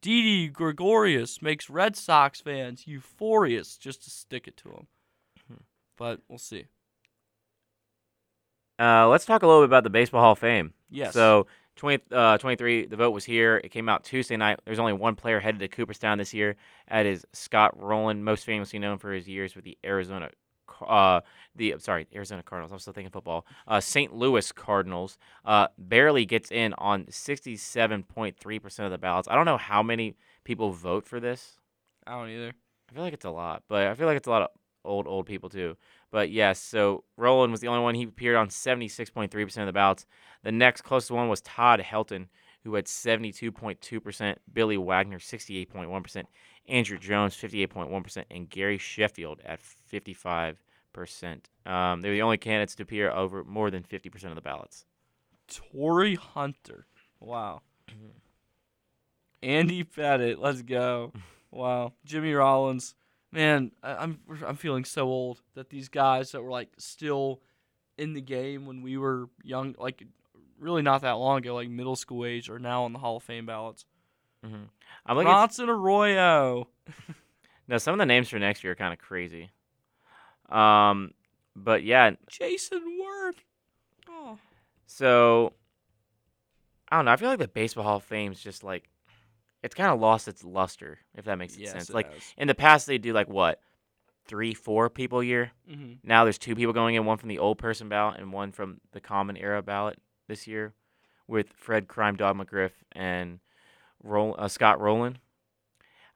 Didi 0.02 0.48
Gregorius 0.48 1.40
makes 1.40 1.70
Red 1.70 1.94
Sox 1.96 2.40
fans 2.40 2.86
euphorious 2.86 3.76
just 3.78 4.02
to 4.04 4.10
stick 4.10 4.48
it 4.48 4.56
to 4.58 4.70
him. 4.70 4.86
Hmm. 5.48 5.54
But 5.96 6.22
we'll 6.28 6.38
see. 6.38 6.66
Uh, 8.78 9.08
let's 9.08 9.24
talk 9.24 9.42
a 9.42 9.46
little 9.46 9.62
bit 9.62 9.66
about 9.66 9.84
the 9.84 9.90
Baseball 9.90 10.20
Hall 10.20 10.32
of 10.32 10.38
Fame. 10.38 10.72
Yes. 10.90 11.14
So 11.14 11.46
20, 11.76 12.04
uh, 12.10 12.38
23, 12.38 12.86
the 12.86 12.96
vote 12.96 13.10
was 13.10 13.24
here. 13.24 13.60
It 13.62 13.70
came 13.70 13.88
out 13.88 14.04
Tuesday 14.04 14.36
night. 14.36 14.60
There's 14.64 14.78
only 14.78 14.92
one 14.92 15.14
player 15.14 15.40
headed 15.40 15.60
to 15.60 15.68
Cooperstown 15.68 16.18
this 16.18 16.34
year. 16.34 16.56
That 16.90 17.06
is 17.06 17.26
Scott 17.32 17.80
Rolen, 17.80 18.24
most 18.24 18.44
famously 18.44 18.78
known 18.78 18.98
for 18.98 19.12
his 19.12 19.28
years 19.28 19.54
with 19.54 19.64
the 19.64 19.76
Arizona, 19.84 20.30
uh, 20.86 21.20
the 21.54 21.74
sorry, 21.78 22.06
Arizona 22.14 22.42
Cardinals. 22.42 22.72
I'm 22.72 22.78
still 22.78 22.92
thinking 22.92 23.10
football. 23.10 23.46
Uh, 23.66 23.80
St. 23.80 24.14
Louis 24.14 24.50
Cardinals. 24.52 25.18
Uh, 25.44 25.68
barely 25.78 26.24
gets 26.24 26.50
in 26.50 26.74
on 26.74 27.04
67.3 27.06 28.62
percent 28.62 28.86
of 28.86 28.92
the 28.92 28.98
ballots. 28.98 29.28
I 29.28 29.34
don't 29.34 29.46
know 29.46 29.58
how 29.58 29.82
many 29.82 30.16
people 30.44 30.70
vote 30.70 31.06
for 31.06 31.20
this. 31.20 31.58
I 32.06 32.12
don't 32.12 32.30
either. 32.30 32.52
I 32.90 32.94
feel 32.94 33.02
like 33.02 33.14
it's 33.14 33.24
a 33.24 33.30
lot, 33.30 33.64
but 33.68 33.86
I 33.86 33.94
feel 33.94 34.06
like 34.06 34.16
it's 34.16 34.28
a 34.28 34.30
lot 34.30 34.42
of 34.42 34.48
old 34.84 35.06
old 35.06 35.26
people 35.26 35.50
too. 35.50 35.76
But 36.10 36.30
yes, 36.30 36.60
so 36.60 37.04
Rolen 37.16 37.50
was 37.50 37.60
the 37.60 37.68
only 37.68 37.82
one. 37.82 37.94
He 37.94 38.04
appeared 38.04 38.36
on 38.36 38.48
76.3% 38.48 39.58
of 39.58 39.66
the 39.66 39.72
ballots. 39.72 40.06
The 40.42 40.52
next 40.52 40.82
closest 40.82 41.10
one 41.10 41.28
was 41.28 41.40
Todd 41.40 41.80
Helton, 41.80 42.28
who 42.64 42.74
had 42.74 42.86
72.2%, 42.86 44.36
Billy 44.52 44.76
Wagner 44.76 45.18
68.1%, 45.18 46.24
Andruw 46.70 47.00
Jones 47.00 47.36
58.1%, 47.36 48.24
and 48.30 48.48
Gary 48.48 48.78
Sheffield 48.78 49.40
at 49.44 49.60
55%. 49.92 50.56
Um, 51.64 52.00
they 52.00 52.08
were 52.08 52.14
the 52.14 52.22
only 52.22 52.38
candidates 52.38 52.74
to 52.76 52.82
appear 52.84 53.10
over 53.10 53.44
more 53.44 53.70
than 53.70 53.82
50% 53.82 54.24
of 54.26 54.34
the 54.34 54.40
ballots. 54.40 54.84
Torii 55.48 56.14
Hunter. 56.14 56.86
Wow. 57.20 57.62
Andy 59.42 59.84
Pettitte. 59.84 60.38
Let's 60.38 60.62
go. 60.62 61.12
Wow. 61.52 61.94
Jimmy 62.04 62.34
Rollins. 62.34 62.94
Man, 63.32 63.72
I, 63.82 63.94
I'm 63.94 64.18
I'm 64.46 64.56
feeling 64.56 64.84
so 64.84 65.06
old 65.06 65.42
that 65.54 65.70
these 65.70 65.88
guys 65.88 66.32
that 66.32 66.42
were 66.42 66.50
like 66.50 66.68
still 66.78 67.42
in 67.98 68.14
the 68.14 68.20
game 68.20 68.66
when 68.66 68.82
we 68.82 68.96
were 68.96 69.28
young, 69.42 69.74
like 69.78 70.02
really 70.58 70.82
not 70.82 71.02
that 71.02 71.12
long 71.12 71.38
ago, 71.38 71.54
like 71.54 71.68
middle 71.68 71.96
school 71.96 72.24
age, 72.24 72.48
are 72.48 72.58
now 72.58 72.84
on 72.84 72.92
the 72.92 72.98
Hall 72.98 73.16
of 73.16 73.22
Fame 73.22 73.46
ballots. 73.46 73.84
Mm-hmm. 74.44 74.64
I'm 75.06 75.16
looking. 75.16 75.30
Bronson 75.30 75.68
Arroyo. 75.68 76.68
now, 77.68 77.78
some 77.78 77.94
of 77.94 77.98
the 77.98 78.06
names 78.06 78.28
for 78.28 78.38
next 78.38 78.62
year 78.62 78.72
are 78.72 78.76
kind 78.76 78.92
of 78.92 78.98
crazy. 78.98 79.50
Um, 80.48 81.12
but 81.54 81.82
yeah, 81.82 82.12
Jayson 82.30 82.82
Werth. 83.00 83.38
Oh. 84.08 84.38
So 84.86 85.52
I 86.88 86.96
don't 86.96 87.06
know. 87.06 87.12
I 87.12 87.16
feel 87.16 87.28
like 87.28 87.38
the 87.38 87.48
Baseball 87.48 87.84
Hall 87.84 87.96
of 87.96 88.04
Fame 88.04 88.32
is 88.32 88.40
just 88.40 88.62
like 88.62 88.88
it's 89.62 89.74
kind 89.74 89.90
of 89.90 90.00
lost 90.00 90.28
its 90.28 90.44
luster, 90.44 90.98
if 91.14 91.24
that 91.24 91.36
makes 91.38 91.56
Yes, 91.56 91.72
sense. 91.72 91.90
Like 91.90 92.12
has. 92.12 92.22
in 92.36 92.48
the 92.48 92.54
past, 92.54 92.86
they 92.86 92.98
do 92.98 93.12
like 93.12 93.28
what 93.28 93.60
three, 94.26 94.54
four 94.54 94.90
people 94.90 95.20
a 95.20 95.24
year. 95.24 95.52
Mhm. 95.70 95.98
Now 96.02 96.24
there's 96.24 96.38
two 96.38 96.54
people 96.56 96.72
going 96.72 96.94
in, 96.94 97.04
one 97.04 97.18
from 97.18 97.28
the 97.28 97.38
old 97.38 97.58
person 97.58 97.88
ballot 97.88 98.18
and 98.20 98.32
one 98.32 98.52
from 98.52 98.80
the 98.92 99.00
common 99.00 99.36
era 99.36 99.62
ballot 99.62 99.98
this 100.28 100.46
year, 100.46 100.74
with 101.28 101.52
Fred 101.52 101.86
Crime 101.88 102.16
Dog 102.16 102.36
McGriff 102.36 102.72
and 102.92 103.38
Roll, 104.02 104.34
uh, 104.38 104.48
Scott 104.48 104.80
Rolen. 104.80 105.18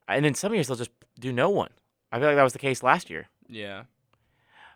And 0.09 0.25
then 0.25 0.35
some 0.35 0.53
years 0.55 0.67
they'll 0.67 0.77
just 0.77 0.91
do 1.19 1.33
no 1.33 1.51
one. 1.51 1.71
I 2.11 2.19
feel 2.19 2.27
like 2.27 2.37
that 2.37 2.43
was 2.43 2.53
the 2.53 2.59
case 2.59 2.83
last 2.83 3.11
year. 3.11 3.29
Yeah. 3.49 3.85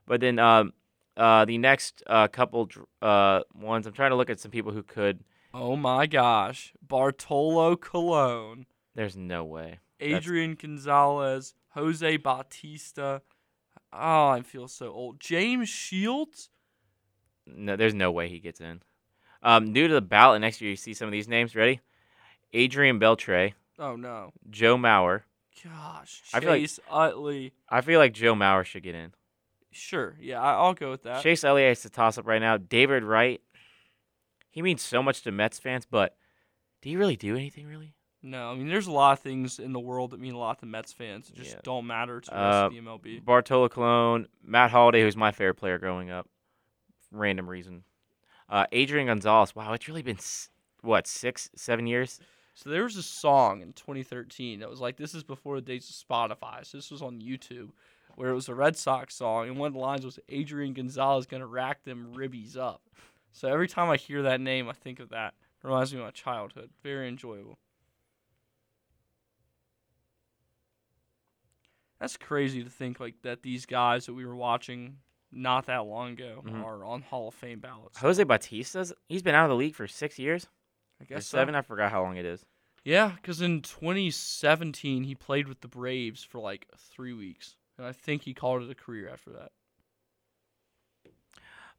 But 0.07 0.21
then 0.21 0.39
um, 0.39 0.73
uh, 1.17 1.45
the 1.45 1.59
next 1.59 2.03
uh, 2.07 2.29
couple 2.29 2.69
uh, 3.03 3.41
ones, 3.55 3.87
I'm 3.87 3.93
trying 3.93 4.11
to 4.11 4.17
look 4.17 4.31
at 4.31 4.39
some 4.41 4.51
people 4.51 4.73
who 4.73 4.83
could. 4.83 5.25
Oh 5.55 5.77
my 5.77 6.07
gosh. 6.07 6.73
Bartolo 6.83 7.77
Colon, 7.77 8.67
There's 8.95 9.17
no 9.17 9.45
way. 9.45 9.79
That's- 10.01 10.19
Adrian 10.19 10.55
Gonzalez, 10.57 11.55
Jose 11.71 12.17
Bautista. 12.17 13.23
Oh, 13.93 14.29
I 14.29 14.43
feel 14.43 14.67
so 14.69 14.93
old. 14.93 15.21
James 15.21 15.69
Shields? 15.69 16.51
No, 17.47 17.77
there's 17.77 17.95
no 17.95 18.11
way 18.11 18.29
he 18.29 18.41
gets 18.41 18.61
in. 18.61 18.83
Um, 19.43 19.73
due 19.73 19.87
to 19.89 19.95
the 19.95 20.01
ballot 20.03 20.41
next 20.41 20.61
year, 20.61 20.71
you 20.71 20.77
see 20.77 20.95
some 20.95 21.07
of 21.07 21.13
these 21.13 21.29
names. 21.29 21.55
Ready? 21.55 21.81
Adrian 22.53 22.99
Beltre, 22.99 23.53
Oh 23.79 23.97
no. 23.97 24.33
Joe 24.51 24.77
Mauer. 24.77 25.23
Gosh. 25.63 26.23
I 26.33 26.41
feel 26.41 26.51
like- 26.51 26.61
Chase 26.63 26.81
Utley. 26.91 27.53
I 27.69 27.81
feel 27.81 27.99
like 28.01 28.13
Joe 28.13 28.35
Mauer 28.35 28.65
should 28.65 28.83
get 28.83 28.95
in. 28.95 29.13
Sure. 29.71 30.17
Yeah, 30.21 30.41
I'll 30.41 30.75
go 30.75 30.91
with 30.91 31.03
that. 31.05 31.23
Chase 31.23 31.43
Elliott 31.45 31.79
is 31.79 31.85
a 31.85 31.91
toss 31.91 32.17
up 32.19 32.27
right 32.27 32.41
now. 32.41 32.57
David 32.57 33.03
Wright. 33.05 33.41
He 34.55 34.63
means 34.63 34.83
so 34.83 35.03
much 35.03 35.23
to 35.23 35.33
Mets 35.33 35.59
fans, 35.59 35.85
but 35.85 36.17
do 36.81 36.89
you 36.89 36.97
really 36.97 37.17
do 37.17 37.35
anything 37.35 37.67
really? 37.67 37.97
No, 38.23 38.53
I 38.53 38.55
mean 38.55 38.69
there's 38.69 38.87
a 38.87 38.93
lot 38.93 39.15
of 39.15 39.19
things 39.19 39.59
in 39.59 39.73
the 39.73 39.81
world 39.81 40.13
that 40.13 40.21
mean 40.21 40.33
a 40.35 40.39
lot 40.39 40.61
to 40.61 40.67
Mets 40.67 40.93
fans. 40.93 41.29
It 41.29 41.35
just 41.35 41.55
Yeah. 41.55 41.61
don't 41.65 41.89
matter 41.89 42.21
to 42.21 42.31
the 42.31 42.37
Uh, 42.37 42.69
the 42.69 42.79
MLB. 42.79 43.19
Bartolo 43.25 43.69
Colon, 43.69 44.29
Matt 44.45 44.71
Holliday, 44.71 45.03
who's 45.03 45.17
my 45.17 45.33
favorite 45.33 45.57
player 45.57 45.79
growing 45.79 46.09
up. 46.13 46.29
Random 47.11 47.51
reason. 47.51 47.83
Uh, 48.49 48.67
Adrian 48.71 49.09
Gonzalez. 49.09 49.57
Wow, 49.57 49.73
it's 49.73 49.89
really 49.89 50.03
been 50.03 50.19
what 50.83 51.09
six, 51.09 51.51
seven 51.57 51.89
years. 51.89 52.21
So 52.55 52.71
there 52.71 52.85
was 52.85 52.97
a 52.97 53.03
song 53.03 53.61
in 53.61 53.73
2013 53.73 54.61
that 54.61 54.71
was 54.71 54.81
like, 54.81 54.99
"This 54.99 55.17
is 55.17 55.25
before 55.25 55.57
the 55.57 55.67
days 55.67 55.91
of 55.91 55.97
Spotify." 56.09 56.65
So 56.65 56.79
this 56.79 56.93
was 56.93 57.03
on 57.03 57.21
YouTube, 57.21 57.73
where 58.15 58.31
it 58.31 58.35
was 58.35 58.49
a 58.49 58.55
Red 58.55 58.77
Sox 58.77 59.17
song, 59.17 59.49
and 59.49 59.59
one 59.59 59.67
of 59.67 59.73
the 59.73 59.81
lines 59.81 60.05
was 60.05 60.21
Adrian 60.29 60.75
Gonzalez 60.75 61.27
gonna 61.27 61.49
rack 61.49 61.83
them 61.83 62.15
ribbies 62.15 62.57
up. 62.57 62.83
So 63.35 63.49
every 63.49 63.67
time 63.67 63.91
I 63.91 63.97
hear 63.97 64.23
that 64.23 64.41
name, 64.41 64.69
I 64.69 64.73
think 64.73 65.01
of 65.01 65.09
that. 65.11 65.35
It 65.63 65.67
reminds 65.67 65.93
me 65.93 65.99
of 65.99 66.05
my 66.07 66.13
childhood. 66.13 66.71
Very 66.85 67.09
enjoyable. 67.09 67.59
That's 71.99 72.17
crazy 72.17 72.63
to 72.63 72.71
think 72.71 73.01
like 73.01 73.17
that. 73.23 73.43
These 73.43 73.67
guys 73.67 74.07
that 74.07 74.15
we 74.15 74.25
were 74.25 74.37
watching 74.37 74.99
not 75.33 75.67
that 75.67 75.85
long 75.85 76.13
ago 76.13 76.43
Mhm. 76.47 76.63
are 76.63 76.85
on 76.85 77.03
Hall 77.03 77.29
of 77.29 77.35
Fame 77.35 77.59
ballots. 77.59 77.99
Jose 77.99 78.23
Bautista's. 78.23 78.93
He's 79.09 79.23
been 79.23 79.35
out 79.35 79.45
of 79.45 79.51
the 79.51 79.57
league 79.57 79.75
for 79.75 79.89
six 79.89 80.17
years. 80.17 80.47
I 81.01 81.05
guess 81.05 81.27
so. 81.27 81.39
seven. 81.39 81.57
I 81.57 81.63
forgot 81.63 81.91
how 81.91 82.03
long 82.03 82.17
it 82.17 82.25
is. 82.25 82.47
Yeah, 82.85 83.13
because 83.17 83.41
in 83.41 83.63
2017 83.63 85.05
he 85.05 85.15
played 85.17 85.49
with 85.49 85.61
the 85.61 85.69
Braves 85.69 86.23
for 86.23 86.39
like 86.39 86.69
three 86.77 87.13
weeks, 87.15 87.57
and 87.79 87.87
I 87.87 87.93
think 87.93 88.23
he 88.23 88.35
called 88.35 88.63
it 88.63 88.71
a 88.71 88.75
career 88.77 89.09
after 89.09 89.31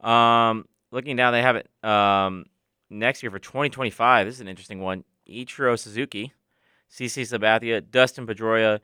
that. 0.02 0.06
Um, 0.06 0.68
looking 0.96 1.16
down, 1.18 1.34
they 1.34 1.42
have 1.42 1.58
it 1.58 1.70
um, 1.84 2.46
next 2.90 3.22
year 3.22 3.30
for 3.30 3.38
2025. 3.40 4.26
This 4.26 4.36
is 4.36 4.42
an 4.42 4.48
interesting 4.48 4.80
one. 4.80 5.04
Ichiro 5.30 5.78
Suzuki, 5.78 6.34
CC 6.90 7.22
Sabathia, 7.24 7.84
Dustin 7.92 8.26
Pedroia. 8.26 8.80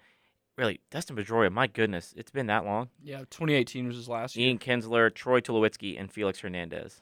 Really, 0.58 0.82
Dustin 0.92 1.16
Pedroia. 1.16 1.52
My 1.52 1.66
goodness, 1.68 2.14
it's 2.18 2.30
been 2.30 2.48
that 2.48 2.66
long. 2.66 2.90
Yeah, 3.02 3.20
2018 3.30 3.88
was 3.88 3.96
his 3.96 4.10
last 4.10 4.36
year. 4.36 4.48
Ian 4.50 4.60
Kinsler, 4.60 5.14
Troy 5.14 5.40
Tulowitzki, 5.40 6.00
and 6.00 6.12
Felix 6.12 6.40
Hernandez. 6.42 7.02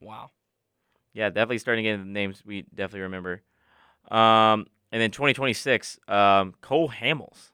Wow. 0.00 0.30
Yeah, 1.12 1.28
definitely 1.28 1.58
starting 1.58 1.84
to 1.84 1.88
get 1.90 1.94
into 1.94 2.06
the 2.06 2.12
names 2.12 2.42
we 2.46 2.62
definitely 2.74 3.00
remember. 3.00 3.42
Um, 4.10 4.66
and 4.90 5.00
then 5.02 5.10
2026, 5.10 5.98
um, 6.08 6.54
Cole 6.60 6.88
Hamels, 6.88 7.50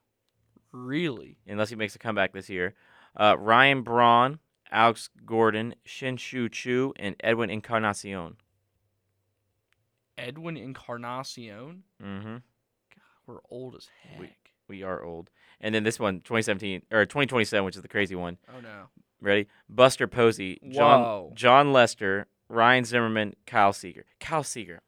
Really? 0.73 1.39
unless 1.47 1.71
he 1.71 1.77
makes 1.77 1.95
a 1.95 1.99
comeback 1.99 2.33
this 2.33 2.49
year. 2.49 2.75
Uh, 3.17 3.37
Ryan 3.39 3.83
Braun, 3.83 4.39
Alex 4.71 5.09
Gordon, 5.25 5.75
Shin-Soo 5.85 6.49
Choo, 6.49 6.93
and 6.99 7.17
Edwin 7.21 7.51
Encarnacion. 7.51 8.37
Edwin 10.17 10.57
Encarnacion? 10.57 11.85
Mm-hmm. 12.03 12.37
We're 13.27 13.39
old 13.51 13.77
as 13.77 13.89
heck. 14.03 14.21
We- 14.21 14.33
We 14.69 14.83
are 14.83 15.03
old. 15.03 15.31
And 15.61 15.75
then 15.75 15.83
this 15.85 15.99
one, 15.99 16.17
2017 16.21 16.83
or 16.93 17.07
2027, 17.07 17.65
which 17.65 17.77
is 17.77 17.83
the 17.83 17.89
crazy 17.89 18.15
one. 18.15 18.37
oh 18.55 18.61
no. 18.61 18.89
Ready? 19.21 19.49
Buster 19.69 20.07
Posey, 20.07 20.61
John 20.71 21.01
Whoa. 21.03 21.33
Jon 21.35 21.73
Lester, 21.73 22.27
Ryan 22.49 22.85
Zimmerman, 22.85 23.35
Kyle 23.47 23.73
Seager. 23.73 24.05
Kyle 24.21 24.45
Seager. 24.45 24.83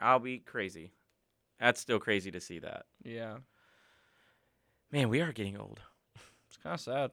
I'll 0.00 0.18
be 0.18 0.38
crazy. 0.40 0.92
That's 1.60 1.80
still 1.80 1.98
crazy 2.00 2.30
to 2.32 2.40
see 2.40 2.58
that. 2.58 2.84
Yeah. 3.04 3.36
Man, 4.92 5.08
we 5.08 5.20
are 5.22 5.32
getting 5.32 5.56
old. 5.56 5.80
It's 6.48 6.56
kind 6.62 6.74
of 6.74 6.80
sad. 6.80 7.10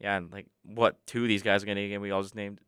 Yeah, 0.00 0.16
and 0.16 0.30
like 0.32 0.46
what 0.64 1.04
two 1.06 1.22
of 1.22 1.28
these 1.28 1.42
guys 1.42 1.62
are 1.62 1.66
gonna 1.66 1.86
get? 1.88 2.00
We 2.00 2.10
all 2.10 2.22
just 2.22 2.34
named 2.34 2.60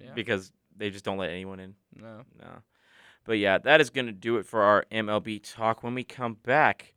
Yeah. 0.00 0.12
because 0.14 0.52
they 0.76 0.90
just 0.90 1.04
don't 1.04 1.18
let 1.18 1.30
anyone 1.30 1.60
in. 1.60 1.74
no. 1.94 2.22
No. 2.38 2.62
But 3.24 3.38
yeah, 3.38 3.58
that 3.58 3.80
is 3.80 3.90
gonna 3.90 4.12
do 4.12 4.38
it 4.38 4.46
for 4.46 4.62
our 4.62 4.84
MLB 4.90 5.40
talk. 5.42 5.82
When 5.82 5.94
we 5.94 6.04
come 6.04 6.34
back, 6.42 6.94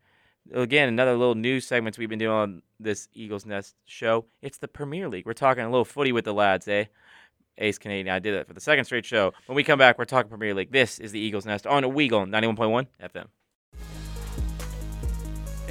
again, 0.53 0.87
another 0.87 1.15
little 1.17 1.35
news 1.35 1.67
segments 1.67 1.97
we've 1.97 2.09
been 2.09 2.17
doing 2.19 2.31
on 2.31 2.61
this 2.79 3.09
Eagles 3.13 3.45
Nest 3.45 3.75
show. 3.85 4.25
It's 4.41 4.57
the 4.57 4.67
Premier 4.69 5.09
League. 5.09 5.25
We're 5.25 5.33
talking 5.33 5.63
a 5.63 5.69
little 5.69 5.85
footy 5.85 6.11
with 6.13 6.23
the 6.25 6.33
lads, 6.33 6.67
eh? 6.67 6.85
Ace 7.59 7.77
Canadian. 7.77 8.09
I 8.15 8.19
did 8.19 8.33
that 8.35 8.47
for 8.47 8.53
the 8.53 8.61
second 8.61 8.85
straight 8.85 9.05
show. 9.05 9.33
When 9.45 9.55
we 9.55 9.63
come 9.63 9.77
back, 9.77 9.99
we're 9.99 10.05
talking 10.05 10.27
Premier 10.29 10.53
League. 10.55 10.71
This 10.71 10.97
is 10.97 11.11
the 11.11 11.19
Eagles 11.19 11.45
Nest 11.45 11.67
on 11.67 11.83
a 11.83 11.89
Weagle 11.89 12.27
91.1 12.27 12.87
FM. 13.01 13.27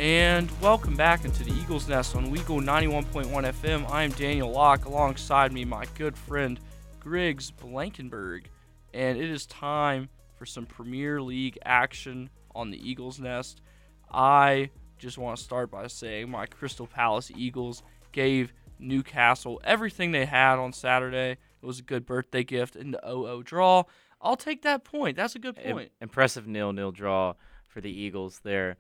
And 0.03 0.51
welcome 0.61 0.97
back 0.97 1.25
into 1.25 1.45
the 1.45 1.53
Eagles 1.53 1.89
Nest 1.89 2.17
on 2.17 2.35
Weagle 2.35 2.61
91.1 2.61 3.29
FM. 3.31 3.89
I'm 3.89 4.11
Daniel 4.11 4.51
Locke. 4.51 4.85
Alongside 4.85 5.53
me, 5.53 5.65
my 5.65 5.85
good 5.95 6.19
friend 6.19 6.59
Griggs 6.99 7.53
Blankenburg. 7.53 8.49
And 8.93 9.17
it 9.17 9.31
is 9.31 9.47
time 9.47 10.09
for 10.35 10.45
some 10.45 10.67
Premier 10.67 11.23
League 11.23 11.57
action 11.65 12.31
on 12.53 12.73
the 12.73 12.91
Eagles 12.91 13.21
Nest. 13.21 13.63
I 14.11 14.71
just 14.99 15.19
want 15.19 15.37
to 15.37 15.45
start 15.45 15.71
by 15.71 15.87
saying 15.87 16.29
my 16.29 16.47
Crystal 16.47 16.89
Palace 16.89 17.31
Eagles 17.37 17.85
gave 18.11 18.53
Newcastle 18.81 19.61
everything 19.63 20.11
they 20.11 20.27
had 20.27 20.59
on 20.59 20.73
Saturday. 20.73 21.37
It 21.63 21.65
was 21.65 21.79
a 21.79 21.83
good 21.83 22.07
birthday 22.07 22.43
gift 22.43 22.75
in 22.75 22.91
the 22.91 23.01
0 23.07 23.43
draw. 23.45 23.85
I'll 24.21 24.35
take 24.35 24.63
that 24.63 24.83
point. 24.83 25.17
That's 25.17 25.37
a 25.37 25.39
good 25.39 25.55
point. 25.55 25.93
impressive 26.01 26.49
nil-nil 26.49 26.91
draw 26.91 27.35
for 27.69 27.81
the 27.81 27.93
Eagles 27.93 28.41
there. 28.43 28.79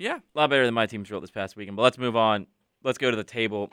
Yeah. 0.00 0.16
a 0.16 0.38
lot 0.38 0.48
better 0.48 0.64
than 0.64 0.72
my 0.72 0.86
team's 0.86 1.10
result 1.10 1.22
this 1.22 1.30
past 1.30 1.56
weekend. 1.56 1.76
But 1.76 1.82
let's 1.82 1.98
move 1.98 2.16
on. 2.16 2.46
Let's 2.82 2.96
go 2.96 3.10
to 3.10 3.16
the 3.16 3.22
table. 3.22 3.70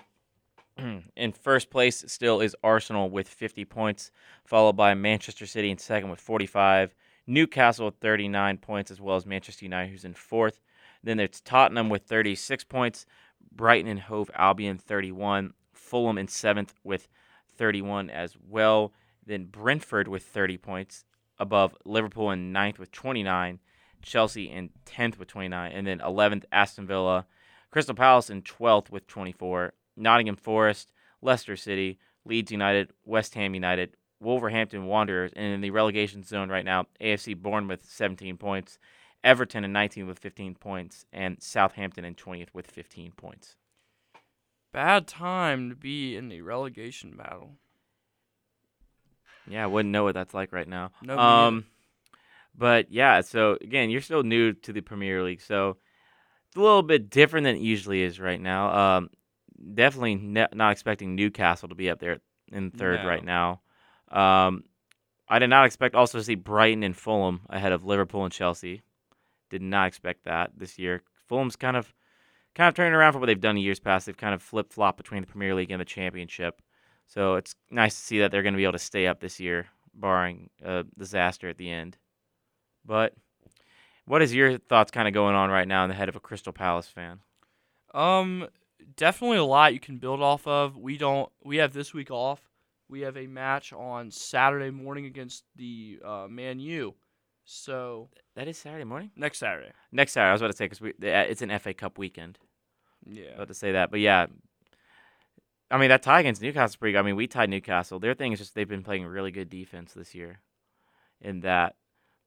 in 1.16 1.32
first 1.32 1.70
place 1.70 2.04
still 2.08 2.42
is 2.42 2.54
Arsenal 2.62 3.10
with 3.10 3.30
50 3.30 3.64
points, 3.64 4.12
followed 4.44 4.74
by 4.74 4.94
Manchester 4.94 5.46
City 5.46 5.72
in 5.72 5.78
second 5.78 6.10
with 6.10 6.20
45. 6.20 6.94
Newcastle 7.28 7.86
with 7.86 7.96
39 7.96 8.58
points, 8.58 8.92
as 8.92 9.00
well 9.00 9.16
as 9.16 9.26
Manchester 9.26 9.64
United, 9.64 9.90
who's 9.90 10.04
in 10.04 10.14
fourth. 10.14 10.60
Then 11.02 11.16
there's 11.16 11.40
Tottenham 11.40 11.88
with 11.88 12.04
36 12.04 12.66
points, 12.66 13.06
Brighton 13.54 13.90
and 13.90 14.02
Hove 14.02 14.30
Albion 14.36 14.78
31, 14.78 15.54
Fulham 15.72 16.18
in 16.18 16.28
seventh 16.28 16.74
with 16.84 17.08
31 17.58 18.10
as 18.10 18.36
well. 18.50 18.92
Then 19.26 19.46
Brentford 19.46 20.10
with 20.10 20.24
30 20.24 20.58
points, 20.58 21.06
above 21.40 21.76
Liverpool 21.86 22.32
in 22.32 22.52
ninth 22.52 22.80
with 22.80 22.92
29. 22.92 23.60
Chelsea 24.02 24.46
in 24.46 24.70
10th 24.86 25.18
with 25.18 25.28
29, 25.28 25.72
and 25.72 25.88
then 25.88 26.00
11th 26.00 26.46
Aston 26.52 26.88
Villa, 26.88 27.26
Crystal 27.72 27.96
Palace 27.96 28.30
in 28.30 28.42
12th 28.42 28.90
with 28.90 29.08
24, 29.08 29.74
Nottingham 29.96 30.36
Forest, 30.36 30.92
Leicester 31.22 31.56
City, 31.56 32.00
Leeds 32.26 32.52
United, 32.52 32.92
West 33.06 33.34
Ham 33.36 33.54
United, 33.54 33.96
Wolverhampton 34.20 34.86
Wanderers, 34.86 35.32
and 35.36 35.54
in 35.54 35.62
the 35.62 35.72
relegation 35.72 36.24
zone 36.24 36.50
right 36.50 36.66
now, 36.66 36.86
AFC 37.02 37.36
Bournemouth 37.36 37.86
17 37.88 38.38
points, 38.38 38.80
Everton 39.24 39.64
in 39.64 39.74
19th 39.74 40.08
with 40.08 40.20
15 40.20 40.56
points, 40.56 41.06
and 41.12 41.42
Southampton 41.42 42.06
in 42.06 42.16
20th 42.16 42.50
with 42.54 42.68
15 42.68 43.12
points. 43.12 43.56
Bad 44.72 45.08
time 45.08 45.70
to 45.70 45.76
be 45.76 46.16
in 46.16 46.30
the 46.30 46.42
relegation 46.42 47.16
battle. 47.16 47.52
Yeah, 49.48 49.64
I 49.64 49.68
wouldn't 49.68 49.92
know 49.92 50.04
what 50.04 50.14
that's 50.14 50.34
like 50.34 50.52
right 50.52 50.68
now. 50.68 50.92
No, 51.02 51.18
um, 51.18 51.66
but 52.58 52.92
yeah, 52.92 53.22
so 53.22 53.58
again, 53.62 53.90
you're 53.90 54.02
still 54.02 54.24
new 54.24 54.54
to 54.54 54.74
the 54.74 54.82
Premier 54.82 55.24
League, 55.24 55.42
so 55.42 55.78
it's 56.48 56.58
a 56.58 56.62
little 56.62 56.84
bit 56.84 57.10
different 57.10 57.46
than 57.46 57.56
it 57.56 57.62
usually 57.62 58.02
is 58.02 58.20
right 58.20 58.40
now. 58.42 58.98
Um, 58.98 59.10
definitely 59.74 60.16
ne- 60.16 60.48
not 60.54 60.72
expecting 60.72 61.16
Newcastle 61.16 61.70
to 61.70 61.76
be 61.76 61.90
up 61.90 62.00
there 62.00 62.20
in 62.52 62.72
third 62.72 63.02
No. 63.02 63.08
right 63.08 63.24
now. 63.24 63.62
Um, 64.10 64.64
I 65.30 65.40
did 65.40 65.50
not 65.50 65.66
expect 65.66 65.96
also 65.96 66.18
to 66.18 66.24
see 66.24 66.36
Brighton 66.36 66.84
and 66.84 66.96
Fulham 66.96 67.42
ahead 67.50 67.74
of 67.74 67.86
Liverpool 67.86 68.24
and 68.24 68.34
Chelsea. 68.34 68.82
Did 69.50 69.62
not 69.62 69.88
expect 69.88 70.24
that 70.26 70.52
this 70.58 70.80
year. 70.80 71.04
Fulham's 71.28 71.56
kind 71.56 71.76
of 71.78 71.94
kind 72.56 72.70
of 72.70 72.74
turning 72.76 72.94
around 72.94 73.12
from 73.12 73.22
what 73.22 73.28
they've 73.28 73.40
done 73.40 73.58
in 73.58 73.64
years 73.64 73.80
past. 73.80 74.06
They've 74.06 74.18
kind 74.18 74.34
of 74.34 74.42
flip 74.42 74.74
flop 74.74 74.98
between 74.98 75.22
the 75.22 75.28
Premier 75.28 75.54
League 75.54 75.72
and 75.72 75.80
the 75.80 75.86
Championship. 75.86 76.62
So 77.06 77.36
it's 77.36 77.56
nice 77.70 77.96
to 77.96 78.02
see 78.02 78.20
that 78.20 78.32
they're 78.32 78.44
going 78.44 78.54
to 78.54 78.58
be 78.58 78.64
able 78.64 78.74
to 78.74 78.80
stay 78.80 79.08
up 79.08 79.20
this 79.20 79.40
year, 79.40 79.68
barring 79.94 80.50
a 80.64 80.84
disaster 80.98 81.48
at 81.50 81.58
the 81.58 81.70
end. 81.70 81.98
But 82.88 83.14
what 84.06 84.22
is 84.22 84.34
your 84.34 84.58
thoughts 84.58 84.90
kind 84.92 85.08
of 85.08 85.14
going 85.14 85.36
on 85.36 85.50
right 85.50 85.68
now 85.68 85.84
in 85.84 85.90
the 85.90 85.96
head 85.96 86.10
of 86.10 86.16
a 86.16 86.20
Crystal 86.20 86.54
Palace 86.54 86.88
fan? 86.88 87.20
Um, 87.94 88.48
definitely 88.96 89.38
a 89.38 89.44
lot 89.44 89.74
you 89.74 89.80
can 89.80 89.98
build 89.98 90.22
off 90.22 90.48
of. 90.48 90.78
We 90.78 90.98
don't. 90.98 91.30
We 91.44 91.58
have 91.58 91.74
this 91.74 91.94
week 91.94 92.10
off. 92.10 92.42
We 92.90 93.02
have 93.02 93.18
a 93.18 93.28
match 93.28 93.74
on 93.74 94.12
Saturday 94.12 94.72
morning 94.72 95.06
against 95.06 95.44
the 95.58 96.00
uh, 96.04 96.28
Man 96.30 96.60
U. 96.60 96.96
So 97.44 98.10
That 98.36 98.48
is 98.48 98.58
Saturday 98.58 98.84
morning. 98.86 99.12
next 99.16 99.40
Saturday. 99.40 99.72
Next 99.92 100.14
Saturday, 100.14 100.30
I 100.30 100.34
was 100.34 100.42
about 100.42 100.52
to 100.52 100.58
say 100.58 100.68
because 100.68 100.94
it's 101.02 101.42
an 101.42 101.60
FA 101.60 101.74
Cup 101.74 101.98
weekend. 101.98 102.40
Yeah. 103.06 103.36
about 103.36 103.48
to 103.50 103.54
say 103.54 103.74
that, 103.74 103.90
but 103.92 104.00
yeah. 104.02 104.26
I 105.70 105.78
mean 105.78 105.90
that 105.90 106.02
tie 106.02 106.22
against 106.22 106.42
Newcastle 106.42 106.78
pretty 106.80 106.94
good. 106.94 107.00
I 107.00 107.04
mean 107.04 107.16
we 107.18 107.28
tied 107.28 107.50
Newcastle. 107.50 108.00
Their 108.00 108.14
thing 108.14 108.32
is 108.32 108.40
just 108.40 108.56
they've 108.56 108.68
been 108.68 108.84
playing 108.84 109.06
really 109.06 109.32
good 109.32 109.50
defense 109.50 109.94
this 109.94 110.16
year, 110.16 110.40
in 111.22 111.42
that. 111.42 111.76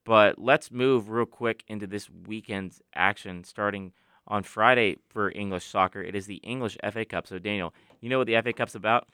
But 0.04 0.38
let's 0.38 0.70
move 0.70 1.10
real 1.10 1.26
quick 1.26 1.64
into 1.68 1.86
this 1.86 2.08
weekend's 2.26 2.80
action, 2.94 3.44
starting 3.44 3.92
on 4.26 4.42
Friday 4.42 4.96
for 5.08 5.30
English 5.32 5.66
soccer. 5.66 6.02
It 6.02 6.14
is 6.14 6.26
the 6.26 6.36
English 6.36 6.78
FA 6.92 7.04
Cup. 7.04 7.26
So 7.26 7.38
Daniel, 7.38 7.74
you 8.00 8.08
know 8.08 8.18
what 8.18 8.26
the 8.26 8.40
FA 8.40 8.52
Cup's 8.52 8.74
about? 8.74 9.08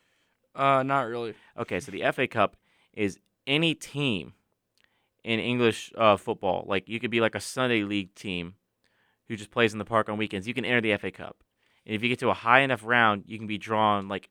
Uh, 0.55 0.83
not 0.83 1.03
really. 1.03 1.35
Okay, 1.59 1.81
so 1.81 1.91
the 1.91 2.05
FA 2.13 2.27
Cup 2.27 2.57
is 2.93 3.19
any 3.47 3.75
team 3.75 4.35
in 5.25 5.41
English 5.41 5.93
uh, 5.97 6.17
football. 6.17 6.65
Like 6.67 6.89
you 6.89 7.01
could 7.01 7.11
be 7.11 7.21
like 7.21 7.35
a 7.35 7.41
Sunday 7.41 7.83
league 7.83 8.15
team 8.15 8.55
who 9.29 9.37
just 9.37 9.51
plays 9.51 9.73
in 9.73 9.79
the 9.79 9.85
park 9.85 10.09
on 10.09 10.17
weekends. 10.17 10.47
You 10.47 10.55
can 10.55 10.65
enter 10.65 10.81
the 10.81 10.97
FA 10.97 11.11
Cup, 11.11 11.43
and 11.85 11.95
if 11.95 12.03
you 12.03 12.09
get 12.09 12.21
to 12.21 12.31
a 12.31 12.35
high 12.35 12.61
enough 12.61 12.83
round, 12.85 13.25
you 13.27 13.39
can 13.39 13.47
be 13.47 13.59
drawn 13.59 14.09
like 14.09 14.31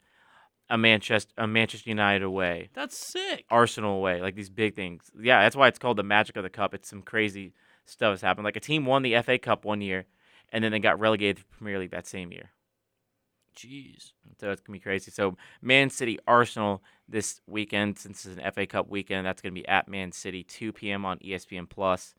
a 0.70 0.78
Manchester, 0.78 1.32
a 1.38 1.48
Manchester 1.48 1.90
United 1.90 2.24
away, 2.24 2.70
That's 2.74 2.98
sick. 2.98 3.46
Arsenal 3.50 3.98
away, 3.98 4.22
like 4.22 4.36
these 4.36 4.50
big 4.50 4.76
things. 4.76 5.10
Yeah, 5.20 5.42
that's 5.42 5.56
why 5.56 5.68
it's 5.68 5.80
called 5.80 5.98
the 5.98 6.04
magic 6.04 6.38
of 6.38 6.44
the 6.44 6.50
cup. 6.50 6.74
It's 6.74 6.90
some 6.90 7.02
crazy 7.02 7.54
stuff 7.86 8.12
has 8.12 8.22
happened. 8.22 8.46
Like 8.46 8.56
a 8.56 8.62
team 8.62 8.86
won 8.86 9.04
the 9.04 9.22
FA 9.22 9.38
Cup 9.38 9.64
one 9.66 9.82
year, 9.82 10.06
and 10.52 10.64
then 10.64 10.72
they 10.72 10.80
got 10.80 11.00
relegated 11.00 11.38
to 11.38 11.44
the 11.44 11.58
Premier 11.58 11.80
League 11.80 11.92
that 11.92 12.08
same 12.08 12.32
year. 12.32 12.52
Jeez. 13.56 14.12
So 14.40 14.52
it's 14.52 14.62
gonna 14.62 14.76
be 14.76 14.82
crazy. 14.82 15.12
So 15.12 15.38
Man 15.62 15.90
City 15.90 16.20
Arsenal 16.28 16.84
this 17.08 17.42
weekend, 17.48 17.98
since 17.98 18.26
it's 18.26 18.38
an 18.38 18.52
FA 18.52 18.66
Cup 18.66 18.90
weekend, 18.90 19.26
that's 19.26 19.42
gonna 19.42 19.54
be 19.54 19.68
at 19.68 19.88
Man 19.88 20.12
City, 20.12 20.44
2 20.44 20.74
p.m. 20.74 21.06
on 21.06 21.20
ESPN 21.20 21.70
Plus. 21.70 22.14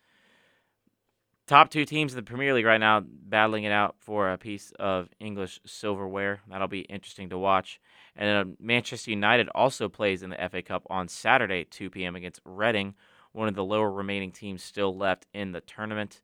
Top 1.47 1.70
two 1.70 1.85
teams 1.85 2.12
in 2.12 2.16
the 2.16 2.24
Premier 2.24 2.52
League 2.52 2.64
right 2.64 2.81
now 2.81 3.01
battling 3.01 3.62
it 3.62 3.70
out 3.70 3.94
for 4.01 4.32
a 4.32 4.39
piece 4.39 4.73
of 4.81 5.09
English 5.20 5.60
silverware. 5.64 6.40
That'll 6.51 6.66
be 6.66 6.81
interesting 6.81 7.31
to 7.31 7.39
watch. 7.39 7.81
And 8.16 8.28
then 8.28 8.36
uh, 8.36 8.56
Manchester 8.59 9.10
United 9.10 9.48
also 9.55 9.89
plays 9.89 10.24
in 10.24 10.31
the 10.31 10.48
FA 10.51 10.62
Cup 10.62 10.85
on 10.90 11.06
Saturday, 11.06 11.64
2 11.64 11.90
p.m. 11.90 12.16
against 12.16 12.40
Reading, 12.44 12.94
one 13.31 13.47
of 13.47 13.55
the 13.55 13.64
lower 13.64 13.90
remaining 13.90 14.32
teams 14.32 14.64
still 14.64 14.97
left 14.97 15.27
in 15.32 15.52
the 15.52 15.60
tournament. 15.60 16.20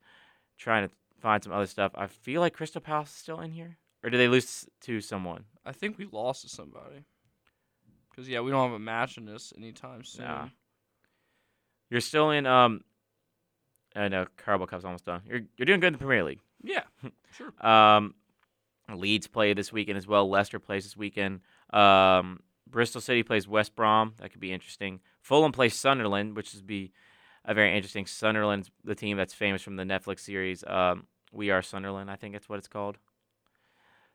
Trying 0.58 0.88
to 0.88 0.94
find 1.20 1.42
some 1.42 1.52
other 1.52 1.66
stuff. 1.66 1.92
I 1.94 2.08
feel 2.08 2.40
like 2.40 2.54
Crystal 2.54 2.80
Palace 2.80 3.10
is 3.10 3.14
still 3.14 3.40
in 3.40 3.52
here, 3.52 3.78
or 4.02 4.10
did 4.10 4.18
they 4.18 4.28
lose 4.28 4.66
to 4.82 5.00
someone? 5.00 5.44
I 5.64 5.70
think 5.70 5.98
we 5.98 6.08
lost 6.10 6.42
to 6.42 6.48
somebody. 6.48 7.04
Cause 8.14 8.28
yeah, 8.28 8.40
we 8.40 8.50
don't 8.50 8.70
have 8.70 8.76
a 8.76 8.78
match 8.78 9.16
in 9.16 9.24
this 9.24 9.52
anytime 9.56 10.04
soon. 10.04 10.26
Nah. 10.26 10.48
You're 11.88 12.00
still 12.00 12.30
in. 12.30 12.44
Um, 12.44 12.82
I 13.94 14.08
know 14.08 14.26
Carabao 14.42 14.66
Cup's 14.66 14.84
almost 14.84 15.04
done. 15.04 15.22
You're 15.26 15.42
you're 15.56 15.66
doing 15.66 15.80
good 15.80 15.88
in 15.88 15.92
the 15.94 15.98
Premier 15.98 16.24
League. 16.24 16.40
Yeah. 16.62 16.82
Sure. 17.34 17.66
Um, 17.66 18.14
Leeds 18.92 19.26
play 19.26 19.54
this 19.54 19.72
weekend 19.72 19.96
as 19.96 20.06
well. 20.06 20.28
Leicester 20.28 20.58
plays 20.58 20.84
this 20.84 20.98
weekend. 20.98 21.40
Um, 21.72 22.40
Bristol 22.68 23.00
City 23.00 23.22
plays 23.22 23.48
West 23.48 23.74
Brom. 23.74 24.12
That 24.18 24.32
could 24.32 24.40
be 24.40 24.52
interesting. 24.52 25.00
Fulham 25.22 25.50
plays 25.50 25.74
Sunderland, 25.74 26.36
which 26.36 26.52
would 26.52 26.66
be 26.66 26.92
a 27.46 27.54
very 27.54 27.74
interesting. 27.74 28.04
Sunderland's 28.04 28.70
the 28.84 28.94
team 28.94 29.16
that's 29.16 29.32
famous 29.32 29.62
from 29.62 29.76
the 29.76 29.84
Netflix 29.84 30.20
series. 30.20 30.62
Um, 30.66 31.06
we 31.32 31.50
Are 31.50 31.62
Sunderland, 31.62 32.10
I 32.10 32.16
think 32.16 32.34
that's 32.34 32.48
what 32.48 32.58
it's 32.58 32.68
called. 32.68 32.98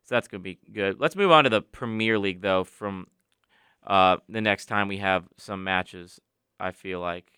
So 0.03 0.15
that's 0.15 0.27
gonna 0.27 0.43
be 0.43 0.59
good. 0.71 0.99
Let's 0.99 1.15
move 1.15 1.31
on 1.31 1.43
to 1.43 1.49
the 1.49 1.61
Premier 1.61 2.17
League 2.19 2.41
though. 2.41 2.63
From 2.63 3.07
uh, 3.85 4.17
the 4.29 4.41
next 4.41 4.67
time 4.67 4.87
we 4.87 4.97
have 4.97 5.25
some 5.37 5.63
matches, 5.63 6.21
I 6.59 6.71
feel 6.71 6.99
like 6.99 7.36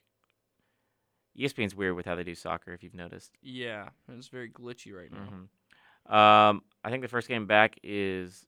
ESPN's 1.40 1.76
weird 1.76 1.96
with 1.96 2.06
how 2.06 2.16
they 2.16 2.24
do 2.24 2.36
soccer. 2.36 2.74
If 2.74 2.84
you've 2.84 2.94
noticed. 2.94 3.32
Yeah. 3.42 3.90
It's 4.10 4.28
very 4.28 4.50
glitchy 4.50 4.94
right 4.94 5.12
now. 5.12 5.20
hmm 5.20 6.14
Um, 6.14 6.64
I 6.84 6.90
think 6.90 7.02
the 7.02 7.08
first 7.08 7.28
game 7.28 7.46
back 7.46 7.78
is 7.84 8.46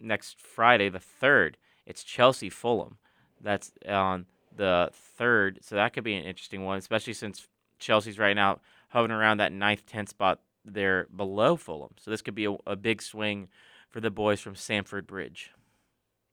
next 0.00 0.40
Friday, 0.40 0.88
the 0.88 0.98
third. 1.00 1.56
It's 1.86 2.02
Chelsea 2.04 2.48
Fulham. 2.50 2.98
That's 3.40 3.72
on 3.88 4.26
the 4.54 4.90
third, 4.92 5.58
so 5.62 5.74
that 5.76 5.92
could 5.92 6.04
be 6.04 6.14
an 6.14 6.24
interesting 6.24 6.64
one, 6.64 6.78
especially 6.78 7.12
since 7.14 7.48
Chelsea's 7.78 8.18
right 8.18 8.36
now 8.36 8.60
hovering 8.90 9.10
around 9.10 9.38
that 9.38 9.50
ninth, 9.52 9.84
tenth 9.86 10.10
spot. 10.10 10.40
They're 10.64 11.06
below 11.16 11.56
Fulham, 11.56 11.94
so 11.98 12.10
this 12.10 12.22
could 12.22 12.36
be 12.36 12.44
a, 12.44 12.52
a 12.66 12.76
big 12.76 13.02
swing 13.02 13.48
for 13.90 14.00
the 14.00 14.10
boys 14.10 14.40
from 14.40 14.54
Stamford 14.54 15.06
Bridge. 15.08 15.50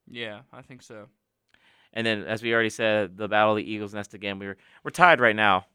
Yeah, 0.08 0.42
I 0.54 0.62
think 0.62 0.82
so. 0.84 1.08
And 1.94 2.06
then, 2.06 2.24
as 2.26 2.44
we 2.44 2.54
already 2.54 2.70
said, 2.70 3.18
the 3.18 3.28
battle 3.28 3.54
of 3.54 3.58
the 3.58 3.72
Eagles 3.72 3.94
Nest 3.96 4.14
again. 4.14 4.38
We're 4.38 4.58
we're 4.84 4.92
tied 4.92 5.20
right 5.20 5.36
now, 5.36 5.66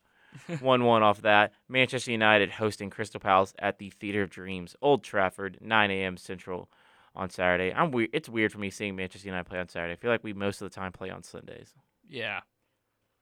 one 0.60 0.84
one 0.84 1.02
off 1.02 1.22
that. 1.22 1.52
Manchester 1.68 2.10
United 2.10 2.50
hosting 2.50 2.90
Crystal 2.90 3.20
Palace 3.20 3.54
at 3.58 3.78
the 3.78 3.90
Theater 3.90 4.22
of 4.22 4.30
Dreams, 4.30 4.76
Old 4.82 5.02
Trafford, 5.02 5.58
9 5.60 5.90
a.m. 5.90 6.16
Central 6.16 6.70
on 7.14 7.30
Saturday. 7.30 7.72
I'm 7.72 7.90
weird. 7.90 8.10
It's 8.12 8.28
weird 8.28 8.52
for 8.52 8.58
me 8.58 8.70
seeing 8.70 8.96
Manchester 8.96 9.28
United 9.28 9.44
play 9.44 9.58
on 9.58 9.68
Saturday. 9.68 9.92
I 9.92 9.96
feel 9.96 10.10
like 10.10 10.24
we 10.24 10.32
most 10.32 10.60
of 10.60 10.70
the 10.70 10.74
time 10.74 10.92
play 10.92 11.10
on 11.10 11.22
Sundays. 11.22 11.72
Yeah. 12.08 12.40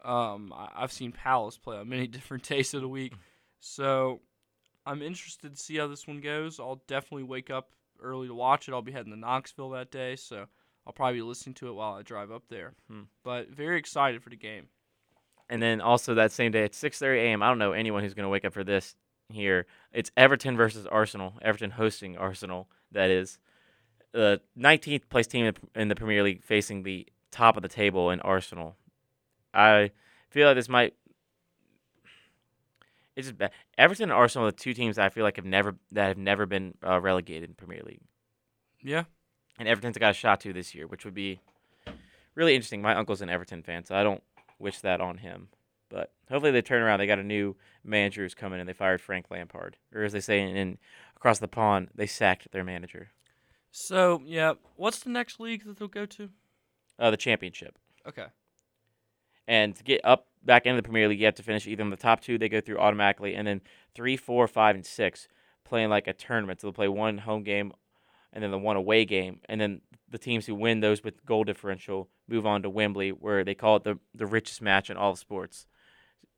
Um, 0.05 0.53
I've 0.75 0.93
seen 0.93 1.13
Palace 1.13 1.59
play 1.59 1.77
on 1.77 1.89
many 1.89 2.07
different 2.09 2.49
days 2.49 2.75
of 2.75 2.81
the 2.81 2.89
week, 2.89 3.15
so 3.61 4.21
I'm 4.85 5.03
interested 5.03 5.55
to 5.55 5.63
see 5.63 5.77
how 5.77 5.87
this 5.87 6.07
one 6.07 6.21
goes. 6.21 6.59
I'll 6.59 6.83
definitely 6.89 7.25
wake 7.25 7.51
up 7.51 7.71
early 8.01 8.27
to 8.27 8.35
watch 8.35 8.69
it. 8.69 8.73
I'll 8.73 8.83
be 8.83 8.93
heading 8.93 9.13
to 9.13 9.19
Knoxville 9.19 9.71
that 9.71 9.93
day, 9.93 10.17
so 10.17 10.47
I'll 10.87 10.93
probably 10.93 11.19
be 11.19 11.23
listening 11.23 11.55
to 11.55 11.69
it 11.69 11.75
while 11.75 11.95
I 11.95 12.03
drive 12.03 12.33
up 12.33 12.45
there. 12.49 12.75
Hmm. 12.91 13.03
But 13.23 13.51
very 13.51 13.79
excited 13.79 14.23
for 14.23 14.31
the 14.31 14.37
game. 14.37 14.67
And 15.53 15.63
then 15.63 15.83
also 15.83 16.15
that 16.15 16.33
same 16.33 16.51
day 16.51 16.65
at 16.65 16.73
6:30 16.73 17.19
a.m. 17.19 17.43
I 17.43 17.49
don't 17.49 17.59
know 17.59 17.73
anyone 17.73 18.03
who's 18.03 18.15
going 18.15 18.25
to 18.25 18.31
wake 18.31 18.47
up 18.47 18.55
for 18.55 18.65
this 18.65 18.97
here. 19.29 19.67
It's 19.93 20.11
Everton 20.17 20.57
versus 20.57 20.87
Arsenal. 20.87 21.35
Everton 21.43 21.73
hosting 21.73 22.17
Arsenal. 22.17 22.71
That 22.91 23.11
is 23.11 23.39
the 24.13 24.41
19th 24.59 25.11
place 25.11 25.27
team 25.27 25.53
in 25.75 25.89
the- 25.89 25.95
Premier 25.95 26.23
League 26.23 26.43
facing 26.43 26.85
the 26.85 27.07
top 27.31 27.57
of 27.59 27.63
the 27.63 27.69
table 27.69 28.11
in 28.11 28.21
Arsenal. 28.23 28.77
I 29.53 29.91
feel 30.31 30.47
like 30.49 30.57
this 30.57 30.71
might. 30.71 30.95
It's 33.15 33.27
just 33.27 33.37
bad. 33.37 33.51
Everton 33.77 34.05
and 34.05 34.13
Arsenal 34.13 34.49
are 34.49 34.53
the 34.53 34.57
two 34.57 34.73
teams 34.73 34.97
that 34.97 35.05
I 35.05 35.09
feel 35.11 35.25
like 35.25 35.37
have 35.37 35.45
never 35.45 35.77
that 35.93 36.09
have 36.09 36.17
never 36.19 36.47
been 36.47 36.75
uh, 36.83 36.99
relegated 36.99 37.51
in 37.51 37.55
Premier 37.55 37.83
League, 37.85 38.01
Yeah. 38.81 39.05
and 39.59 39.69
Everton's 39.69 39.99
got 39.99 40.13
a 40.13 40.15
shot 40.15 40.41
to 40.41 40.53
this 40.55 40.75
year, 40.75 40.87
which 40.87 41.05
would 41.05 41.13
be 41.13 41.41
really 42.35 42.55
interesting. 42.55 42.81
My 42.81 42.95
uncle's 42.95 43.21
an 43.21 43.29
Everton 43.29 43.63
fan, 43.63 43.85
so 43.85 43.95
I 43.95 44.03
don't 44.03 44.23
wish 44.63 44.81
that 44.81 45.01
on 45.01 45.19
him. 45.19 45.49
But 45.91 46.13
hopefully 46.31 46.53
they 46.53 46.63
turn 46.63 46.81
around. 46.81 47.01
They 47.01 47.07
got 47.07 47.19
a 47.19 47.23
new 47.25 47.57
manager 47.85 48.23
who's 48.23 48.35
coming, 48.35 48.61
and 48.61 48.69
they 48.69 48.73
fired 48.73 49.03
Frank 49.03 49.27
Lampard, 49.31 49.77
or 49.95 50.05
as 50.05 50.13
they 50.13 50.21
say 50.21 50.41
in, 50.41 50.57
in 50.57 50.79
across 51.17 51.39
the 51.39 51.49
pond, 51.49 51.89
they 51.95 52.07
sacked 52.07 52.51
their 52.53 52.65
manager. 52.65 53.11
So 53.71 54.23
yeah, 54.25 54.55
what's 54.77 55.01
the 55.01 55.11
next 55.11 55.39
league 55.39 55.65
that 55.67 55.79
they'll 55.79 55.89
go 55.89 56.07
to? 56.07 56.31
Uh, 56.99 57.11
the 57.11 57.17
championship, 57.17 57.79
Okay. 58.07 58.27
and 59.49 59.75
to 59.77 59.83
get 59.83 60.01
up 60.05 60.29
back 60.45 60.67
into 60.67 60.77
the 60.77 60.83
Premier 60.83 61.09
League, 61.09 61.19
you 61.21 61.27
have 61.27 61.35
to 61.35 61.43
finish 61.43 61.67
either 61.67 61.83
in 61.83 61.91
the 61.91 61.97
top 61.97 62.21
two. 62.21 62.39
They 62.39 62.49
go 62.49 62.61
through 62.61 62.79
automatically, 62.79 63.35
and 63.35 63.47
then 63.47 63.61
three, 63.95 64.17
four, 64.17 64.47
five, 64.47 64.75
and 64.77 64.85
six 64.87 65.29
playing 65.65 65.91
like 65.91 66.07
a 66.07 66.13
tournament. 66.13 66.61
So 66.61 66.67
they'll 66.69 66.73
play 66.75 66.89
one 66.89 67.19
home 67.19 67.43
game, 67.43 67.73
and 68.33 68.43
then 68.43 68.51
the 68.51 68.59
one 68.59 68.77
away 68.77 69.05
game, 69.05 69.41
and 69.49 69.61
then 69.61 69.81
the 70.09 70.19
teams 70.19 70.47
who 70.47 70.55
win 70.55 70.81
those 70.81 71.03
with 71.03 71.25
goal 71.25 71.45
differential 71.45 72.09
move 72.29 72.47
on 72.47 72.63
to 72.63 72.71
Wembley, 72.71 73.11
where 73.11 73.45
they 73.45 73.55
call 73.55 73.77
it 73.77 73.85
the 73.85 73.99
the 74.15 74.27
richest 74.27 74.63
match 74.63 74.91
in 74.91 74.97
all 74.97 75.13
of 75.13 75.19
sports. 75.19 75.67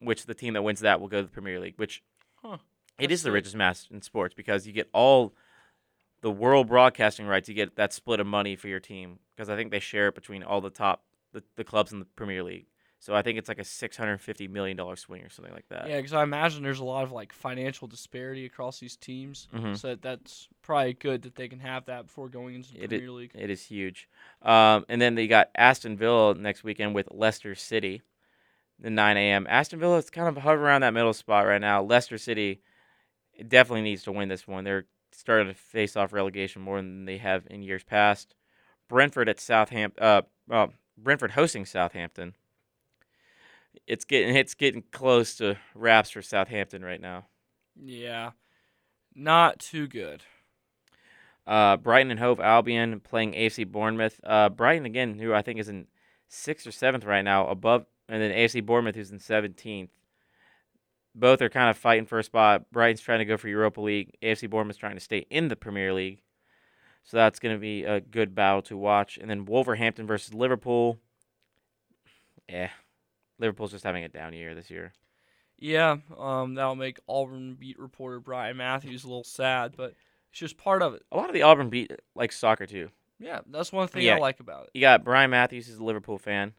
Which 0.01 0.27
the 0.27 0.35
team 0.35 0.55
that 0.55 0.63
wins 0.63 0.81
that 0.81 1.01
will 1.01 1.09
go 1.09 1.19
to 1.19 1.23
the 1.23 1.33
Premier 1.33 1.59
League. 1.61 1.75
Which 1.77 2.03
Huh. 2.43 2.59
it 2.99 3.09
That's 3.09 3.23
the 3.23 3.29
sick. 3.29 3.33
richest 3.33 3.57
match 3.57 3.87
in 3.91 4.03
sports 4.03 4.35
because 4.35 4.67
you 4.67 4.73
get 4.73 4.91
all 4.93 5.35
the 6.21 6.31
world 6.31 6.69
broadcasting 6.69 7.27
rights. 7.27 7.49
You 7.49 7.55
get 7.55 7.77
that 7.77 7.93
split 7.93 8.21
of 8.21 8.27
money 8.27 8.57
for 8.57 8.69
your 8.69 8.81
team 8.81 9.19
because 9.35 9.49
I 9.49 9.57
think 9.57 9.71
they 9.71 9.81
share 9.81 10.09
it 10.09 10.15
between 10.15 10.43
all 10.43 10.61
the 10.61 10.71
top 10.71 11.05
the, 11.33 11.43
the 11.57 11.65
clubs 11.65 11.93
in 11.93 12.01
the 12.01 12.05
Premier 12.05 12.43
League. 12.43 12.67
So 13.05 13.15
I 13.15 13.21
think 13.21 13.37
it's 13.37 13.51
like 13.51 13.59
a 13.59 13.65
six 13.65 13.99
hundred 13.99 14.19
fifty 14.23 14.49
million 14.49 14.79
dollar 14.79 14.97
swing 14.97 15.21
or 15.21 15.29
something 15.29 15.53
like 15.53 15.69
that. 15.69 15.87
Yeah, 15.91 15.99
because 15.99 16.15
I 16.15 16.23
imagine 16.23 16.63
there's 16.63 16.79
a 16.81 16.85
lot 16.85 17.05
of 17.05 17.13
like 17.13 17.35
financial 17.35 17.87
disparity 17.87 18.47
across 18.47 18.81
these 18.81 18.97
teams, 18.97 19.47
Mhm. 19.55 19.77
so 19.77 19.95
that's 19.95 20.49
probably 20.63 20.95
good 20.95 21.21
that 21.23 21.35
they 21.35 21.47
can 21.47 21.61
have 21.61 21.85
that 21.85 22.07
before 22.07 22.31
going 22.31 22.55
into 22.55 22.73
the 22.73 22.83
It 22.85 22.89
Premier 22.89 23.11
League. 23.11 23.33
It 23.35 23.51
is 23.51 23.67
huge. 23.67 24.09
Um, 24.41 24.87
and 24.89 25.03
then 25.03 25.17
they 25.17 25.27
got 25.27 25.51
Aston 25.55 25.99
Villa 25.99 26.35
next 26.35 26.65
weekend 26.65 26.95
with 26.95 27.07
Leicester 27.11 27.55
City, 27.55 28.01
the 28.79 28.89
9 28.89 29.19
a.m. 29.19 29.47
Aston 29.51 29.81
Villa 29.81 29.99
is 29.99 30.09
kind 30.09 30.27
of 30.27 30.43
hovering 30.43 30.65
around 30.65 30.81
that 30.81 30.95
middle 30.95 31.13
spot 31.13 31.45
right 31.47 31.61
now. 31.61 31.83
Leicester 31.83 32.17
City 32.17 32.63
definitely 33.47 33.83
needs 33.83 34.03
to 34.05 34.13
win 34.13 34.31
this 34.31 34.49
one. 34.49 34.65
They're 34.65 34.87
starting 35.13 35.49
to 35.49 35.55
face 35.55 35.95
off 35.95 36.15
relegation 36.15 36.63
more 36.63 36.79
than 36.79 37.05
they 37.05 37.19
have 37.19 37.47
in 37.51 37.63
years 37.63 37.85
past. 37.85 38.35
Brentford 38.89 39.29
at 39.29 39.41
Southampton. 39.41 40.03
Uh, 40.03 40.23
well, 40.49 40.73
Brentford 40.97 41.33
hosting 41.33 41.67
Southampton. 41.67 42.35
It's 43.87 44.05
getting 44.05 44.35
it's 44.35 44.55
getting 44.55 44.83
close 44.93 45.37
to 45.37 45.57
wraps 45.75 46.11
for 46.11 46.23
Southampton 46.23 46.85
right 46.85 47.01
now. 47.01 47.27
Yeah, 47.77 48.31
not 49.15 49.59
too 49.59 49.87
good. 49.87 50.23
Uh, 51.47 51.77
Brighton 51.77 52.11
and 52.11 52.21
Hove 52.21 52.41
Albion 52.41 53.01
playing 53.01 53.35
AFC 53.35 53.67
Bournemouth. 53.67 54.19
Uh, 54.25 54.49
Brighton 54.49 54.87
again, 54.87 55.19
who 55.19 55.35
I 55.35 55.43
think 55.43 55.61
is 55.61 55.69
in 55.69 55.87
sixth 56.29 56.67
or 56.67 56.73
seventh 56.73 57.05
right 57.05 57.23
now, 57.23 57.47
above, 57.47 57.85
and 58.09 58.23
then 58.23 58.31
AFC 58.31 58.65
Bournemouth, 58.65 58.95
who's 58.95 59.11
in 59.11 59.19
seventeenth. 59.19 59.91
Both 61.15 61.43
are 61.43 61.51
kind 61.51 61.71
of 61.71 61.77
fighting 61.77 62.07
for 62.07 62.19
a 62.19 62.25
spot. 62.25 62.71
Brighton's 62.73 63.01
trying 63.01 63.21
to 63.21 63.25
go 63.25 63.37
for 63.37 63.49
Europa 63.49 63.81
League. 63.81 64.17
AFC 64.23 64.51
Bournemouth's 64.51 64.79
trying 64.79 64.97
to 64.97 65.01
stay 65.01 65.27
in 65.31 65.49
the 65.49 65.57
Premier 65.57 65.93
League. 65.93 66.23
So 67.05 67.19
that's 67.19 67.39
going 67.39 67.55
to 67.55 67.61
be 67.61 67.85
a 67.85 68.01
good 68.01 68.35
battle 68.35 68.63
to 68.63 68.77
watch. 68.77 69.19
And 69.19 69.31
then 69.31 69.45
Wolverhampton 69.45 70.07
versus 70.07 70.35
Liverpool. 70.35 70.99
Yeah, 72.49 72.71
Liverpool's 73.39 73.73
just 73.73 73.85
having 73.85 74.05
a 74.05 74.09
down 74.09 74.33
year 74.33 74.55
this 74.55 74.71
year. 74.71 74.93
Yeah, 75.59 75.97
um, 76.19 76.55
that'll 76.55 76.75
make 76.75 76.99
Auburn 77.09 77.55
beat 77.55 77.79
reporter 77.79 78.21
Brian 78.21 78.57
Matthews 78.57 79.05
a 79.05 79.07
little 79.07 79.25
sad, 79.25 79.75
but 79.77 79.95
it's 80.31 80.41
just 80.41 80.57
part 80.59 80.83
of 80.83 80.95
it. 80.95 81.03
A 81.13 81.17
lot 81.17 81.29
of 81.29 81.35
the 81.35 81.43
Auburn 81.43 81.69
beat 81.71 81.93
like 82.15 82.33
soccer 82.33 82.67
too. 82.67 82.91
Yeah, 83.21 83.41
that's 83.47 83.73
one 83.73 83.87
thing 83.89 84.03
Yeah. 84.03 84.17
I 84.17 84.19
like 84.19 84.41
about 84.41 84.65
it. 84.65 84.71
You 84.75 84.81
got 84.81 85.05
Brian 85.05 85.31
Matthews, 85.31 85.67
who's 85.69 85.79
a 85.79 85.85
Liverpool 85.85 86.19
fan. 86.19 86.53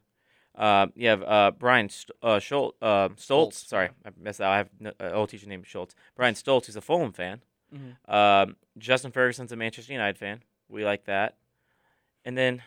Uh, 0.54 0.86
you 0.94 1.08
have 1.08 1.22
uh, 1.22 1.52
Brian 1.58 1.90
St- 1.90 2.16
uh, 2.22 2.38
Schultz, 2.38 2.78
uh, 2.80 3.10
Stoltz. 3.10 3.52
Sorry, 3.66 3.90
I 4.06 4.10
messed 4.18 4.38
that. 4.38 4.46
up. 4.46 4.50
I 4.52 4.56
have 4.56 4.68
no, 4.80 4.92
uh, 4.98 5.10
old 5.12 5.28
teacher 5.28 5.46
named 5.46 5.66
Schultz. 5.66 5.94
Brian 6.16 6.34
Stoltz, 6.34 6.64
who's 6.64 6.76
a 6.76 6.80
Fulham 6.80 7.12
fan. 7.12 7.42
Mhm. 7.74 7.96
Um, 8.12 8.56
Justin 8.78 9.12
Ferguson's 9.12 9.52
a 9.52 9.56
Manchester 9.56 9.92
United 9.92 10.16
fan. 10.16 10.42
We 10.68 10.84
like 10.86 11.04
that. 11.04 11.36
And 12.24 12.38
then 12.38 12.62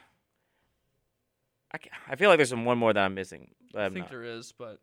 I, 1.73 1.77
I 2.09 2.15
feel 2.15 2.29
like 2.29 2.37
there's 2.37 2.49
some 2.49 2.65
one 2.65 2.77
more 2.77 2.93
that 2.93 3.03
I'm 3.03 3.13
missing. 3.13 3.51
But 3.71 3.81
I 3.83 3.89
think 3.89 4.05
not. 4.05 4.09
there 4.09 4.23
is, 4.23 4.51
but 4.57 4.79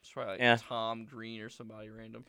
it's 0.00 0.10
probably 0.10 0.32
like 0.32 0.40
Yeah. 0.40 0.56
Tom 0.68 1.04
Green 1.04 1.40
or 1.42 1.48
somebody 1.50 1.90
random. 1.90 2.24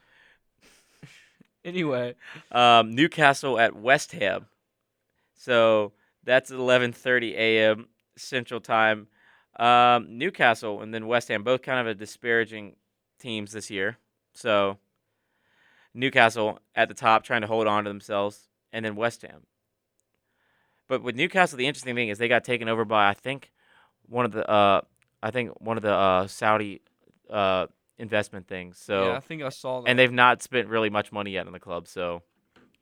anyway, 1.66 2.16
Um, 2.52 2.92
Newcastle 2.96 3.60
at 3.60 3.76
West 3.76 4.12
Ham. 4.14 4.48
So 5.36 5.94
that's 6.24 6.52
11:30 6.52 7.34
a.m. 7.36 7.88
Central 8.18 8.60
Time. 8.60 9.08
Um, 9.58 10.18
Newcastle 10.18 10.82
and 10.82 10.94
then 10.94 11.06
West 11.08 11.28
Ham, 11.28 11.44
both 11.44 11.62
kind 11.62 11.80
of 11.80 11.88
a 11.88 11.94
disparaging 11.94 12.76
teams 13.20 13.52
this 13.52 13.70
year. 13.70 13.98
So 14.34 14.78
Newcastle 15.94 16.60
at 16.76 16.88
the 16.88 16.94
top, 16.96 17.24
trying 17.24 17.42
to 17.42 17.48
hold 17.48 17.68
on 17.68 17.84
to 17.84 17.90
themselves, 17.90 18.48
and 18.72 18.84
then 18.84 18.96
West 18.96 19.22
Ham. 19.22 19.46
But 20.88 21.02
with 21.04 21.16
Newcastle, 21.16 21.58
the 21.58 21.68
interesting 21.68 21.96
thing 21.96 22.10
is 22.10 22.18
they 22.18 22.28
got 22.28 22.44
taken 22.44 22.68
over 22.68 22.86
by 22.86 23.10
I 23.10 23.14
think 23.14 23.52
one 24.08 24.26
of 24.26 24.32
the 24.32 24.50
uh, 24.50 24.82
I 25.22 25.32
think 25.32 25.52
one 25.62 25.78
of 25.78 25.84
the 25.84 25.94
uh, 25.94 26.28
Saudi 26.28 26.82
uh, 27.30 27.68
investment 27.98 28.48
things. 28.48 28.78
So 28.78 29.12
yeah, 29.12 29.18
I 29.18 29.20
think 29.22 29.42
I 29.44 29.50
saw 29.50 29.82
that. 29.82 29.90
and 29.90 29.98
they've 29.98 30.12
not 30.12 30.42
spent 30.42 30.68
really 30.68 30.90
much 30.90 31.12
money 31.12 31.32
yet 31.32 31.48
on 31.48 31.54
the 31.54 31.60
club. 31.60 31.88
So 31.88 32.22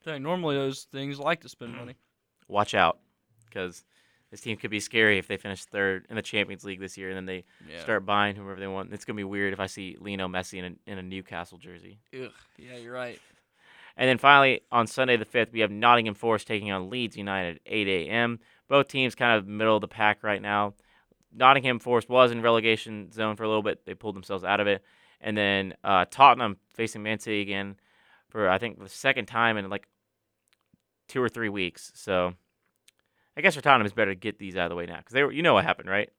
Dang, 0.06 0.23
normally 0.23 0.56
those 0.56 0.84
things 0.91 1.19
like 1.19 1.41
to 1.41 1.49
spend 1.49 1.76
money. 1.76 1.95
watch 2.48 2.73
out 2.73 2.99
because 3.48 3.84
this 4.32 4.41
team 4.41 4.57
could 4.57 4.72
be 4.72 4.80
scary 4.80 5.18
if 5.18 5.28
they 5.28 5.38
finish 5.38 5.64
third 5.65 6.06
in 6.10 6.15
the 6.15 6.22
Champions 6.22 6.64
League 6.64 6.80
this 6.80 6.98
year 6.98 7.10
and 7.10 7.18
then 7.18 7.26
they 7.26 7.44
Yeah. 7.69 7.82
start 7.82 8.06
buying 8.06 8.36
whoever 8.36 8.60
they 8.60 8.68
want. 8.68 8.91
It's 8.94 9.06
gonna 9.06 9.18
be 9.18 9.23
weird 9.23 9.53
if 9.53 9.60
I 9.60 9.68
see 9.68 9.98
Lino 9.99 10.28
Messi 10.28 10.57
in 10.57 10.65
a, 10.65 10.91
in 10.91 10.98
a 10.98 11.03
Newcastle 11.03 11.57
jersey. 11.60 11.99
Ugh. 12.14 12.32
Yeah, 12.57 12.78
you're 12.78 12.94
right. 12.94 13.19
And 13.97 14.09
then 14.09 14.18
finally 14.18 14.61
on 14.72 14.88
Sunday 14.88 15.18
the 15.18 15.26
fifth, 15.26 15.51
we 15.51 15.59
have 15.59 15.72
Nottingham 15.72 16.15
Forest 16.15 16.47
taking 16.47 16.72
on 16.72 16.89
Leeds 16.89 17.18
United 17.18 17.57
at 17.57 17.61
8 17.65 17.88
a.m. 17.88 18.39
Both 18.68 18.88
teams 18.88 19.15
kind 19.15 19.38
of 19.38 19.47
middle 19.47 19.76
of 19.76 19.81
the 19.81 19.88
pack 19.88 20.23
right 20.23 20.41
now. 20.41 20.73
Nottingham 21.34 21.80
Forest 21.80 22.09
was 22.09 22.31
in 22.31 22.41
relegation 22.41 23.11
zone 23.11 23.35
for 23.35 23.43
a 23.43 23.47
little 23.47 23.63
bit. 23.63 23.85
They 23.85 23.93
pulled 23.93 24.15
themselves 24.15 24.43
out 24.43 24.59
of 24.59 24.68
it. 24.68 24.84
And 25.19 25.38
then 25.38 25.73
uh, 25.84 26.05
Tottenham 26.09 26.57
facing 26.73 27.03
Man 27.03 27.19
City 27.19 27.41
again 27.41 27.76
for 28.30 28.49
I 28.49 28.57
think 28.57 28.80
the 28.80 28.89
second 28.89 29.26
time 29.27 29.57
in 29.57 29.69
like 29.69 29.88
two 31.07 31.22
or 31.22 31.30
three 31.30 31.49
weeks. 31.49 31.91
So 31.95 32.34
I 33.38 33.41
guess 33.41 33.55
for 33.55 33.61
Tottenham 33.61 33.85
it's 33.85 33.95
better 33.95 34.13
to 34.13 34.19
get 34.19 34.39
these 34.39 34.55
out 34.55 34.65
of 34.65 34.69
the 34.69 34.76
way 34.76 34.85
now 34.85 34.97
because 34.97 35.13
they 35.13 35.23
were, 35.23 35.31
you 35.31 35.43
know 35.43 35.53
what 35.53 35.65
happened, 35.65 35.89
right? 35.89 36.09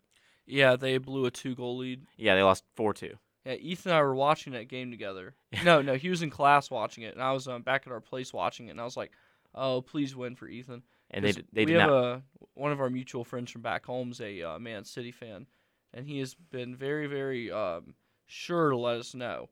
Yeah, 0.46 0.76
they 0.76 0.98
blew 0.98 1.24
a 1.24 1.30
two 1.30 1.54
goal 1.54 1.78
lead. 1.78 2.06
Yeah, 2.16 2.34
they 2.34 2.42
lost 2.42 2.64
four 2.74 2.92
two. 2.92 3.16
Yeah, 3.44 3.54
Ethan 3.54 3.90
and 3.90 3.98
I 3.98 4.02
were 4.02 4.14
watching 4.14 4.52
that 4.52 4.68
game 4.68 4.90
together. 4.90 5.34
No, 5.64 5.82
no, 5.82 5.94
he 5.94 6.08
was 6.08 6.22
in 6.22 6.30
class 6.30 6.70
watching 6.70 7.04
it, 7.04 7.14
and 7.14 7.22
I 7.22 7.32
was 7.32 7.46
um, 7.48 7.62
back 7.62 7.86
at 7.86 7.92
our 7.92 8.00
place 8.00 8.32
watching 8.32 8.68
it, 8.68 8.70
and 8.72 8.80
I 8.80 8.84
was 8.84 8.96
like, 8.96 9.12
"Oh, 9.54 9.80
please 9.82 10.16
win 10.16 10.34
for 10.34 10.48
Ethan." 10.48 10.82
And 11.10 11.24
they, 11.24 11.32
they 11.52 11.64
we 11.66 11.72
have 11.72 11.88
not. 11.88 12.04
a 12.04 12.22
one 12.54 12.72
of 12.72 12.80
our 12.80 12.88
mutual 12.90 13.24
friends 13.24 13.50
from 13.50 13.60
back 13.62 13.84
home's 13.84 14.20
a 14.20 14.42
uh, 14.42 14.58
Man 14.58 14.84
City 14.84 15.12
fan, 15.12 15.46
and 15.92 16.06
he 16.06 16.18
has 16.20 16.34
been 16.34 16.74
very, 16.74 17.06
very 17.06 17.50
um, 17.50 17.94
sure 18.26 18.70
to 18.70 18.76
let 18.76 18.98
us 18.98 19.14
know. 19.14 19.48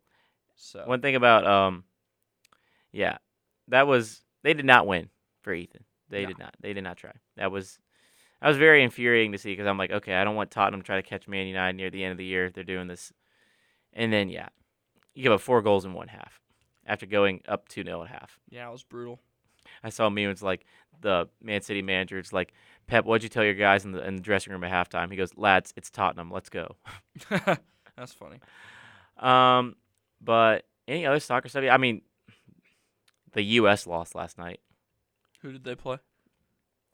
So 0.56 0.84
One 0.86 1.00
thing 1.00 1.16
about 1.16 1.46
um, 1.46 1.84
yeah, 2.92 3.18
that 3.68 3.86
was 3.86 4.22
they 4.42 4.54
did 4.54 4.64
not 4.64 4.86
win 4.86 5.08
for 5.42 5.52
Ethan. 5.52 5.84
They 6.08 6.22
No. 6.22 6.28
did 6.28 6.38
not. 6.38 6.54
They 6.60 6.72
did 6.72 6.84
not 6.84 6.96
try. 6.96 7.12
That 7.36 7.52
was 7.52 7.78
I 8.42 8.48
was 8.48 8.56
very 8.56 8.82
infuriating 8.82 9.32
to 9.32 9.38
see 9.38 9.52
because 9.52 9.66
I'm 9.66 9.78
like, 9.78 9.90
okay, 9.90 10.14
I 10.14 10.24
don't 10.24 10.34
want 10.36 10.50
Tottenham 10.50 10.80
to 10.80 10.86
try 10.86 10.96
to 10.96 11.02
catch 11.06 11.28
Man 11.28 11.46
United 11.46 11.76
near 11.76 11.90
the 11.90 12.02
end 12.04 12.12
of 12.12 12.18
the 12.18 12.24
year. 12.24 12.46
if 12.46 12.54
They're 12.54 12.64
doing 12.64 12.88
this, 12.88 13.12
and 13.92 14.12
then 14.12 14.28
yeah, 14.28 14.48
you 15.14 15.22
give 15.22 15.32
up 15.32 15.40
four 15.40 15.62
goals 15.62 15.84
in 15.84 15.92
one 15.92 16.08
half 16.08 16.40
after 16.86 17.06
going 17.06 17.42
up 17.48 17.68
two 17.68 17.84
0 17.84 18.02
at 18.02 18.08
half. 18.08 18.38
yeah, 18.48 18.68
it 18.68 18.72
was 18.72 18.82
brutal. 18.82 19.20
I 19.82 19.90
saw 19.90 20.10
memes 20.10 20.42
like 20.42 20.64
the 21.00 21.28
Man 21.42 21.62
City 21.62 21.82
manager. 21.82 22.18
It's 22.18 22.32
like, 22.32 22.52
Pep, 22.86 23.04
what'd 23.04 23.22
you 23.22 23.28
tell 23.28 23.44
your 23.44 23.54
guys 23.54 23.84
in 23.84 23.92
the 23.92 24.06
in 24.06 24.16
the 24.16 24.22
dressing 24.22 24.52
room 24.52 24.64
at 24.64 24.72
halftime? 24.90 25.10
He 25.10 25.16
goes, 25.16 25.36
lads, 25.36 25.72
it's 25.76 25.90
Tottenham. 25.90 26.30
Let's 26.30 26.48
go. 26.48 26.76
That's 27.96 28.12
funny. 28.12 28.40
Um, 29.18 29.76
but 30.20 30.64
any 30.88 31.06
other 31.06 31.20
soccer 31.20 31.48
stuff? 31.48 31.64
I 31.70 31.76
mean, 31.76 32.02
the 33.32 33.42
U.S. 33.42 33.86
lost 33.86 34.14
last 34.14 34.38
night. 34.38 34.60
Who 35.42 35.52
did 35.52 35.64
they 35.64 35.74
play? 35.74 35.98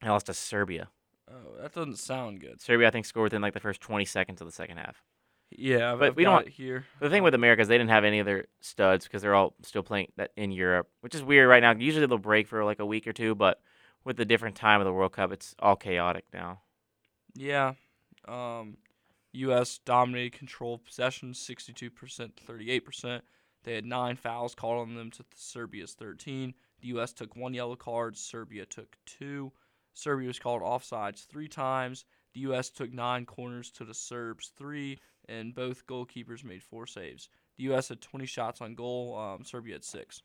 They 0.02 0.09
lost 0.09 0.27
to 0.27 0.35
Serbia. 0.35 0.89
Oh, 1.31 1.60
that 1.60 1.73
doesn't 1.73 1.98
sound 1.98 2.40
good. 2.40 2.60
Serbia, 2.60 2.89
I 2.89 2.90
think, 2.90 3.06
scored 3.06 3.24
within 3.24 3.43
like 3.43 3.55
the 3.55 3.60
first 3.60 3.81
20 3.81 4.05
seconds 4.05 4.40
of 4.40 4.47
the 4.47 4.52
second 4.52 4.77
half. 4.77 5.02
Yeah, 5.51 5.93
I've, 5.93 5.98
But 6.01 6.09
I've 6.09 6.16
we 6.16 6.24
got 6.24 6.44
don't- 6.44 6.48
here. 6.52 6.86
The 7.01 7.09
thing 7.10 7.23
with 7.23 7.35
America 7.35 7.62
is 7.62 7.68
they 7.68 7.78
didn't 7.78 7.90
have 7.90 8.05
any 8.05 8.20
other 8.20 8.48
studs 8.60 9.05
because 9.05 9.23
they're 9.23 9.35
all 9.35 9.55
still 9.62 9.82
playing 9.82 10.12
that 10.16 10.32
in 10.36 10.51
Europe, 10.51 10.89
which 11.01 11.14
is 11.14 11.23
weird 11.23 11.48
right 11.48 11.60
now. 11.62 11.73
Usually 11.73 12.05
they'll 12.06 12.18
break 12.18 12.48
for 12.48 12.64
like 12.64 12.81
a 12.81 12.86
week 12.86 13.06
or 13.06 13.12
two, 13.12 13.35
but 13.35 13.60
with 14.05 14.16
the 14.16 14.24
different 14.24 14.56
time 14.56 14.81
of 14.81 14.85
the 14.85 14.93
World 14.93 15.12
Cup, 15.12 15.32
it's 15.32 15.55
all 15.59 15.77
chaotic 15.77 16.24
now. 16.32 16.60
Yeah. 17.35 17.74
Um, 18.27 18.77
U.S. 19.32 19.78
dominated 19.85 20.32
control 20.39 20.74
of 20.74 20.85
possession, 20.85 21.32
62% 21.32 21.77
to 22.36 22.43
38%. 22.44 23.20
They 23.64 23.74
had 23.74 23.85
nine 23.85 24.16
fouls 24.16 24.55
called 24.55 24.81
on 24.89 24.94
them 24.94 25.10
to 25.12 25.24
Serbia's 25.35 25.94
13. 25.94 26.55
The 26.81 26.89
U.S. 26.89 27.12
took 27.12 27.36
one 27.36 27.55
yellow 27.55 27.77
card. 27.77 28.16
Serbia 28.16 28.64
took 28.66 28.97
two. 29.06 29.52
Serbia 29.94 30.28
was 30.28 30.39
called 30.39 30.62
offsides 30.62 31.27
three 31.27 31.48
times. 31.48 32.05
The 32.35 32.40
U.S. 32.40 32.70
took 32.70 32.93
nine 32.93 33.24
corners 33.27 33.70
to 33.73 33.85
the 33.85 33.94
Serbs 33.94 34.52
three, 34.56 34.98
and 35.28 35.54
both 35.54 35.86
goalkeepers 35.86 36.44
made 36.44 36.62
four 36.62 36.86
saves. 36.86 37.28
The 37.56 37.64
U.S. 37.64 37.88
had 37.88 38.00
20 38.00 38.26
shots 38.26 38.60
on 38.60 38.74
goal. 38.74 39.16
Um, 39.16 39.44
Serbia 39.44 39.74
had 39.74 39.84
six. 39.84 40.22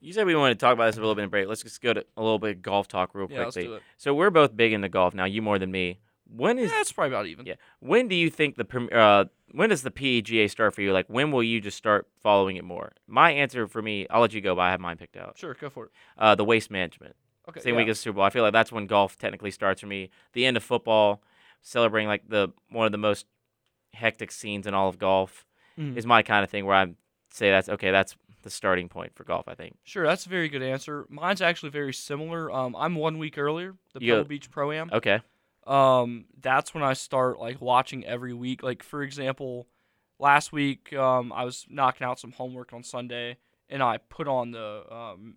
You 0.00 0.12
said 0.12 0.26
we 0.26 0.34
wanted 0.34 0.58
to 0.58 0.64
talk 0.64 0.74
about 0.74 0.86
this 0.86 0.96
a 0.96 1.00
little 1.00 1.14
bit 1.14 1.22
in 1.22 1.30
break. 1.30 1.46
Let's 1.46 1.62
just 1.62 1.80
go 1.80 1.92
to 1.92 2.04
a 2.16 2.22
little 2.22 2.40
bit 2.40 2.56
of 2.56 2.62
golf 2.62 2.88
talk 2.88 3.14
real 3.14 3.28
Yeah, 3.30 3.40
let's 3.40 3.54
quickly. 3.54 3.68
do 3.68 3.74
it. 3.76 3.82
So 3.98 4.12
we're 4.12 4.30
both 4.30 4.56
big 4.56 4.72
into 4.72 4.88
golf 4.88 5.14
now. 5.14 5.24
You 5.24 5.42
more 5.42 5.60
than 5.60 5.70
me. 5.70 6.00
When 6.28 6.58
is 6.58 6.72
Yeah, 6.72 6.80
it's 6.80 6.90
probably 6.90 7.14
about 7.14 7.26
even. 7.26 7.46
Yeah. 7.46 7.54
When 7.78 8.08
do 8.08 8.16
you 8.16 8.28
think 8.28 8.56
the 8.56 8.88
uh 8.92 9.26
when 9.52 9.68
does 9.68 9.82
the 9.82 9.92
PGA 9.92 10.50
start 10.50 10.74
for 10.74 10.82
you? 10.82 10.92
Like 10.92 11.06
when 11.06 11.30
will 11.30 11.42
you 11.44 11.60
just 11.60 11.76
start 11.78 12.08
following 12.20 12.56
it 12.56 12.64
more? 12.64 12.92
My 13.06 13.30
answer 13.30 13.68
for 13.68 13.80
me, 13.80 14.08
I'll 14.10 14.20
let 14.20 14.32
you 14.32 14.40
go, 14.40 14.56
but 14.56 14.62
I 14.62 14.70
have 14.72 14.80
mine 14.80 14.96
picked 14.96 15.16
out. 15.16 15.38
Sure, 15.38 15.54
go 15.54 15.70
for 15.70 15.86
it. 15.86 15.90
Uh, 16.18 16.34
the 16.34 16.44
waste 16.44 16.70
management. 16.70 17.14
Okay. 17.48 17.60
Same 17.60 17.74
yeah. 17.74 17.80
week 17.80 17.88
as 17.88 18.00
Super 18.00 18.16
Bowl. 18.16 18.24
I 18.24 18.30
feel 18.30 18.42
like 18.42 18.52
that's 18.52 18.72
when 18.72 18.86
golf 18.86 19.18
technically 19.18 19.50
starts 19.52 19.80
for 19.80 19.86
me. 19.86 20.10
The 20.32 20.46
end 20.46 20.56
of 20.56 20.64
football, 20.64 21.22
celebrating 21.60 22.08
like 22.08 22.28
the 22.28 22.48
one 22.70 22.86
of 22.86 22.92
the 22.92 22.98
most 22.98 23.26
hectic 23.94 24.30
scenes 24.32 24.66
in 24.66 24.74
all 24.74 24.88
of 24.88 24.98
golf 24.98 25.44
Mhm. 25.78 25.96
is 25.96 26.06
my 26.06 26.22
kind 26.22 26.44
of 26.44 26.50
thing 26.50 26.64
where 26.66 26.76
I 26.76 26.94
say 27.30 27.50
that's 27.50 27.68
okay. 27.68 27.90
That's 27.90 28.16
the 28.42 28.50
starting 28.50 28.88
point 28.88 29.14
for 29.14 29.24
golf. 29.24 29.46
I 29.48 29.54
think. 29.54 29.76
Sure, 29.84 30.04
that's 30.06 30.26
a 30.26 30.28
very 30.28 30.48
good 30.48 30.62
answer. 30.62 31.06
Mine's 31.08 31.40
actually 31.42 31.70
very 31.70 31.92
similar. 31.94 32.50
Um, 32.50 32.74
I'm 32.76 32.94
one 32.94 33.18
week 33.18 33.38
earlier, 33.38 33.74
the 33.94 34.00
You 34.00 34.12
Pebble 34.12 34.24
go- 34.24 34.28
Beach 34.28 34.50
Pro 34.50 34.72
Am. 34.72 34.90
Okay. 34.92 35.20
Um, 35.66 36.24
that's 36.40 36.74
when 36.74 36.82
I 36.82 36.92
start 36.94 37.38
like 37.38 37.60
watching 37.60 38.04
every 38.04 38.34
week. 38.34 38.62
Like 38.62 38.82
for 38.82 39.02
example, 39.02 39.68
last 40.18 40.52
week 40.52 40.92
um, 40.92 41.32
I 41.32 41.44
was 41.44 41.66
knocking 41.70 42.04
out 42.04 42.18
some 42.18 42.32
homework 42.32 42.72
on 42.72 42.82
Sunday, 42.82 43.36
and 43.68 43.82
I 43.82 43.98
put 43.98 44.26
on 44.26 44.50
the 44.50 44.84
um, 44.92 45.36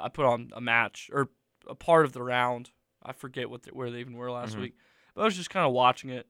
I 0.00 0.08
put 0.08 0.26
on 0.26 0.50
a 0.54 0.60
match 0.60 1.10
or 1.12 1.30
a 1.66 1.74
part 1.74 2.04
of 2.04 2.12
the 2.12 2.22
round. 2.22 2.70
I 3.02 3.12
forget 3.12 3.50
what 3.50 3.62
the, 3.64 3.70
where 3.70 3.90
they 3.90 4.00
even 4.00 4.14
were 4.16 4.30
last 4.30 4.56
Mhm. 4.56 4.60
week, 4.60 4.74
but 5.14 5.22
I 5.22 5.24
was 5.24 5.36
just 5.36 5.50
kind 5.50 5.66
of 5.66 5.72
watching 5.72 6.10
it. 6.10 6.26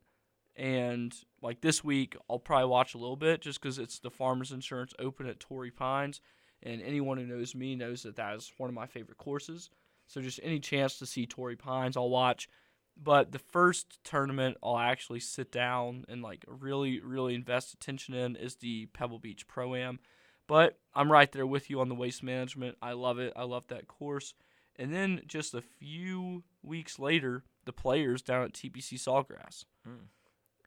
And 0.56 1.14
like 1.42 1.60
this 1.60 1.84
week, 1.84 2.16
I'll 2.30 2.38
probably 2.38 2.68
watch 2.68 2.94
a 2.94 2.98
little 2.98 3.16
bit 3.16 3.42
just 3.42 3.60
because 3.60 3.78
it's 3.78 3.98
the 3.98 4.10
Farmers 4.10 4.52
Insurance 4.52 4.94
Open 4.98 5.26
at 5.26 5.38
Torrey 5.38 5.70
Pines, 5.70 6.20
and 6.62 6.80
anyone 6.80 7.18
who 7.18 7.26
knows 7.26 7.54
me 7.54 7.76
knows 7.76 8.02
that 8.02 8.16
that 8.16 8.34
is 8.36 8.52
one 8.56 8.70
of 8.70 8.74
my 8.74 8.86
favorite 8.86 9.18
courses. 9.18 9.68
So 10.06 10.20
just 10.20 10.40
any 10.42 10.60
chance 10.60 10.98
to 10.98 11.06
see 11.06 11.26
Torrey 11.26 11.56
Pines, 11.56 11.96
I'll 11.96 12.08
watch. 12.08 12.48
But 12.96 13.32
the 13.32 13.38
first 13.38 13.98
tournament 14.04 14.56
I'll 14.62 14.78
actually 14.78 15.20
sit 15.20 15.52
down 15.52 16.06
and 16.08 16.22
like 16.22 16.44
really, 16.46 17.00
really 17.00 17.34
invest 17.34 17.74
attention 17.74 18.14
in 18.14 18.36
is 18.36 18.56
the 18.56 18.86
Pebble 18.86 19.18
Beach 19.18 19.46
Pro 19.46 19.74
Am. 19.74 19.98
But 20.46 20.78
I'm 20.94 21.12
right 21.12 21.30
there 21.30 21.46
with 21.46 21.68
you 21.68 21.80
on 21.80 21.88
the 21.88 21.94
waste 21.94 22.22
management. 22.22 22.78
I 22.80 22.92
love 22.92 23.18
it. 23.18 23.32
I 23.36 23.42
love 23.42 23.66
that 23.68 23.88
course. 23.88 24.32
And 24.76 24.94
then 24.94 25.22
just 25.26 25.54
a 25.54 25.60
few 25.62 26.44
weeks 26.62 26.98
later, 26.98 27.44
the 27.64 27.72
players 27.72 28.22
down 28.22 28.44
at 28.44 28.52
TPC 28.52 28.94
Sawgrass. 28.94 29.64
Hmm. 29.84 30.06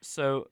So 0.01 0.49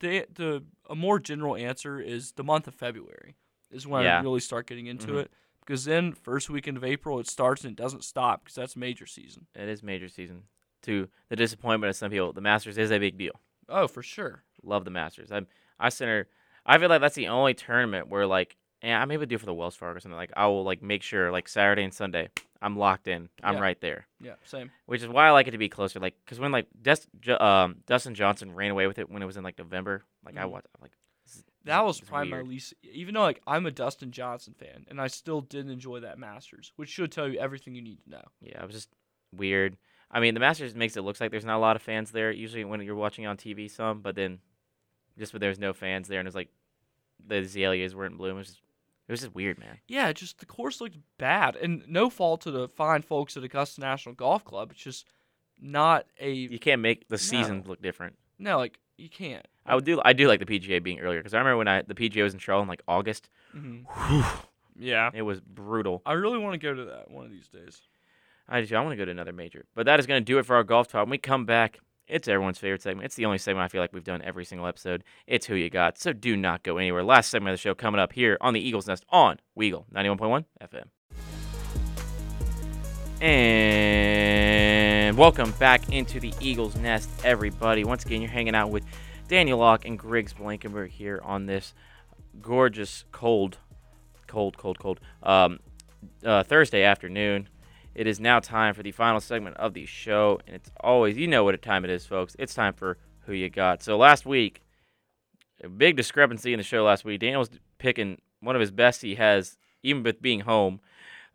the 0.00 0.26
the 0.32 0.64
a 0.88 0.94
more 0.94 1.18
general 1.18 1.56
answer 1.56 2.00
is 2.00 2.32
the 2.32 2.44
month 2.44 2.66
of 2.66 2.74
February 2.74 3.36
is 3.70 3.86
when 3.86 4.02
I 4.18 4.22
really 4.22 4.40
start 4.40 4.66
getting 4.66 4.86
into 4.86 5.12
Mhm. 5.12 5.22
it 5.22 5.32
because 5.60 5.84
then 5.84 6.12
first 6.12 6.50
weekend 6.50 6.76
of 6.76 6.84
April 6.84 7.20
it 7.20 7.26
starts 7.28 7.62
and 7.64 7.72
it 7.72 7.76
doesn't 7.76 8.02
stop 8.04 8.44
because 8.44 8.54
that's 8.56 8.76
major 8.76 9.06
season. 9.06 9.46
It 9.54 9.68
is 9.68 9.82
major 9.82 10.08
season. 10.08 10.44
To 10.82 11.08
the 11.28 11.36
disappointment 11.36 11.90
of 11.90 11.96
some 11.96 12.10
people, 12.10 12.32
the 12.32 12.40
Masters 12.40 12.78
is 12.78 12.90
a 12.90 12.98
big 12.98 13.18
deal. 13.18 13.38
Oh, 13.68 13.86
for 13.86 14.02
sure. 14.02 14.44
Love 14.62 14.84
the 14.84 14.90
Masters. 14.90 15.30
I 15.30 15.42
I 15.78 15.88
center. 15.90 16.28
I 16.66 16.78
feel 16.78 16.88
like 16.88 17.00
that's 17.00 17.14
the 17.14 17.28
only 17.28 17.54
tournament 17.54 18.08
where 18.08 18.26
like, 18.26 18.56
yeah, 18.82 19.00
I 19.00 19.04
maybe 19.04 19.26
do 19.26 19.34
it 19.34 19.38
for 19.40 19.46
the 19.46 19.54
Wells 19.54 19.76
Fargo 19.76 19.96
or 19.96 20.00
something. 20.00 20.16
Like 20.16 20.32
I 20.36 20.46
will 20.46 20.64
like 20.64 20.82
make 20.82 21.02
sure 21.02 21.30
like 21.30 21.48
Saturday 21.48 21.82
and 21.84 21.92
Sunday, 21.94 22.30
I'm 22.62 22.76
locked 22.76 23.08
in. 23.08 23.28
I'm 23.42 23.54
Yeah. 23.56 23.60
right 23.60 23.80
there. 23.80 24.06
Yeah, 24.20 24.34
same. 24.44 24.70
Which 24.86 25.02
is 25.02 25.08
why 25.08 25.26
I 25.28 25.30
like 25.30 25.48
it 25.48 25.52
to 25.52 25.58
be 25.58 25.68
closer. 25.68 25.98
Like, 26.00 26.14
cause 26.26 26.38
when 26.40 26.52
like 26.52 26.66
Dust, 26.82 27.08
Ju- 27.20 27.38
um, 27.38 27.76
Dustin 27.86 28.14
Johnson 28.14 28.52
ran 28.54 28.70
away 28.70 28.86
with 28.86 28.98
it 28.98 29.08
when 29.10 29.22
it 29.22 29.26
was 29.26 29.36
in 29.36 29.44
like 29.44 29.58
November. 29.58 30.04
Like 30.24 30.36
I 30.36 30.42
Mhm. 30.44 30.50
watched. 30.50 30.66
I'm 30.76 30.82
like 30.82 30.92
is- 31.26 31.44
That 31.64 31.84
was 31.84 32.00
probably 32.00 32.32
weird. 32.32 32.44
my 32.46 32.50
least. 32.50 32.74
Even 32.82 33.14
though 33.14 33.22
like 33.22 33.40
I'm 33.46 33.66
a 33.66 33.70
Dustin 33.70 34.10
Johnson 34.12 34.54
fan, 34.54 34.86
and 34.88 35.00
I 35.00 35.06
still 35.08 35.40
didn't 35.40 35.70
enjoy 35.72 36.00
that 36.00 36.18
Masters, 36.18 36.72
which 36.76 36.88
should 36.90 37.12
tell 37.12 37.28
you 37.28 37.38
everything 37.38 37.74
you 37.74 37.82
need 37.82 38.02
to 38.04 38.10
know. 38.10 38.24
Yeah, 38.40 38.62
it 38.62 38.66
was 38.66 38.74
just 38.74 38.90
weird. 39.32 39.76
I 40.10 40.18
mean, 40.20 40.34
the 40.34 40.40
Masters 40.40 40.74
makes 40.74 40.96
it 40.96 41.02
look 41.02 41.20
like 41.20 41.30
there's 41.30 41.44
not 41.44 41.56
a 41.56 41.60
lot 41.60 41.76
of 41.76 41.82
fans 41.82 42.10
there. 42.10 42.30
Usually 42.32 42.64
when 42.64 42.80
you're 42.82 42.96
watching 42.96 43.26
on 43.26 43.36
TV, 43.36 43.68
some, 43.70 44.00
but 44.00 44.16
then 44.16 44.40
just 45.18 45.32
when 45.32 45.40
there's 45.40 45.58
no 45.58 45.72
fans 45.72 46.08
there 46.08 46.18
and 46.18 46.26
it's 46.26 46.34
like 46.34 46.48
the 47.24 47.36
azaleas 47.38 47.94
weren't 47.94 48.12
in 48.12 48.18
bloom. 48.18 48.34
It 48.36 48.38
was 48.38 48.46
just, 48.48 48.62
it 49.10 49.12
was 49.12 49.20
just 49.22 49.34
weird, 49.34 49.58
man. 49.58 49.78
Yeah, 49.88 50.12
just 50.12 50.38
the 50.38 50.46
course 50.46 50.80
looked 50.80 50.96
bad, 51.18 51.56
and 51.56 51.82
no 51.88 52.08
fault 52.10 52.42
to 52.42 52.50
the 52.52 52.68
fine 52.68 53.02
folks 53.02 53.36
at 53.36 53.42
Augusta 53.42 53.80
National 53.80 54.14
Golf 54.14 54.44
Club. 54.44 54.70
It's 54.70 54.80
just 54.82 55.06
not 55.60 56.06
a 56.20 56.30
You 56.32 56.58
can't 56.60 56.80
make 56.80 57.08
the 57.08 57.18
season 57.18 57.62
No. 57.64 57.70
look 57.70 57.82
different. 57.82 58.16
no. 58.38 58.56
Like 58.58 58.78
you 58.96 59.08
can't. 59.08 59.46
I 59.66 59.74
would 59.74 59.84
do. 59.84 60.00
I 60.04 60.12
do 60.12 60.28
like 60.28 60.38
the 60.40 60.46
PGA 60.46 60.82
being 60.82 61.00
earlier 61.00 61.20
because 61.20 61.34
I 61.34 61.38
remember 61.38 61.56
when 61.58 61.68
I 61.68 61.82
the 61.82 61.94
PGA 61.94 62.22
was 62.22 62.32
in 62.34 62.38
trouble 62.38 62.62
in 62.62 62.68
like 62.68 62.82
August. 62.86 63.28
Mhm. 63.56 63.84
Whew, 64.08 64.24
Yeah, 64.78 65.10
it 65.12 65.22
was 65.22 65.40
brutal. 65.40 66.02
I 66.06 66.12
really 66.12 66.38
want 66.38 66.54
to 66.54 66.58
go 66.58 66.72
to 66.74 66.84
that 66.84 67.10
one 67.10 67.24
of 67.26 67.30
these 67.32 67.48
days. 67.48 67.82
I 68.48 68.60
just 68.60 68.72
I 68.72 68.80
want 68.80 68.92
to 68.92 68.96
go 68.96 69.04
to 69.04 69.10
another 69.10 69.32
major. 69.32 69.64
But 69.74 69.86
that 69.86 70.00
is 70.00 70.06
going 70.06 70.20
to 70.20 70.24
do 70.24 70.38
it 70.38 70.46
for 70.46 70.56
our 70.56 70.64
golf 70.64 70.88
talk. 70.88 71.02
When 71.04 71.10
we 71.10 71.18
come 71.18 71.44
back, 71.46 71.78
it's 72.10 72.28
everyone's 72.28 72.58
favorite 72.58 72.82
segment. 72.82 73.06
It's 73.06 73.14
the 73.14 73.24
only 73.24 73.38
segment 73.38 73.64
I 73.64 73.68
feel 73.68 73.80
like 73.80 73.92
we've 73.92 74.04
done 74.04 74.20
every 74.22 74.44
single 74.44 74.66
episode. 74.66 75.04
It's 75.26 75.46
who 75.46 75.54
you 75.54 75.70
got. 75.70 75.96
So 75.98 76.12
do 76.12 76.36
not 76.36 76.62
go 76.62 76.76
anywhere. 76.78 77.04
Last 77.04 77.30
segment 77.30 77.52
of 77.52 77.58
the 77.58 77.62
show 77.62 77.74
coming 77.74 78.00
up 78.00 78.12
here 78.12 78.36
on 78.40 78.52
the 78.52 78.60
Eagles 78.60 78.88
Nest 78.88 79.04
on 79.10 79.38
Weagle 79.58 79.84
91.1 79.92 80.44
FM. 80.60 80.84
And 83.22 85.16
welcome 85.16 85.52
back 85.52 85.92
into 85.92 86.18
the 86.20 86.34
Eagles 86.40 86.76
Nest, 86.76 87.08
everybody. 87.22 87.84
Once 87.84 88.04
again, 88.04 88.20
you're 88.22 88.30
hanging 88.30 88.54
out 88.54 88.70
with 88.70 88.84
Daniel 89.28 89.58
Locke 89.58 89.84
and 89.84 89.98
Griggs 89.98 90.32
Blankenburg 90.32 90.90
here 90.90 91.20
on 91.22 91.46
this 91.46 91.74
gorgeous, 92.40 93.04
cold, 93.12 93.58
cold, 94.26 94.56
cold, 94.56 94.78
cold 94.78 95.00
um, 95.22 95.60
uh, 96.24 96.42
Thursday 96.42 96.82
afternoon. 96.82 97.48
It 97.94 98.06
is 98.06 98.20
now 98.20 98.40
time 98.40 98.74
for 98.74 98.82
the 98.82 98.92
final 98.92 99.20
segment 99.20 99.56
of 99.56 99.74
the 99.74 99.86
show, 99.86 100.40
and 100.46 100.54
it's 100.54 100.70
always, 100.80 101.16
you 101.16 101.26
know 101.26 101.44
what 101.44 101.54
a 101.54 101.58
time 101.58 101.84
it 101.84 101.90
is, 101.90 102.06
folks. 102.06 102.36
It's 102.38 102.54
time 102.54 102.72
for 102.72 102.98
Who 103.26 103.32
You 103.32 103.50
Got. 103.50 103.82
So 103.82 103.96
last 103.96 104.24
week, 104.24 104.62
a 105.62 105.68
big 105.68 105.96
discrepancy 105.96 106.52
in 106.52 106.58
the 106.58 106.64
show 106.64 106.84
last 106.84 107.04
week. 107.04 107.20
Daniel 107.20 107.40
was 107.40 107.50
picking 107.78 108.20
one 108.40 108.54
of 108.54 108.60
his 108.60 108.70
best 108.70 109.02
he 109.02 109.16
has, 109.16 109.58
even 109.82 110.02
with 110.02 110.22
being 110.22 110.40
home, 110.40 110.80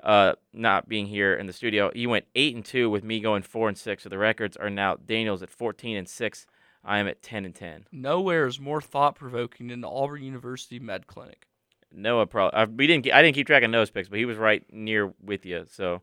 uh, 0.03 0.33
not 0.53 0.87
being 0.87 1.07
here 1.07 1.35
in 1.35 1.45
the 1.45 1.53
studio. 1.53 1.91
He 1.93 2.07
went 2.07 2.25
8 2.35 2.55
and 2.55 2.65
2 2.65 2.89
with 2.89 3.03
me 3.03 3.19
going 3.19 3.43
4 3.43 3.69
and 3.69 3.77
6. 3.77 4.03
So 4.03 4.09
the 4.09 4.17
records 4.17 4.55
are 4.55 4.69
now 4.69 4.95
Daniel's 4.95 5.43
at 5.43 5.49
14 5.49 5.97
and 5.97 6.07
6. 6.07 6.45
I 6.83 6.99
am 6.99 7.07
at 7.07 7.21
10 7.21 7.45
and 7.45 7.55
10. 7.55 7.87
Nowhere 7.91 8.45
is 8.45 8.59
more 8.59 8.81
thought 8.81 9.15
provoking 9.15 9.67
than 9.67 9.81
the 9.81 9.89
Auburn 9.89 10.23
University 10.23 10.79
Med 10.79 11.07
Clinic. 11.07 11.47
Noah 11.91 12.27
probably. 12.27 12.57
I, 12.57 12.65
we 12.65 12.87
didn't. 12.87 13.11
I 13.11 13.21
didn't 13.21 13.35
keep 13.35 13.47
track 13.47 13.63
of 13.63 13.71
Noah's 13.71 13.89
picks, 13.89 14.09
but 14.09 14.19
he 14.19 14.25
was 14.25 14.37
right 14.37 14.63
near 14.71 15.13
with 15.23 15.45
you. 15.45 15.65
So, 15.71 16.01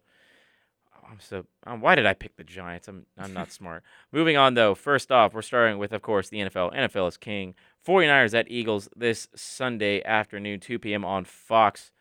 I'm 1.13 1.21
so. 1.21 1.45
Um, 1.67 1.83
why 1.83 1.95
did 1.95 2.07
I 2.07 2.15
pick 2.15 2.37
the 2.37 2.45
Giants? 2.45 2.89
I'm. 2.89 3.05
I'm 3.19 3.35
not 3.35 3.53
smart. 3.53 3.83
Moving 4.13 4.37
on 4.37 4.55
though. 4.55 4.75
First 4.75 5.13
off, 5.13 5.35
we're 5.35 5.43
starting 5.43 5.79
with, 5.79 5.93
of 5.93 6.01
course, 6.01 6.31
the 6.31 6.39
NFL. 6.39 6.75
NFL 6.75 7.09
is 7.09 7.17
king. 7.19 7.55
49ers 7.87 8.39
at 8.39 8.51
Eagles 8.51 8.89
this 8.97 9.29
Sunday 9.35 10.03
afternoon, 10.05 10.61
2 10.61 10.79
p.m. 10.79 11.05
on 11.05 11.25
Fox. 11.25 11.93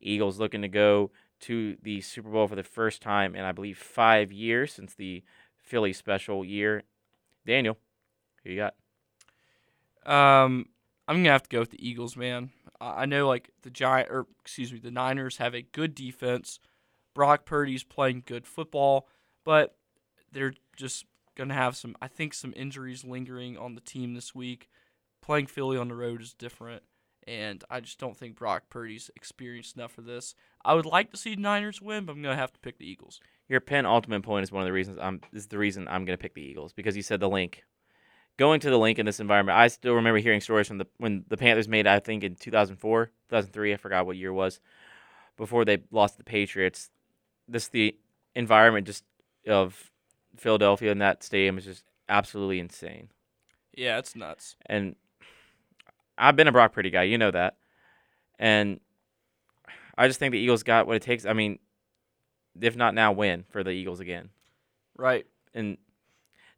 Eagles 0.00 0.40
looking 0.40 0.62
to 0.62 0.68
go 0.68 1.10
to 1.40 1.76
the 1.82 2.00
Super 2.00 2.30
Bowl 2.30 2.48
for 2.48 2.56
the 2.56 2.62
first 2.62 3.02
time 3.02 3.36
in 3.36 3.44
I 3.44 3.52
believe 3.52 3.78
five 3.78 4.32
years 4.32 4.72
since 4.72 4.94
the 4.94 5.22
Philly 5.56 5.92
special 5.92 6.44
year. 6.44 6.82
Daniel, 7.46 7.78
who 8.42 8.50
you 8.50 8.56
got? 8.56 8.74
Um, 10.12 10.66
I'm 11.06 11.18
gonna 11.18 11.30
have 11.30 11.44
to 11.44 11.48
go 11.48 11.60
with 11.60 11.70
the 11.70 11.88
Eagles, 11.88 12.16
man. 12.16 12.50
I 12.80 13.06
know 13.06 13.28
like 13.28 13.50
the 13.62 13.70
Giant 13.70 14.10
or 14.10 14.26
excuse 14.40 14.72
me, 14.72 14.78
the 14.78 14.90
Niners 14.90 15.36
have 15.36 15.54
a 15.54 15.62
good 15.62 15.94
defense. 15.94 16.58
Brock 17.16 17.46
Purdy's 17.46 17.82
playing 17.82 18.24
good 18.26 18.46
football, 18.46 19.08
but 19.42 19.74
they're 20.30 20.52
just 20.76 21.06
gonna 21.34 21.54
have 21.54 21.74
some, 21.74 21.96
I 22.02 22.08
think, 22.08 22.34
some 22.34 22.52
injuries 22.54 23.04
lingering 23.04 23.56
on 23.56 23.74
the 23.74 23.80
team 23.80 24.12
this 24.12 24.34
week. 24.34 24.68
Playing 25.22 25.46
Philly 25.46 25.78
on 25.78 25.88
the 25.88 25.94
road 25.94 26.20
is 26.20 26.34
different, 26.34 26.82
and 27.26 27.64
I 27.70 27.80
just 27.80 27.98
don't 27.98 28.14
think 28.14 28.36
Brock 28.36 28.64
Purdy's 28.68 29.10
experienced 29.16 29.76
enough 29.76 29.92
for 29.92 30.02
this. 30.02 30.34
I 30.62 30.74
would 30.74 30.84
like 30.84 31.10
to 31.12 31.16
see 31.16 31.34
the 31.34 31.40
Niners 31.40 31.80
win, 31.80 32.04
but 32.04 32.12
I'm 32.12 32.20
gonna 32.20 32.36
have 32.36 32.52
to 32.52 32.60
pick 32.60 32.76
the 32.76 32.86
Eagles. 32.86 33.18
Your 33.48 33.60
penultimate 33.60 34.22
point 34.22 34.42
is 34.42 34.52
one 34.52 34.60
of 34.62 34.66
the 34.66 34.72
reasons 34.74 34.98
I'm 35.00 35.22
is 35.32 35.46
the 35.46 35.56
reason 35.56 35.88
I'm 35.88 36.04
going 36.04 36.18
to 36.18 36.22
pick 36.22 36.34
the 36.34 36.42
Eagles 36.42 36.74
because 36.74 36.96
you 36.96 37.02
said 37.02 37.20
the 37.20 37.30
Linc. 37.30 37.64
Going 38.36 38.60
to 38.60 38.68
the 38.68 38.78
Linc 38.78 38.98
in 38.98 39.06
this 39.06 39.20
environment, 39.20 39.56
I 39.56 39.68
still 39.68 39.94
remember 39.94 40.18
hearing 40.18 40.42
stories 40.42 40.68
from 40.68 40.76
the 40.76 40.86
when 40.98 41.24
the 41.28 41.38
Panthers 41.38 41.68
made 41.68 41.86
I 41.86 42.00
think 42.00 42.24
in 42.24 42.34
2004, 42.34 43.06
2003, 43.30 43.72
I 43.72 43.76
forgot 43.78 44.04
what 44.04 44.18
year 44.18 44.28
it 44.28 44.34
was, 44.34 44.60
before 45.38 45.64
they 45.64 45.78
lost 45.90 46.14
to 46.14 46.18
the 46.18 46.24
Patriots. 46.24 46.90
This 47.48 47.68
the 47.68 47.96
environment 48.34 48.86
just 48.86 49.04
of 49.46 49.90
Philadelphia 50.36 50.90
and 50.90 51.00
that 51.00 51.22
stadium 51.22 51.58
is 51.58 51.64
just 51.64 51.84
absolutely 52.08 52.58
insane. 52.60 53.08
Yeah, 53.74 53.98
it's 53.98 54.16
nuts. 54.16 54.56
And 54.66 54.96
I've 56.18 56.36
been 56.36 56.48
a 56.48 56.52
Brock 56.52 56.72
Purdy 56.72 56.90
guy, 56.90 57.04
you 57.04 57.18
know 57.18 57.30
that. 57.30 57.56
And 58.38 58.80
I 59.96 60.06
just 60.08 60.18
think 60.18 60.32
the 60.32 60.38
Eagles 60.38 60.62
got 60.62 60.86
what 60.86 60.96
it 60.96 61.02
takes. 61.02 61.24
I 61.26 61.32
mean, 61.32 61.58
if 62.60 62.76
not 62.76 62.94
now, 62.94 63.12
win 63.12 63.44
for 63.50 63.62
the 63.62 63.70
Eagles 63.70 64.00
again 64.00 64.30
Right. 64.96 65.26
and 65.54 65.76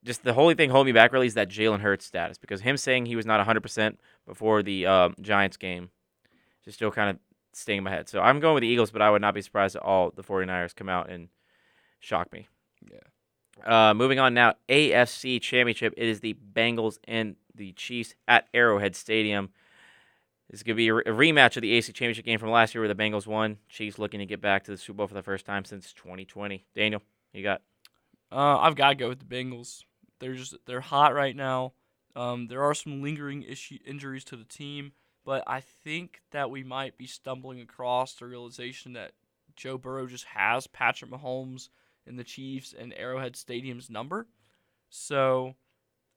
just 0.05 0.23
the 0.23 0.33
whole 0.33 0.53
thing 0.55 0.71
holding 0.71 0.87
me 0.87 0.97
back 0.97 1.13
really 1.13 1.27
is 1.27 1.35
that 1.35 1.49
Jalen 1.49 1.81
Hurts 1.81 2.05
status 2.05 2.39
because 2.39 2.61
him 2.61 2.77
saying 2.77 3.07
he 3.07 3.17
was 3.17 3.27
not 3.27 3.45
100% 3.45 3.97
before 4.27 4.63
the 4.63 4.87
um, 4.87 5.15
Giants 5.21 5.57
game 5.57 5.91
just 6.65 6.77
still 6.77 6.93
kind 6.93 7.11
of 7.11 7.19
staying 7.53 7.79
in 7.79 7.85
my 7.85 7.91
head. 7.91 8.09
So 8.09 8.21
I'm 8.21 8.41
going 8.41 8.55
with 8.55 8.63
the 8.63 8.69
Eagles, 8.69 8.91
but 8.91 9.03
I 9.03 9.11
would 9.11 9.23
not 9.23 9.35
be 9.35 9.43
surprised 9.43 9.77
at 9.77 9.83
all 9.83 10.11
the 10.11 10.23
49ers 10.23 10.75
come 10.75 10.89
out 10.89 11.11
and 11.11 11.29
shock 12.01 12.33
me. 12.33 12.49
Yeah. 12.91 13.91
Uh, 13.91 13.95
moving 13.95 14.19
on 14.19 14.35
now, 14.35 14.55
AFC 14.69 15.41
Championship. 15.41 15.95
It 15.97 16.07
is 16.07 16.21
the 16.21 16.37
Bengals 16.55 16.99
and 17.05 17.37
the 17.55 17.73
Chiefs 17.73 18.15
at 18.29 18.47
Arrowhead 18.55 18.95
Stadium. 18.95 19.51
This 20.51 20.61
is 20.61 20.63
going 20.63 20.77
to 20.77 20.77
be 20.77 20.89
a, 20.89 20.95
re- 20.95 21.03
a 21.05 21.11
rematch 21.11 21.57
of 21.57 21.63
the 21.63 21.77
AFC 21.77 21.87
Championship 21.87 22.25
game 22.25 22.39
from 22.39 22.51
last 22.51 22.75
year 22.75 22.83
where 22.83 22.93
the 22.93 22.95
Bengals 22.95 23.27
won. 23.27 23.59
Chiefs 23.69 23.99
looking 23.99 24.21
to 24.21 24.27
get 24.27 24.41
back 24.41 24.65
to 24.65 24.71
the 24.71 24.79
Super 24.79 24.99
Bowl 24.99 25.07
for 25.09 25.15
the 25.15 25.23
first 25.23 25.45
time 25.45 25.65
since 25.65 25.93
2020. 25.93 26.65
Daniel, 26.75 27.03
you 27.33 27.43
got 27.43 27.63
Uh, 28.31 28.59
I've 28.59 28.77
got 28.77 28.91
to 28.91 28.95
go 28.95 29.09
with 29.09 29.19
the 29.19 29.25
Bengals. 29.25 29.83
They're 30.21 30.35
just 30.35 30.55
they're 30.67 30.81
hot 30.81 31.15
right 31.15 31.37
now. 31.37 31.73
Um, 32.17 32.47
there 32.49 32.63
are 32.63 32.75
some 32.75 33.03
lingering 33.03 33.43
issue 33.43 33.79
injuries 33.85 34.25
to 34.25 34.37
the 34.37 34.45
team, 34.45 34.93
but 35.29 35.45
I 35.47 35.61
think 35.61 36.23
that 36.31 36.51
we 36.51 36.65
might 36.65 36.97
be 36.97 37.07
stumbling 37.07 37.61
across 37.61 38.15
the 38.15 38.25
realization 38.25 38.95
that 38.95 39.13
Joe 39.57 39.77
Burrow 39.77 40.07
just 40.07 40.25
has 40.25 40.67
Patrick 40.67 41.11
Mahomes 41.11 41.69
and 42.07 42.19
the 42.19 42.25
Chiefs 42.25 42.73
and 42.73 42.95
Arrowhead 42.97 43.37
Stadium's 43.37 43.91
number. 43.91 44.27
So, 44.89 45.55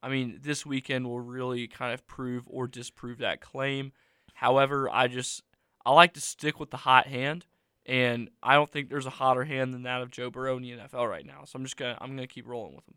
I 0.01 0.07
mean, 0.07 0.39
this 0.41 0.65
weekend 0.65 1.05
will 1.05 1.19
really 1.19 1.67
kind 1.67 1.93
of 1.93 2.07
prove 2.07 2.45
or 2.47 2.67
disprove 2.67 3.17
that 3.17 3.41
claim. 3.41 3.91
However, 4.33 4.89
I 4.89 5.09
just 5.09 5.43
I 5.85 5.91
like 5.91 6.13
to 6.13 6.21
stick 6.21 6.57
with 6.57 6.69
the 6.69 6.77
hot 6.77 7.07
hand, 7.07 7.45
and 7.85 8.29
I 8.41 8.53
don't 8.53 8.71
think 8.71 8.89
there's 8.89 9.07
a 9.07 9.09
hotter 9.09 9.43
hand 9.43 9.73
than 9.73 9.83
that 9.83 10.01
of 10.01 10.11
Joe 10.11 10.29
Burrow 10.29 10.55
in 10.55 10.63
the 10.63 10.71
NFL 10.71 11.09
right 11.09 11.25
now. 11.25 11.41
So 11.43 11.57
I'm 11.57 11.65
just 11.65 11.75
gonna 11.75 11.97
I'm 11.99 12.15
gonna 12.15 12.27
keep 12.27 12.47
rolling 12.47 12.75
with 12.77 12.87
him. 12.87 12.95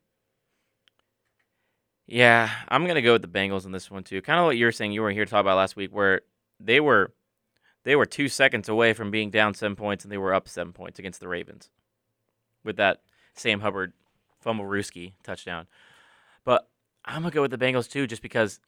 Yeah, 2.07 2.51
I'm 2.69 2.87
gonna 2.87 3.03
go 3.03 3.13
with 3.13 3.23
the 3.23 3.29
Bengals 3.29 3.65
on 3.65 3.73
this 3.73 3.91
one 3.91 4.05
too. 4.05 4.21
Kind 4.21 4.39
of 4.39 4.47
what 4.47 4.57
you 4.57 4.67
were 4.67 4.73
saying. 4.73 4.93
You 4.93 5.03
were 5.03 5.11
here 5.11 5.25
to 5.25 5.31
talk 5.31 5.41
about 5.41 5.57
last 5.57 5.77
week, 5.77 5.91
where 5.91 6.23
they 6.61 6.81
were 6.81 7.13
they 7.85 7.97
were 7.97 8.07
two 8.07 8.29
seconds 8.29 8.69
away 8.69 8.93
from 8.93 9.11
being 9.11 9.31
down 9.31 9.55
seven 9.55 9.77
points, 9.77 10.05
and 10.05 10.13
they 10.13 10.19
were 10.19 10.35
up 10.35 10.49
seven 10.49 10.73
points 10.73 10.99
against 10.99 11.21
the 11.21 11.29
Ravens 11.29 11.71
with 12.63 12.77
that 12.77 13.03
Sam 13.35 13.61
Hubbard 13.61 13.93
fumble 14.41 14.67
Rooski 14.67 15.13
touchdown. 15.23 15.67
But 16.45 16.69
I'm 17.05 17.23
gonna 17.23 17.31
go 17.31 17.43
with 17.43 17.51
the 17.51 17.59
Bengals 17.59 17.91
too, 17.91 18.07
just 18.07 18.23
because 18.23 18.61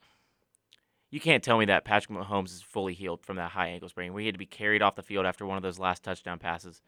you 1.10 1.20
can't 1.20 1.42
tell 1.42 1.58
me 1.58 1.66
that 1.66 1.84
Patrick 1.84 2.18
Mahomes 2.18 2.52
is 2.52 2.62
fully 2.62 2.94
healed 2.94 3.22
from 3.22 3.36
that 3.36 3.50
high 3.50 3.68
ankle 3.68 3.88
sprain. 3.88 4.12
where 4.12 4.20
he 4.20 4.26
had 4.26 4.34
to 4.34 4.38
be 4.38 4.46
carried 4.46 4.82
off 4.82 4.96
the 4.96 5.02
field 5.02 5.26
after 5.26 5.44
one 5.46 5.58
of 5.58 5.62
those 5.62 5.78
last 5.78 6.02
touchdown 6.02 6.38
passes. 6.38 6.80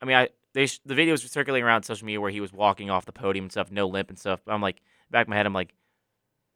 I 0.00 0.04
mean, 0.06 0.16
I 0.16 0.28
they 0.52 0.66
the 0.86 0.94
videos 0.94 1.22
were 1.22 1.28
circulating 1.28 1.64
around 1.64 1.82
social 1.82 2.06
media 2.06 2.20
where 2.20 2.30
he 2.30 2.40
was 2.40 2.52
walking 2.52 2.90
off 2.90 3.06
the 3.06 3.12
podium 3.12 3.46
and 3.46 3.52
stuff, 3.52 3.70
no 3.72 3.88
limp 3.88 4.08
and 4.08 4.18
stuff. 4.18 4.40
But 4.44 4.52
I'm 4.52 4.62
like, 4.62 4.82
back 5.10 5.26
in 5.26 5.30
my 5.30 5.36
head, 5.36 5.46
I'm 5.46 5.52
like, 5.52 5.74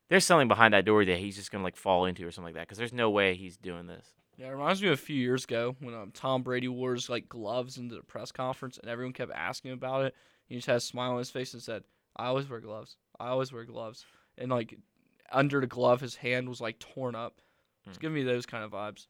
there's 0.09 0.25
something 0.25 0.49
behind 0.49 0.75
that 0.75 0.85
door 0.85 1.05
that 1.05 1.19
he's 1.19 1.37
just 1.37 1.51
gonna 1.51 1.65
like 1.65 1.77
fall 1.77 2.05
into 2.07 2.27
or 2.27 2.31
something 2.31 2.49
like 2.49 2.55
that 2.55 2.67
because 2.67 2.79
there's 2.79 2.93
no 2.93 3.11
way 3.11 3.35
he's 3.35 3.57
doing 3.57 3.87
this. 3.87 4.07
Yeah, 4.37 4.49
it 4.49 4.51
reminds 4.53 4.83
me 4.83 4.89
of 4.89 4.95
a 4.95 4.97
few 4.97 5.17
years 5.17 5.45
ago 5.45 5.77
when 5.81 5.95
um, 5.95 6.11
Tom 6.13 6.43
Brady 6.43 6.67
wore 6.69 6.95
his 6.95 7.09
like 7.09 7.29
gloves 7.29 7.79
into 7.79 7.95
the 7.95 8.03
press 8.03 8.33
conference 8.33 8.79
and 8.79 8.91
everyone 8.91 9.13
kept 9.13 9.33
asking 9.33 9.71
him 9.73 9.79
about 9.79 10.05
it. 10.07 10.15
He 10.47 10.57
just 10.57 10.67
had 10.67 10.77
a 10.77 10.81
smile 10.81 11.13
on 11.13 11.19
his 11.19 11.31
face 11.31 11.55
and 11.55 11.63
said, 11.63 11.85
"I 12.17 12.27
always 12.27 12.49
wear 12.51 12.61
gloves. 12.61 12.97
I 13.19 13.29
always 13.29 13.53
wear 13.53 13.65
gloves." 13.65 14.05
And 14.37 14.51
like 14.51 14.77
under 15.31 15.61
the 15.61 15.67
glove, 15.67 16.01
his 16.01 16.17
hand 16.17 16.49
was 16.49 16.61
like 16.61 16.79
torn 16.81 17.15
up. 17.15 17.41
It's 17.87 17.97
Hmm. 17.97 18.01
giving 18.03 18.15
me 18.17 18.23
those 18.25 18.45
kind 18.47 18.65
of 18.65 18.73
vibes. 18.73 19.07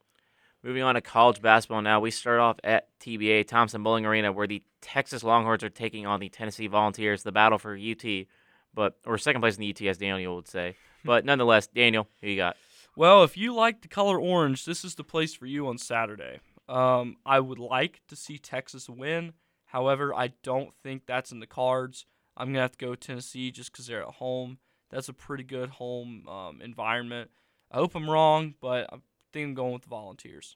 Moving 0.63 0.81
on 0.83 0.95
to 0.95 1.01
college 1.01 1.41
basketball 1.41 1.81
now, 1.83 1.99
we 1.99 2.09
start 2.09 2.39
off 2.39 2.57
at 2.63 2.87
TBA 2.99 3.43
Thompson-Boling 3.47 4.05
Arena, 4.05 4.31
where 4.31 4.47
the 4.47 4.63
Texas 4.81 5.23
Longhorns 5.23 5.63
are 5.63 5.69
taking 5.69 6.07
on 6.07 6.19
the 6.19 6.29
Tennessee 6.29 6.65
Volunteers, 6.67 7.21
the 7.21 7.31
battle 7.31 7.59
for 7.59 7.75
UT, 7.77 8.25
but 8.75 8.97
or 9.05 9.17
second 9.17 9.41
place 9.41 9.55
in 9.55 9.61
the 9.61 9.69
UT, 9.69 9.81
as 9.83 9.97
Daniel 9.97 10.35
would 10.35 10.47
say. 10.47 10.75
But 11.03 11.25
nonetheless, 11.25 11.67
Daniel, 11.67 12.07
who 12.21 12.29
you 12.29 12.35
got? 12.35 12.57
Well, 12.95 13.23
if 13.23 13.35
you 13.37 13.53
like 13.53 13.81
the 13.81 13.87
color 13.87 14.19
orange, 14.19 14.65
this 14.65 14.85
is 14.85 14.95
the 14.95 15.03
place 15.03 15.33
for 15.33 15.45
you 15.45 15.67
on 15.67 15.77
Saturday. 15.77 16.39
Um, 16.67 17.17
I 17.25 17.39
would 17.39 17.59
like 17.59 18.01
to 18.07 18.15
see 18.15 18.37
Texas 18.37 18.89
win. 18.89 19.33
However, 19.65 20.13
I 20.13 20.33
don't 20.43 20.73
think 20.83 21.05
that's 21.05 21.31
in 21.31 21.39
the 21.39 21.47
cards. 21.47 22.05
I'm 22.37 22.47
gonna 22.49 22.61
have 22.61 22.71
to 22.73 22.77
go 22.77 22.91
with 22.91 22.99
Tennessee 23.01 23.51
just 23.51 23.71
because 23.71 23.87
they're 23.87 24.01
at 24.01 24.15
home. 24.15 24.59
That's 24.89 25.09
a 25.09 25.13
pretty 25.13 25.43
good 25.43 25.69
home 25.69 26.27
um, 26.27 26.61
environment. 26.61 27.31
I 27.71 27.77
hope 27.77 27.95
I'm 27.95 28.09
wrong, 28.09 28.55
but 28.61 28.87
I 28.91 28.97
think 29.33 29.47
I'm 29.47 29.53
going 29.53 29.73
with 29.73 29.83
the 29.83 29.89
Volunteers. 29.89 30.55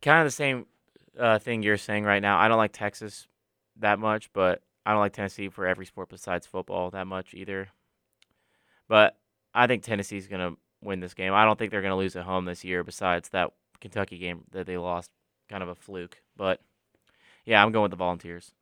Kind 0.00 0.20
of 0.20 0.26
the 0.26 0.32
same 0.32 0.66
uh, 1.18 1.38
thing 1.38 1.62
you're 1.62 1.76
saying 1.76 2.04
right 2.04 2.20
now. 2.20 2.38
I 2.38 2.48
don't 2.48 2.58
like 2.58 2.72
Texas 2.72 3.28
that 3.76 3.98
much, 3.98 4.32
but 4.32 4.62
I 4.84 4.92
don't 4.92 5.00
like 5.00 5.12
Tennessee 5.12 5.48
for 5.48 5.66
every 5.66 5.86
sport 5.86 6.08
besides 6.08 6.46
football 6.46 6.90
that 6.90 7.06
much 7.06 7.34
either. 7.34 7.68
But 8.88 9.16
I 9.54 9.66
think 9.66 9.82
Tennessee's 9.82 10.26
gonna 10.26 10.56
win 10.82 11.00
this 11.00 11.14
game. 11.14 11.32
I 11.32 11.44
don't 11.44 11.58
think 11.58 11.70
they're 11.70 11.82
gonna 11.82 11.96
lose 11.96 12.16
at 12.16 12.24
home 12.24 12.44
this 12.44 12.64
year. 12.64 12.82
Besides 12.82 13.28
that 13.30 13.52
Kentucky 13.80 14.18
game 14.18 14.44
that 14.50 14.66
they 14.66 14.76
lost, 14.76 15.10
kind 15.48 15.62
of 15.62 15.68
a 15.68 15.74
fluke. 15.74 16.18
But 16.36 16.60
yeah, 17.44 17.62
I'm 17.62 17.72
going 17.72 17.84
with 17.84 17.90
the 17.90 17.96
Volunteers. 17.96 18.52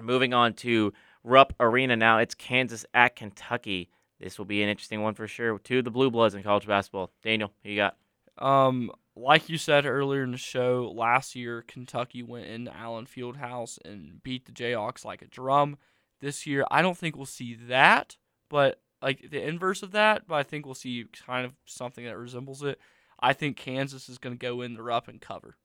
Moving 0.00 0.34
on 0.34 0.54
to 0.54 0.92
Rupp 1.22 1.54
Arena 1.60 1.96
now. 1.96 2.18
It's 2.18 2.34
Kansas 2.34 2.84
at 2.94 3.16
Kentucky. 3.16 3.90
This 4.20 4.38
will 4.38 4.44
be 4.44 4.62
an 4.62 4.68
interesting 4.68 5.02
one 5.02 5.14
for 5.14 5.28
sure. 5.28 5.58
Two 5.58 5.78
of 5.78 5.84
the 5.84 5.90
Blue 5.90 6.10
Bloods 6.10 6.34
in 6.34 6.42
college 6.42 6.66
basketball. 6.66 7.10
Daniel, 7.22 7.52
who 7.62 7.70
you 7.70 7.76
got? 7.76 7.96
Um, 8.38 8.90
like 9.16 9.48
you 9.48 9.58
said 9.58 9.86
earlier 9.86 10.22
in 10.22 10.32
the 10.32 10.38
show, 10.38 10.92
last 10.94 11.34
year 11.34 11.62
Kentucky 11.66 12.22
went 12.22 12.46
into 12.46 12.76
Allen 12.76 13.06
Fieldhouse 13.06 13.78
and 13.84 14.22
beat 14.22 14.46
the 14.46 14.52
Jayhawks 14.52 15.04
like 15.04 15.22
a 15.22 15.26
drum. 15.26 15.78
This 16.20 16.46
year, 16.46 16.64
I 16.70 16.82
don't 16.82 16.96
think 16.96 17.16
we'll 17.16 17.26
see 17.26 17.54
that, 17.68 18.16
but 18.48 18.80
like 19.02 19.30
the 19.30 19.46
inverse 19.46 19.82
of 19.82 19.92
that. 19.92 20.26
But 20.26 20.36
I 20.36 20.42
think 20.42 20.64
we'll 20.64 20.74
see 20.74 21.06
kind 21.26 21.44
of 21.44 21.52
something 21.66 22.04
that 22.04 22.18
resembles 22.18 22.62
it. 22.62 22.80
I 23.20 23.32
think 23.32 23.56
Kansas 23.56 24.08
is 24.08 24.18
going 24.18 24.36
to 24.36 24.38
go 24.38 24.62
in 24.62 24.74
the 24.74 24.84
up 24.84 25.08
and 25.08 25.20
cover. 25.20 25.56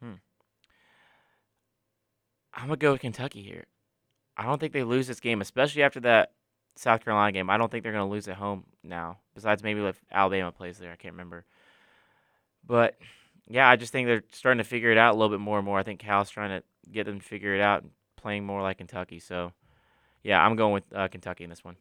Hmm. 0.00 0.14
I'm 2.52 2.66
gonna 2.66 2.76
go 2.76 2.92
with 2.92 3.00
Kentucky 3.00 3.42
here. 3.42 3.64
I 4.36 4.44
don't 4.44 4.60
think 4.60 4.72
they 4.72 4.84
lose 4.84 5.06
this 5.06 5.20
game, 5.20 5.40
especially 5.40 5.82
after 5.82 6.00
that 6.00 6.32
South 6.76 7.04
Carolina 7.04 7.32
game. 7.32 7.50
I 7.50 7.56
don't 7.56 7.70
think 7.70 7.82
they're 7.82 7.92
gonna 7.92 8.08
lose 8.08 8.28
at 8.28 8.36
home 8.36 8.64
now. 8.82 9.18
Besides 9.34 9.62
maybe 9.62 9.80
if 9.80 10.00
Alabama 10.10 10.52
plays 10.52 10.78
there, 10.78 10.92
I 10.92 10.96
can't 10.96 11.14
remember. 11.14 11.44
But 12.66 12.96
yeah, 13.48 13.68
I 13.68 13.76
just 13.76 13.92
think 13.92 14.06
they're 14.06 14.24
starting 14.32 14.58
to 14.58 14.64
figure 14.68 14.90
it 14.90 14.98
out 14.98 15.14
a 15.14 15.16
little 15.18 15.36
bit 15.36 15.40
more 15.42 15.58
and 15.58 15.66
more. 15.66 15.78
I 15.78 15.82
think 15.82 16.00
Cal's 16.00 16.30
trying 16.30 16.50
to 16.50 16.64
get 16.90 17.04
them 17.06 17.20
to 17.20 17.24
figure 17.24 17.54
it 17.54 17.60
out 17.60 17.82
and 17.82 17.90
playing 18.16 18.44
more 18.44 18.62
like 18.62 18.78
Kentucky. 18.78 19.18
So 19.20 19.52
yeah, 20.22 20.44
I'm 20.44 20.56
going 20.56 20.72
with 20.72 20.84
uh, 20.94 21.08
Kentucky 21.08 21.44
in 21.44 21.50
this 21.50 21.64
one. 21.64 21.76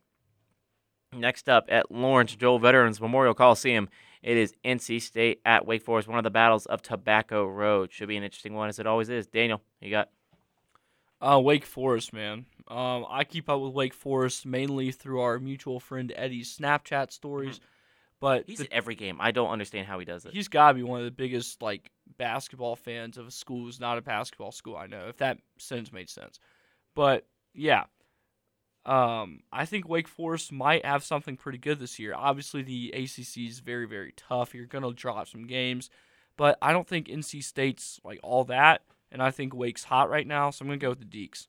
Next 1.15 1.47
up 1.47 1.65
at 1.69 1.91
Lawrence 1.91 2.35
Joel 2.35 2.59
Veterans 2.59 2.99
Memorial 2.99 3.33
Coliseum, 3.35 3.87
it 4.23 4.35
is 4.35 4.53
NC 4.65 5.01
State 5.01 5.41
at 5.45 5.65
Wake 5.67 5.83
Forest, 5.83 6.07
one 6.07 6.17
of 6.17 6.23
the 6.23 6.31
battles 6.31 6.65
of 6.65 6.81
Tobacco 6.81 7.45
Road. 7.45 7.91
Should 7.91 8.07
be 8.07 8.17
an 8.17 8.23
interesting 8.23 8.55
one 8.55 8.67
as 8.69 8.79
it 8.79 8.87
always 8.87 9.09
is. 9.09 9.27
Daniel, 9.27 9.61
you 9.79 9.91
got 9.91 10.09
Uh, 11.21 11.39
Wake 11.39 11.65
Forest, 11.65 12.13
man. 12.13 12.45
Um, 12.67 13.05
I 13.09 13.25
keep 13.25 13.47
up 13.49 13.61
with 13.61 13.73
Wake 13.73 13.93
Forest 13.93 14.45
mainly 14.45 14.91
through 14.91 15.21
our 15.21 15.37
mutual 15.39 15.79
friend 15.79 16.11
Eddie's 16.15 16.57
Snapchat 16.57 17.11
stories, 17.11 17.59
but 18.23 18.45
He's 18.47 18.59
the 18.59 18.63
at 18.63 18.71
every 18.71 18.95
game. 18.95 19.17
I 19.19 19.31
don't 19.31 19.49
understand 19.49 19.85
how 19.85 19.99
he 19.99 20.05
does 20.05 20.23
it. 20.23 20.31
He's 20.31 20.47
got 20.47 20.69
to 20.69 20.75
be 20.75 20.83
one 20.83 20.99
of 20.99 21.03
the 21.03 21.11
biggest 21.11 21.61
like 21.61 21.91
basketball 22.17 22.77
fans 22.77 23.17
of 23.17 23.27
a 23.27 23.31
school 23.31 23.65
who's 23.65 23.81
not 23.81 23.97
a 23.97 24.01
basketball 24.01 24.53
school. 24.53 24.77
I 24.77 24.87
know 24.87 25.07
if 25.09 25.17
that 25.17 25.39
sentence 25.59 25.91
made 25.91 26.09
sense, 26.09 26.39
but 26.95 27.27
yeah, 27.53 27.83
um, 28.85 29.41
I 29.51 29.65
think 29.65 29.89
Wake 29.89 30.07
Forest 30.07 30.53
might 30.53 30.85
have 30.85 31.03
something 31.03 31.35
pretty 31.35 31.57
good 31.57 31.79
this 31.79 31.99
year. 31.99 32.13
Obviously, 32.15 32.61
the 32.61 32.93
ACC 32.95 33.49
is 33.49 33.59
very 33.59 33.85
very 33.85 34.13
tough. 34.15 34.55
You're 34.55 34.67
gonna 34.67 34.93
drop 34.93 35.27
some 35.27 35.45
games, 35.45 35.89
but 36.37 36.57
I 36.61 36.71
don't 36.71 36.87
think 36.87 37.09
NC 37.09 37.43
State's 37.43 37.99
like 38.05 38.21
all 38.23 38.45
that, 38.45 38.83
and 39.11 39.21
I 39.21 39.31
think 39.31 39.53
Wake's 39.53 39.83
hot 39.83 40.09
right 40.09 40.25
now, 40.25 40.49
so 40.49 40.63
I'm 40.63 40.69
gonna 40.69 40.77
go 40.77 40.91
with 40.91 40.99
the 40.99 41.05
Deacs. 41.05 41.47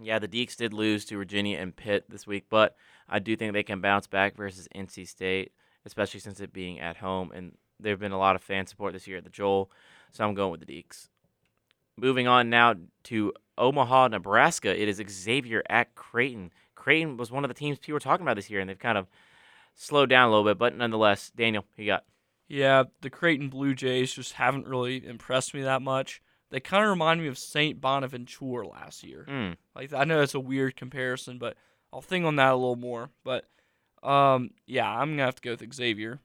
Yeah, 0.00 0.18
the 0.18 0.28
Deacs 0.28 0.56
did 0.56 0.72
lose 0.72 1.04
to 1.06 1.18
Virginia 1.18 1.58
and 1.58 1.76
Pitt 1.76 2.08
this 2.08 2.26
week, 2.26 2.46
but 2.48 2.76
I 3.08 3.18
do 3.18 3.36
think 3.36 3.52
they 3.52 3.62
can 3.62 3.80
bounce 3.80 4.06
back 4.06 4.36
versus 4.36 4.68
NC 4.74 5.06
State, 5.08 5.52
especially 5.84 6.20
since 6.20 6.40
it 6.40 6.52
being 6.52 6.80
at 6.80 6.96
home. 6.96 7.32
And 7.34 7.56
there 7.78 7.92
have 7.92 8.00
been 8.00 8.12
a 8.12 8.18
lot 8.18 8.36
of 8.36 8.42
fan 8.42 8.66
support 8.66 8.92
this 8.92 9.06
year 9.06 9.18
at 9.18 9.24
the 9.24 9.30
Joel, 9.30 9.70
so 10.12 10.26
I'm 10.26 10.34
going 10.34 10.50
with 10.50 10.64
the 10.64 10.66
Deacs. 10.66 11.08
Moving 11.96 12.26
on 12.26 12.50
now 12.50 12.74
to 13.04 13.32
Omaha, 13.56 14.08
Nebraska. 14.08 14.80
It 14.80 14.88
is 14.88 15.02
Xavier 15.08 15.62
at 15.68 15.94
Creighton. 15.94 16.52
Creighton 16.74 17.16
was 17.16 17.30
one 17.30 17.44
of 17.44 17.48
the 17.48 17.54
teams 17.54 17.78
people 17.78 17.94
were 17.94 18.00
talking 18.00 18.24
about 18.24 18.36
this 18.36 18.50
year, 18.50 18.60
and 18.60 18.68
they've 18.68 18.78
kind 18.78 18.98
of 18.98 19.06
slowed 19.74 20.10
down 20.10 20.28
a 20.28 20.30
little 20.30 20.44
bit, 20.44 20.58
but 20.58 20.76
nonetheless, 20.76 21.30
Daniel, 21.34 21.64
you 21.76 21.86
got? 21.86 22.04
Yeah, 22.48 22.84
the 23.00 23.10
Creighton 23.10 23.48
Blue 23.48 23.74
Jays 23.74 24.12
just 24.12 24.34
haven't 24.34 24.66
really 24.66 25.04
impressed 25.04 25.54
me 25.54 25.62
that 25.62 25.82
much. 25.82 26.22
They 26.50 26.60
kind 26.60 26.84
of 26.84 26.90
remind 26.90 27.20
me 27.20 27.26
of 27.26 27.38
Saint 27.38 27.80
Bonaventure 27.80 28.64
last 28.64 29.02
year. 29.02 29.26
Mm. 29.28 29.56
Like 29.74 29.92
I 29.92 30.04
know 30.04 30.22
it's 30.22 30.34
a 30.34 30.40
weird 30.40 30.76
comparison, 30.76 31.38
but 31.38 31.56
I'll 31.92 32.02
think 32.02 32.24
on 32.24 32.36
that 32.36 32.52
a 32.52 32.56
little 32.56 32.76
more. 32.76 33.10
But 33.24 33.46
um, 34.02 34.50
yeah, 34.66 34.88
I'm 34.88 35.12
gonna 35.12 35.24
have 35.24 35.36
to 35.36 35.42
go 35.42 35.52
with 35.52 35.74
Xavier. 35.74 36.20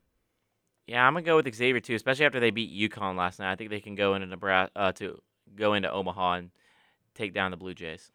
Yeah, 0.88 1.06
I'm 1.06 1.14
gonna 1.14 1.26
go 1.26 1.38
with 1.38 1.54
Xavier 1.54 1.80
too, 1.80 1.96
especially 1.96 2.26
after 2.26 2.40
they 2.40 2.52
beat 2.52 2.92
UConn 2.92 3.16
last 3.16 3.40
night. 3.40 3.52
I 3.52 3.56
think 3.56 3.70
they 3.70 3.80
can 3.80 3.96
go 3.96 4.16
into 4.16 4.28
Nebraska 4.28 4.72
uh, 4.76 4.92
to 4.94 5.22
go 5.56 5.74
into 5.74 5.92
Omaha 5.92 6.34
and 6.34 6.52
take 7.16 7.34
down 7.34 7.52
the 7.52 7.58
Blue 7.58 7.74
Jays. 7.74 8.12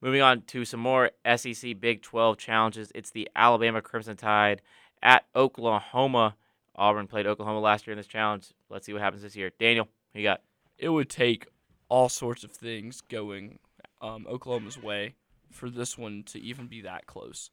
Moving 0.00 0.22
on 0.22 0.42
to 0.42 0.64
some 0.64 0.80
more 0.80 1.10
SEC 1.36 1.78
Big 1.78 2.00
12 2.00 2.38
challenges. 2.38 2.90
It's 2.94 3.10
the 3.10 3.28
Alabama 3.36 3.82
Crimson 3.82 4.16
Tide 4.16 4.62
at 5.02 5.24
Oklahoma. 5.36 6.36
Auburn 6.74 7.06
played 7.06 7.26
Oklahoma 7.26 7.60
last 7.60 7.86
year 7.86 7.92
in 7.92 7.98
this 7.98 8.06
challenge. 8.06 8.48
Let's 8.70 8.86
see 8.86 8.94
what 8.94 9.02
happens 9.02 9.22
this 9.22 9.36
year. 9.36 9.50
Daniel, 9.58 9.88
who 10.12 10.20
you 10.20 10.24
got? 10.24 10.40
It 10.78 10.88
would 10.88 11.10
take 11.10 11.46
all 11.90 12.08
sorts 12.08 12.44
of 12.44 12.52
things 12.52 13.02
going 13.02 13.58
um, 14.00 14.26
Oklahoma's 14.26 14.80
way 14.82 15.14
for 15.50 15.70
this 15.70 15.98
one 15.98 16.22
to 16.26 16.40
even 16.40 16.66
be 16.66 16.82
that 16.82 17.06
close. 17.06 17.50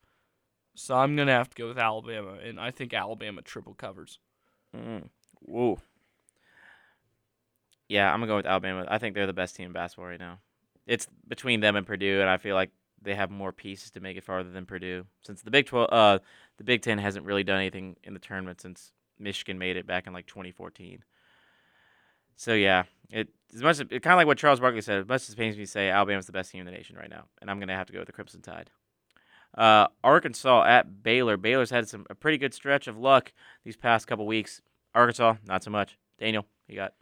So 0.75 0.95
I'm 0.95 1.15
gonna 1.15 1.31
have 1.31 1.49
to 1.49 1.55
go 1.55 1.67
with 1.67 1.77
Alabama, 1.77 2.33
and 2.43 2.59
I 2.59 2.71
think 2.71 2.93
Alabama 2.93 3.41
triple 3.41 3.73
covers. 3.73 4.19
Mm. 4.75 5.09
Whoa. 5.39 5.79
Yeah, 7.89 8.11
I'm 8.13 8.19
gonna 8.19 8.27
go 8.27 8.35
with 8.35 8.45
Alabama. 8.45 8.85
I 8.87 8.97
think 8.97 9.15
they're 9.15 9.27
the 9.27 9.33
best 9.33 9.55
team 9.55 9.67
in 9.67 9.71
basketball 9.71 10.09
right 10.09 10.19
now. 10.19 10.39
It's 10.85 11.07
between 11.27 11.61
them 11.61 11.75
and 11.75 11.85
Purdue, 11.85 12.21
and 12.21 12.29
I 12.29 12.37
feel 12.37 12.55
like 12.55 12.71
they 13.01 13.15
have 13.15 13.31
more 13.31 13.51
pieces 13.51 13.91
to 13.91 13.99
make 13.99 14.17
it 14.17 14.23
farther 14.23 14.49
than 14.49 14.65
Purdue. 14.65 15.05
Since 15.25 15.41
the 15.41 15.51
Big 15.51 15.65
Twelve, 15.65 15.89
uh, 15.91 16.19
the 16.57 16.63
Big 16.63 16.81
Ten 16.81 16.97
hasn't 16.97 17.25
really 17.25 17.43
done 17.43 17.57
anything 17.57 17.95
in 18.03 18.13
the 18.13 18.19
tournament 18.19 18.61
since 18.61 18.91
Michigan 19.19 19.57
made 19.57 19.77
it 19.77 19.87
back 19.87 20.07
in 20.07 20.13
like 20.13 20.27
2014. 20.27 21.03
So 22.37 22.53
yeah, 22.53 22.83
it 23.09 23.29
as 23.53 23.61
much 23.61 23.79
it 23.79 23.89
kind 23.89 24.13
of 24.13 24.17
like 24.17 24.27
what 24.27 24.37
Charles 24.37 24.61
Barkley 24.61 24.81
said. 24.81 24.99
As 24.99 25.07
much 25.07 25.27
as 25.27 25.35
pains 25.35 25.57
me 25.57 25.65
to 25.65 25.71
say 25.71 25.89
Alabama's 25.89 26.27
the 26.27 26.31
best 26.31 26.51
team 26.51 26.61
in 26.61 26.65
the 26.65 26.71
nation 26.71 26.95
right 26.95 27.09
now, 27.09 27.25
and 27.41 27.51
I'm 27.51 27.59
gonna 27.59 27.75
have 27.75 27.87
to 27.87 27.93
go 27.93 27.99
with 27.99 28.07
the 28.07 28.13
Crimson 28.13 28.41
Tide. 28.41 28.69
Uh, 29.57 29.87
Arkansas 30.03 30.63
at 30.65 31.03
Baylor. 31.03 31.35
Baylor's 31.37 31.71
had 31.71 31.89
some 31.89 32.05
a 32.09 32.15
pretty 32.15 32.37
good 32.37 32.53
stretch 32.53 32.87
of 32.87 32.97
luck 32.97 33.33
these 33.65 33.75
past 33.77 34.07
couple 34.07 34.25
weeks. 34.27 34.61
Arkansas, 34.95 35.35
not 35.45 35.63
so 35.63 35.71
much. 35.71 35.97
Daniel, 36.19 36.45
you 36.67 36.75
got 36.75 36.93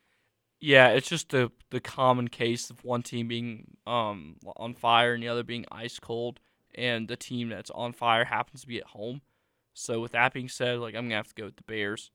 Yeah, 0.60 0.90
it's 0.90 1.10
just 1.10 1.30
the 1.30 1.52
the 1.70 1.82
common 1.82 2.30
case 2.30 2.70
of 2.70 2.84
one 2.84 3.04
team 3.04 3.28
being 3.28 3.78
um 3.86 4.38
on 4.58 4.74
fire 4.74 5.14
and 5.14 5.24
the 5.24 5.28
other 5.28 5.44
being 5.44 5.66
ice 5.72 6.00
cold, 6.00 6.40
and 6.76 7.08
the 7.08 7.18
team 7.18 7.50
that's 7.50 7.72
on 7.72 7.94
fire 7.94 8.26
happens 8.26 8.62
to 8.62 8.68
be 8.68 8.78
at 8.80 8.88
home. 8.88 9.22
So 9.74 10.00
with 10.00 10.14
that 10.14 10.34
being 10.34 10.50
said, 10.50 10.80
like 10.80 10.96
I'm 10.96 11.06
gonna 11.06 11.16
have 11.16 11.28
to 11.30 11.36
go 11.36 11.46
with 11.46 11.58
the 11.58 11.64
Bears. 11.64 12.12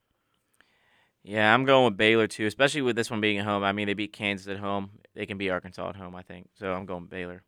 Yeah, 1.22 1.52
I'm 1.52 1.64
going 1.64 1.84
with 1.84 1.96
Baylor 1.96 2.26
too, 2.26 2.46
especially 2.46 2.82
with 2.82 2.96
this 2.96 3.10
one 3.10 3.20
being 3.20 3.38
at 3.38 3.44
home. 3.44 3.62
I 3.62 3.72
mean, 3.72 3.86
they 3.86 3.94
beat 3.94 4.12
Kansas 4.12 4.48
at 4.48 4.58
home. 4.58 4.90
They 5.14 5.26
can 5.26 5.38
beat 5.38 5.50
Arkansas 5.50 5.90
at 5.90 5.96
home, 5.96 6.14
I 6.14 6.22
think. 6.22 6.48
So 6.58 6.72
I'm 6.72 6.86
going 6.86 7.06
Baylor. 7.06 7.42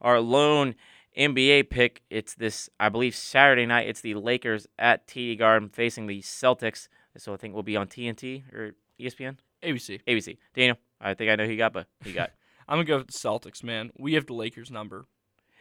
Our 0.00 0.20
lone 0.20 0.74
NBA 1.16 1.70
pick. 1.70 2.02
It's 2.10 2.34
this, 2.34 2.70
I 2.80 2.88
believe, 2.88 3.14
Saturday 3.14 3.66
night. 3.66 3.88
It's 3.88 4.00
the 4.00 4.14
Lakers 4.14 4.66
at 4.78 5.06
TD 5.06 5.38
Garden 5.38 5.68
facing 5.68 6.06
the 6.06 6.20
Celtics. 6.22 6.88
So 7.18 7.34
I 7.34 7.36
think 7.36 7.54
we'll 7.54 7.62
be 7.62 7.76
on 7.76 7.86
TNT 7.86 8.50
or 8.52 8.74
ESPN, 8.98 9.36
ABC. 9.62 10.00
ABC. 10.08 10.38
Daniel, 10.54 10.78
I 11.00 11.14
think 11.14 11.30
I 11.30 11.36
know 11.36 11.44
who 11.44 11.52
you 11.52 11.58
got, 11.58 11.72
but 11.72 11.86
who 12.02 12.10
you 12.10 12.14
got? 12.14 12.30
I'm 12.68 12.76
gonna 12.76 12.86
go 12.86 12.98
with 12.98 13.08
the 13.08 13.12
Celtics, 13.12 13.62
man. 13.62 13.90
We 13.98 14.14
have 14.14 14.26
the 14.26 14.34
Lakers 14.34 14.70
number, 14.70 15.04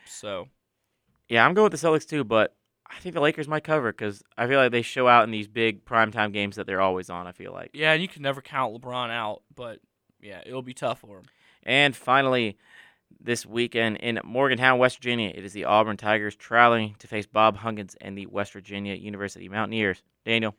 so 0.05 0.47
yeah, 1.27 1.45
I'm 1.45 1.53
going 1.53 1.69
with 1.69 1.81
the 1.81 1.87
Celtics 1.87 2.07
too, 2.07 2.23
but 2.23 2.55
I 2.91 2.99
think 2.99 3.15
the 3.15 3.22
Lakers 3.22 3.47
might 3.47 3.63
cover 3.63 3.91
because 3.91 4.22
I 4.38 4.47
feel 4.47 4.59
like 4.59 4.72
they 4.72 4.81
show 4.81 5.07
out 5.07 5.23
in 5.23 5.31
these 5.31 5.47
big 5.47 5.85
primetime 5.85 6.34
games 6.34 6.55
that 6.57 6.68
they're 6.68 6.81
always 6.81 7.09
on. 7.09 7.26
I 7.27 7.31
feel 7.31 7.53
like. 7.53 7.72
yeah, 7.73 7.93
and 7.93 8.01
you 8.01 8.07
can 8.07 8.22
never 8.22 8.41
count 8.41 8.73
LeBron 8.73 9.09
out, 9.09 9.41
but 9.55 9.80
yeah, 10.22 10.41
it'll 10.45 10.61
be 10.61 10.73
tough 10.73 10.99
for 10.99 11.18
him. 11.18 11.26
And 11.63 11.95
finally, 11.95 12.57
this 13.19 13.45
weekend 13.45 13.97
in 13.97 14.19
Morgantown, 14.23 14.80
West 14.80 14.97
Virginia, 14.97 15.31
it 15.34 15.43
is 15.43 15.53
the 15.53 15.65
Auburn 15.65 15.97
Tigers 15.97 16.35
traveling 16.35 16.95
to 16.99 17.07
face 17.07 17.26
Bob 17.26 17.57
Huggins 17.57 17.95
and 18.01 18.18
the 18.18 18.26
West 18.27 18.53
Virginia 18.53 18.95
University 18.95 19.49
Mountaineers. 19.49 20.01
Daniel, 20.26 20.55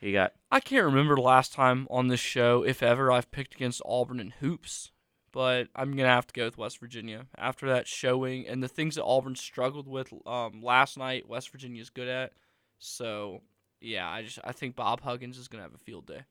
who 0.00 0.08
you 0.08 0.12
got? 0.12 0.32
I 0.50 0.60
can't 0.60 0.84
remember 0.84 1.16
the 1.16 1.22
last 1.22 1.52
time 1.52 1.86
on 1.90 2.08
this 2.08 2.20
show, 2.20 2.62
if 2.62 2.82
ever, 2.82 3.10
I've 3.10 3.30
picked 3.30 3.54
against 3.54 3.82
Auburn 3.84 4.20
in 4.20 4.30
hoops, 4.40 4.90
but 5.36 5.68
I'm 5.76 5.94
gonna 5.94 6.08
have 6.08 6.26
to 6.28 6.32
go 6.32 6.46
with 6.46 6.56
West 6.56 6.80
Virginia 6.80 7.26
after 7.36 7.68
that 7.68 7.86
showing 7.86 8.48
and 8.48 8.62
the 8.62 8.68
things 8.68 8.94
that 8.94 9.04
Auburn 9.04 9.36
struggled 9.36 9.86
with 9.86 10.10
um, 10.24 10.62
last 10.62 10.96
night. 10.96 11.28
West 11.28 11.50
Virginia 11.50 11.82
is 11.82 11.90
good 11.90 12.08
at, 12.08 12.32
so 12.78 13.42
yeah, 13.78 14.08
I 14.08 14.22
just 14.22 14.38
I 14.44 14.52
think 14.52 14.76
Bob 14.76 15.02
Huggins 15.02 15.36
is 15.36 15.46
gonna 15.46 15.62
have 15.62 15.74
a 15.74 15.84
field 15.84 16.06
day. 16.06 16.22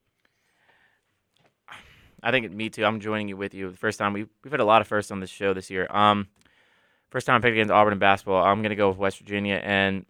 I 2.24 2.32
think 2.32 2.52
me 2.52 2.72
too. 2.72 2.84
I'm 2.84 3.00
joining 3.00 3.28
you 3.28 3.38
with 3.38 3.54
you. 3.54 3.70
The 3.70 3.78
first 3.78 4.00
time 4.00 4.12
we 4.12 4.26
we've 4.44 4.52
had 4.52 4.60
a 4.60 4.66
lot 4.66 4.82
of 4.82 4.88
firsts 4.88 5.12
on 5.12 5.20
this 5.20 5.30
show 5.30 5.54
this 5.54 5.70
year. 5.70 5.86
Um, 5.92 6.28
first 7.12 7.28
time 7.28 7.36
I 7.36 7.40
picked 7.42 7.54
against 7.54 7.72
Auburn 7.72 7.94
in 7.94 8.00
basketball. 8.00 8.44
I'm 8.44 8.64
gonna 8.64 8.76
go 8.76 8.90
with 8.90 8.98
West 8.98 9.20
Virginia, 9.20 9.62
and 9.64 10.08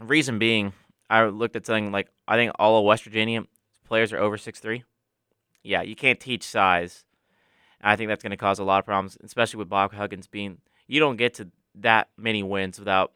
reason 0.00 0.40
being, 0.40 0.72
I 1.08 1.26
looked 1.26 1.54
at 1.54 1.66
something 1.66 1.92
like 1.92 2.08
I 2.26 2.34
think 2.34 2.50
all 2.58 2.80
of 2.80 2.84
West 2.84 3.04
Virginia 3.04 3.44
players 3.84 4.12
are 4.12 4.18
over 4.18 4.36
six 4.36 4.58
three. 4.58 4.82
Yeah, 5.62 5.82
you 5.82 5.94
can't 5.94 6.18
teach 6.18 6.42
size. 6.42 7.04
I 7.82 7.96
think 7.96 8.08
that's 8.08 8.22
gonna 8.22 8.36
cause 8.36 8.58
a 8.58 8.64
lot 8.64 8.78
of 8.78 8.84
problems, 8.84 9.18
especially 9.22 9.58
with 9.58 9.68
Bob 9.68 9.92
Huggins 9.92 10.26
being. 10.26 10.58
You 10.86 11.00
don't 11.00 11.16
get 11.16 11.34
to 11.34 11.48
that 11.76 12.08
many 12.16 12.42
wins 12.42 12.78
without 12.78 13.12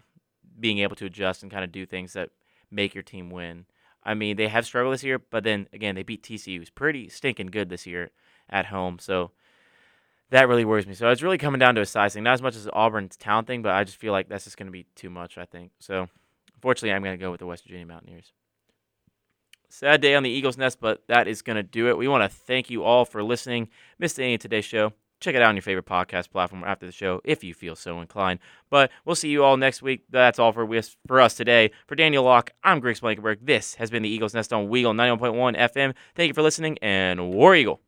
being 0.58 0.78
able 0.78 0.96
to 0.96 1.06
adjust 1.06 1.42
and 1.42 1.52
kind 1.52 1.64
of 1.64 1.72
do 1.72 1.86
things 1.86 2.14
that 2.14 2.30
make 2.70 2.94
your 2.94 3.02
team 3.02 3.30
win. 3.30 3.66
I 4.02 4.14
mean, 4.14 4.36
they 4.36 4.48
have 4.48 4.64
struggled 4.64 4.94
this 4.94 5.02
year, 5.02 5.18
but 5.18 5.44
then 5.44 5.68
again, 5.72 5.94
they 5.94 6.02
beat 6.02 6.22
TCU, 6.22 6.58
who's 6.58 6.70
pretty 6.70 7.08
stinking 7.08 7.48
good 7.48 7.68
this 7.68 7.86
year 7.86 8.10
at 8.48 8.66
home. 8.66 8.98
So 8.98 9.32
that 10.30 10.48
really 10.48 10.64
worries 10.64 10.86
me. 10.86 10.94
So 10.94 11.08
it's 11.10 11.22
really 11.22 11.38
coming 11.38 11.58
down 11.58 11.74
to 11.74 11.80
a 11.80 11.86
size 11.86 12.14
thing, 12.14 12.22
not 12.22 12.34
as 12.34 12.42
much 12.42 12.56
as 12.56 12.68
Auburn's 12.72 13.16
talent 13.16 13.46
thing, 13.46 13.62
but 13.62 13.72
I 13.72 13.84
just 13.84 13.98
feel 13.98 14.12
like 14.12 14.28
that's 14.28 14.44
just 14.44 14.56
going 14.56 14.66
to 14.66 14.72
be 14.72 14.86
too 14.94 15.10
much. 15.10 15.38
I 15.38 15.44
think 15.44 15.72
so. 15.78 16.08
Unfortunately, 16.54 16.92
I'm 16.92 17.02
going 17.02 17.18
to 17.18 17.22
go 17.22 17.30
with 17.30 17.40
the 17.40 17.46
West 17.46 17.64
Virginia 17.64 17.86
Mountaineers. 17.86 18.32
Sad 19.68 20.00
day 20.00 20.14
on 20.14 20.22
the 20.22 20.30
Eagles 20.30 20.56
Nest, 20.56 20.80
but 20.80 21.02
that 21.08 21.28
is 21.28 21.42
going 21.42 21.56
to 21.56 21.62
do 21.62 21.88
it. 21.88 21.98
We 21.98 22.08
want 22.08 22.30
to 22.30 22.36
thank 22.36 22.70
you 22.70 22.84
all 22.84 23.04
for 23.04 23.22
listening. 23.22 23.68
Missed 23.98 24.20
any 24.20 24.34
of 24.34 24.40
today's 24.40 24.64
show? 24.64 24.92
Check 25.18 25.34
it 25.34 25.42
out 25.42 25.48
on 25.48 25.56
your 25.56 25.62
favorite 25.62 25.86
podcast 25.86 26.30
platform 26.30 26.62
after 26.64 26.84
the 26.84 26.92
show 26.92 27.20
if 27.24 27.42
you 27.42 27.54
feel 27.54 27.74
so 27.74 28.00
inclined. 28.00 28.38
But 28.68 28.90
we'll 29.04 29.16
see 29.16 29.30
you 29.30 29.44
all 29.44 29.56
next 29.56 29.80
week. 29.80 30.04
That's 30.10 30.38
all 30.38 30.52
for 30.52 30.66
us, 30.76 30.96
for 31.06 31.20
us 31.20 31.34
today. 31.34 31.70
For 31.86 31.94
Daniel 31.94 32.24
Locke, 32.24 32.50
I'm 32.62 32.80
Griggs 32.80 33.00
Blankenburg. 33.00 33.38
This 33.42 33.74
has 33.76 33.90
been 33.90 34.02
the 34.02 34.10
Eagles 34.10 34.34
Nest 34.34 34.52
on 34.52 34.68
Weagle 34.68 34.94
91.1 34.94 35.56
FM. 35.56 35.94
Thank 36.14 36.28
you 36.28 36.34
for 36.34 36.42
listening, 36.42 36.78
and 36.82 37.32
War 37.32 37.54
Eagle. 37.54 37.80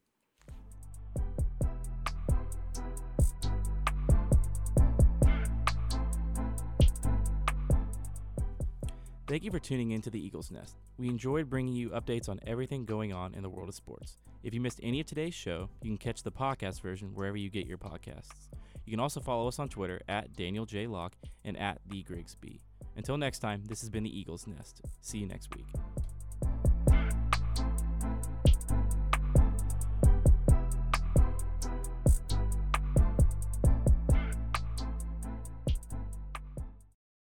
Thank 9.28 9.44
you 9.44 9.50
for 9.50 9.59
tuning 9.59 9.90
in 9.90 10.00
to 10.00 10.09
the 10.09 10.18
Eagles 10.18 10.50
Nest. 10.50 10.76
We 10.96 11.06
enjoyed 11.06 11.50
bringing 11.50 11.74
you 11.74 11.90
updates 11.90 12.30
on 12.30 12.40
everything 12.46 12.86
going 12.86 13.12
on 13.12 13.34
in 13.34 13.42
the 13.42 13.50
world 13.50 13.68
of 13.68 13.74
sports. 13.74 14.16
If 14.42 14.55
you 14.55 14.60
missed 14.62 14.80
any 14.82 15.00
of 15.00 15.06
today's 15.06 15.34
show, 15.34 15.68
you 15.82 15.90
can 15.90 15.98
catch 15.98 16.22
the 16.22 16.32
podcast 16.32 16.80
version 16.80 17.10
wherever 17.12 17.36
you 17.36 17.50
get 17.50 17.66
your 17.66 17.76
podcasts. 17.76 18.48
You 18.86 18.90
can 18.90 19.00
also 19.00 19.20
follow 19.20 19.46
us 19.46 19.59
on 19.59 19.68
Twitter 19.68 20.00
at 20.09 20.34
Daniel 20.34 20.64
J. 20.64 20.86
Locke 20.86 21.14
and 21.44 21.59
at 21.59 21.78
The 21.90 22.02
Grigsby. 22.05 22.62
Until 22.96 23.18
next 23.18 23.40
time, 23.40 23.64
this 23.66 23.80
has 23.80 23.90
been 23.90 24.05
the 24.05 24.18
Eagles 24.18 24.46
Nest. 24.46 24.80
See 25.02 25.18
you 25.18 25.26
next 25.26 25.55
week. 25.55 25.66